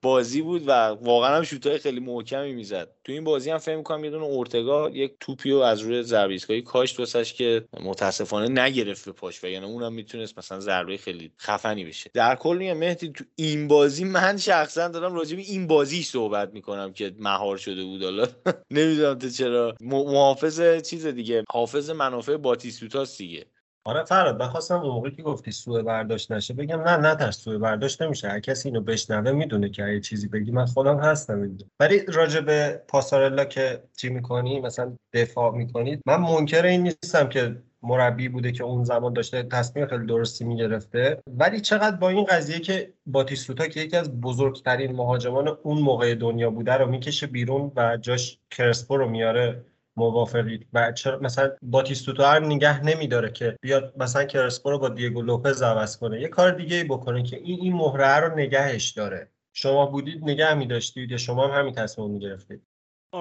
بازی 0.02 0.42
بود 0.42 0.62
و 0.68 0.70
واقعا 0.88 1.36
هم 1.36 1.42
شوتای 1.42 1.78
خیلی 1.78 2.00
محکمی 2.00 2.52
می‌زد. 2.52 2.88
تو 3.04 3.12
این 3.12 3.24
بازی 3.24 3.50
هم 3.50 3.58
فکر 3.58 3.76
می‌کنم 3.76 4.04
یه 4.04 4.10
دونه 4.10 4.24
اورتگا 4.24 4.90
یک 4.90 5.12
توپی 5.20 5.50
رو 5.50 5.58
از 5.58 5.80
روی 5.80 6.02
ضربه 6.02 6.32
ایستگاهی 6.32 6.62
کاشت 6.62 7.00
واسش 7.00 7.32
که 7.34 7.64
متاسفانه 7.80 8.62
نگرفت 8.62 9.04
به 9.04 9.12
پاش 9.12 9.44
و 9.44 9.48
یعنی 9.48 9.66
اونم 9.66 9.92
می‌تونست 9.92 10.38
مثلا 10.38 10.60
ضربه 10.60 10.96
خیلی 10.96 11.32
خفنی 11.40 11.84
بشه. 11.84 12.10
در 12.14 12.36
کل 12.36 12.56
میگم 12.58 12.76
مهدی 12.78 13.08
تو 13.08 13.24
این 13.36 13.68
بازی 13.68 14.04
من 14.04 14.36
شخصا 14.36 14.88
دارم 14.88 15.14
راجع 15.14 15.36
به 15.36 15.42
این 15.42 15.66
بازی 15.66 16.02
صحبت 16.02 16.52
می‌کنم 16.54 16.92
که 16.92 17.14
مهار 17.18 17.56
شده 17.56 17.84
بود. 17.84 18.02
حالا 18.02 18.26
نمی‌دونم 18.70 19.18
چرا. 19.30 19.74
محافظ 19.80 20.82
چیز 20.82 21.06
دیگه 21.06 21.44
حافظ 21.52 21.90
منافع 21.90 22.36
باتیستوتاست 22.36 23.18
دیگه. 23.18 23.46
آره 23.84 24.04
فراد 24.04 24.38
بخواستم 24.38 24.80
اون 24.80 24.94
موقعی 24.94 25.10
که 25.10 25.22
گفتی 25.22 25.52
سوء 25.52 25.82
برداشت 25.82 26.32
نشه 26.32 26.54
بگم 26.54 26.80
نه 26.80 26.96
نه 26.96 27.14
ترس 27.14 27.38
سوء 27.38 27.58
برداشت 27.58 28.02
نمیشه. 28.02 28.28
هر 28.28 28.40
کسی 28.40 28.68
اینو 28.68 28.80
بشنوه 28.80 29.32
می‌دونه 29.32 29.68
که 29.68 29.82
یه 29.82 30.00
چیزی 30.00 30.28
بگی 30.28 30.50
من 30.50 30.66
خودم 30.66 30.98
هستم 30.98 31.38
می‌دونم 31.38 31.70
ولی 31.80 32.00
راجع 32.06 32.40
به 32.40 32.82
پاسارلا 32.88 33.44
که 33.44 33.82
چی 33.96 34.08
می‌کنی 34.08 34.60
مثلا 34.60 34.96
دفاع 35.12 35.56
می‌کنید 35.56 36.00
من 36.06 36.16
منکر 36.16 36.64
این 36.64 36.82
نیستم 36.82 37.28
که 37.28 37.62
مربی 37.82 38.28
بوده 38.28 38.52
که 38.52 38.64
اون 38.64 38.84
زمان 38.84 39.12
داشته 39.12 39.42
تصمیم 39.42 39.86
خیلی 39.86 40.06
درستی 40.06 40.44
می‌گرفته. 40.44 41.22
ولی 41.26 41.60
چقدر 41.60 41.96
با 41.96 42.08
این 42.08 42.24
قضیه 42.24 42.58
که 42.58 42.92
باتیستوتا 43.06 43.66
که 43.66 43.80
یکی 43.80 43.96
از 43.96 44.20
بزرگترین 44.20 44.96
مهاجمان 44.96 45.48
اون 45.62 45.78
موقع 45.78 46.14
دنیا 46.14 46.50
بوده 46.50 46.72
رو 46.72 46.86
می‌کشه 46.86 47.26
بیرون 47.26 47.72
و 47.76 47.96
جاش 47.96 48.38
کرسپو 48.50 48.96
رو 48.96 49.08
میاره 49.08 49.64
موافقید 49.96 50.66
و 50.72 50.92
چرا 50.92 51.18
مثلا 51.18 51.50
باتیستوتا 51.62 52.36
رو 52.36 52.46
نگه 52.46 52.84
نمیداره 52.84 53.30
که 53.30 53.56
بیاد 53.60 53.94
مثلا 53.96 54.24
کرسپو 54.24 54.70
رو 54.70 54.78
با 54.78 54.88
دیگو 54.88 55.22
لوپز 55.22 55.62
عوض 55.62 55.96
کنه. 55.96 56.20
یه 56.20 56.28
کار 56.28 56.50
دیگه 56.50 56.76
ای 56.76 56.84
بکنه 56.84 57.22
که 57.22 57.36
این 57.36 57.60
این 57.60 57.72
مهره 57.72 58.20
رو 58.20 58.36
نگهش 58.36 58.90
داره. 58.90 59.30
شما 59.52 59.86
بودید 59.86 60.22
نگه 60.24 60.54
می 60.54 60.66
داشتید 60.66 61.10
یا 61.10 61.16
شما 61.16 61.48
هم 61.48 61.60
همین 61.60 61.74
تصمیم 61.74 62.10
می 62.10 62.18
گرفتید؟ 62.18 62.62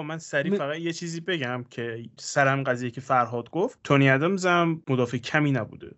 من 0.06 0.18
سریع 0.18 0.58
فقط 0.58 0.78
یه 0.78 0.94
چیزی 0.94 1.22
بگم 1.22 1.66
که 1.70 2.04
سرم 2.20 2.64
قضیه 2.64 2.92
که 2.92 3.02
فرهاد 3.02 3.50
گفت. 3.50 3.80
تونی 3.84 4.10
ادمز 4.10 4.46
هم 4.46 4.84
مدافع 4.90 5.18
کمی 5.18 5.52
نبوده. 5.52 5.92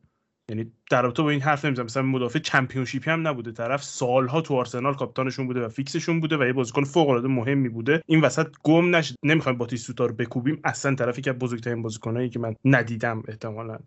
یعنی 0.50 0.72
در 0.92 1.02
رابطه 1.02 1.24
با 1.24 1.30
این 1.30 1.42
حرف 1.42 1.66
نمی‌زنم. 1.66 1.86
مثلا 1.86 2.04
مدافع 2.04 2.40
چمپیونشیپی 2.40 3.10
هم 3.10 3.28
نبوده. 3.28 3.52
طرف 3.52 3.84
سالها 3.84 4.42
تو 4.42 4.56
آرسنال 4.56 4.94
کاپیتانشون 4.94 5.48
بوده 5.48 5.66
و 5.66 5.70
فیکسشون 5.70 6.20
بوده 6.20 6.38
و 6.38 6.46
یه 6.46 6.54
بازیکن 6.54 6.84
فوق 6.84 7.10
العاده 7.10 7.28
مهمی 7.28 7.70
بوده. 7.70 8.02
این 8.06 8.22
وسط 8.22 8.48
گم 8.64 8.96
نشد 8.96 9.16
نمی‌خوایم 9.24 9.58
باتیستوتا 9.58 10.06
رو 10.06 10.14
بکوبیم. 10.14 10.62
اصلا 10.64 10.96
طرفی 10.96 11.22
که 11.22 11.34
بزرگترین 11.34 11.82
بازیکنایی 11.82 12.30
که 12.30 12.40
من 12.40 12.56
ندیدم 12.66 13.24
احتمالا. 13.28 13.78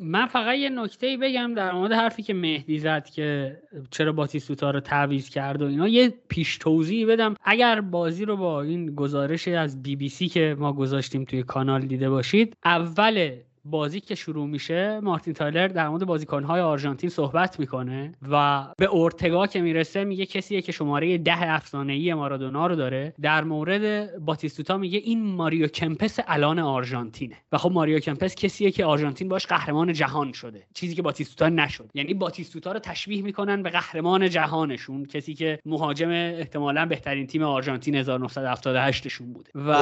من 0.00 0.26
فقط 0.26 0.56
یه 0.56 0.70
نکته 0.70 1.06
ای 1.06 1.16
بگم 1.16 1.54
در 1.54 1.72
مورد 1.72 1.92
حرفی 1.92 2.22
که 2.22 2.34
مهدی 2.34 2.78
زد 2.78 3.04
که 3.04 3.58
چرا 3.90 4.12
باتیستوتا 4.12 4.70
رو 4.70 4.80
تعویض 4.80 5.28
کرد 5.28 5.62
و 5.62 5.66
اینا. 5.66 5.88
یه 5.88 6.14
پیش 6.28 6.58
توضیح 6.58 7.06
بدم. 7.06 7.34
اگر 7.44 7.80
بازی 7.80 8.24
رو 8.24 8.36
با 8.36 8.62
این 8.62 8.94
گزارش 8.94 9.48
از 9.48 9.82
بی 9.82 9.96
بی 9.96 10.08
سی 10.08 10.28
که 10.28 10.56
ما 10.58 10.72
گذاشتیم 10.72 11.24
توی 11.24 11.42
کانال 11.42 11.80
دیده 11.80 12.10
باشید 12.10 12.56
اول 12.64 13.30
بازی 13.64 14.00
که 14.00 14.14
شروع 14.14 14.46
میشه 14.46 15.00
مارتین 15.00 15.34
تایلر 15.34 15.68
در 15.68 15.88
مورد 15.88 16.04
بازیکنهای 16.04 16.60
آرژانتین 16.60 17.10
صحبت 17.10 17.60
می‌کنه 17.60 18.14
و 18.30 18.66
به 18.78 18.86
اورتگا 18.86 19.46
که 19.46 19.60
می‌رسه 19.60 20.04
میگه 20.04 20.26
کسیه 20.26 20.62
که 20.62 20.72
شماره 20.72 21.18
ده 21.18 21.52
افسانه‌ای 21.52 22.14
مارادونا 22.14 22.66
رو 22.66 22.76
داره. 22.76 23.14
در 23.20 23.44
مورد 23.44 24.18
باتیستوتا 24.18 24.76
میگه 24.78 24.98
این 24.98 25.22
ماریو 25.22 25.66
کمپس 25.66 26.18
الان 26.26 26.58
آرژانتینه. 26.58 27.36
و 27.52 27.58
خب 27.58 27.72
ماریو 27.72 27.98
کمپس 27.98 28.34
کسیه 28.34 28.70
که 28.70 28.84
آرژانتین 28.84 29.28
باش 29.28 29.46
قهرمان 29.46 29.92
جهان 29.92 30.32
شده. 30.32 30.62
چیزی 30.74 30.94
که 30.94 31.02
باتیستوتا 31.02 31.48
نشد. 31.48 31.90
یعنی 31.94 32.14
باتیستوتا 32.14 32.72
رو 32.72 32.78
تشبیه 32.78 33.22
می‌کنن 33.22 33.62
به 33.62 33.70
قهرمان 33.70 34.30
جهانشون. 34.30 35.04
کسی 35.04 35.34
که 35.34 35.58
مهاجم 35.66 36.10
احتمالا 36.10 36.86
بهترین 36.86 37.26
تیم 37.26 37.42
آرژانتین 37.42 37.94
1978 37.94 39.08
شون 39.08 39.32
بوده. 39.32 39.50
و 39.54 39.72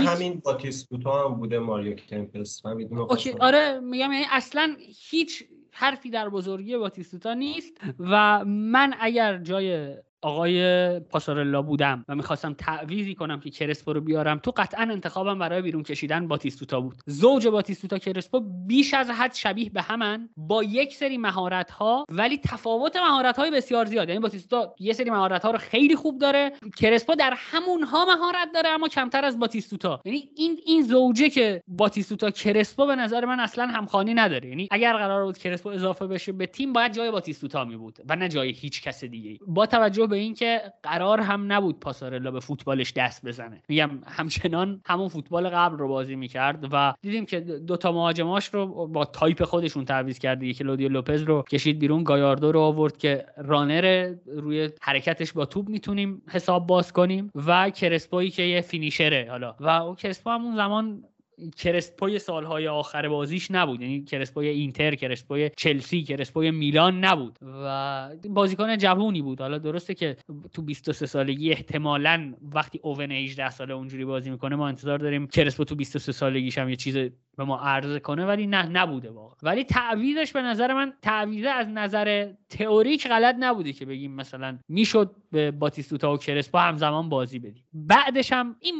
همین 0.00 0.40
باتیستوتا 0.44 1.28
هم 1.28 1.34
بوده 1.34 1.58
ماریو 1.58 1.94
کمپس. 1.94 2.62
آره 3.40 3.80
میگم 3.80 4.12
یعنی 4.12 4.24
اصلا 4.30 4.76
هیچ 5.10 5.44
حرفی 5.72 6.10
در 6.10 6.28
بزرگی 6.28 6.76
باتیستوتا 6.76 7.34
نیست 7.34 7.72
و 7.98 8.44
من 8.44 8.94
اگر 9.00 9.38
جای 9.38 9.96
آقای 10.22 11.00
پاسارلا 11.00 11.62
بودم 11.62 12.04
و 12.08 12.14
می‌خواستم 12.14 12.54
تعویزی 12.54 13.14
کنم 13.14 13.40
که 13.40 13.50
کرسپو 13.50 13.92
رو 13.92 14.00
بیارم. 14.00 14.38
تو 14.38 14.52
قطعا 14.56 14.82
انتخابم 14.82 15.38
برای 15.38 15.62
بیرون 15.62 15.82
کشیدن 15.82 16.28
باتیستوتا 16.28 16.80
بود. 16.80 16.96
زوج 17.06 17.48
باتیستوتا 17.48 17.98
کرسپو 17.98 18.40
بیش 18.66 18.94
از 18.94 19.10
حد 19.10 19.34
شبیه 19.34 19.70
به 19.70 19.82
همن. 19.82 20.28
با 20.36 20.62
یک 20.62 20.94
سری 20.96 21.18
مهارت 21.18 21.70
ها 21.70 22.04
ولی 22.08 22.38
تفاوت 22.38 22.96
مهارت 22.96 23.36
های 23.36 23.50
بسیار 23.50 23.84
زیاد 23.84 24.08
یعنی 24.08 24.20
باتیستوتا 24.20 24.74
یه 24.78 24.92
سری 24.92 25.10
مهارت 25.10 25.44
ها 25.44 25.50
رو 25.50 25.58
خیلی 25.58 25.96
خوب 25.96 26.18
داره. 26.18 26.52
کرسپو 26.76 27.14
در 27.14 27.34
همون 27.36 27.82
ها 27.82 28.04
مهارت 28.04 28.48
داره 28.54 28.68
اما 28.68 28.88
کمتر 28.88 29.24
از 29.24 29.38
باتیستوتا. 29.38 30.00
یعنی 30.04 30.28
این 30.36 30.58
این 30.66 30.82
زوجه 30.82 31.28
که 31.28 31.62
باتیستوتا 31.68 32.30
کرسپو 32.30 32.86
به 32.86 32.96
نظر 32.96 33.24
من 33.24 33.40
اصلا 33.40 33.66
همخوانی 33.66 34.14
نداره. 34.14 34.48
یعنی 34.48 34.68
اگر 34.70 34.92
قرار 34.96 35.24
بود 35.24 35.38
کرسپو 35.38 35.68
اضافه 35.68 36.06
بشه 36.06 36.32
به 36.32 36.46
تیم 36.46 36.72
باید 36.72 36.92
جای 36.92 37.10
باتیستوتا 37.10 37.64
می 37.64 37.76
بود 37.76 37.98
و 38.08 38.16
نه 38.16 38.28
جای 38.28 38.52
هیچ 38.52 38.82
کس 38.82 39.04
دیگه 39.04 39.38
با 39.46 39.66
توجه 39.66 40.07
به 40.08 40.16
اینکه 40.16 40.60
قرار 40.82 41.20
هم 41.20 41.52
نبود 41.52 41.80
پاسارلا 41.80 42.30
به 42.30 42.40
فوتبالش 42.40 42.92
دست 42.92 43.26
بزنه. 43.26 43.62
میگم 43.68 43.90
همچنان 44.06 44.80
همون 44.86 45.08
فوتبال 45.08 45.48
قبل 45.48 45.78
رو 45.78 45.88
بازی 45.88 46.16
می‌کرد 46.16 46.68
و 46.72 46.94
دیدیم 47.02 47.26
که 47.26 47.40
دوتا 47.40 47.92
مهاجماش 47.92 48.54
رو 48.54 48.86
با 48.86 49.04
تایپ 49.04 49.44
خودشون 49.44 49.84
تعویض 49.84 50.18
کرد 50.18 50.42
یکی 50.42 50.64
کلودیو 50.64 50.88
لوپز 50.88 51.22
رو 51.22 51.42
کشید 51.42 51.78
بیرون 51.78 52.04
گایاردو 52.04 52.52
رو 52.52 52.60
آورد 52.60 52.96
که 52.96 53.26
runner 53.36 54.14
روی 54.26 54.70
حرکتش 54.80 55.32
با 55.32 55.44
توپ 55.44 55.68
می‌تونیم 55.68 56.22
حساب 56.28 56.66
باز 56.66 56.92
کنیم 56.92 57.30
و 57.34 57.70
کرسپوی 57.70 58.30
که 58.30 58.42
یه 58.42 58.60
finisher 58.60 59.19
ه 59.19 59.26
حالا. 59.30 59.54
و 59.60 59.68
او 59.68 59.94
کرسپو 59.94 60.30
همون 60.30 60.56
زمان 60.56 61.04
کرسپوی 61.56 62.18
سالهای 62.18 62.68
آخر 62.68 63.08
بازیش 63.08 63.50
نبود. 63.50 63.80
یعنی 63.80 64.04
کرسپوی 64.04 64.48
اینتر 64.48 64.94
کرسپوی 64.94 65.50
چلسی 65.56 66.02
کرسپوی 66.02 66.50
میلان 66.50 67.04
نبود. 67.04 67.38
و 67.64 68.10
بازیکن 68.30 68.76
جوونی 68.76 69.22
بود. 69.22 69.40
حالا 69.40 69.58
درسته 69.58 69.94
که 69.94 70.16
تو 70.52 70.62
23 70.62 71.06
سالگی 71.06 71.52
احتمالا 71.52 72.34
وقتی 72.52 72.80
اوون 72.82 73.12
18 73.12 73.50
ساله 73.50 73.74
اونجوری 73.74 74.04
بازی 74.04 74.30
می‌کنه 74.30 74.56
ما 74.56 74.68
انتظار 74.68 74.98
داریم 74.98 75.26
کرسپو 75.26 75.64
تو 75.64 75.74
23 75.74 76.12
سالگیش 76.12 76.58
هم 76.58 76.68
یه 76.68 76.76
چیز 76.76 76.96
به 77.36 77.44
ما 77.44 77.58
عرضه 77.58 78.00
کنه 78.00 78.26
ولی 78.26 78.46
نه 78.46 78.66
نبوده 78.66 79.10
واقعا. 79.10 79.36
ولی 79.42 79.64
تعویضش 79.64 80.32
به 80.32 80.42
نظر 80.42 80.74
من 80.74 80.92
تعویضه 81.02 81.48
از 81.48 81.68
نظر 81.68 82.32
تئوریک 82.48 83.08
غلط 83.08 83.36
نبوده 83.38 83.72
که 83.72 83.86
بگیم 83.86 84.14
مثلا 84.14 84.58
می‌شد 84.68 85.14
به 85.32 85.50
باتیستوتا 85.50 86.14
و 86.14 86.16
کرسپا 86.16 86.58
همزمان 86.58 87.08
بازی 87.08 87.38
بدیم. 87.38 87.64
بعدش 87.72 88.32
هم 88.32 88.56
این 88.60 88.74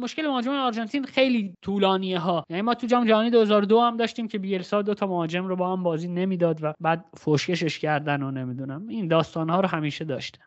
مشکل 0.00 0.26
مهاجم 0.26 0.50
آرژانتین 0.50 1.04
خیلی 1.04 1.54
طولانیه 2.02 2.18
ها 2.18 2.44
یعنی 2.50 2.62
ما 2.62 2.74
تو 2.74 2.86
جام 2.86 3.06
جهانی 3.06 3.30
2002 3.30 3.80
هم 3.80 3.96
داشتیم 3.96 4.28
که 4.28 4.38
بیلسا 4.38 4.82
دو 4.82 4.94
تا 4.94 5.06
مهاجم 5.06 5.46
رو 5.46 5.56
با 5.56 5.72
هم 5.72 5.82
بازی 5.82 6.08
نمی‌داد 6.08 6.58
و 6.62 6.72
بعد 6.80 7.04
فوشکشش 7.14 7.78
کردن 7.78 8.22
و 8.22 8.30
نمی‌دونم. 8.30 8.88
این 8.88 9.08
داستان 9.08 9.50
ها 9.50 9.60
رو 9.60 9.68
همیشه 9.68 10.04
داشته 10.04 10.38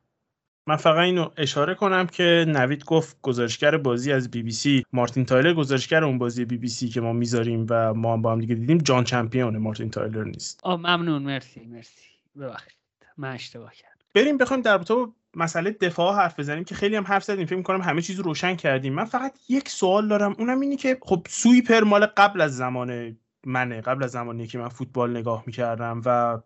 من 0.68 0.76
فقط 0.76 0.98
اینو 0.98 1.30
اشاره 1.38 1.76
کنم 1.76 2.08
که 2.08 2.46
نوید 2.48 2.86
گفت 2.86 3.18
گزارشگر 3.22 3.78
بازی 3.78 4.12
از 4.12 4.32
بی 4.32 4.44
بی 4.44 4.52
سی 4.52 4.84
مارتین 4.94 5.26
تایلر 5.26 5.54
گزارشگر 5.54 6.04
اون 6.04 6.18
بازی 6.18 6.46
بی 6.46 6.58
بی 6.58 6.68
سی 6.68 6.90
که 6.90 7.02
ما 7.02 7.14
می‌ذاریم 7.14 7.66
و 7.70 7.94
ما 7.94 8.14
هم 8.14 8.22
با 8.22 8.32
هم 8.32 8.40
دیگه 8.40 8.56
دیدیم 8.56 8.78
جان 8.78 9.04
چمپیون 9.04 9.58
مارتین 9.58 9.90
تایلر 9.90 10.24
نیست. 10.24 10.60
آه 10.64 10.78
ممنون. 10.80 11.24
مرسی 11.24 11.66
مرسی. 11.66 12.02
ببخشید. 12.40 12.78
من 13.18 13.32
اشتباه 13.32 13.74
کردم. 13.74 13.95
بریم 14.16 14.38
بخوایم 14.38 14.62
در 14.62 14.72
رابطه 14.72 15.08
مسئله 15.36 15.72
دفاع 15.72 16.16
حرف 16.16 16.40
بزنیم 16.40 16.64
که 16.64 16.76
خیلی 16.76 16.96
هم 16.96 17.04
حرف 17.04 17.24
زدیم. 17.24 17.46
فکر 17.46 17.56
می‌کنم 17.56 17.82
همه 17.82 18.02
چیز 18.02 18.18
رو 18.18 18.24
روشن 18.24 18.56
کردیم. 18.56 18.94
من 18.94 19.06
فقط 19.06 19.40
یک 19.50 19.70
سوال 19.70 20.08
دارم. 20.08 20.36
اونم 20.40 20.60
اینه 20.60 20.76
که 20.76 20.98
خب 21.02 21.28
sweeper 21.30 21.84
مال 21.84 22.06
قبل 22.06 22.42
از 22.42 22.58
زمان 22.58 23.18
منه. 23.46 23.82
قبل 23.82 24.04
از 24.04 24.12
زمانی 24.12 24.48
که 24.48 24.58
من 24.58 24.70
فوتبال 24.70 25.18
نگاه 25.18 25.44
می‌کردم 25.46 26.02
و 26.06 26.40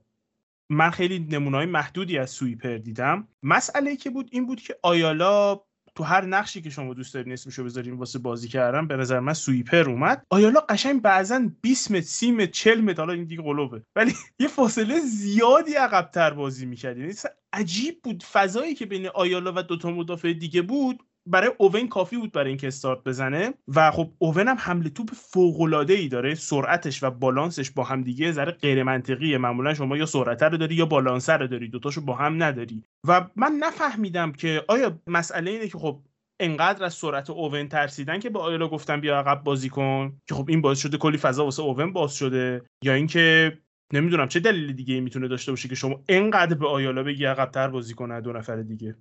من 0.70 0.90
خیلی 0.90 1.20
نمونای 1.20 1.66
محدودی 1.66 2.18
از 2.18 2.30
سویپر 2.30 2.78
دیدم. 2.78 3.28
مسئله 3.44 3.96
که 3.96 4.10
بود 4.10 4.30
این 4.32 4.46
بود 4.46 4.62
که 4.62 4.76
آیالا 4.84 5.62
تو 5.96 6.04
هر 6.04 6.26
نقشی 6.26 6.62
که 6.62 6.70
شما 6.70 6.94
دوست 6.94 7.14
دارین 7.14 7.34
اسمشو 7.34 7.64
بذارین 7.64 7.94
واسه 7.94 8.20
بازی 8.20 8.48
کردن 8.48 8.88
به 8.88 8.98
نظر 8.98 9.20
من 9.20 9.34
سویپر 9.34 9.90
اومد. 9.90 10.24
آیالا 10.30 10.60
قشنگ 10.60 11.02
بعضا 11.02 11.50
20 11.62 11.92
متر 11.92 12.02
30 12.02 12.32
متر 12.32 12.52
40 12.52 12.82
متر 12.82 12.98
حالا 13.02 13.14
این 13.14 13.24
دیگه 13.26 13.42
قلوبه 13.44 13.84
ولی 13.96 14.14
یه 14.40 14.48
فاصله 14.48 15.00
زیادی 15.00 15.74
عقبتر 15.74 16.32
بازی 16.34 16.66
می‌کرد 16.66 16.98
یعنی 16.98 17.14
عجیب 17.54 18.02
بود 18.04 18.24
فضایی 18.24 18.76
که 18.76 18.86
بین 18.86 19.08
آیالا 19.08 19.54
و 19.56 19.64
دوتا 19.64 19.92
مدافع 19.92 20.34
دیگه 20.34 20.62
بود. 20.62 21.00
برای 21.26 21.52
اوون 21.58 21.88
کافی 21.88 22.18
بود 22.18 22.32
برای 22.32 22.48
اینکه 22.48 22.68
استارت 22.68 23.04
بزنه 23.04 23.54
و 23.76 23.92
خب 23.92 24.10
اوون 24.18 24.48
هم 24.48 24.56
حمله 24.60 24.90
توپ 24.90 25.10
فوق 25.14 25.62
العاده 25.62 25.94
ای 25.94 26.08
داره 26.08 26.36
سرعتش 26.36 27.04
و 27.04 27.10
بالانسش 27.10 27.72
با 27.72 27.84
هم 27.84 28.04
دیگه 28.04 28.32
ذره 28.32 28.52
غیر 28.52 28.84
منطقیه 28.84 29.38
معمولا 29.38 29.74
شما 29.74 29.98
یا 29.98 30.06
سرعت 30.06 30.44
رو 30.44 30.58
داری 30.58 30.76
یا 30.76 30.86
بالانس 30.86 31.30
رو 31.30 31.48
داری 31.48 31.68
دوتاشو 31.68 32.02
با 32.02 32.16
هم 32.16 32.44
نداری. 32.44 32.84
و 33.08 33.28
من 33.36 33.52
نفهمیدم 33.60 34.32
که 34.32 34.64
آیا 34.68 35.00
مسئله 35.08 35.52
اینه 35.52 35.68
که 35.68 35.78
خب 35.78 36.00
انقدر 36.40 36.84
از 36.84 36.94
سرعت 36.94 37.30
اوون 37.30 37.68
ترسیدن 37.68 38.20
که 38.20 38.30
به 38.30 38.40
آیالا 38.40 38.68
گفتن 38.68 39.02
بیا 39.02 39.20
عقب 39.20 39.44
بازی 39.44 39.70
کن 39.70 40.18
که 40.28 40.36
خب 40.36 40.50
این 40.50 40.62
باعث 40.62 40.80
شده 40.80 40.98
کلی 40.98 41.18
فضا 41.18 41.46
واسه 41.46 41.64
اوون 41.64 41.94
باز 41.94 42.16
شده 42.16 42.62
یا 42.84 42.94
اینکه 42.94 43.58
نمی‌دونم 43.94 44.28
چه 44.28 44.40
دلیل 44.40 44.74
دیگه 44.74 45.00
می‌تونه 45.00 45.28
داشته 45.28 45.52
باشه 45.52 45.68
که 45.70 45.76
شما 45.76 46.04
انقدر 46.10 46.56
به 46.56 46.68
آیالا 46.68 47.04
بگی 47.04 47.26
عقبتر 47.26 47.68
بازی 47.68 47.94
کنه 47.94 48.22
دو 48.22 48.34
نفر 48.34 48.56
دیگه. 48.56 48.96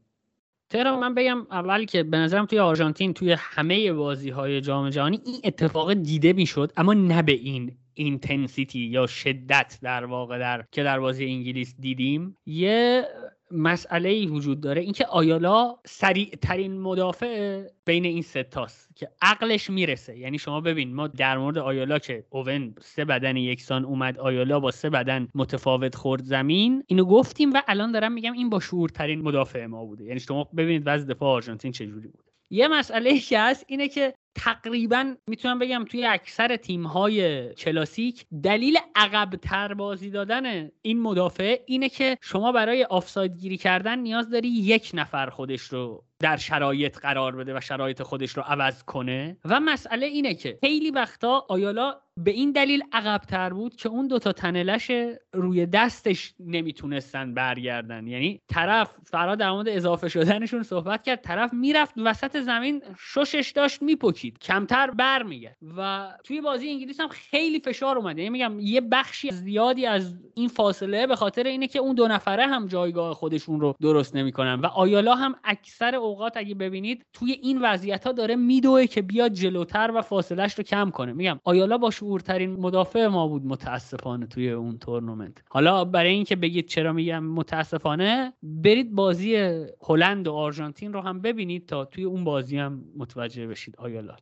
ترا 0.70 1.00
من 1.00 1.14
بگم 1.14 1.46
اول 1.50 1.84
که 1.84 2.02
به 2.02 2.16
نظرم 2.16 2.46
توی 2.46 2.58
آرژانتین 2.58 3.14
توی 3.14 3.32
همه 3.32 3.92
بازی 3.92 4.30
های 4.30 4.60
جام 4.60 4.90
جهانی 4.90 5.20
این 5.24 5.40
اتفاق 5.44 5.94
دیده 5.94 6.32
می‌شد 6.32 6.72
اما 6.76 6.94
نه 6.94 7.22
به 7.22 7.32
این 7.32 7.76
intensity 7.98 8.78
یا 8.78 9.06
شدت 9.06 9.78
در 9.82 10.04
واقع 10.04 10.38
در 10.38 10.64
که 10.72 10.82
در 10.82 11.00
بازی 11.00 11.24
انگلیس 11.24 11.74
دیدیم. 11.78 12.36
یه 12.46 13.04
مسئله 13.50 14.08
ای 14.08 14.26
وجود 14.26 14.60
داره 14.60 14.82
اینکه 14.82 15.06
آیالا 15.06 15.76
سریع 15.86 16.30
ترین 16.42 16.80
مدافع 16.80 17.62
بین 17.84 18.04
این 18.04 18.22
ستاست 18.22 18.96
که 18.96 19.08
عقلش 19.22 19.70
می‌رسه. 19.70 20.18
یعنی 20.18 20.38
شما 20.38 20.60
ببین 20.60 20.94
ما 20.94 21.06
در 21.06 21.38
مورد 21.38 21.58
آیالا 21.58 21.98
که 21.98 22.24
اوون 22.30 22.74
سه 22.80 23.04
بدن 23.04 23.36
یکسان 23.36 23.84
اومد 23.84 24.18
آیالا 24.18 24.60
با 24.60 24.70
سه 24.70 24.90
بدن 24.90 25.28
متفاوت 25.34 25.94
خورد 25.94 26.22
زمین. 26.22 26.84
اینو 26.86 27.04
گفتیم 27.04 27.52
و 27.52 27.62
الان 27.68 27.92
دارم 27.92 28.12
میگم 28.12 28.32
این 28.32 28.50
با 28.50 28.60
شعورترین 28.60 29.22
مدافع 29.22 29.66
ما 29.66 29.84
بوده. 29.84 30.04
یعنی 30.04 30.20
شما 30.20 30.44
ببینید 30.56 30.82
وضع 30.86 31.06
دفاع 31.14 31.28
آرژانتین 31.28 31.72
چجوری 31.72 32.08
بوده 32.08 32.28
یه 32.50 32.68
مسئله 32.68 33.18
که 33.18 33.40
هست 33.40 33.64
اینه 33.68 33.88
که 33.88 34.14
تقریبا 34.38 35.14
می‌تونم 35.26 35.58
بگم 35.58 35.84
توی 35.84 36.06
اکثر 36.06 36.56
تیم 36.56 36.86
های 36.86 37.48
کلاسیک 37.54 38.26
دلیل 38.42 38.78
عقب 38.94 39.36
تر 39.36 39.74
بازی 39.74 40.10
دادن 40.10 40.70
این 40.82 41.00
مدافع 41.00 41.60
اینه 41.66 41.88
که 41.88 42.18
شما 42.20 42.52
برای 42.52 42.84
آفساید 42.84 43.36
گیری 43.36 43.56
کردن 43.56 43.98
نیاز 43.98 44.30
داری 44.30 44.48
یک 44.48 44.90
نفر 44.94 45.30
خودش 45.30 45.60
رو 45.62 46.04
در 46.20 46.36
شرایط 46.36 46.98
قرار 46.98 47.36
بده 47.36 47.56
و 47.56 47.60
شرایط 47.60 48.02
خودش 48.02 48.30
رو 48.36 48.42
عوض 48.42 48.82
کنه. 48.82 49.36
و 49.44 49.60
مسئله 49.60 50.06
اینه 50.06 50.34
که 50.34 50.58
خیلی 50.60 50.90
وقتا 50.90 51.46
آیالا 51.48 51.94
به 52.16 52.30
این 52.30 52.52
دلیل 52.52 52.82
عقبتر 52.92 53.50
بود 53.50 53.76
که 53.76 53.88
اون 53.88 54.06
دوتا 54.06 54.32
تنلش 54.32 54.90
روی 55.32 55.66
دستش 55.66 56.34
نمی‌تونستن 56.40 57.34
برگردن. 57.34 58.06
یعنی 58.06 58.40
طرف 58.48 58.90
فرا 59.04 59.34
در 59.34 59.50
مورد 59.50 59.68
اضافه 59.68 60.08
شدنشون 60.08 60.62
صحبت 60.62 61.02
کرد 61.02 61.20
طرف 61.20 61.52
می‌رفت 61.52 61.94
وسط 61.96 62.40
زمین 62.40 62.82
ششش 62.98 63.52
داشت 63.56 63.82
میپکید 63.82 64.38
کمتر 64.38 64.90
برمیگرد 64.90 65.56
و 65.76 66.08
توی 66.24 66.40
بازی 66.40 66.68
انگلیس 66.68 67.00
هم 67.00 67.08
خیلی 67.08 67.60
فشار 67.60 67.98
اومده 67.98 68.22
یعنی 68.22 68.30
میگم 68.30 68.60
یه 68.60 68.80
بخشی 68.80 69.30
زیادی 69.30 69.86
از 69.86 70.14
این 70.34 70.48
فاصله 70.48 71.06
به 71.06 71.16
خاطر 71.16 71.42
اینه 71.42 71.66
که 71.66 71.78
اون 71.78 71.94
دو 71.94 72.08
نفره 72.08 72.46
هم 72.46 72.66
جایگاه 72.66 73.14
خودشون 73.14 73.60
رو 73.60 73.74
درست 73.80 74.16
نمی‌کنن. 74.16 74.54
و 74.54 74.66
آیالا 74.66 75.14
هم 75.14 75.34
اکثر 75.44 75.94
اوقات 76.08 76.36
اگه 76.36 76.54
ببینید 76.54 77.02
توی 77.12 77.32
این 77.32 77.58
وضعیت 77.62 78.06
ها 78.06 78.12
داره 78.12 78.36
میدوه 78.36 78.86
که 78.86 79.02
بیاد 79.02 79.32
جلوتر 79.32 79.90
و 79.94 80.02
فاصلهش 80.02 80.54
رو 80.54 80.64
کم 80.64 80.90
کنه. 80.90 81.12
میگم 81.12 81.40
آیالا 81.44 81.78
با 81.78 81.90
شعورترین 81.90 82.50
مدافع 82.50 83.06
ما 83.06 83.28
بود 83.28 83.46
متاسفانه 83.46 84.26
توی 84.26 84.50
اون 84.50 84.78
تورنمنت. 84.78 85.42
حالا 85.50 85.84
برای 85.84 86.12
اینکه 86.12 86.36
بگید 86.36 86.68
چرا 86.68 86.92
میگم 86.92 87.24
متاسفانه 87.24 88.32
برید 88.42 88.94
بازی 88.94 89.36
هلند 89.82 90.28
و 90.28 90.32
آرژانتین 90.32 90.92
رو 90.92 91.00
هم 91.00 91.20
ببینید 91.20 91.66
تا 91.66 91.84
توی 91.84 92.04
اون 92.04 92.24
بازی 92.24 92.58
هم 92.58 92.84
متوجه 92.96 93.46
بشید 93.46 93.76
آیالا. 93.76 94.16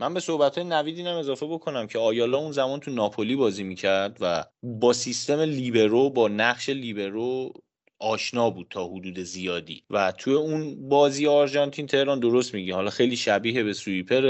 من 0.00 0.14
به 0.14 0.20
صحبت 0.20 0.58
های 0.58 0.66
نوید 0.66 0.98
اینم 0.98 1.16
اضافه 1.16 1.46
بکنم 1.46 1.86
که 1.86 1.98
آیالا 1.98 2.38
اون 2.38 2.52
زمان 2.52 2.80
تو 2.80 2.90
ناپولی 2.90 3.36
بازی 3.36 3.62
می‌کرد 3.62 4.18
و 4.20 4.44
با 4.62 4.92
سیستم 4.92 5.40
لیبرو 5.40 6.10
با 6.10 6.28
نقش 6.28 6.68
لیبرو 6.68 7.52
آشنا 8.00 8.50
بود 8.50 8.66
تا 8.70 8.86
حدود 8.86 9.18
زیادی. 9.18 9.82
و 9.90 10.12
توی 10.12 10.34
اون 10.34 10.88
بازی 10.88 11.26
آرژانتین 11.26 11.86
تهران 11.86 12.20
درست 12.20 12.54
میگی 12.54 12.70
حالا 12.70 12.90
خیلی 12.90 13.16
شبیه 13.16 13.62
به 13.62 13.72
سویپر 13.72 14.20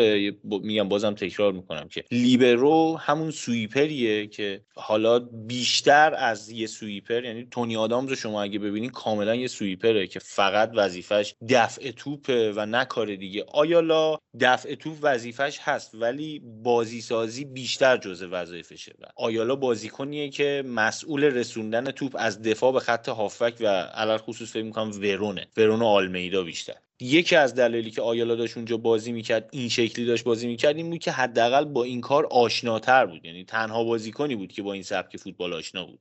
میگم 0.44 0.88
بازم 0.88 1.14
تکرار 1.14 1.52
می‌کنم 1.52 1.88
که 1.88 2.04
لیبرو 2.10 2.96
همون 2.96 3.30
سویپریه 3.30 4.26
که 4.26 4.60
حالا 4.74 5.18
بیشتر 5.18 6.14
از 6.14 6.50
یه 6.50 6.66
سویپر 6.66 7.24
یعنی 7.24 7.46
تونی 7.50 7.76
آدامز 7.76 8.12
شما 8.12 8.42
اگه 8.42 8.58
ببینید 8.58 8.90
کاملا 8.90 9.34
یه 9.34 9.46
سویپره 9.46 10.06
که 10.06 10.18
فقط 10.18 10.70
وظیفش 10.74 11.34
دفع 11.48 11.90
توپه 11.90 12.52
و 12.56 12.66
نه 12.66 12.84
کار 12.84 13.14
دیگه. 13.14 13.44
آیالا 13.52 14.18
دفع 14.40 14.74
توپ 14.74 14.96
وظیفش 15.02 15.58
هست 15.62 15.94
ولی 15.94 16.42
بازی 16.62 17.00
سازی 17.00 17.44
بیشتر 17.44 17.96
جزء 17.96 18.26
وظایفشه. 18.30 18.92
آیالا 19.16 19.56
بازیکنیه 19.56 20.28
که 20.28 20.62
مسئول 20.66 21.24
رسوندن 21.24 21.90
توپ 21.90 22.16
از 22.18 22.42
دفاع 22.42 22.72
به 22.72 22.80
خط 22.80 23.08
هافک 23.08 23.59
و 23.60 23.66
علل 23.66 24.16
خصوص 24.16 24.52
فکر 24.52 24.62
می‌کنم 24.62 24.90
ورونه. 24.90 25.46
ورون 25.56 25.82
آلمیدا 25.82 26.42
بیشتر. 26.42 26.74
یکی 27.00 27.36
از 27.36 27.54
دلایلی 27.54 27.90
که 27.90 28.02
آیالا 28.02 28.34
داشت 28.34 28.56
اونجا 28.56 28.76
بازی 28.76 29.12
می‌کرد 29.12 29.48
این 29.52 29.68
شکلی 29.68 30.06
داشت 30.06 30.24
بازی 30.24 30.46
می‌کرد 30.46 30.76
این 30.76 30.90
بود 30.90 30.98
که 30.98 31.10
حداقل 31.10 31.64
با 31.64 31.84
این 31.84 32.00
کار 32.00 32.26
آشناتر 32.30 33.06
بود. 33.06 33.24
یعنی 33.24 33.44
تنها 33.44 33.84
بازیکنی 33.84 34.36
بود 34.36 34.52
که 34.52 34.62
با 34.62 34.72
این 34.72 34.82
سبک 34.82 35.16
فوتبال 35.16 35.52
آشنا 35.52 35.84
بود. 35.84 36.00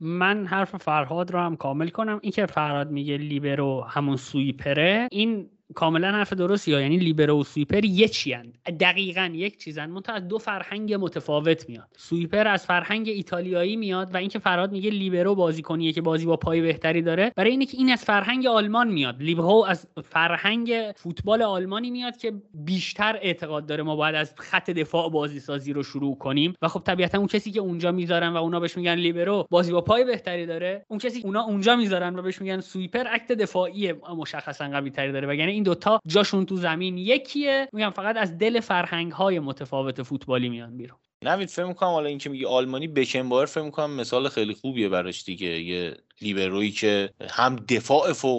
من 0.00 0.46
حرف 0.46 0.76
فرهاد 0.76 1.30
رو 1.30 1.38
هم 1.38 1.56
کامل 1.56 1.88
کنم. 1.88 2.18
این 2.22 2.32
که 2.32 2.46
فرهاد 2.46 2.90
میگه 2.90 3.16
لیبرو 3.16 3.80
همون 3.80 4.16
سویپره 4.16 5.08
این 5.12 5.50
کاملا 5.74 6.12
حرف 6.12 6.32
درستی 6.32 6.72
ها. 6.72 6.80
یعنی 6.80 6.96
لیبرو 6.96 7.40
و 7.40 7.44
سویپر 7.44 7.84
یه 7.84 8.08
چیان 8.08 8.52
دقیقا 8.80 9.30
یک 9.34 9.58
چیزن 9.58 9.90
منتها 9.90 10.14
از 10.14 10.28
دو 10.28 10.38
فرهنگ 10.38 10.94
متفاوت 10.94 11.68
میاد. 11.68 11.88
سویپر 11.96 12.48
از 12.48 12.66
فرهنگ 12.66 13.08
ایتالیایی 13.08 13.76
میاد 13.76 14.14
و 14.14 14.16
اینکه 14.16 14.38
فراد 14.38 14.72
میگه 14.72 14.90
لیبرو 14.90 15.34
بازیکنیه 15.34 15.92
که 15.92 16.00
بازی 16.00 16.26
با 16.26 16.36
پای 16.36 16.60
بهتری 16.60 17.02
داره. 17.02 17.32
برای 17.36 17.50
اینه 17.50 17.66
که 17.66 17.76
این 17.76 17.92
از 17.92 18.04
فرهنگ 18.04 18.46
آلمان 18.46 18.88
میاد. 18.88 19.22
لیبرو 19.22 19.64
از 19.68 19.86
فرهنگ 20.04 20.92
فوتبال 20.96 21.42
آلمانی 21.42 21.90
میاد 21.90 22.16
که 22.16 22.32
بیشتر 22.54 23.18
اعتقاد 23.22 23.66
داره 23.66 23.82
ما 23.82 23.96
باید 23.96 24.14
از 24.14 24.34
خط 24.38 24.70
دفاع 24.70 25.10
بازی 25.10 25.40
سازی 25.40 25.72
رو 25.72 25.82
شروع 25.82 26.18
کنیم. 26.18 26.54
و 26.62 26.68
خب 26.68 26.80
طبیعتا 26.80 27.18
اون 27.18 27.26
کسی 27.26 27.50
که 27.50 27.60
اونجا 27.60 27.92
می‌ذارن 27.92 28.28
و 28.28 28.36
اونا 28.36 28.60
بهش 28.60 28.76
میگن 28.76 28.94
لیبرو 28.94 29.46
بازی 29.50 29.72
با 29.72 29.80
پای 29.80 30.04
بهتری 30.04 30.46
داره. 30.46 30.84
اون 30.88 30.98
کسی 30.98 31.22
اونا 31.24 31.42
اونجا 31.42 31.76
می‌ذارن 31.76 32.18
و 32.18 32.22
بهش 32.22 32.40
میگن 32.40 32.60
سویپر 32.60 33.04
اکت 33.10 33.32
دفاعی 33.32 33.92
مشخصا 33.92 34.68
قوی 34.68 34.90
تری 34.90 35.12
داره. 35.12 35.28
و 35.28 35.34
یعنی 35.34 35.55
این 35.56 35.62
دوتا 35.62 36.00
جاشون 36.06 36.46
تو 36.46 36.56
زمین 36.56 36.98
یکیه. 36.98 37.68
میگم 37.72 37.90
فقط 37.90 38.16
از 38.16 38.38
دل 38.38 38.60
فرهنگ 38.60 39.12
های 39.12 39.38
متفاوت 39.38 40.02
فوتبالی 40.02 40.48
میان 40.48 40.76
بیرون. 40.76 40.98
نوید 41.22 41.48
فکر 41.48 41.64
می‌کنم 41.64 41.88
حالا 41.88 42.08
اینکه 42.08 42.30
میگی 42.30 42.44
آلمانی 42.44 42.88
بکنبایر 42.88 43.46
فکر 43.46 43.64
می‌کنم 43.64 43.90
مثال 43.90 44.28
خیلی 44.28 44.54
خوبیه 44.54 44.88
براش 44.88 45.24
دیگه. 45.24 45.60
یه 45.60 45.96
لیبرویی 46.20 46.70
که 46.70 47.10
هم 47.30 47.56
دفاع 47.56 48.12
فوق 48.12 48.38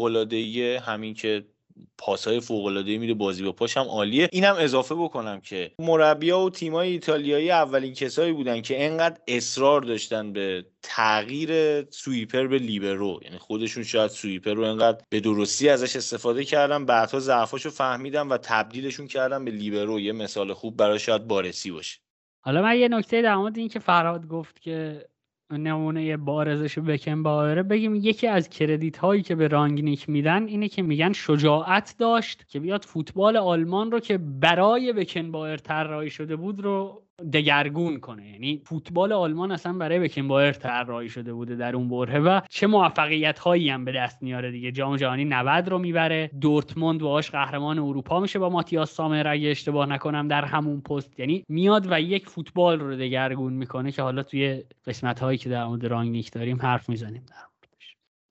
همین 0.85 1.13
که 1.13 1.45
پاسهای 1.97 2.39
فوق 2.39 2.65
العاده 2.65 2.97
میده 2.97 3.13
بازی 3.13 3.43
با 3.43 3.51
پاش 3.51 3.77
هم 3.77 3.83
عالیه. 3.83 4.29
اینم 4.31 4.55
اضافه 4.59 4.95
بکنم 4.95 5.41
که 5.41 5.71
مربیا 5.79 6.39
و 6.39 6.49
تیمای 6.49 6.91
ایتالیایی 6.91 7.51
اولین 7.51 7.93
کسایی 7.93 8.33
بودن 8.33 8.61
که 8.61 8.85
انقدر 8.85 9.17
اصرار 9.27 9.81
داشتن 9.81 10.33
به 10.33 10.65
تغییر 10.83 11.81
سویپر 11.89 12.47
به 12.47 12.57
لیبرو. 12.57 13.19
یعنی 13.23 13.37
خودشون 13.37 13.83
شاید 13.83 14.11
سویپر 14.11 14.53
رو 14.53 14.63
انقدر 14.63 15.03
به 15.09 15.19
درستی 15.19 15.69
ازش 15.69 15.95
استفاده 15.95 16.43
کردن 16.43 16.85
بعدها 16.85 17.19
ضعفاشو 17.19 17.69
فهمیدن 17.69 18.27
و 18.27 18.37
تبدیلشون 18.37 19.07
کردن 19.07 19.45
به 19.45 19.51
لیبرو. 19.51 19.99
یه 19.99 20.11
مثال 20.11 20.53
خوب 20.53 20.77
برای 20.77 20.99
شاید 20.99 21.27
بارسی 21.27 21.71
باشه. 21.71 21.99
حالا 22.41 22.61
من 22.61 22.77
یه 22.77 22.87
نکته 22.87 23.21
در 23.21 23.35
مورد 23.35 23.57
این 23.57 23.69
که 23.69 23.79
فرهاد 23.79 24.27
گفت 24.27 24.61
که 24.61 25.05
نمونه 25.51 26.17
بارزش 26.17 26.79
بکن 26.79 27.23
باوره 27.23 27.63
بگیم 27.63 27.95
یکی 27.95 28.27
از 28.27 28.49
کردیت 28.49 28.97
هایی 28.97 29.21
که 29.21 29.35
به 29.35 29.47
رانگنیک 29.47 30.09
میدن 30.09 30.47
اینه 30.47 30.67
که 30.67 30.81
میگن 30.81 31.13
شجاعت 31.13 31.95
داشت 31.99 32.47
که 32.47 32.59
بیاد 32.59 32.85
فوتبال 32.85 33.37
آلمان 33.37 33.91
رو 33.91 33.99
که 33.99 34.17
برای 34.17 34.93
بکن 34.93 35.31
بایر 35.31 35.57
طراحی 35.57 36.09
شده 36.09 36.35
بود 36.35 36.59
رو 36.59 37.06
دگرگون 37.33 37.99
کنه. 37.99 38.31
یعنی 38.31 38.61
فوتبال 38.65 39.13
آلمان 39.13 39.51
اصلا 39.51 39.73
برای 39.73 39.99
بکنبایر 39.99 40.51
طراحی 40.51 41.09
شده 41.09 41.33
بوده 41.33 41.55
در 41.55 41.75
اون 41.75 41.89
بره 41.89 42.19
و 42.19 42.41
چه 42.49 42.67
موفقیت 42.67 43.39
هایی 43.39 43.69
هم 43.69 43.85
به 43.85 43.91
دست 43.91 44.23
میاره 44.23 44.51
دیگه. 44.51 44.71
جام 44.71 44.95
جهانی 44.95 45.25
90 45.25 45.69
رو 45.69 45.79
می‌بره. 45.79 46.31
دورتموند 46.41 47.01
باهاش 47.01 47.31
قهرمان 47.31 47.79
اروپا 47.79 48.19
میشه 48.19 48.39
با 48.39 48.49
ماتیاس 48.49 48.91
سامر 48.91 49.27
اگه 49.27 49.49
اشتباه 49.49 49.89
نکنم 49.89 50.27
در 50.27 50.45
همون 50.45 50.81
پست. 50.81 51.19
یعنی 51.19 51.43
میاد 51.49 51.87
و 51.91 52.01
یک 52.01 52.29
فوتبال 52.29 52.79
رو 52.79 52.95
دگرگون 52.95 53.53
می‌کنه 53.53 53.91
که 53.91 54.01
حالا 54.01 54.23
توی 54.23 54.63
قسمت 54.87 55.19
هایی 55.19 55.37
که 55.37 55.49
در 55.49 55.65
مورد 55.65 55.85
رانگنیک 55.85 56.31
داریم 56.31 56.61
حرف 56.61 56.89
می‌زنیم 56.89 57.25
در 57.29 57.35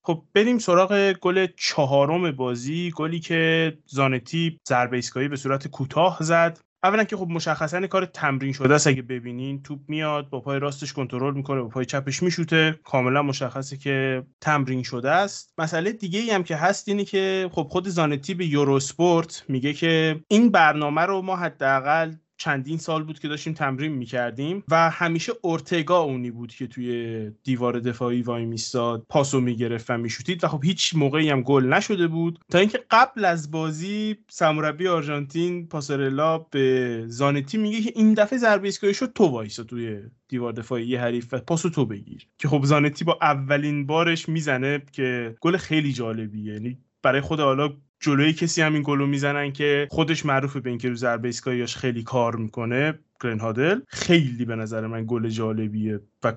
خب 0.05 0.23
بریم 0.35 0.59
سراغ 0.59 1.13
گل 1.21 1.47
چهارم 1.57 2.33
بازی. 2.33 2.93
گلی 2.97 3.21
که 3.21 3.73
زانتی 3.87 4.61
ضربه 4.69 4.97
ایستگاهی 4.97 5.29
به 5.29 5.37
صورت 5.37 5.69
کوتاه 5.69 6.19
زد. 6.21 6.59
اولا 6.82 7.05
که 7.05 7.16
خب 7.16 7.28
مشخصا 7.28 7.86
کار 7.86 8.05
تمرین 8.05 8.53
شده 8.53 8.74
است. 8.74 8.86
اگه 8.86 9.03
ببینین 9.03 9.62
توپ 9.62 9.81
میاد 9.89 10.31
با 10.31 10.40
پای 10.40 10.59
راستش 10.59 10.93
کنترل 10.93 11.35
می‌کنه 11.35 11.62
با 11.62 11.69
پای 11.69 11.85
چپش 11.85 12.23
میشوته. 12.23 12.81
کاملا 12.85 13.23
مشخصه 13.23 13.77
که 13.77 14.27
تمرین 14.40 14.82
شده 14.82 15.11
است. 15.11 15.55
مسئله 15.59 15.93
دیگه 15.93 16.20
ای 16.20 16.31
هم 16.31 16.44
که 16.44 16.57
هست 16.57 16.89
اینه 16.89 17.05
که 17.05 17.51
خب 17.53 17.66
خود 17.70 17.89
زانتی 17.89 18.35
به 18.35 18.47
یوروسپورت 18.47 19.44
میگه 19.48 19.73
که 19.73 20.20
این 20.28 20.51
برنامه 20.51 21.03
رو 21.03 21.23
ما 21.23 21.36
حداقل 21.36 22.12
چندین 22.37 22.79
سال 22.79 23.05
بود 23.05 23.19
که 23.19 23.29
داشتیم 23.29 23.53
تمرین 23.53 23.93
می‌کردیم 23.93 24.65
و 24.69 24.91
همیشه 24.91 25.33
اورتگا 25.43 25.99
اونی 25.99 26.31
بود 26.31 26.55
که 26.55 26.67
توی 26.67 27.31
دیوار 27.45 27.81
دفاعی 27.81 28.23
وای 28.23 28.45
میستاد 28.45 29.07
پاسو 29.09 29.41
می‌گرفت 29.41 29.91
و 29.91 29.97
میشوتید 29.99 30.45
و 30.45 30.49
خب 30.49 30.65
هیچ 30.65 30.95
موقعی 30.95 31.31
هم 31.31 31.43
گل 31.43 31.65
نشده 31.65 32.07
بود. 32.07 32.39
تا 32.51 32.59
اینکه 32.59 32.85
قبل 32.91 33.25
از 33.25 33.51
بازی 33.51 34.17
سموربی 34.29 34.89
آرژانتین 34.89 35.69
پاسارلا 35.69 36.39
به 36.39 37.05
زانتی 37.07 37.59
میگه 37.59 37.81
که 37.81 37.93
این 37.95 38.15
دفعه 38.15 38.39
ضربه 38.39 38.69
ایستگاهی 38.69 38.95
شد 38.95 39.13
تو 39.13 39.25
وایسا 39.25 39.65
توی 39.65 40.01
دیوار 40.29 40.53
دفاعی 40.53 40.97
حریف 40.97 41.35
و 41.35 41.39
پاسو 41.39 41.71
تو 41.71 41.87
بگیر. 41.87 42.27
که 42.39 42.49
خب 42.49 42.65
زانتی 42.65 43.05
با 43.05 43.19
اولین 43.23 43.87
بارش 43.87 44.29
می‌زنه 44.29 44.83
که 44.93 45.37
گل 45.41 45.57
خیلی 45.57 45.93
جالبیه. 45.93 46.53
یعنی 46.53 46.79
برای 47.03 47.21
خود 47.21 47.41
حالا 47.41 47.77
جلوی 48.01 48.32
کسی 48.32 48.62
هم 48.62 48.74
این 48.74 48.82
گلو 48.82 49.06
می‌زنن 49.06 49.52
که 49.52 49.89
خودش 49.90 50.27
معروفه 50.27 50.60
به 50.60 50.70
اینکه 50.70 50.89
رو 50.89 50.94
ضربه 50.94 51.28
ایستگاهیاش 51.28 51.77
خیلی 51.77 52.02
کار 52.02 52.36
می‌کنه 52.36 52.98
گرن 53.23 53.40
هادل. 53.40 53.81
خیلی 53.89 54.44
به 54.44 54.56
نظر 54.56 54.86
من 54.86 55.05
گل 55.06 55.28
جالبیه 55.28 56.01
و 56.24 56.32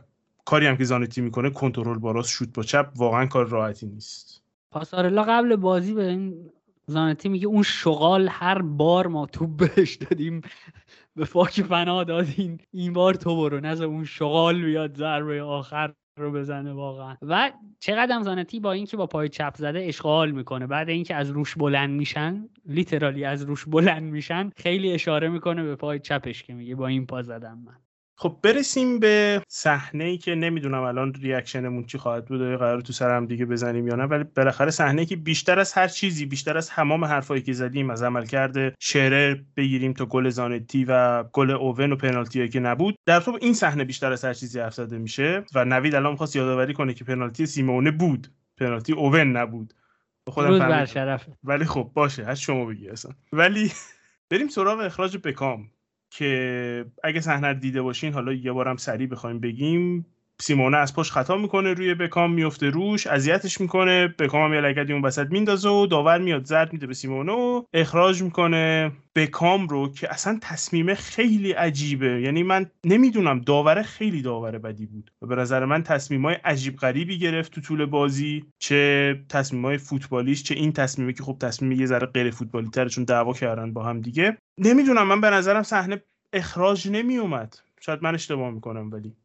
کاری 0.45 0.65
هم 0.65 0.77
که 0.77 0.83
زانتی 0.83 1.21
می‌کنه 1.21 1.49
کنترل 1.49 1.97
با 1.97 2.11
راست 2.11 2.29
شوت 2.29 2.49
با 2.53 2.63
چپ 2.63 2.89
واقعا 2.95 3.25
کار 3.25 3.47
راحتی 3.47 3.87
نیست. 3.87 4.41
پاسارلا 4.71 5.23
قبل 5.23 5.55
بازی 5.55 5.93
به 5.93 6.07
این 6.07 6.49
زانتی 6.87 7.29
میگه 7.29 7.47
اون 7.47 7.63
شغال 7.63 8.27
هر 8.31 8.61
بار 8.61 9.07
ما 9.07 9.25
تو 9.25 9.47
بهش 9.47 9.95
دادیم 9.95 10.41
به 11.15 11.25
فاک 11.25 11.61
فنا 11.61 12.03
دادین. 12.03 12.59
این 12.71 12.93
بار 12.93 13.13
تو 13.13 13.35
برو 13.37 13.59
نزد 13.59 13.83
اون 13.83 14.05
شغال 14.05 14.61
بیاد 14.61 14.97
ضربه 14.97 15.41
آخر. 15.41 15.93
رو 16.19 16.31
بزنه 16.31 16.73
واقعا. 16.73 17.17
و 17.21 17.51
چقدر 17.79 18.21
زانتی 18.21 18.59
با 18.59 18.71
اینکه 18.71 18.97
با 18.97 19.07
پای 19.07 19.29
چپ 19.29 19.53
زده 19.57 19.79
اشغال 19.79 20.31
می‌کنه. 20.31 20.67
بعد 20.67 20.89
اینکه 20.89 21.15
از 21.15 21.29
روش 21.29 21.55
بلند 21.55 21.89
میشن 21.89 22.49
لیترالی 22.65 23.25
از 23.25 23.43
روش 23.43 23.65
بلند 23.65 24.03
میشن 24.03 24.49
خیلی 24.57 24.91
اشاره 24.93 25.29
می‌کنه 25.29 25.63
به 25.63 25.75
پای 25.75 25.99
چپش 25.99 26.43
که 26.43 26.53
میگه 26.53 26.75
با 26.75 26.87
این 26.87 27.05
پا 27.05 27.21
زدم 27.21 27.57
من. 27.65 27.88
خب 28.21 28.37
برسیم 28.43 28.99
به 28.99 29.41
صحنه 29.47 30.03
ای 30.03 30.17
که 30.17 30.35
نمی‌دونم 30.35 30.81
الان 30.81 31.13
ریاکشنمون 31.13 31.85
چی 31.85 31.97
خواهد 31.97 32.25
بود 32.25 32.41
قرار 32.41 32.81
تو 32.81 32.93
سرم 32.93 33.25
دیگه 33.25 33.45
بزنیم 33.45 33.87
یا 33.87 33.95
نه 33.95 34.03
ولی 34.03 34.23
بالاخره 34.23 34.71
صحنه 34.71 35.05
که 35.05 35.15
بیشتر 35.15 35.59
از 35.59 35.73
هر 35.73 35.87
چیزی 35.87 36.25
بیشتر 36.25 36.57
از 36.57 36.69
تمام 36.69 37.05
حرفایی 37.05 37.41
که 37.41 37.53
زدیم 37.53 37.89
از 37.89 38.03
عمل 38.03 38.25
کرده 38.25 38.75
شرر 38.79 39.37
بگیریم 39.57 39.93
تا 39.93 40.05
گل 40.05 40.29
زانتی 40.29 40.85
و 40.85 41.23
گل 41.23 41.51
اوون 41.51 41.91
و 41.91 41.95
پنالتی 41.95 42.49
که 42.49 42.59
نبود 42.59 42.95
در 43.05 43.19
تو 43.19 43.37
این 43.41 43.53
صحنه 43.53 43.83
بیشتر 43.83 44.11
از 44.11 44.25
هر 44.25 44.33
چیزی 44.33 44.59
حرف 44.59 44.73
زده 44.73 44.97
میشه 44.97 45.45
و 45.55 45.65
نوید 45.65 45.95
الان 45.95 46.11
می‌خواست 46.11 46.35
یادآوری 46.35 46.73
کنه 46.73 46.93
که 46.93 47.03
پنالتی 47.03 47.45
سیمونه 47.45 47.91
بود 47.91 48.27
پنالتی 48.57 48.93
اوون 48.93 49.37
نبود. 49.37 49.73
خودم 50.27 50.59
بر 50.59 50.85
ولی 51.43 51.65
خب 51.65 51.91
باشه 51.93 52.25
از 52.25 52.41
شما 52.41 52.65
بگی 52.65 52.89
اصلا. 52.89 53.11
ولی 53.33 53.71
بریم 54.29 54.47
سراغ 54.47 54.79
اخراج 54.79 55.17
بکام. 55.17 55.71
که 56.09 56.85
اگه 57.03 57.21
صحنه 57.21 57.53
دیده 57.53 57.81
باشین 57.81 58.13
حالا 58.13 58.33
یه 58.33 58.51
بارم 58.51 58.77
سریع 58.77 59.07
بخوایم 59.07 59.39
بگیم. 59.39 60.05
سیمونه 60.41 60.77
از 60.77 60.95
پشت 60.95 61.11
خطا 61.11 61.37
می‌کنه 61.37 61.73
روی 61.73 61.93
بکام 61.93 62.33
میفته 62.33 62.69
روش 62.69 63.07
اذیتش 63.07 63.61
می‌کنه. 63.61 64.07
بکام 64.07 64.43
هم 64.43 64.53
یه 64.53 64.61
لگدی 64.61 64.93
اون 64.93 65.01
وسط 65.01 65.27
میندازه 65.31 65.69
و 65.69 65.85
داور 65.85 66.17
میاد 66.17 66.45
زرد 66.45 66.73
میده 66.73 66.87
به 66.87 66.93
سیمونه 66.93 67.31
و 67.31 67.63
اخراج 67.73 68.23
می‌کنه. 68.23 68.91
بکام 69.15 69.67
رو 69.67 69.91
که 69.91 70.11
اصلا 70.11 70.39
تصمیم 70.41 70.93
خیلی 70.93 71.51
عجیبه. 71.51 72.21
یعنی 72.21 72.43
من 72.43 72.65
نمی‌دونم 72.85 73.39
داوره 73.39 73.83
خیلی 73.83 74.21
داوره 74.21 74.59
بدی 74.59 74.85
بود 74.85 75.11
و 75.21 75.27
به 75.27 75.35
نظر 75.35 75.65
من 75.65 75.83
تصمیم 75.83 76.25
های 76.25 76.35
عجیب 76.35 76.75
غریبی 76.75 77.19
گرفت 77.19 77.51
تو 77.51 77.61
طول 77.61 77.85
بازی. 77.85 78.45
چه 78.59 79.15
تصمیم 79.29 79.65
های 79.65 79.77
فوتبالیش 79.77 80.43
چه 80.43 80.55
این 80.55 80.71
تصمیمی 80.71 81.13
که 81.13 81.23
خب 81.23 81.37
تصمیم 81.41 81.71
یه 81.71 81.85
ذره 81.85 82.07
غیر 82.07 82.31
فوتبالی 82.31 82.69
تره 82.69 82.89
چون 82.89 83.03
دعوا 83.03 83.33
کردن 83.33 83.73
با 83.73 83.83
هم 83.83 84.01
دیگه. 84.01 84.37
نمی‌دونم 84.57 85.07
من 85.07 85.21
به 85.21 85.29
نظرم 85.29 85.63
صحنه 85.63 86.03
اخراج 86.33 86.89
نمیومد 86.91 87.55
شاید 87.79 88.03
من 88.03 88.13
اشتباه 88.15 88.51
می‌کنم 88.51 88.91
ولی. 88.91 89.15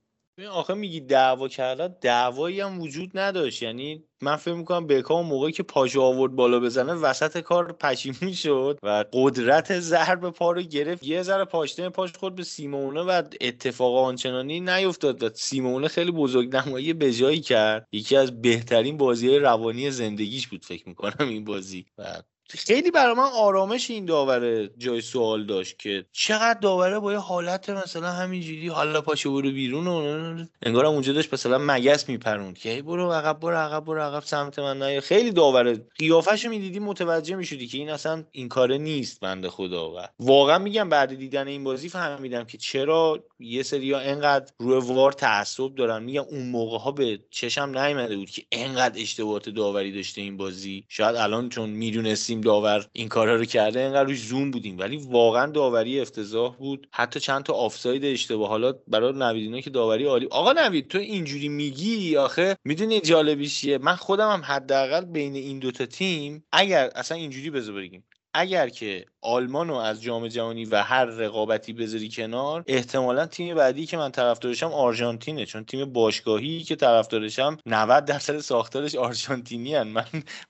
آخه 0.50 0.74
میگی 0.74 1.00
دعوا 1.00 1.48
کردن 1.48 1.94
دعوایی 2.00 2.60
هم 2.60 2.80
وجود 2.80 3.10
نداشت. 3.18 3.62
یعنی 3.62 4.04
من 4.22 4.36
فکر 4.36 4.54
می‌کنم 4.54 4.86
بکام 4.86 5.26
موقعی 5.26 5.52
که 5.52 5.62
پاشو 5.62 6.00
آورد 6.02 6.32
بالا 6.32 6.60
بزنه 6.60 6.92
وسط 6.94 7.38
کار 7.40 7.72
پشیمون 7.72 8.32
شد 8.32 8.78
و 8.82 9.04
قدرت 9.12 9.80
ضرب 9.80 10.30
پا 10.30 10.52
رو 10.52 10.62
گرفت. 10.62 11.04
یه 11.04 11.22
ذره 11.22 11.44
پاشنه 11.44 11.88
پاش 11.88 12.12
خورد 12.12 12.34
به 12.34 12.42
سیمونه 12.44 13.00
و 13.00 13.22
اتفاق 13.40 13.96
آنچنانی 13.96 14.60
نیفتاد 14.60 15.22
و 15.22 15.30
سیمونه 15.34 15.88
خیلی 15.88 16.10
بزرگ 16.10 16.56
نمایی 16.56 16.92
به 16.92 17.12
جایی 17.12 17.40
کرد. 17.40 17.86
یکی 17.92 18.16
از 18.16 18.42
بهترین 18.42 18.96
بازی 18.96 19.38
روانی 19.38 19.90
زندگیش 19.90 20.48
بود 20.48 20.64
فکر 20.64 20.88
می‌کنم 20.88 21.28
این 21.28 21.44
بازی. 21.44 21.86
و 21.98 22.22
خیلی 22.54 22.90
برای 22.90 23.14
من 23.14 23.28
آرامش 23.38 23.90
این 23.90 24.04
داوره 24.04 24.70
جای 24.78 25.00
سوال 25.00 25.46
داشت 25.46 25.78
که 25.78 26.04
چقدر 26.12 26.58
داوره 26.60 26.98
با 26.98 27.12
یه 27.12 27.18
حالت 27.18 27.70
مثلا 27.70 28.12
همینجوری 28.12 28.68
حالا 28.68 29.00
پاشه 29.00 29.28
برو 29.28 29.50
بیرون 29.50 29.86
و 29.86 30.44
انگار 30.62 30.86
اونجا 30.86 31.12
داشت 31.12 31.34
مثلا 31.34 31.58
مگس 31.58 32.08
میپروند 32.08 32.58
که 32.58 32.82
برو 32.82 33.12
عقب 33.12 33.40
برو 33.40 33.56
عقب 33.56 33.84
برو 33.84 34.00
عقب 34.00 34.22
سمت 34.22 34.58
من 34.58 34.78
نه 34.78 35.00
خیلی 35.00 35.30
داوره. 35.30 35.86
قیافش 35.98 36.44
می‌دیدی 36.44 36.78
متوجه 36.78 37.36
می‌شدی 37.36 37.66
که 37.66 37.78
این 37.78 37.90
اصلا 37.90 38.24
این 38.32 38.48
کاره 38.48 38.78
نیست 38.78 39.20
بنده 39.20 39.50
خدا. 39.50 39.90
و 39.90 39.96
واقعا 40.18 40.58
میگم 40.58 40.88
بعد 40.88 41.14
دیدن 41.14 41.48
این 41.48 41.64
بازی 41.64 41.88
فهمیدم 41.88 42.44
که 42.44 42.58
چرا 42.58 43.24
یه 43.38 43.62
سری 43.62 43.94
انقدر 43.94 44.52
روی 44.58 44.94
وار 44.94 45.12
تعصب 45.12 45.74
دارن. 45.74 46.02
میگم 46.02 46.24
اون 46.30 46.46
موقع 46.50 46.78
ها 46.78 46.92
به 46.92 47.18
چشم 47.30 47.78
نیومده 47.78 48.16
بود 48.16 48.30
که 48.30 48.42
انقدر 48.52 49.00
اشتباهات 49.00 49.48
داوری 49.48 49.92
داشته 49.92 50.20
این 50.20 50.36
بازی. 50.36 50.84
شاید 50.88 51.16
الان 51.16 51.48
چون 51.48 51.70
می‌دونستیم 51.70 52.40
داور 52.44 52.86
این 52.92 53.08
کارا 53.08 53.36
رو 53.36 53.44
کرده 53.44 53.80
انقدر 53.80 54.04
روش 54.04 54.20
زوم 54.20 54.50
بودیم. 54.50 54.78
ولی 54.78 54.96
واقعا 54.96 55.46
داوری 55.46 56.00
افتضاح 56.00 56.56
بود. 56.56 56.88
حتی 56.92 57.20
چند 57.20 57.42
تا 57.42 57.52
آفساید 57.52 58.04
اشتباه. 58.04 58.48
حالا 58.48 58.72
برای 58.88 59.12
نویدینا 59.12 59.60
که 59.60 59.70
داوری 59.70 60.04
عالی 60.04 60.26
آقا 60.30 60.52
نوید 60.52 60.88
تو 60.88 60.98
اینجوری 60.98 61.48
میگی؟ 61.48 62.16
آخه 62.16 62.56
می‌دونی 62.64 63.00
جالبیش 63.00 63.60
چیه؟ 63.60 63.78
من 63.78 63.96
خودم 63.96 64.30
هم 64.30 64.42
حداقل 64.44 65.04
بین 65.04 65.36
این 65.36 65.58
دوتا 65.58 65.86
تیم 65.86 66.44
اگر 66.52 66.90
اصلا 66.96 67.18
اینجوری 67.18 67.50
بذار 67.50 67.74
بگیم 67.74 68.04
اگر 68.34 68.68
که 68.68 69.06
آلمان 69.22 69.68
رو 69.68 69.74
از 69.74 70.02
جام 70.02 70.28
جهانی 70.28 70.64
و 70.64 70.82
هر 70.82 71.04
رقابتی 71.04 71.72
بذاری 71.72 72.08
کنار 72.08 72.64
احتمالا 72.66 73.26
تیم 73.26 73.54
بعدی 73.54 73.86
که 73.86 73.96
من 73.96 74.10
طرفدارشم 74.10 74.72
آرژانتینه 74.72 75.46
چون 75.46 75.64
تیم 75.64 75.92
باشگاهی 75.92 76.62
که 76.62 76.76
طرفدارشم 76.76 77.56
90 77.66 78.04
درصد 78.04 78.38
ساختارش 78.38 78.94
آرژانتینی 78.94 79.74
هن. 79.74 79.82
من 79.88 80.04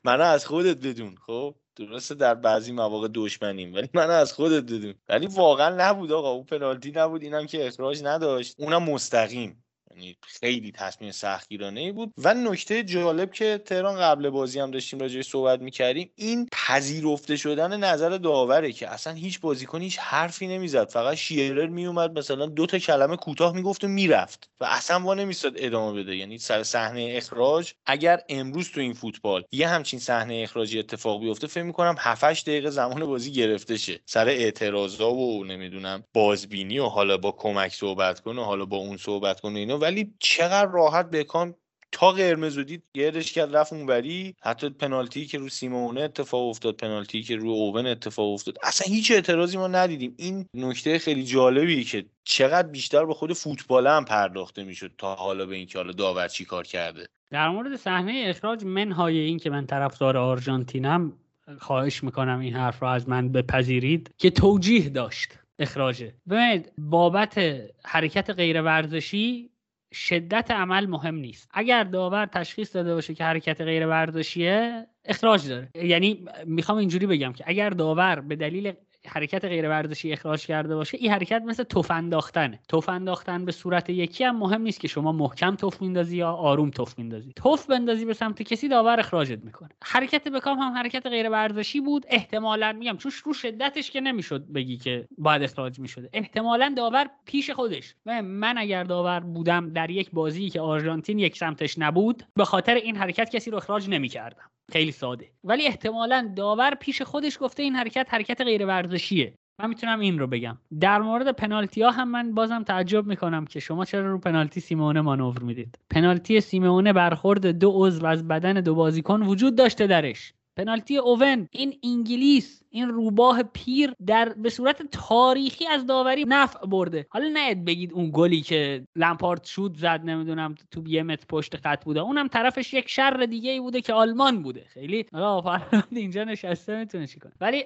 من 0.04 0.20
از 0.20 0.46
خودت 0.46 0.86
بدون. 0.86 1.16
خب 1.26 1.54
درسته 1.76 2.14
در 2.14 2.34
بعضی 2.34 2.72
مواقع 2.72 3.08
دشمنیم 3.14 3.74
ولی 3.74 3.88
من 3.94 4.10
از 4.10 4.32
خودت 4.32 4.62
بدون. 4.72 4.94
ولی 5.08 5.26
واقعا 5.26 5.90
نبود 5.90 6.12
آقا 6.12 6.30
اون 6.30 6.44
پنالتی 6.44 6.92
نبود 6.92 7.22
اینم 7.22 7.46
که 7.46 7.66
اخراج 7.66 8.02
نداشت. 8.04 8.54
اونم 8.58 8.82
مستقیم. 8.82 9.63
یعنی 9.96 10.16
خیلی 10.22 10.72
تصمیم 10.72 11.10
سختگیرانه 11.10 11.80
ای 11.80 11.92
بود. 11.92 12.12
و 12.18 12.34
نکته 12.34 12.82
جالب 12.82 13.32
که 13.32 13.62
تهران 13.66 14.00
قبل 14.00 14.30
بازی 14.30 14.60
هم 14.60 14.70
داشتیم 14.70 14.98
راجعش 14.98 15.28
صحبت 15.28 15.60
می‌کردیم 15.60 16.10
این 16.14 16.48
پذیرفته 16.52 17.36
شدن 17.36 17.76
نظر 17.84 18.08
داوره 18.10 18.72
که 18.72 18.88
اصلا 18.88 19.12
هیچ 19.12 19.40
بازیکن 19.40 19.80
هیچ 19.82 19.98
حرفی 19.98 20.46
نمی‌زد. 20.46 20.88
فقط 20.88 21.14
شیرر 21.14 21.66
میومد 21.66 22.18
مثلا 22.18 22.46
دو 22.46 22.66
تا 22.66 22.78
کلمه 22.78 23.16
کوتاه 23.16 23.52
می‌گفت 23.54 23.84
و 23.84 23.88
می‌رفت 23.88 24.50
و 24.60 24.64
اصلا 24.64 25.00
وا 25.00 25.14
نمیستاد 25.14 25.52
ادامه 25.56 26.02
بده. 26.02 26.16
یعنی 26.16 26.38
سر 26.38 26.62
صحنه 26.62 27.14
اخراج 27.16 27.72
اگر 27.86 28.20
امروز 28.28 28.70
تو 28.70 28.80
این 28.80 28.92
فوتبال 28.92 29.44
یه 29.52 29.68
همچین 29.68 29.98
صحنه 30.00 30.40
اخراجی 30.42 30.78
اتفاق 30.78 31.20
بیفته 31.20 31.46
فکر 31.46 31.62
می‌کنم 31.62 31.94
7 31.98 32.46
دقیقه 32.46 32.70
زمان 32.70 33.06
بازی 33.06 33.32
گرفته 33.32 33.76
شه. 33.76 34.00
سر 34.06 34.28
اعتراضا 34.28 35.12
و 35.14 35.44
نمی‌دونم 35.44 36.04
بازبینی 36.14 36.78
و 36.78 36.84
حالا 36.86 37.16
با 37.16 37.32
کمک 37.32 37.72
صحبت 37.72 38.20
کنه 38.20 38.44
حالا 38.44 38.64
با 38.64 38.76
اون 38.76 38.96
صحبت 38.96 39.40
کنه 39.40 39.58
اینا. 39.58 39.78
ولی 39.84 40.14
چقدر 40.18 40.70
راحت 40.70 41.10
بکام 41.10 41.54
تا 41.92 42.12
قرمز 42.12 42.58
دید 42.58 42.82
گردش 42.94 43.32
کرد 43.32 43.56
رفت 43.56 43.72
اونوری. 43.72 44.34
حتی 44.42 44.70
پنالتی 44.70 45.26
که 45.26 45.38
رو 45.38 45.48
سیمونه 45.48 46.00
اتفاق 46.00 46.48
افتاد 46.48 46.76
پنالتی 46.76 47.22
که 47.22 47.36
رو 47.36 47.48
اوون 47.48 47.86
اتفاق 47.86 48.32
افتاد. 48.32 48.58
اصلا 48.62 48.94
هیچ 48.94 49.10
اعتراضی 49.10 49.56
ما 49.56 49.68
ندیدیم. 49.68 50.14
این 50.18 50.46
نکته 50.54 50.98
خیلی 50.98 51.24
جالبی 51.24 51.84
که 51.84 52.04
چقدر 52.24 52.68
بیشتر 52.68 53.04
به 53.04 53.14
خود 53.14 53.32
فوتبال 53.32 53.86
هم 53.86 54.04
پرداخته 54.04 54.64
می‌شد 54.64 54.92
تا 54.98 55.14
حالا 55.14 55.46
به 55.46 55.56
اینکه 55.56 55.78
حالا 55.78 55.92
داور 55.92 56.28
چی 56.28 56.44
کار 56.44 56.64
کرده. 56.64 57.06
در 57.30 57.48
مورد 57.48 57.76
صحنه 57.76 58.24
اخراج 58.26 58.64
منهای 58.64 59.18
این 59.18 59.38
که 59.38 59.50
من 59.50 59.66
طرفدار 59.66 60.16
آرژانتینم 60.16 61.12
خواهش 61.58 62.04
می‌کنم 62.04 62.40
این 62.40 62.54
حرف 62.54 62.82
رو 62.82 62.88
از 62.88 63.08
من 63.08 63.32
بپذیرید 63.32 64.14
که 64.18 64.30
توجیه 64.30 64.88
داشت 64.88 65.28
اخراجه. 65.58 66.14
ببینید 66.30 66.72
بابت 66.78 67.38
حرکت 67.84 68.30
غیر 68.30 68.62
ورزشی 68.62 69.50
شدت 69.94 70.50
عمل 70.50 70.86
مهم 70.86 71.14
نیست. 71.14 71.50
اگر 71.54 71.84
داور 71.84 72.26
تشخیص 72.26 72.76
داده 72.76 72.94
باشه 72.94 73.14
که 73.14 73.24
حرکت 73.24 73.60
غیر 73.60 73.86
ورزشیه 73.86 74.86
اخراج 75.04 75.48
داره. 75.48 75.68
یعنی 75.74 76.24
می‌خوام 76.46 76.78
اینجوری 76.78 77.06
بگم 77.06 77.32
که 77.32 77.44
اگر 77.46 77.70
داور 77.70 78.20
به 78.20 78.36
دلیل 78.36 78.72
حرکت 79.06 79.44
غیر 79.44 79.68
ورزشی 79.68 80.12
اخراج 80.12 80.46
کرده 80.46 80.74
باشه 80.74 80.98
این 81.00 81.12
حرکت 81.12 81.42
مثل 81.46 81.62
توف 81.62 81.90
انداختنه. 81.90 82.60
توف 82.68 82.88
انداختن 82.88 83.44
به 83.44 83.52
صورت 83.52 83.90
یکی 83.90 84.24
هم 84.24 84.38
مهم 84.38 84.62
نیست 84.62 84.80
که 84.80 84.88
شما 84.88 85.12
محکم 85.12 85.54
توف 85.56 85.82
میندازی 85.82 86.16
یا 86.16 86.32
آروم 86.32 86.70
توف 86.70 86.98
میندازی. 86.98 87.32
توف 87.36 87.66
بندازی 87.66 88.04
به 88.04 88.14
سمت 88.14 88.42
کسی 88.42 88.68
داور 88.68 89.00
اخراجت 89.00 89.44
می‌کنه. 89.44 89.68
حرکت 89.84 90.28
بکام 90.28 90.58
هم 90.58 90.72
حرکت 90.72 91.06
غیر 91.06 91.30
ورزشی 91.30 91.80
بود. 91.80 92.06
احتمالا 92.08 92.72
میگم 92.72 92.96
چون 92.96 93.12
رو 93.24 93.32
شدتش 93.32 93.90
که 93.90 94.00
نمی‌شد 94.00 94.52
بگی 94.52 94.76
که 94.76 95.08
باید 95.18 95.42
اخراج 95.42 95.78
می‌شده. 95.78 96.10
احتمالا 96.12 96.74
داور 96.76 97.10
پیش 97.24 97.50
خودش. 97.50 97.94
من 98.22 98.58
اگر 98.58 98.84
داور 98.84 99.20
بودم 99.20 99.72
در 99.72 99.90
یک 99.90 100.10
بازی 100.10 100.50
که 100.50 100.60
آرژانتین 100.60 101.18
یک 101.18 101.36
سمتش 101.36 101.78
نبود 101.78 102.22
به 102.36 102.44
خاطر 102.44 102.74
این 102.74 102.96
حرکت 102.96 103.30
کسی 103.30 103.50
رو 103.50 103.56
اخراج 103.56 103.88
نمی‌کردم. 103.88 104.50
خیلی 104.72 104.92
ساده. 104.92 105.30
ولی 105.44 105.66
احتمالا 105.66 106.32
داور 106.36 106.74
پیش 106.74 107.02
خودش 107.02 107.38
گفته 107.40 107.62
این 107.62 107.74
حرکت 107.74 108.06
حرکت 108.10 108.40
غیر 108.40 108.66
ورزشیه 108.66 109.34
من 109.60 109.68
می‌تونم 109.68 110.00
این 110.00 110.18
رو 110.18 110.26
بگم. 110.26 110.58
در 110.80 110.98
مورد 110.98 111.36
پنالتی 111.36 111.82
ها 111.82 111.90
هم 111.90 112.10
من 112.10 112.34
بازم 112.34 112.62
تعجب 112.62 113.06
می‌کنم 113.06 113.44
که 113.44 113.60
شما 113.60 113.84
چرا 113.84 114.12
رو 114.12 114.18
پنالتی 114.18 114.60
سیمونه 114.60 115.00
مانور 115.00 115.42
می‌دید. 115.42 115.78
پنالتی 115.90 116.40
سیمونه 116.40 116.92
برخورد 116.92 117.46
دو 117.46 117.72
عضو 117.74 118.06
از 118.06 118.28
بدن 118.28 118.52
دو 118.52 118.74
بازیکن 118.74 119.22
وجود 119.22 119.56
داشته 119.56 119.86
درش. 119.86 120.32
پنالتی 120.56 120.96
اوون 120.96 121.48
این 121.50 121.78
انگلیس 121.82 122.62
این 122.70 122.88
روباه 122.88 123.42
پیر 123.42 123.92
در 124.06 124.28
به 124.28 124.50
صورت 124.50 124.82
تاریخی 124.82 125.66
از 125.66 125.86
داوری 125.86 126.24
نفع 126.28 126.66
برده. 126.66 127.06
حالا 127.10 127.28
نید 127.28 127.64
بگید 127.64 127.92
اون 127.92 128.10
گلی 128.14 128.40
که 128.40 128.86
لمپارد 128.96 129.44
شود 129.44 129.76
زد 129.76 130.00
نمی‌دونم 130.04 130.54
تو 130.70 130.82
یه 130.88 131.02
متر 131.02 131.26
پشت 131.28 131.56
خط 131.56 131.84
بوده. 131.84 132.00
اونم 132.00 132.28
طرفش 132.28 132.74
یک 132.74 132.88
شر 132.88 133.26
دیگه 133.30 133.50
ای 133.50 133.60
بوده 133.60 133.80
که 133.80 133.92
آلمان 133.92 134.42
بوده. 134.42 134.64
خیلی 134.68 135.06
آقا 135.12 135.58
اینجا 135.90 136.24
نشسته 136.24 136.78
می‌تونه 136.78 137.06
چیکار 137.06 137.32
ولی 137.40 137.64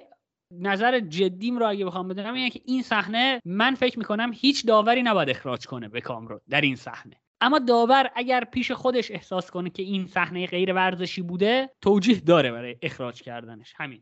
نظر 0.51 0.99
جدیم 0.99 1.57
رو 1.57 1.69
اگه 1.69 1.85
بخوام 1.85 2.07
بدونم 2.07 2.33
اینه 2.33 2.49
که 2.49 2.61
این 2.65 2.81
صحنه 2.81 3.41
من 3.45 3.75
فکر 3.75 3.99
می‌کنم 3.99 4.31
هیچ 4.33 4.65
داوری 4.65 5.03
نباید 5.03 5.29
اخراج 5.29 5.65
کنه 5.65 5.89
به 5.89 6.01
کامرو 6.01 6.41
در 6.49 6.61
این 6.61 6.75
صحنه. 6.75 7.15
اما 7.41 7.59
داور 7.59 8.09
اگر 8.15 8.43
پیش 8.43 8.71
خودش 8.71 9.11
احساس 9.11 9.51
کنه 9.51 9.69
که 9.69 9.83
این 9.83 10.07
صحنه 10.07 10.47
غیر 10.47 10.73
ورزشی 10.73 11.21
بوده 11.21 11.69
توجیه 11.81 12.19
داره 12.19 12.51
برای 12.51 12.75
اخراج 12.81 13.21
کردنش. 13.21 13.73
همین. 13.77 14.01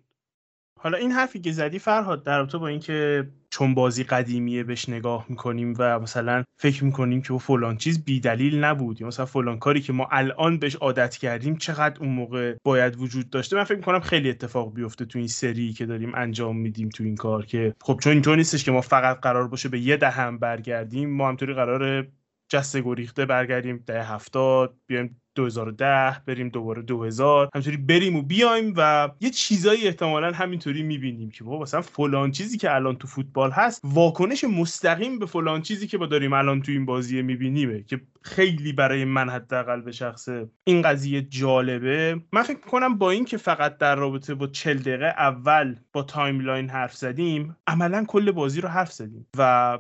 حالا 0.80 0.98
این 0.98 1.12
حرفی 1.12 1.40
که 1.40 1.52
زدی 1.52 1.80
فرهاد 1.80 2.24
در 2.24 2.38
رابطه 2.38 2.58
با 2.58 2.68
اینکه 2.68 3.28
چون 3.50 3.74
بازی 3.74 4.04
قدیمیه 4.04 4.64
بهش 4.64 4.90
نگاه 4.90 5.26
می‌کنیم 5.30 5.74
و 5.80 6.00
مثلا 6.00 6.44
فکر 6.58 6.84
می‌کنیم 6.84 7.22
که 7.22 7.38
فلان 7.38 7.78
چیز 7.78 8.06
بیدلیل 8.06 8.64
نبود 8.64 9.02
یا 9.02 9.08
مثلا 9.08 9.26
فلان 9.26 9.60
کاری 9.60 9.82
که 9.82 9.94
ما 9.94 10.08
الان 10.12 10.60
بهش 10.60 10.76
عادت 10.76 11.18
کردیم 11.18 11.56
چقدر 11.56 12.00
اون 12.00 12.10
موقع 12.10 12.56
باید 12.64 12.96
وجود 12.96 13.30
داشته 13.30 13.56
من 13.56 13.64
فکر 13.64 13.78
می‌کنم 13.78 14.00
خیلی 14.00 14.30
اتفاق 14.30 14.74
بیفته 14.74 15.06
تو 15.06 15.20
این 15.20 15.28
سری 15.28 15.74
که 15.74 15.86
داریم 15.86 16.16
انجام 16.16 16.58
میدیم 16.58 16.90
تو 16.90 17.04
این 17.04 17.16
کار 17.16 17.46
که 17.46 17.74
خب 17.82 18.00
چون 18.04 18.14
اینطور 18.14 18.38
نیستش 18.38 18.64
که 18.64 18.72
ما 18.72 18.82
فقط 18.82 19.20
قرار 19.20 19.48
باشه 19.48 19.70
به 19.70 19.80
یه 19.80 19.98
دهم 19.98 20.38
برگردیم 20.38 21.10
ما 21.10 21.30
همطوری 21.30 21.54
قرار 21.54 22.08
جسته 22.50 22.82
گریخته 22.82 23.26
برگردیم 23.26 23.84
ده 23.88 24.04
هفتاد 24.04 24.76
بیایم 24.88 25.22
2010 25.38 26.22
بریم 26.26 26.50
دوباره 26.50 26.82
2000 26.82 27.50
همینطوری 27.54 27.78
بریم 27.78 28.16
و 28.16 28.22
بیایم 28.22 28.74
و 28.78 29.10
یه 29.20 29.30
چیزایی 29.30 29.88
احتمالا 29.88 30.32
همینطوری 30.32 30.84
می‌بینیم 30.84 31.32
که 31.32 31.44
بابا 31.44 31.62
مثلا 31.62 31.82
فلان 31.82 32.32
چیزی 32.32 32.58
که 32.58 32.76
الان 32.76 32.96
تو 32.96 33.08
فوتبال 33.08 33.52
هست 33.52 33.82
واکنش 33.84 34.44
مستقیم 34.44 35.20
به 35.20 35.26
فلان 35.26 35.62
چیزی 35.62 35.88
که 35.88 35.98
ما 35.98 36.06
داریم 36.06 36.34
الان 36.34 36.62
تو 36.62 36.72
این 36.72 36.86
بازی 36.86 37.22
میبینیمه 37.22 37.84
که 37.84 38.02
خیلی 38.22 38.74
برای 38.74 39.06
من 39.06 39.30
حداقل 39.30 39.82
به 39.82 39.92
شخص 39.92 40.30
این 40.64 40.82
قضیه 40.82 41.22
جالبه. 41.22 42.22
من 42.34 42.44
فکر 42.44 42.58
می‌کنم 42.66 42.98
با 42.98 43.12
این 43.12 43.26
که 43.26 43.38
فقط 43.38 43.78
در 43.78 43.96
رابطه 43.96 44.36
با 44.36 44.48
40 44.48 44.78
دقیقه 44.78 45.06
اول 45.06 45.76
با 45.94 46.04
timeline 46.04 46.70
حرف 46.70 46.96
زدیم 46.96 47.58
عملا 47.68 48.06
کل 48.08 48.32
بازی 48.32 48.62
رو 48.62 48.70
حرف 48.70 48.92
زدیم 48.92 49.28
و 49.38 49.80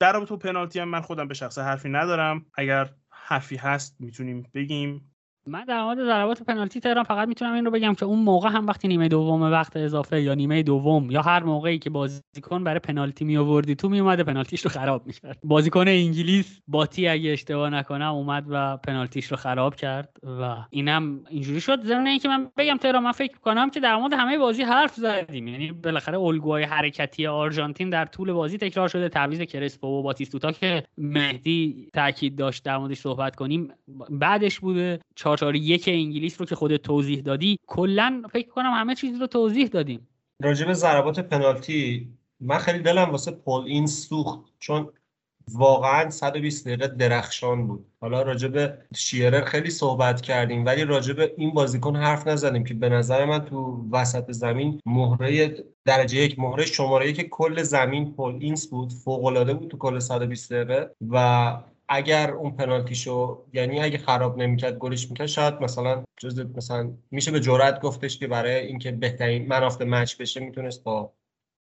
در 0.00 0.12
رابطه 0.12 0.36
پنالتی 0.36 0.80
هم 0.80 0.88
من 0.88 1.00
خودم 1.00 1.28
به 1.28 1.34
شخص 1.34 1.58
حرفی 1.58 1.88
ندارم. 1.88 2.46
اگر 2.54 2.94
حرفی 3.10 3.56
هست 3.56 3.96
می‌تونیم 4.00 4.50
بگیم. 4.54 5.14
من 5.48 5.64
در 5.64 5.84
مورد 5.84 5.98
ضربات 6.04 6.42
پنالتی 6.42 6.80
تهران 6.80 7.04
فقط 7.04 7.28
می‌تونم 7.28 7.54
این 7.54 7.64
رو 7.64 7.70
بگم 7.70 7.94
که 7.94 8.04
اون 8.04 8.18
موقع 8.18 8.48
هم 8.48 8.66
وقتی 8.66 8.88
نیمه 8.88 9.08
دوم 9.08 9.42
وقت 9.42 9.76
اضافه 9.76 10.22
یا 10.22 10.34
نیمه 10.34 10.62
دوم 10.62 11.10
یا 11.10 11.22
هر 11.22 11.42
موقعی 11.42 11.78
که 11.78 11.90
بازیکن 11.90 12.64
برای 12.64 12.78
پنالتی 12.78 13.24
می 13.24 13.36
آوردی 13.36 13.74
تو 13.74 13.88
می 13.88 14.00
اومده 14.00 14.22
پنالتیش 14.22 14.60
رو 14.60 14.70
خراب 14.70 15.06
می‌کرد. 15.06 15.38
بازیکن 15.44 15.88
انگلیس 15.88 16.60
باتی 16.68 17.08
اگه 17.08 17.30
اشتباه 17.30 17.70
نکنم 17.70 18.12
اومد 18.12 18.44
و 18.48 18.76
پنالتیش 18.76 19.26
رو 19.26 19.36
خراب 19.36 19.74
کرد 19.74 20.08
و 20.40 20.56
اینم 20.70 21.20
اینجوری 21.30 21.60
شد. 21.60 21.84
ضمن 21.84 22.06
اینکه 22.06 22.28
من 22.28 22.50
بگم 22.56 22.76
تهران 22.76 23.02
من 23.02 23.12
فکر 23.12 23.38
کنم 23.38 23.70
که 23.70 23.80
در 23.80 23.96
مورد 23.96 24.12
همه 24.12 24.38
بازی 24.38 24.62
حرف 24.62 24.94
زدیم. 24.94 25.48
یعنی 25.48 25.72
بالاخره 25.72 26.18
الگوهای 26.18 26.62
حرکتی 26.64 27.26
آرژانتین 27.26 27.90
در 27.90 28.04
طول 28.04 28.32
بازی 28.32 28.58
تکرار 28.58 28.88
شده. 28.88 29.08
تعویض 29.08 29.40
کرسپو 29.40 29.86
و 29.98 30.02
باتیستوتا 30.02 30.52
که 30.52 30.82
مهدی 30.98 31.88
تاکید 31.94 32.36
داشت 32.36 32.64
در 32.64 32.78
موردش 32.78 32.98
صحبت 32.98 33.36
کنیم 33.36 33.68
بعدش 34.10 34.60
بوده. 34.60 35.00
4 35.14 35.37
یک 35.42 35.84
انگلیس 35.88 36.40
رو 36.40 36.46
که 36.46 36.54
خودت 36.54 36.82
توضیح 36.82 37.20
دادی 37.20 37.58
کلا 37.66 38.22
فکر 38.32 38.48
کنم 38.48 38.70
همه 38.74 38.94
چیز 38.94 39.20
رو 39.20 39.26
توضیح 39.26 39.66
دادیم. 39.66 40.08
راجع 40.42 40.66
به 40.66 40.74
ضربات 40.74 41.20
پنالتی 41.20 42.08
من 42.40 42.58
خیلی 42.58 42.78
دلم 42.78 43.10
واسه 43.10 43.30
پول 43.30 43.64
این 43.64 43.86
سوخت 43.86 44.40
چون 44.58 44.88
واقعا 45.52 46.10
120 46.10 46.68
دقیقه 46.68 46.86
درخشان 46.88 47.66
بود. 47.66 47.86
حالا 48.00 48.22
راجع 48.22 48.48
به 48.48 48.78
شیرر 48.94 49.44
خیلی 49.44 49.70
صحبت 49.70 50.20
کردیم 50.20 50.66
ولی 50.66 50.84
راجع 50.84 51.12
به 51.12 51.34
این 51.36 51.50
بازیکن 51.50 51.96
حرف 51.96 52.26
نزدیم 52.26 52.64
که 52.64 52.74
به 52.74 52.88
نظر 52.88 53.24
من 53.24 53.44
تو 53.44 53.88
وسط 53.92 54.32
زمین 54.32 54.80
مهره 54.86 55.64
درجه 55.84 56.18
یک 56.18 56.38
مهره 56.38 56.66
شماره 56.66 57.10
یک 57.10 57.28
کل 57.28 57.62
زمین 57.62 58.12
پول 58.12 58.34
اینس 58.40 58.66
بود. 58.66 58.92
فوق 58.92 59.24
العاده 59.24 59.54
بود 59.54 59.68
تو 59.68 59.76
کل 59.76 59.98
120 59.98 60.52
دقیقه 60.52 60.90
و 61.08 61.56
اگر 61.88 62.30
اون 62.30 62.50
پنالتیشو 62.50 63.44
یعنی 63.52 63.80
اگه 63.80 63.98
خراب 63.98 64.38
نمی‌کرد 64.38 64.78
گلش 64.78 65.10
می‌کرد 65.10 65.26
شاید 65.26 65.54
مثلا 65.60 66.04
جز 66.20 66.46
مثلا 66.56 66.92
میشه 67.10 67.30
به 67.30 67.40
جرات 67.40 67.80
گفتش 67.80 68.18
که 68.18 68.26
برای 68.26 68.66
اینکه 68.66 68.92
بهترین 68.92 69.48
من 69.48 69.62
آفت 69.64 69.82
مچ 69.82 70.16
بشه 70.16 70.40
می‌تونست 70.40 70.84
با 70.84 71.12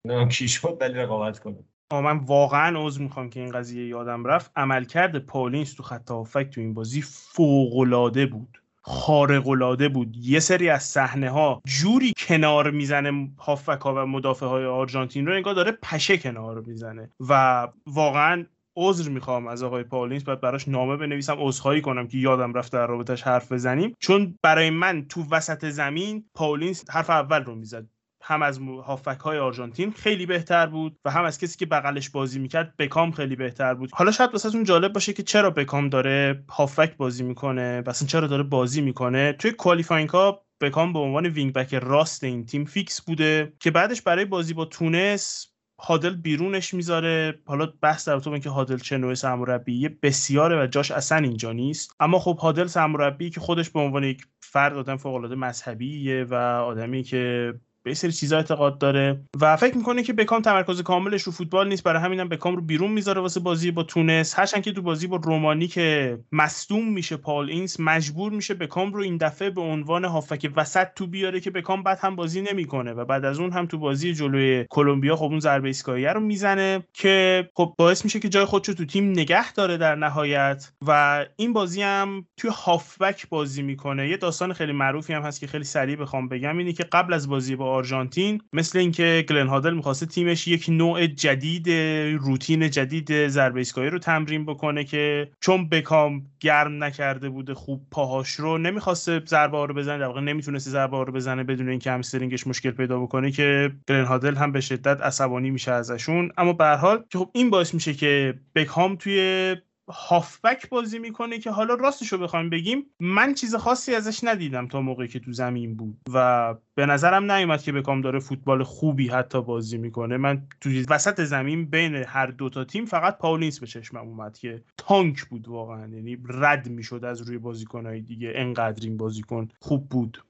نام 0.07 0.29
کی 0.29 0.49
شد 0.49 0.79
رقابت 0.95 1.39
کنه. 1.39 1.57
من 1.93 2.19
واقعا 2.19 2.87
عذر 2.87 3.03
می‌خوام 3.03 3.31
که 3.31 3.41
این 3.41 3.53
قضیه 3.53 3.87
یادم 3.87 4.25
رفت. 4.25 4.51
عملکرد 4.57 5.19
پالینس 5.19 5.75
تو 5.75 5.83
خط 5.83 6.11
هافک 6.11 6.51
تو 6.51 6.61
این 6.61 6.75
بازی 6.75 7.03
فوق 7.03 7.77
العاده 7.79 8.27
بود. 8.27 8.63
خارق 8.83 9.49
العاده 9.49 9.89
بود. 9.89 10.17
یه 10.17 10.41
سری 10.41 10.69
از 10.69 10.83
صحنه 10.83 11.31
ها 11.31 11.63
جوری 11.67 12.13
کنار 12.19 12.71
می‌زنه 12.71 13.31
هافک 13.39 13.81
ها 13.81 13.95
و 13.95 14.07
مدافع 14.07 14.47
های 14.47 14.65
آرژانتین 14.65 15.27
رو 15.27 15.35
انگار 15.35 15.55
داره 15.55 15.73
پشه 15.73 16.19
کنار 16.19 16.61
می‌زنه. 16.61 17.11
و 17.29 17.69
واقعا 17.87 18.47
عذر 18.81 19.11
می‌خوام 19.11 19.47
از 19.47 19.63
آقای 19.63 19.83
پاول 19.83 20.04
اینس 20.04 20.25
باید 20.25 20.41
براش 20.41 20.69
نامه 20.69 20.97
بنویسم 20.97 21.37
عذرخواهی 21.39 21.81
کنم 21.81 22.09
که 22.09 22.19
یادم 22.19 22.53
رفت 22.53 22.73
در 22.73 22.87
رابطه‌ش 22.87 23.23
حرف 23.23 23.53
بزنیم. 23.53 23.95
چون 23.99 24.39
برای 24.43 24.71
من 24.71 25.07
تو 25.09 25.25
وسط 25.31 25.65
زمین 25.65 26.25
پاول 26.35 26.63
اینس 26.63 26.91
حرف 26.91 27.11
اول 27.11 27.45
رو 27.45 27.55
می‌زد. 27.55 27.87
هم 28.23 28.43
از 28.43 28.61
هافبک 28.85 29.21
های 29.21 29.39
آرژانتین 29.39 29.91
خیلی 29.91 30.27
بهتر 30.27 30.67
بود 30.67 30.99
و 31.05 31.11
هم 31.11 31.25
از 31.25 31.39
کسی 31.39 31.59
که 31.59 31.67
بغلش 31.67 32.11
بازی 32.11 32.39
می‌کرد 32.39 32.75
بکام 32.79 33.11
خیلی 33.11 33.37
بهتر 33.37 33.75
بود. 33.75 33.91
حالا 33.93 34.11
شاید 34.11 34.31
واسه‌تون 34.33 34.65
جالب 34.65 34.93
باشه 34.93 35.13
که 35.13 35.23
چرا 35.23 35.51
بکام 35.51 35.89
داره 35.89 36.45
هافبک 36.51 36.97
بازی 36.97 37.23
می‌کنه 37.23 37.83
مثلا 37.87 38.09
چرا 38.09 38.27
داره 38.27 38.43
بازی 38.43 38.81
می‌کنه. 38.81 39.33
توی 39.33 39.53
qualifying 39.53 40.09
ها 40.09 40.43
بکام 40.61 40.93
به 40.93 40.99
عنوان 40.99 41.27
wing 41.27 41.53
back 41.53 41.75
راست 41.75 42.25
این 42.25 42.47
تیم 42.47 42.65
فیکس 42.65 43.03
بوده 43.03 43.53
که 43.61 43.71
بعدش 43.71 44.03
برای 44.03 44.25
بازی 44.25 44.55
با 44.55 44.65
تونس 44.65 45.50
هادل 45.83 46.17
بیرونش 46.17 46.75
می‌ذاره. 46.75 47.39
حالا 47.47 47.67
بحث 47.83 48.09
در 48.09 48.19
تو 48.19 48.39
که 48.39 48.51
هادل 48.51 48.77
چه 48.77 48.99
نوع 48.99 49.15
سرمربی 49.15 49.89
بسیاره 49.89 50.63
و 50.63 50.67
جاش 50.67 50.91
اصلا 50.91 51.19
اینجا 51.19 51.53
نیست. 51.53 51.97
اما 52.01 52.19
خب 52.19 52.39
هادل 52.39 52.67
سرمربی 52.67 53.31
که 53.31 53.41
خودش 53.41 53.71
به 53.71 53.81
عنوان 53.81 54.05
یک 54.05 54.27
فرد 54.41 54.77
آدم 54.77 54.97
فوق 54.97 55.15
العاده 55.15 55.35
مذهبیه 55.35 56.25
و 56.25 56.35
آدمی 56.35 57.03
که 57.03 57.55
به 57.83 57.95
سری 57.95 58.13
چیزا 58.13 58.37
اعتقاد 58.37 58.79
داره 58.79 59.21
و 59.41 59.57
فکر 59.57 59.77
می‌کنه 59.77 60.03
که 60.03 60.13
بکام 60.13 60.43
تمرکز 60.43 60.83
کاملش 60.83 61.23
رو 61.23 61.33
فوتبال 61.33 61.69
نیست. 61.69 61.83
برای 61.83 62.03
همینم 62.03 62.29
بکام 62.29 62.57
رو 62.57 62.63
بیرون 62.63 62.91
می‌ذاره 62.91 63.21
واسه 63.21 63.41
بازی 63.41 63.71
با 63.71 63.83
تونس. 63.83 64.39
هرچند 64.39 64.63
که 64.63 64.73
تو 64.73 64.83
بازی 64.83 65.07
با 65.07 65.17
رومانی 65.17 65.67
که 65.67 66.19
مصدوم 66.33 66.93
میشه 66.93 67.17
پال 67.17 67.51
اینس 67.51 67.81
مجبور 67.81 68.33
میشه 68.33 68.55
بکام 68.55 68.93
رو 68.93 69.03
این 69.03 69.17
دفعه 69.17 69.51
به 69.51 69.61
عنوان 69.61 70.05
هافک 70.05 70.51
وسط 70.57 70.87
تو 70.97 71.07
بیاره 71.07 71.41
که 71.41 71.51
بکام 71.51 71.83
بعد 71.83 71.99
هم 72.01 72.17
بازی 72.17 72.43
نمی‌کنه 72.43 72.93
و 72.93 73.05
بعد 73.05 73.25
از 73.25 73.39
اون 73.41 73.53
هم 73.53 73.67
تو 73.67 73.79
بازی 73.79 74.15
جلوی 74.15 74.67
کلمبیا 74.71 75.17
خب 75.17 75.25
اون 75.25 75.41
ضربه 75.41 75.69
ایستگاهی 75.69 76.05
رو 76.05 76.21
می‌زنه 76.21 76.83
که 76.93 77.49
خب 77.55 77.75
باعث 77.79 78.05
میشه 78.05 78.21
که 78.21 78.29
جای 78.29 78.45
خودش 78.45 78.69
رو 78.69 78.75
تو 78.75 78.85
تیم 78.85 79.11
نگه 79.11 79.53
داره 79.53 79.77
در 79.77 79.95
نهایت 79.95 80.73
و 80.87 81.25
این 81.37 81.53
بازی 81.53 81.83
هم 81.83 82.27
توی 82.37 82.51
هافبک 82.55 83.29
بازی 83.29 83.63
می‌کنه. 83.63 84.09
یه 84.09 84.17
داستان 84.17 84.53
خیلی 84.53 84.73
معروفی 84.73 85.13
هم 85.13 85.23
هست 85.23 85.41
که 85.41 85.47
خیلی 85.47 85.65
سریع 85.65 85.97
بخوام 85.97 86.29
بگم. 86.29 86.59
اینه 86.59 86.73
که 86.73 86.85
قبل 86.85 87.13
از 87.13 87.29
بازی 87.29 87.57
با 87.57 87.70
آرژانتین 87.71 88.41
مثل 88.53 88.79
اینکه 88.79 89.25
گلن 89.29 89.47
هادل 89.47 89.75
می‌خواسته 89.75 90.07
تیمش 90.07 90.49
یک 90.49 90.67
نوع 90.69 91.07
جدید 91.07 91.71
روتین 92.19 92.71
جدید 92.71 93.29
ضربه 93.29 93.59
ایستگاهی 93.59 93.91
رو 93.91 93.99
تمرین 93.99 94.47
بکنه 94.47 94.85
که 94.85 95.31
چون 95.41 95.69
بکام 95.69 96.27
گرم 96.41 96.85
نکرده 96.85 97.29
بوده 97.29 97.55
خوب 97.55 97.87
پاهاش 97.91 98.31
رو 98.31 98.59
نمی‌خواسته 98.59 99.23
ضربه 99.27 99.67
رو 99.67 99.75
بزنه 99.75 99.99
در 99.99 100.07
واقع 100.07 100.21
نمی‌تونسته 100.21 100.71
ضربه 100.71 101.05
رو 101.05 101.13
بزنه 101.13 101.45
بدون 101.45 101.69
اینکه 101.69 101.91
همسترینگش 101.91 102.47
مشکل 102.47 102.71
پیدا 102.71 103.01
بکنه 103.01 103.31
که 103.31 103.73
گلن 103.89 104.05
هادل 104.05 104.35
هم 104.35 104.53
به 104.53 104.61
شدت 104.61 105.01
عصبانی 105.01 105.51
میشه 105.51 105.73
ازشون. 105.73 106.33
اما 106.39 106.53
به 106.53 106.65
هر 106.65 106.77
حال 106.77 107.05
که 107.11 107.19
خب 107.19 107.31
این 107.35 107.51
باعث 107.51 107.75
میشه 107.75 107.95
که 107.95 108.35
بکام 108.55 108.97
توی 108.97 109.57
هافبک 109.93 110.69
بازی 110.69 110.99
می‌کنه 110.99 111.39
که 111.39 111.51
حالا 111.51 111.75
راستش 111.75 112.13
رو 112.13 112.19
بخوایم 112.19 112.51
بگیم 112.51 112.87
من 113.01 113.35
چیز 113.35 113.55
خاصی 113.55 113.95
ازش 113.95 114.25
ندیدم 114.25 114.69
تا 114.69 114.81
موقعی 114.81 115.09
که 115.09 115.19
تو 115.19 115.33
زمین 115.33 115.77
بود 115.77 116.01
و 116.13 116.55
به 116.75 116.87
نظرم 116.87 117.33
نیومد 117.33 117.63
که 117.63 117.73
بکام 117.73 118.01
داره 118.01 118.19
فوتبال 118.19 118.63
خوبی 118.63 119.09
حتی 119.09 119.43
بازی 119.43 119.79
می‌کنه. 119.79 120.17
من 120.17 120.43
تو 120.61 120.71
وسط 120.89 121.21
زمین 121.25 121.65
بین 121.71 121.95
هر 121.95 122.27
دوتا 122.27 122.65
تیم 122.65 122.85
فقط 122.85 123.19
پاول 123.19 123.40
اینس 123.40 123.61
به 123.61 123.67
چشمم 123.67 124.09
اومد 124.09 124.39
که 124.39 124.63
تانک 124.77 125.25
بود 125.25 125.49
واقعا. 125.49 125.89
یعنی 125.89 126.19
رد 126.29 126.69
می‌شد 126.69 127.05
از 127.05 127.21
روی 127.21 127.39
بازیکنهای 127.39 128.01
دیگه. 128.01 128.33
انقدر 128.35 128.85
این 128.85 128.97
بازیکن 128.97 129.49
خوب 129.61 129.89
بود. 129.89 130.23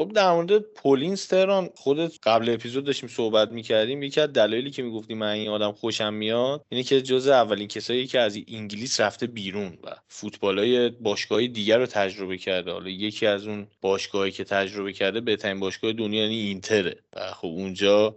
خب 0.00 0.12
در 0.14 0.32
مورد 0.32 0.58
پولینز 0.58 1.26
تهران 1.26 1.70
خودت 1.74 2.12
قبل 2.22 2.50
اپیزود 2.50 2.84
داشتیم 2.84 3.08
صحبت 3.08 3.52
می‌کردیم. 3.52 4.02
یکی 4.02 4.20
از 4.20 4.32
دلایلی 4.32 4.70
که 4.70 4.82
می‌گفتی 4.82 5.14
من 5.14 5.30
این 5.30 5.48
آدم 5.48 5.72
خوشم 5.72 6.14
میاد 6.14 6.64
اینه 6.68 6.84
که 6.84 7.02
جز 7.02 7.28
اولین 7.28 7.68
کسایی 7.68 8.06
که 8.06 8.20
از 8.20 8.38
انگلیس 8.48 9.00
رفته 9.00 9.26
بیرون 9.26 9.78
و 9.84 9.96
فوتبالای 10.08 10.88
باشگاهی 10.88 11.48
دیگر 11.48 11.78
رو 11.78 11.86
تجربه 11.86 12.38
کرده. 12.38 12.72
حالا 12.72 12.88
یکی 12.90 13.26
از 13.26 13.46
اون 13.46 13.66
باشگاهی 13.80 14.30
که 14.30 14.44
تجربه 14.44 14.92
کرده 14.92 15.20
بهترین 15.20 15.60
باشگاه 15.60 15.92
دنیا 15.92 16.22
یعنی 16.22 16.36
اینتره. 16.36 16.96
و 17.16 17.32
خب 17.32 17.48
اونجا 17.48 18.16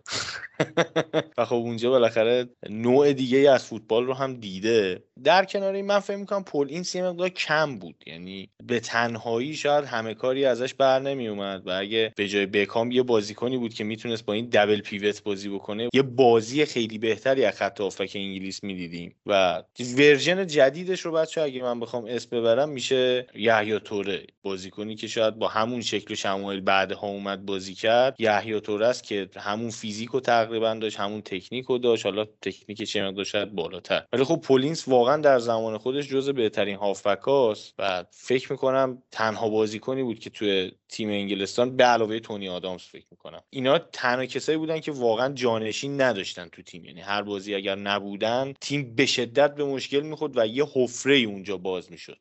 و 1.37 1.45
خب 1.45 1.55
اونجا 1.55 1.89
بالاخره 1.89 2.45
نوع 2.69 3.13
دیگه 3.13 3.51
از 3.51 3.65
فوتبال 3.65 4.05
رو 4.05 4.13
هم 4.13 4.33
دیده. 4.33 5.03
در 5.23 5.45
کنار 5.45 5.73
این 5.73 5.85
من 5.85 5.99
فکر 5.99 6.17
می‌کنم 6.17 6.43
پول 6.43 6.67
این 6.69 6.83
سی 6.83 7.01
مقدار 7.01 7.29
کم 7.29 7.77
بود. 7.79 7.95
یعنی 8.07 8.49
به 8.63 8.79
تنهایی 8.79 9.55
شاید 9.55 9.85
همه 9.85 10.13
کاری 10.13 10.45
ازش 10.45 10.73
بر 10.73 10.99
نمی 10.99 11.27
اومد 11.27 11.67
و 11.67 11.71
اگه 11.79 12.13
به 12.15 12.27
جای 12.27 12.45
بکام 12.45 12.91
یه 12.91 13.03
بازیکنی 13.03 13.57
بود 13.57 13.73
که 13.73 13.83
می‌تونست 13.83 14.25
با 14.25 14.33
این 14.33 14.45
دبل 14.45 14.81
پیوت 14.81 15.23
بازی 15.23 15.49
بکنه 15.49 15.89
یه 15.93 16.01
بازی 16.01 16.65
خیلی 16.65 16.97
بهتری 16.97 17.45
از 17.45 17.55
خط 17.55 17.81
هافبک 17.81 18.11
انگلیس 18.15 18.63
می‌دیدیم. 18.63 19.15
و 19.25 19.63
ورژن 19.97 20.47
جدیدش 20.47 21.01
رو 21.01 21.11
بچه 21.11 21.41
اگه 21.41 21.61
من 21.61 21.79
بخوام 21.79 22.05
اسم 22.05 22.37
ببرم 22.37 22.69
میشه 22.69 23.27
یحیی 23.35 23.79
توره. 23.79 24.25
بازیکنی 24.43 24.95
که 24.95 25.07
شاید 25.07 25.35
با 25.35 25.47
همون 25.47 25.81
شکل 25.81 26.15
شمایل 26.15 26.61
بعدها 26.61 27.07
اومد 27.07 27.45
بازی 27.45 27.73
کرد 27.73 28.15
یحیی 28.19 28.61
توره 28.61 28.87
است 28.87 29.03
که 29.03 29.29
همون 29.35 29.69
فیزیک 29.69 30.15
و 30.15 30.19
تقریبا 30.53 30.73
داشت 30.73 30.99
همون 30.99 31.21
تکنیک 31.21 31.65
رو 31.65 31.77
داشت. 31.77 32.05
حالا 32.05 32.25
تکنیک 32.25 32.83
چه 32.83 33.03
مقدار 33.03 33.25
شاید 33.25 33.55
بالاتر. 33.55 34.03
ولی 34.13 34.23
خب 34.23 34.41
پاول 34.41 34.64
اینس 34.64 34.87
واقعا 34.87 35.17
در 35.17 35.39
زمان 35.39 35.77
خودش 35.77 36.07
جزو 36.07 36.33
بهترین 36.33 36.75
هافبکاست 36.75 37.73
و 37.79 38.05
فکر 38.11 38.51
می‌کنم 38.51 39.03
تنها 39.11 39.49
بازیکنی 39.49 40.03
بود 40.03 40.19
که 40.19 40.29
توی 40.29 40.71
تیم 40.89 41.09
انگلستان 41.09 41.75
به 41.75 41.83
علاوه 41.83 42.19
تونی 42.19 42.49
آدامز 42.49 42.81
فکر 42.81 43.05
می‌کنم. 43.11 43.41
اینا 43.49 43.79
تنها 43.79 44.25
کسایی 44.25 44.57
بودن 44.57 44.79
که 44.79 44.91
واقعا 44.91 45.33
جانشین 45.33 46.01
نداشتن 46.01 46.47
تو 46.47 46.61
تیم. 46.61 46.85
یعنی 46.85 47.01
هر 47.01 47.21
بازی 47.21 47.55
اگر 47.55 47.75
نبودن 47.75 48.53
تیم 48.61 48.95
به 48.95 49.05
شدت 49.05 49.55
به 49.55 49.65
مشکل 49.65 49.99
می‌خورد 49.99 50.37
و 50.37 50.45
یه 50.45 50.65
حفره 50.73 51.15
اونجا 51.15 51.57
باز 51.57 51.91
می‌شد. 51.91 52.17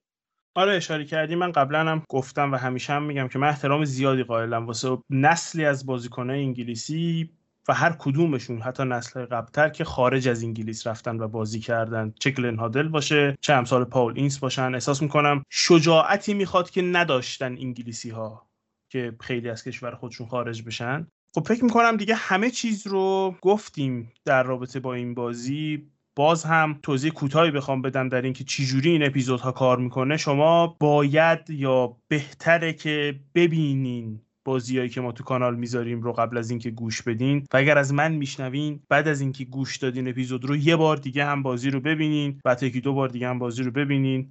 آره 0.55 0.77
اشاره 0.77 1.05
کردی. 1.05 1.35
من 1.35 1.53
قبلا 1.53 1.79
هم 1.79 2.03
گفتم 2.09 2.53
و 2.53 2.57
همیشه 2.57 2.93
هم 2.93 3.03
میگم 3.03 3.29
که 3.29 3.39
من 3.39 3.49
احترام 3.49 3.85
زیادی 3.85 4.23
قائلم 4.23 4.67
واسه 4.67 4.99
نسلی 5.11 5.65
از 5.65 5.87
بازیکنهای 5.87 6.41
انگلیسی. 6.41 7.31
و 7.69 7.75
هر 7.75 7.97
کدومشون 7.99 8.61
حتی 8.61 8.85
نسل 8.85 9.25
قبلتر 9.25 9.69
که 9.69 9.85
خارج 9.85 10.29
از 10.29 10.43
انگلیس 10.43 10.87
رفتن 10.87 11.21
و 11.21 11.29
بازی 11.29 11.61
کردن. 11.61 12.15
چه 12.21 12.31
گلن 12.31 12.57
هادل 12.57 12.89
باشه 12.89 13.37
چه 13.41 13.53
امثال 13.53 13.85
پاول 13.85 14.13
اینس 14.17 14.39
باشن. 14.39 14.75
احساس 14.75 15.03
می‌کنم 15.03 15.45
شجاعتی 15.51 16.35
می‌خواد 16.35 16.71
که 16.71 16.83
نداشتن 16.83 17.53
انگلیسی 17.53 18.11
ها 18.11 18.49
که 18.93 19.17
خیلی 19.21 19.51
از 19.51 19.65
کشور 19.65 19.95
خودشون 19.95 20.27
خارج 20.27 20.63
بشن. 20.63 21.07
خب 21.35 21.49
فکر 21.49 21.65
می‌کنم 21.65 21.97
دیگه 21.97 22.15
همه 22.15 22.51
چیز 22.51 22.87
رو 22.87 23.35
گفتیم 23.41 24.13
در 24.25 24.43
رابطه 24.43 24.81
با 24.81 24.95
این 24.95 25.15
بازی. 25.15 25.89
باز 26.17 26.45
هم 26.45 26.79
توضیح 26.83 27.13
کوتاهی 27.13 27.51
بخوام 27.51 27.83
بدم 27.83 28.09
در 28.09 28.23
اینکه 28.23 28.45
چجوری 28.45 28.91
این 28.91 29.07
اپیزودها 29.07 29.53
کار 29.53 29.79
می‌کنه. 29.79 30.17
شما 30.17 30.67
باید 30.81 31.51
یا 31.51 31.97
بهتره 32.09 32.73
که 32.73 33.21
ببینین 33.35 34.21
بازیایی 34.45 34.89
که 34.89 35.01
ما 35.01 35.13
تو 35.13 35.25
کانال 35.25 35.57
می‌ذاریم 35.57 36.03
رو 36.03 36.13
قبل 36.13 36.39
از 36.39 36.51
اینکه 36.51 36.71
گوش 36.71 37.03
بدین. 37.03 37.47
و 37.53 37.57
اگر 37.57 37.79
از 37.79 37.95
من 37.95 38.13
میشنوین 38.13 38.81
بعد 38.89 39.09
از 39.09 39.21
اینکه 39.21 39.45
گوش 39.45 39.77
دادین 39.77 40.09
اپیزود 40.09 40.45
رو 40.45 40.57
یه 40.57 40.77
بار 40.77 40.97
دیگه 40.97 41.25
هم 41.25 41.43
بازی 41.43 41.71
رو 41.71 41.81
ببینین 41.81 42.41
بعد 42.45 42.63
یکی 42.63 42.81
دو 42.81 42.93
بار 42.93 43.09
دیگه 43.09 43.29
هم 43.29 43.39
بازی 43.39 43.63
رو 43.63 43.71
ببینین. 43.71 44.29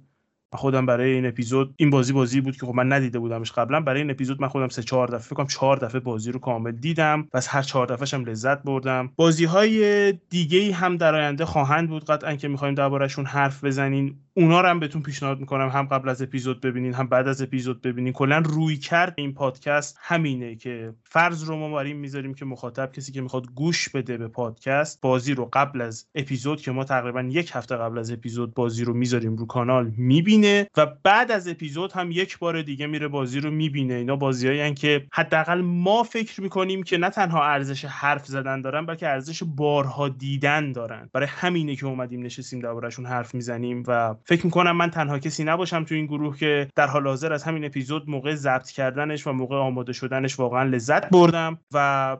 خودم 0.54 0.86
برای 0.86 1.12
این 1.12 1.26
اپیزود 1.26 1.74
این 1.76 1.90
بازی 1.90 2.12
بازی 2.12 2.40
بود 2.40 2.56
که 2.56 2.66
خب 2.66 2.74
من 2.74 2.92
ندیده 2.92 3.18
بودمش 3.18 3.52
قبلا. 3.52 3.80
برای 3.80 4.00
این 4.00 4.10
اپیزود 4.10 4.40
من 4.40 4.48
خودم 4.48 4.68
سه 4.68 4.82
چهار 4.82 5.08
دفعه 5.08 5.36
کنم 5.36 5.46
چهار 5.46 5.76
دفعه 5.76 6.00
بازی 6.00 6.32
رو 6.32 6.38
کامل 6.38 6.72
دیدم. 6.72 7.28
پس 7.32 7.48
هر 7.50 7.62
چهار 7.62 7.86
دفعهش 7.86 8.14
هم 8.14 8.24
لذت 8.24 8.62
بردم. 8.62 9.12
بازی 9.16 9.44
های 9.44 10.12
دیگه 10.12 10.74
هم 10.74 10.96
در 10.96 11.14
آینده 11.14 11.44
خواهند 11.44 11.88
بود. 11.88 12.04
قطعا 12.04 12.34
که 12.34 12.48
می‌خوایم 12.48 12.74
دربارهشون 12.74 13.26
حرف 13.26 13.64
بزنین 13.64 14.16
اونا 14.34 14.60
رو 14.60 14.68
هم 14.68 14.80
بهتون 14.80 15.02
پیشنهاد 15.02 15.40
می‌کنم 15.40 15.68
هم 15.68 15.82
قبل 15.82 16.08
از 16.08 16.22
اپیزود 16.22 16.60
ببینین 16.60 16.94
هم 16.94 17.06
بعد 17.06 17.28
از 17.28 17.42
اپیزود 17.42 17.82
ببینین. 17.82 18.12
کلا 18.12 18.38
روی 18.38 18.76
کرد 18.76 19.14
این 19.16 19.34
پادکست 19.34 19.98
همینه 20.00 20.56
که 20.56 20.94
فرض 21.04 21.44
رو 21.44 21.56
ما 21.56 21.74
بر 21.74 21.84
این 21.84 21.96
می‌ذاریم 21.96 22.34
که 22.34 22.44
مخاطب 22.44 22.92
کسی 22.92 23.12
که 23.12 23.20
می‌خواد 23.20 23.46
گوش 23.54 23.88
بده 23.88 24.16
به 24.16 24.28
پادکست 24.28 25.00
بازی 25.00 25.34
رو 25.34 25.48
قبل 25.52 25.80
از 25.80 26.06
اپیزود 26.14 26.60
که 26.60 26.70
ما 26.70 26.84
تقریبا 26.84 27.22
یک 27.22 27.50
هفته 27.54 27.76
قبل 27.76 27.98
از 27.98 28.10
اپیزود 28.10 28.54
بازی 28.54 28.84
رو 28.84 28.94
می‌ذاریم 28.94 29.36
رو 29.36 29.46
کانال 29.46 29.92
می‌بینه 29.96 30.68
و 30.76 30.86
بعد 30.86 31.30
از 31.30 31.48
اپیزود 31.48 31.92
هم 31.92 32.10
یک 32.10 32.38
بار 32.38 32.62
دیگه 32.62 32.86
میره 32.86 33.08
بازی 33.08 33.40
رو 33.40 33.50
می‌بینه. 33.50 33.94
اینا 33.94 34.16
بازیایی 34.16 34.74
که 34.74 35.06
حداقل 35.12 35.60
ما 35.60 36.02
فکر 36.02 36.40
می‌کنیم 36.40 36.82
که 36.82 36.98
نه 36.98 37.10
تنها 37.10 37.44
ارزش 37.44 37.84
حرف 37.84 38.26
زدن 38.26 38.60
دارن 38.60 38.86
بلکه 38.86 39.08
ارزش 39.08 39.42
بارها 39.42 40.08
دیدن 40.08 40.72
دارن. 40.72 41.10
برای 41.12 41.28
همینه 41.30 41.76
که 41.76 41.86
اومدیم 41.86 42.22
نشستیم 42.22 42.60
دربارهشون 42.60 43.06
حرف 43.06 43.34
می‌زنیم 43.34 43.82
و 43.86 44.14
فکر 44.24 44.46
می‌کنم 44.46 44.76
من 44.76 44.90
تنها 44.90 45.18
کسی 45.18 45.44
نباشم 45.44 45.84
تو 45.84 45.94
این 45.94 46.06
گروه 46.06 46.38
که 46.38 46.68
در 46.76 46.86
حال 46.86 47.06
حاضر 47.06 47.32
از 47.32 47.42
همین 47.42 47.64
اپیزود 47.64 48.10
موقع 48.10 48.34
ضبط 48.34 48.70
کردنش 48.70 49.26
و 49.26 49.32
موقع 49.32 49.56
آماده 49.56 49.92
شدنش 49.92 50.38
واقعا 50.38 50.62
لذت 50.62 51.10
بردم 51.10 51.58
و 51.74 52.16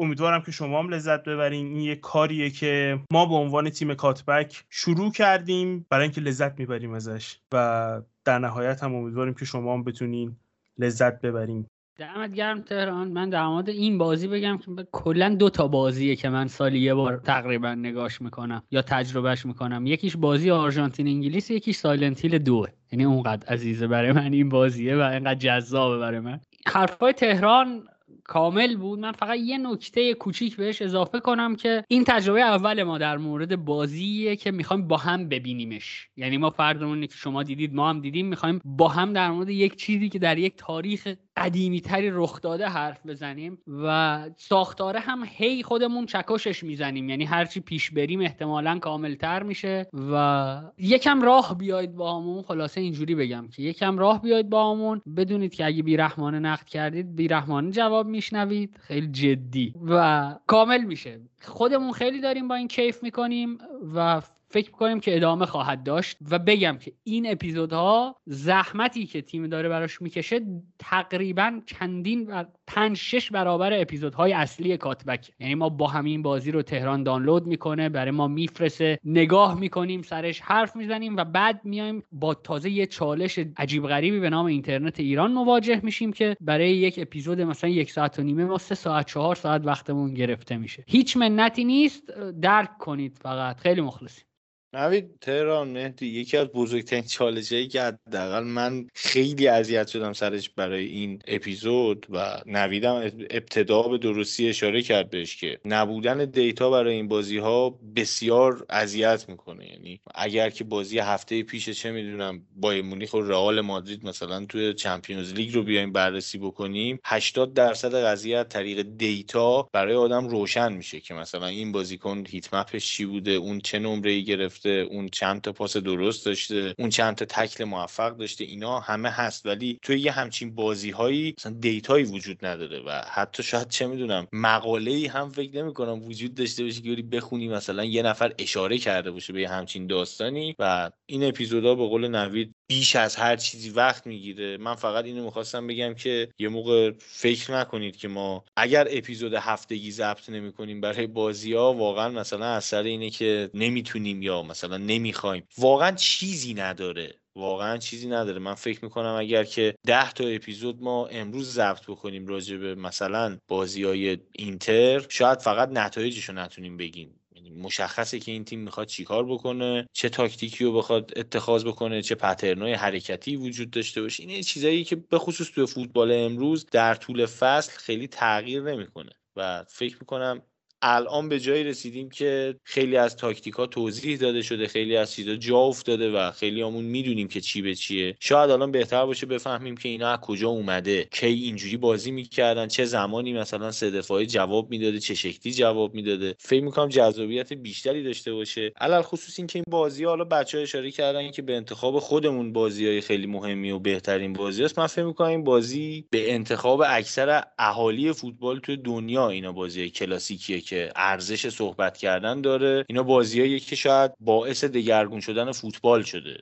امیدوارم 0.00 0.42
که 0.42 0.52
شما 0.52 0.78
هم 0.78 0.88
لذت 0.88 1.24
ببرین. 1.24 1.66
این 1.66 1.80
یه 1.80 1.96
کاریه 1.96 2.50
که 2.50 3.00
ما 3.12 3.26
به 3.26 3.34
عنوان 3.34 3.70
تیم 3.70 3.94
کاتبک 3.94 4.64
شروع 4.70 5.12
کردیم 5.12 5.86
برای 5.90 6.02
اینکه 6.02 6.20
لذت 6.20 6.58
می‌بریم 6.58 6.92
ازش 6.92 7.38
و 7.54 8.02
در 8.24 8.38
نهایت 8.38 8.82
هم 8.82 8.94
امیدواریم 8.94 9.34
که 9.34 9.44
شما 9.44 9.74
هم 9.74 9.84
بتونین 9.84 10.36
لذت 10.78 11.20
ببریم 11.20 11.66
دمت 11.98 12.34
گرم 12.34 12.60
تهران. 12.60 13.08
من 13.08 13.30
در 13.30 13.46
مورد 13.46 13.68
این 13.68 13.98
بازی 13.98 14.28
بگم 14.28 14.58
که 14.58 14.86
کلا 14.92 15.34
دو 15.34 15.50
تا 15.50 15.68
بازیه 15.68 16.16
که 16.16 16.28
من 16.28 16.46
سالی 16.46 16.78
یه 16.78 16.94
بار 16.94 17.16
تقریبا 17.16 17.74
نگاش 17.74 18.22
می‌کنم 18.22 18.62
یا 18.70 18.82
تجربهش 18.82 19.46
می‌کنم. 19.46 19.86
یکیش 19.86 20.16
بازی 20.16 20.50
آرژانتین 20.50 21.06
انگلیس 21.06 21.50
یکیش 21.50 21.76
سایلنتیل 21.76 22.38
دو 22.38 22.66
یعنی 22.92 23.04
اونقدر 23.04 23.48
عزیزه 23.48 23.86
برای 23.86 24.12
من 24.12 24.32
این 24.32 24.48
بازیه 24.48 24.96
و 24.96 25.00
اینقدر 25.00 25.34
جذابه 25.34 25.98
برای 25.98 26.20
من. 26.20 26.40
حرفای 26.66 27.12
تهران 27.12 27.82
کامل 28.24 28.76
بود. 28.76 28.98
من 28.98 29.12
فقط 29.12 29.38
یه 29.38 29.58
نکته 29.58 30.14
کوچیک 30.14 30.56
بهش 30.56 30.82
اضافه 30.82 31.20
کنم 31.20 31.56
که 31.56 31.84
این 31.88 32.04
تجربه 32.04 32.40
اول 32.40 32.82
ما 32.82 32.98
در 32.98 33.16
مورد 33.16 33.64
بازیه 33.64 34.36
که 34.36 34.50
می‌خوایم 34.50 34.88
با 34.88 34.96
هم 34.96 35.28
ببینیمش. 35.28 36.08
یعنی 36.16 36.38
ما 36.38 36.50
فردمون 36.50 37.06
که 37.06 37.14
شما 37.14 37.42
دیدید 37.42 37.74
ما 37.74 37.90
هم 37.90 38.00
دیدیم. 38.00 38.26
می‌خوایم 38.26 38.60
با 38.64 38.88
هم 38.88 39.12
در 39.12 39.30
مورد 39.30 39.48
یک 39.48 39.76
چیزی 39.76 40.08
که 40.08 40.18
در 40.18 40.38
یک 40.38 40.54
تاریخ 40.56 41.14
قدیمی 41.38 41.80
تری 41.80 42.10
رخ 42.10 42.40
داده 42.40 42.66
حرف 42.68 43.06
بزنیم 43.06 43.58
و 43.84 44.20
ساختاره 44.36 45.00
هم 45.00 45.22
هی 45.26 45.62
خودمون 45.62 46.06
چکشش 46.06 46.64
می‌زنیم. 46.64 47.08
یعنی 47.08 47.24
هرچی 47.24 47.60
پیش 47.60 47.90
بریم 47.90 48.20
احتمالا 48.20 48.78
کاملتر 48.78 49.42
میشه 49.42 49.86
و 50.12 50.62
یکم 50.78 51.22
راه 51.22 51.58
بیاید 51.58 51.94
با 51.94 52.16
همون. 52.16 52.42
خلاصه 52.42 52.80
اینجوری 52.80 53.14
بگم 53.14 53.48
که 53.48 53.62
یکم 53.62 53.98
راه 53.98 54.22
بیاید 54.22 54.50
با 54.50 54.72
همون. 54.72 55.02
بدونید 55.16 55.54
که 55.54 55.66
اگه 55.66 55.82
بیرحمانه 55.82 56.38
نقد 56.38 56.64
کردید 56.64 57.16
بیرحمانه 57.16 57.70
جواب 57.70 58.06
میشنوید. 58.06 58.76
خیلی 58.80 59.06
جدی 59.06 59.74
و 59.86 60.34
کامل 60.46 60.84
میشه. 60.84 61.20
خودمون 61.40 61.92
خیلی 61.92 62.20
داریم 62.20 62.48
با 62.48 62.54
این 62.54 62.68
کیف 62.68 63.02
می‌کنیم 63.02 63.58
و 63.94 64.22
فکر 64.50 64.70
کنیم 64.70 65.00
که 65.00 65.16
ادامه 65.16 65.46
خواهد 65.46 65.82
داشت 65.82 66.16
و 66.30 66.38
بگم 66.38 66.78
که 66.80 66.92
این 67.04 67.30
اپیزودها 67.30 68.16
زحمتی 68.26 69.06
که 69.06 69.22
تیم 69.22 69.46
داره 69.46 69.68
براش 69.68 70.02
می‌کشه 70.02 70.40
تقریبا 70.78 71.60
چندین 71.66 72.26
و 72.30 72.44
پنج 72.66 72.96
شش 72.96 73.30
برابر 73.30 73.80
اپیزودهای 73.80 74.32
اصلی 74.32 74.76
کاتبک. 74.76 75.30
یعنی 75.40 75.54
ما 75.54 75.68
با 75.68 75.86
همین 75.86 76.22
بازی 76.22 76.50
رو 76.50 76.62
تهران 76.62 77.02
دانلود 77.02 77.46
می‌کنه 77.46 77.88
برای 77.88 78.10
ما 78.10 78.28
میفرسه 78.28 78.98
نگاه 79.04 79.60
می‌کنیم 79.60 80.02
سرش 80.02 80.40
حرف 80.40 80.76
می‌زنیم 80.76 81.16
و 81.16 81.24
بعد 81.24 81.60
میایم 81.64 82.02
با 82.12 82.34
تازه 82.34 82.70
یه 82.70 82.86
چالش 82.86 83.38
عجیب 83.56 83.86
غریبی 83.86 84.20
به 84.20 84.30
نام 84.30 84.46
اینترنت 84.46 85.00
ایران 85.00 85.32
مواجه 85.32 85.80
میشیم 85.82 86.12
که 86.12 86.36
برای 86.40 86.70
یک 86.70 86.98
اپیزود 86.98 87.40
مثلا 87.40 87.70
یک 87.70 87.90
ساعت 87.90 88.18
و 88.18 88.22
نیمه 88.22 88.44
ما 88.44 88.58
سه 88.58 88.74
ساعت 88.74 89.06
چهار 89.06 89.34
ساعت 89.34 89.66
وقتمون 89.66 90.14
گرفته 90.14 90.56
میشه. 90.56 90.84
هیچ 90.86 91.16
منتی 91.28 91.64
نیست 91.64 92.10
درک 92.42 92.78
کنید 92.78 93.18
فقط. 93.18 93.60
خیلی 93.60 93.80
مخلصیم. 93.80 94.27
نوید 94.72 95.18
تهران 95.20 95.68
مهدی 95.68 96.06
یکی 96.06 96.36
از 96.36 96.46
بزرگترین 96.46 97.02
چالش 97.02 97.52
هایی 97.52 97.68
که 97.68 97.82
حداقل 97.82 98.44
من 98.44 98.86
خیلی 98.94 99.48
اذیت 99.48 99.88
شدم 99.88 100.12
سرش 100.12 100.50
برای 100.50 100.86
این 100.86 101.22
اپیزود 101.26 102.06
و 102.10 102.40
نویدم 102.46 102.94
ابتدا 103.30 103.82
به 103.82 103.98
درستی 103.98 104.48
اشاره 104.48 104.82
کرد 104.82 105.10
بهش 105.10 105.36
که 105.36 105.58
نبودن 105.64 106.24
data 106.24 106.70
برای 106.70 106.94
این 106.94 107.08
بازی 107.08 107.38
ها 107.38 107.78
بسیار 107.96 108.66
اذیت 108.70 109.28
می‌کنه. 109.28 109.70
یعنی 109.70 110.00
اگر 110.14 110.50
که 110.50 110.64
بازی 110.64 110.98
هفته 110.98 111.42
پیش 111.42 111.70
چه 111.70 111.90
می‌دونم 111.90 112.42
بایرن 112.56 112.74
مونیخ 112.84 113.14
و 113.14 113.20
رئال 113.20 113.60
مادرید 113.60 114.04
مثلا 114.04 114.46
توی 114.46 114.74
Champions 114.74 115.32
League 115.32 115.54
رو 115.54 115.62
بیایم 115.62 115.92
بررسی 115.92 116.38
بکنیم 116.38 116.98
80 117.04 117.54
درصد 117.54 117.94
قضیه 117.94 118.44
طریق 118.44 118.86
data 118.96 119.68
برای 119.72 119.94
آدم 119.94 120.28
روشن 120.28 120.72
میشه 120.72 121.00
که 121.00 121.14
مثلا 121.14 121.46
این 121.46 121.72
بازیکن 121.72 122.24
heat 122.28 122.54
map 122.54 122.77
ش 122.77 122.92
چی 122.92 123.04
بوده 123.04 123.30
اون 123.30 123.60
چه 123.60 123.78
نمره 123.78 124.10
ای 124.10 124.24
گرفت 124.24 124.57
اون 124.66 125.08
چند 125.08 125.40
تا 125.40 125.52
پاس 125.52 125.76
درست 125.76 126.26
داشته 126.26 126.74
اون 126.78 126.88
چند 126.88 127.14
تا 127.14 127.24
تکل 127.24 127.64
موفق 127.64 128.16
داشته 128.16 128.44
اینا 128.44 128.80
همه 128.80 129.10
هست. 129.10 129.46
ولی 129.46 129.78
توی 129.82 130.00
یه 130.00 130.12
همچین 130.12 130.54
بازی 130.54 130.90
هایی 130.90 131.34
مثلا 131.38 131.52
data 131.60 131.89
یی 131.89 132.04
وجود 132.04 132.46
نداره 132.46 132.80
و 132.86 133.02
حتی 133.10 133.42
شاید 133.42 133.68
چه 133.68 133.86
می‌دونم 133.86 134.26
مقاله 134.32 134.90
ای 134.90 135.06
هم 135.06 135.30
فکر 135.30 135.62
نمی 135.62 135.74
کنم 135.74 136.02
وجود 136.02 136.34
داشته 136.34 136.64
باشه 136.64 136.80
که 136.80 137.02
بخونی 137.02 137.48
مثلا 137.48 137.84
یه 137.84 138.02
نفر 138.02 138.34
اشاره 138.38 138.78
کرده 138.78 139.10
باشه 139.10 139.32
به 139.32 139.40
یه 139.40 139.48
همچین 139.48 139.86
داستانی. 139.86 140.54
و 140.58 140.90
این 141.06 141.24
اپیزودا 141.24 141.74
به 141.74 141.88
قول 141.88 142.08
نوید 142.08 142.54
بیش 142.70 142.96
از 142.96 143.16
هر 143.16 143.36
چیزی 143.36 143.70
وقت 143.70 144.06
می‌گیره. 144.06 144.56
من 144.56 144.74
فقط 144.74 145.04
اینو 145.04 145.24
می‌خواستم 145.24 145.66
بگم 145.66 145.94
که 145.94 146.28
یه 146.38 146.48
موقع 146.48 146.92
فکر 146.98 147.52
نکنید 147.52 147.96
که 147.96 148.08
ما 148.08 148.44
اگر 148.56 148.88
اپیزود 148.90 149.34
هفتگی 149.34 149.90
ضبط 149.90 150.28
نمی 150.28 150.52
کنیم 150.52 150.80
برای 150.80 151.06
بازی 151.06 151.52
ها 151.52 151.72
واقعا 151.72 152.08
مثلا 152.08 152.46
اثر 152.46 152.82
اینه 152.82 153.10
که 153.10 153.50
نمی‌تونیم 153.54 154.22
یا 154.22 154.42
مثلا 154.42 154.76
نمی‌خوایم. 154.76 155.42
واقعا 155.58 155.92
چیزی 155.92 156.54
نداره. 156.54 157.14
واقعا 157.36 157.76
چیزی 157.76 158.08
نداره. 158.08 158.38
من 158.38 158.54
فکر 158.54 158.84
می‌کنم 158.84 159.16
اگر 159.18 159.44
که 159.44 159.74
ده 159.86 160.12
تا 160.12 160.24
اپیزود 160.24 160.82
ما 160.82 161.06
امروز 161.06 161.52
ضبط 161.52 161.82
بکنیم 161.86 162.26
راجع 162.26 162.56
به 162.56 162.74
مثلا 162.74 163.38
بازی 163.48 163.82
های 163.82 164.18
اینتر 164.32 165.06
شاید 165.08 165.38
فقط 165.38 165.68
نتایجش 165.68 166.24
رو 166.28 166.34
نتونیم 166.34 166.76
بگیم. 166.76 167.17
مشخصه 167.56 168.18
که 168.18 168.32
این 168.32 168.44
تیم 168.44 168.60
می‌خواد 168.60 168.86
چیکار 168.86 169.26
بکنه 169.26 169.88
چه 169.92 170.08
تاکتیکی 170.08 170.64
رو 170.64 170.72
بخواد 170.72 171.12
اتخاذ 171.16 171.64
بکنه 171.64 172.02
چه 172.02 172.14
پترنای 172.14 172.72
حرکتی 172.72 173.36
وجود 173.36 173.70
داشته 173.70 174.02
باشه. 174.02 174.22
این 174.22 174.42
چیزایی 174.42 174.84
که 174.84 174.96
به 174.96 175.18
خصوص 175.18 175.50
توی 175.50 175.66
فوتبال 175.66 176.12
امروز 176.12 176.66
در 176.66 176.94
طول 176.94 177.26
فصل 177.26 177.72
خیلی 177.78 178.08
تغییر 178.08 178.62
نمی‌کنه. 178.62 179.10
و 179.36 179.64
فکر 179.68 179.96
می‌کنم 180.00 180.42
الان 180.82 181.28
به 181.28 181.40
جایی 181.40 181.64
رسیدیم 181.64 182.08
که 182.10 182.54
خیلی 182.64 182.96
از 182.96 183.16
تاکتیک 183.16 183.54
ها 183.54 183.66
توضیح 183.66 184.16
داده 184.18 184.42
شده 184.42 184.68
خیلی 184.68 184.96
از 184.96 185.12
چیزا 185.12 185.36
جا 185.36 185.58
افتاده 185.58 186.10
و 186.10 186.30
خیلی 186.30 186.62
همون 186.62 186.84
می‌دونیم 186.84 187.28
که 187.28 187.40
چی 187.40 187.62
به 187.62 187.74
چیه. 187.74 188.16
شاید 188.20 188.50
الان 188.50 188.70
بهتر 188.70 189.06
باشه 189.06 189.26
بفهمیم 189.26 189.76
که 189.76 189.88
اینا 189.88 190.08
از 190.08 190.20
کجا 190.20 190.48
اومده 190.48 191.08
کی 191.12 191.26
اینجوری 191.26 191.76
بازی 191.76 192.10
می‌کردن 192.10 192.68
چه 192.68 192.84
زمانی 192.84 193.32
مثلا 193.32 193.70
سه 193.70 193.90
دفاعی 193.90 194.26
جواب 194.26 194.70
می‌داده 194.70 195.00
چه 195.00 195.14
شکلی 195.14 195.52
جواب 195.52 195.94
می‌داده. 195.94 196.34
فکر 196.38 196.62
می‌کنم 196.64 196.88
جذابیت 196.88 197.52
بیشتری 197.52 198.02
داشته 198.02 198.32
باشه. 198.32 198.72
علل 198.80 199.02
خصوص 199.02 199.38
این 199.38 199.46
که 199.46 199.58
این 199.58 199.64
بازی 199.70 200.04
حالا 200.04 200.24
بچه 200.24 200.58
ها 200.58 200.62
اشاره 200.62 200.90
کردن 200.90 201.30
که 201.30 201.42
به 201.42 201.56
انتخاب 201.56 201.98
خودمون 201.98 202.52
بازی 202.52 202.86
های 202.86 203.00
خیلی 203.00 203.26
مهمی 203.26 203.70
و 203.70 203.78
بهترین 203.78 204.32
بازی 204.32 204.64
است 204.64 204.78
من 204.78 204.86
فکر 204.86 205.04
می‌کنم 205.04 205.28
این 205.28 205.44
بازی 205.44 206.04
به 206.10 206.32
انتخاب 206.34 206.82
اکثر 206.86 207.42
اهالی 207.58 208.12
فوتبال 208.12 208.58
تو 208.58 208.76
دنیا 208.76 209.28
اینا 209.28 209.52
بازی 209.52 209.90
کلاسیکیه 209.90 210.60
که 210.68 210.92
ارزش 210.96 211.48
صحبت 211.48 211.96
کردن 211.96 212.40
داره. 212.40 212.84
اینا 212.88 213.02
بازیایی 213.02 213.60
که 213.60 213.76
شاید 213.76 214.12
باعث 214.20 214.64
دگرگون 214.64 215.20
شدن 215.20 215.52
فوتبال 215.52 216.02
شده. 216.02 216.38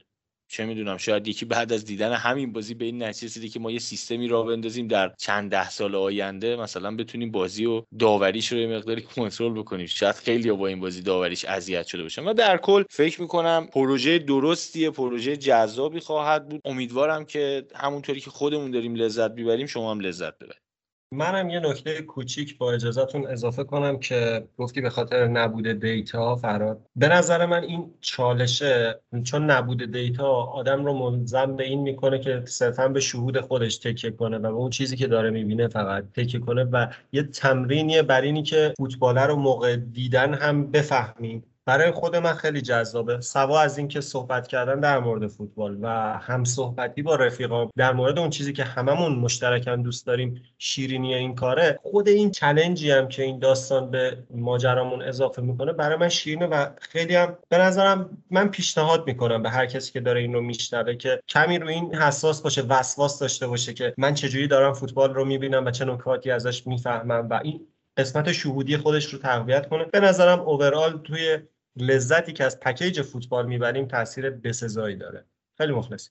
چه 0.48 0.66
می‌دونم 0.66 0.96
شاید 0.96 1.28
یکی 1.28 1.44
بعد 1.44 1.72
از 1.72 1.84
دیدن 1.84 2.12
همین 2.12 2.52
بازی 2.52 2.74
به 2.74 2.84
این 2.84 3.02
نتیجه 3.02 3.26
رسیده 3.26 3.48
که 3.48 3.60
ما 3.60 3.70
یه 3.70 3.78
سیستمی 3.78 4.28
را 4.28 4.42
بندازیم 4.42 4.86
در 4.86 5.12
چند 5.18 5.50
ده 5.50 5.70
سال 5.70 5.94
آینده 5.94 6.56
مثلا 6.56 6.96
بتونیم 6.96 7.30
بازی 7.30 7.66
و 7.66 7.82
داوریش 7.98 8.52
رو 8.52 8.58
یه 8.58 8.66
مقداری 8.66 9.02
کنترل 9.02 9.52
بکنیم. 9.52 9.86
شاید 9.86 10.14
خیلی 10.14 10.52
با 10.52 10.66
این 10.66 10.80
بازی 10.80 11.02
داوریش 11.02 11.44
اذیت 11.44 11.86
شده 11.86 12.02
باشن. 12.02 12.24
و 12.24 12.34
در 12.34 12.56
کل 12.56 12.82
فکر 12.90 13.20
می‌کنم 13.20 13.68
پروژه 13.72 14.18
درستیه 14.18 14.90
پروژه 14.90 15.36
جذابی 15.36 16.00
خواهد 16.00 16.48
بود. 16.48 16.60
امیدوارم 16.64 17.24
که 17.24 17.66
همونطوری 17.74 18.20
که 18.20 18.30
خودمون 18.30 18.70
داریم 18.70 18.94
لذت 18.94 19.30
ببریم 19.30 19.66
شما 19.66 19.90
هم 19.90 20.00
لذت 20.00 20.38
ببرید. 20.38 20.65
منم 21.12 21.50
یه 21.50 21.60
نکته 21.60 22.02
کوچیک 22.02 22.58
با 22.58 22.72
اجازهتون 22.72 23.26
اضافه 23.26 23.64
کنم 23.64 23.98
که 23.98 24.48
گفتی 24.58 24.80
به 24.80 24.90
خاطر 24.90 25.26
نبود 25.26 25.68
دیتا 25.68 26.36
فراد. 26.36 26.86
به 26.96 27.08
نظر 27.08 27.46
من 27.46 27.62
این 27.62 27.94
چالشه 28.00 29.00
چون 29.24 29.50
نبود 29.50 29.92
دیتا 29.92 30.28
آدم 30.28 30.84
رو 30.84 30.92
ملزم 30.92 31.56
به 31.56 31.64
این 31.64 31.80
می‌کنه 31.80 32.18
که 32.18 32.42
صرفا 32.44 32.88
به 32.88 33.00
شهود 33.00 33.40
خودش 33.40 33.78
تکیه 33.78 34.10
کنه 34.10 34.38
و 34.38 34.40
به 34.40 34.48
اون 34.48 34.70
چیزی 34.70 34.96
که 34.96 35.06
داره 35.06 35.30
می‌بینه 35.30 35.68
فقط 35.68 36.04
تکیه 36.12 36.40
کنه 36.40 36.64
و 36.64 36.86
یه 37.12 37.22
تمرینیه 37.22 38.02
بر 38.02 38.20
اینی 38.20 38.42
که 38.42 38.74
فوتباله 38.76 39.26
رو 39.26 39.36
موقع 39.36 39.76
دیدن 39.76 40.34
هم 40.34 40.70
بفهمیم. 40.70 41.44
برای 41.66 41.90
خود 41.90 42.16
من 42.16 42.34
خیلی 42.34 42.60
جذابه. 42.60 43.20
سوا 43.20 43.60
از 43.60 43.78
اینکه 43.78 44.00
صحبت 44.00 44.46
کردن 44.46 44.80
در 44.80 44.98
مورد 44.98 45.26
فوتبال 45.26 45.78
و 45.80 45.88
هم 46.18 46.44
صحبتی 46.44 47.02
با 47.02 47.14
رفیقام 47.14 47.70
در 47.76 47.92
مورد 47.92 48.18
اون 48.18 48.30
چیزی 48.30 48.52
که 48.52 48.64
هممون 48.64 49.14
مشترکن 49.14 49.82
دوست 49.82 50.06
داریم 50.06 50.42
شیرینی 50.58 51.14
این 51.14 51.34
کاره 51.34 51.78
خود 51.82 52.08
این 52.08 52.30
چلنجی 52.30 52.90
هم 52.90 53.08
که 53.08 53.22
این 53.22 53.38
داستان 53.38 53.90
به 53.90 54.18
ماجرامون 54.30 55.02
اضافه 55.02 55.42
می‌کنه 55.42 55.72
برای 55.72 55.96
من 55.96 56.08
شیرینه 56.08 56.46
و 56.46 56.66
خیلی 56.80 57.14
هم 57.14 57.36
به 57.48 57.58
نظرم 57.58 58.22
من 58.30 58.48
پیشنهاد 58.48 59.06
می‌کنم 59.06 59.42
به 59.42 59.50
هر 59.50 59.66
کسی 59.66 59.92
که 59.92 60.00
داره 60.00 60.20
این 60.20 60.32
رو 60.32 60.40
میشنوه 60.40 60.94
که 60.94 61.22
کمی 61.28 61.58
رو 61.58 61.68
این 61.68 61.94
حساس 61.94 62.42
باشه 62.42 62.62
وسواس 62.62 63.18
داشته 63.18 63.46
باشه 63.46 63.74
که 63.74 63.94
من 63.98 64.14
چجوری 64.14 64.48
دارم 64.48 64.72
فوتبال 64.72 65.14
رو 65.14 65.24
می‌بینم 65.24 65.64
و 65.66 65.70
چه 65.70 65.84
نکاتی 65.84 66.30
ازش 66.30 66.66
می‌فهمم 66.66 67.28
و 67.30 67.40
این 67.44 67.66
قسمت 67.96 68.32
شهودی 68.32 68.76
خودش 68.76 69.04
رو 69.14 69.18
تقویت 69.18 69.68
کنه. 69.68 69.84
به 69.84 70.00
نظرم 70.00 70.40
اوورال 70.40 70.98
توی 70.98 71.38
لذتی 71.76 72.32
که 72.32 72.44
از 72.44 72.60
پکیج 72.60 73.02
فوتبال 73.02 73.46
می‌بریم 73.46 73.86
تاثیر 73.86 74.30
بسزایی 74.30 74.96
داره. 74.96 75.26
خیلی 75.58 75.72
مخلصی 75.72 76.10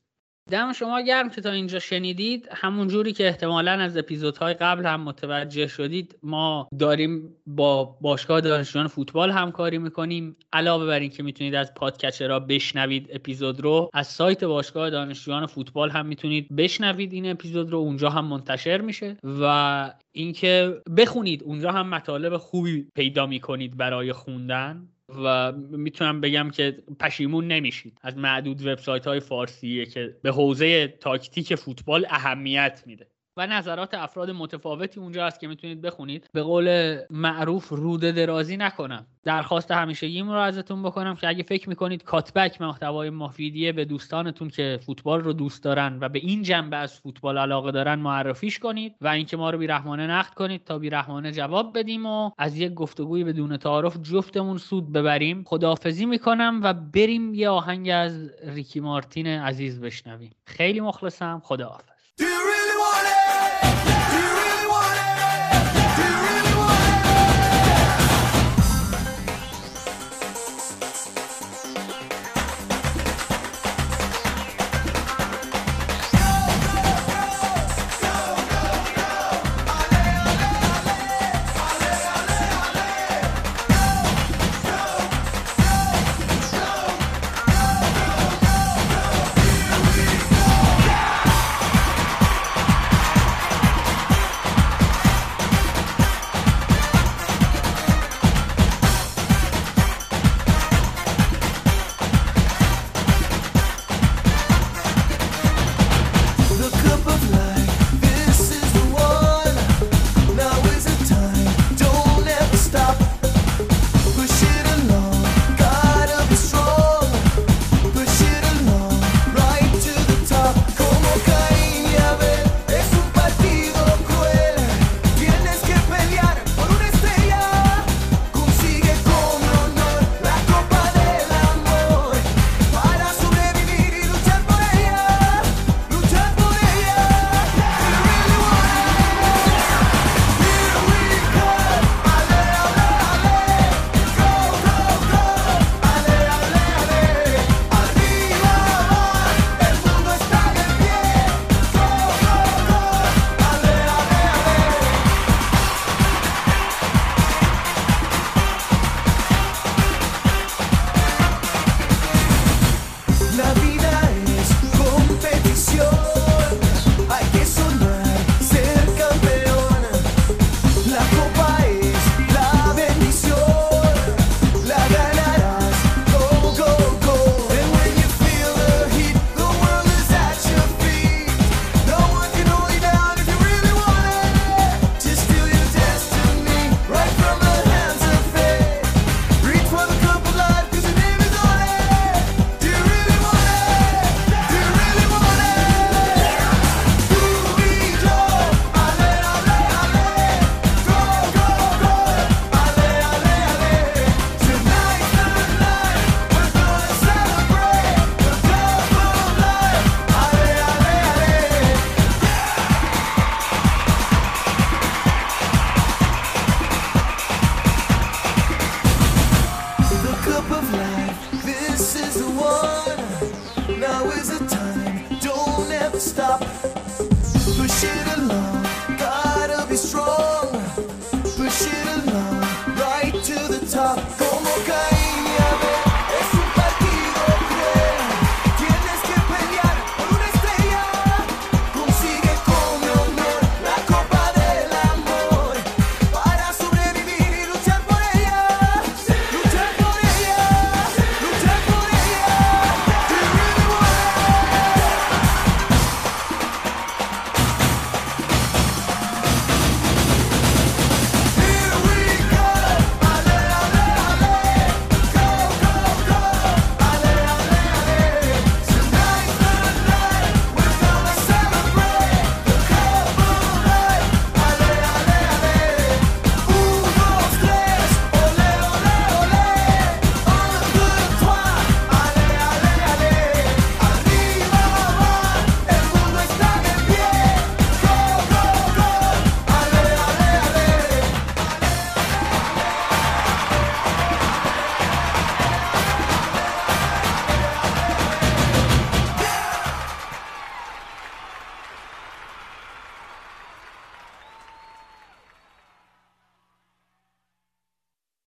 دم 0.51 0.73
شما 0.73 1.01
گرم 1.01 1.29
که 1.29 1.41
تا 1.41 1.51
اینجا 1.51 1.79
شنیدید. 1.79 2.47
همون 2.51 2.87
جوری 2.87 3.13
که 3.13 3.27
احتمالا 3.27 3.71
از 3.71 3.97
اپیزودهای 3.97 4.53
قبل 4.53 4.85
هم 4.85 5.01
متوجه 5.01 5.67
شدید 5.67 6.19
ما 6.23 6.67
داریم 6.79 7.35
با 7.45 7.83
باشگاه 7.83 8.41
دانشجویان 8.41 8.87
فوتبال 8.87 9.31
همکاری 9.31 9.77
می‌کنیم. 9.77 10.35
علاوه 10.53 10.85
بر 10.85 10.99
اینکه 10.99 11.23
می‌تونید 11.23 11.55
از 11.55 11.73
پادکچرا 11.73 12.39
بشنوید 12.39 13.07
اپیزود 13.09 13.61
رو 13.61 13.89
از 13.93 14.07
سایت 14.07 14.43
باشگاه 14.43 14.89
دانشجویان 14.89 15.45
فوتبال 15.45 15.89
هم 15.89 16.05
می‌تونید 16.05 16.55
بشنوید. 16.55 17.13
این 17.13 17.31
اپیزود 17.31 17.71
رو 17.71 17.77
اونجا 17.77 18.09
هم 18.09 18.25
منتشر 18.25 18.81
میشه 18.81 19.17
و 19.23 19.93
اینکه 20.11 20.81
بخونید 20.97 21.43
اونجا 21.43 21.71
هم 21.71 21.89
مطالب 21.89 22.37
خوبی 22.37 22.87
پیدا 22.95 23.25
می‌کنید 23.25 23.77
برای 23.77 24.13
خوندن. 24.13 24.89
و 25.09 25.51
می‌تونم 25.51 26.21
بگم 26.21 26.49
که 26.49 26.83
پشیمون 26.99 27.47
نمیشید 27.47 27.99
از 28.01 28.17
معدود 28.17 28.65
وبسایت 28.67 29.07
های 29.07 29.19
فارسیه 29.19 29.85
که 29.85 30.17
به 30.21 30.31
حوزه 30.31 30.87
تاکتیک 30.87 31.55
فوتبال 31.55 32.05
اهمیت 32.09 32.83
میده. 32.85 33.14
و 33.37 33.47
نظرات 33.47 33.93
افراد 33.93 34.31
متفاوتی 34.31 34.99
اونجا 34.99 35.25
هست 35.27 35.39
که 35.39 35.47
می‌تونید 35.47 35.81
بخونید. 35.81 36.29
به 36.33 36.43
قول 36.43 36.97
معروف 37.09 37.69
روده 37.69 38.11
درازی 38.11 38.57
نکنم. 38.57 39.05
درخواست 39.23 39.71
همیشگیم 39.71 40.29
رو 40.29 40.37
ازتون 40.37 40.83
بکنم 40.83 41.15
که 41.15 41.27
اگه 41.27 41.43
فکر 41.43 41.69
می‌کنید 41.69 42.03
کاتبک 42.03 42.61
محتوای 42.61 43.09
مفیدیه 43.09 43.71
به 43.71 43.85
دوستانتون 43.85 44.49
که 44.49 44.79
فوتبال 44.85 45.21
رو 45.21 45.33
دوست 45.33 45.63
دارن 45.63 45.97
و 46.01 46.09
به 46.09 46.19
این 46.19 46.43
جنبه 46.43 46.77
از 46.77 46.99
فوتبال 46.99 47.37
علاقه 47.37 47.71
دارن 47.71 47.99
معرفیش 47.99 48.59
کنید 48.59 48.95
و 49.01 49.07
اینکه 49.07 49.37
ما 49.37 49.49
رو 49.49 49.57
بیرحمانه 49.57 50.07
نقد 50.07 50.33
کنید 50.33 50.63
تا 50.63 50.79
بیرحمانه 50.79 51.31
جواب 51.31 51.77
بدیم 51.77 52.05
و 52.05 52.31
از 52.37 52.57
یک 52.57 52.73
گفتگوی 52.73 53.23
بدون 53.23 53.57
تعارف 53.57 53.97
جفتمون 54.01 54.57
سود 54.57 54.91
ببریم. 54.91 55.43
خداحافظی 55.47 56.05
می‌کنم 56.05 56.59
و 56.63 56.73
بریم 56.73 57.33
یه 57.33 57.49
آهنگ 57.49 57.89
از 57.93 58.31
ریکی 58.43 58.79
مارتین 58.79 59.27
عزیز 59.27 59.81
بشنویم. 59.81 60.31
خیلی 60.45 60.79
مخلصم. 60.79 61.41
خداحافظ. 61.43 61.95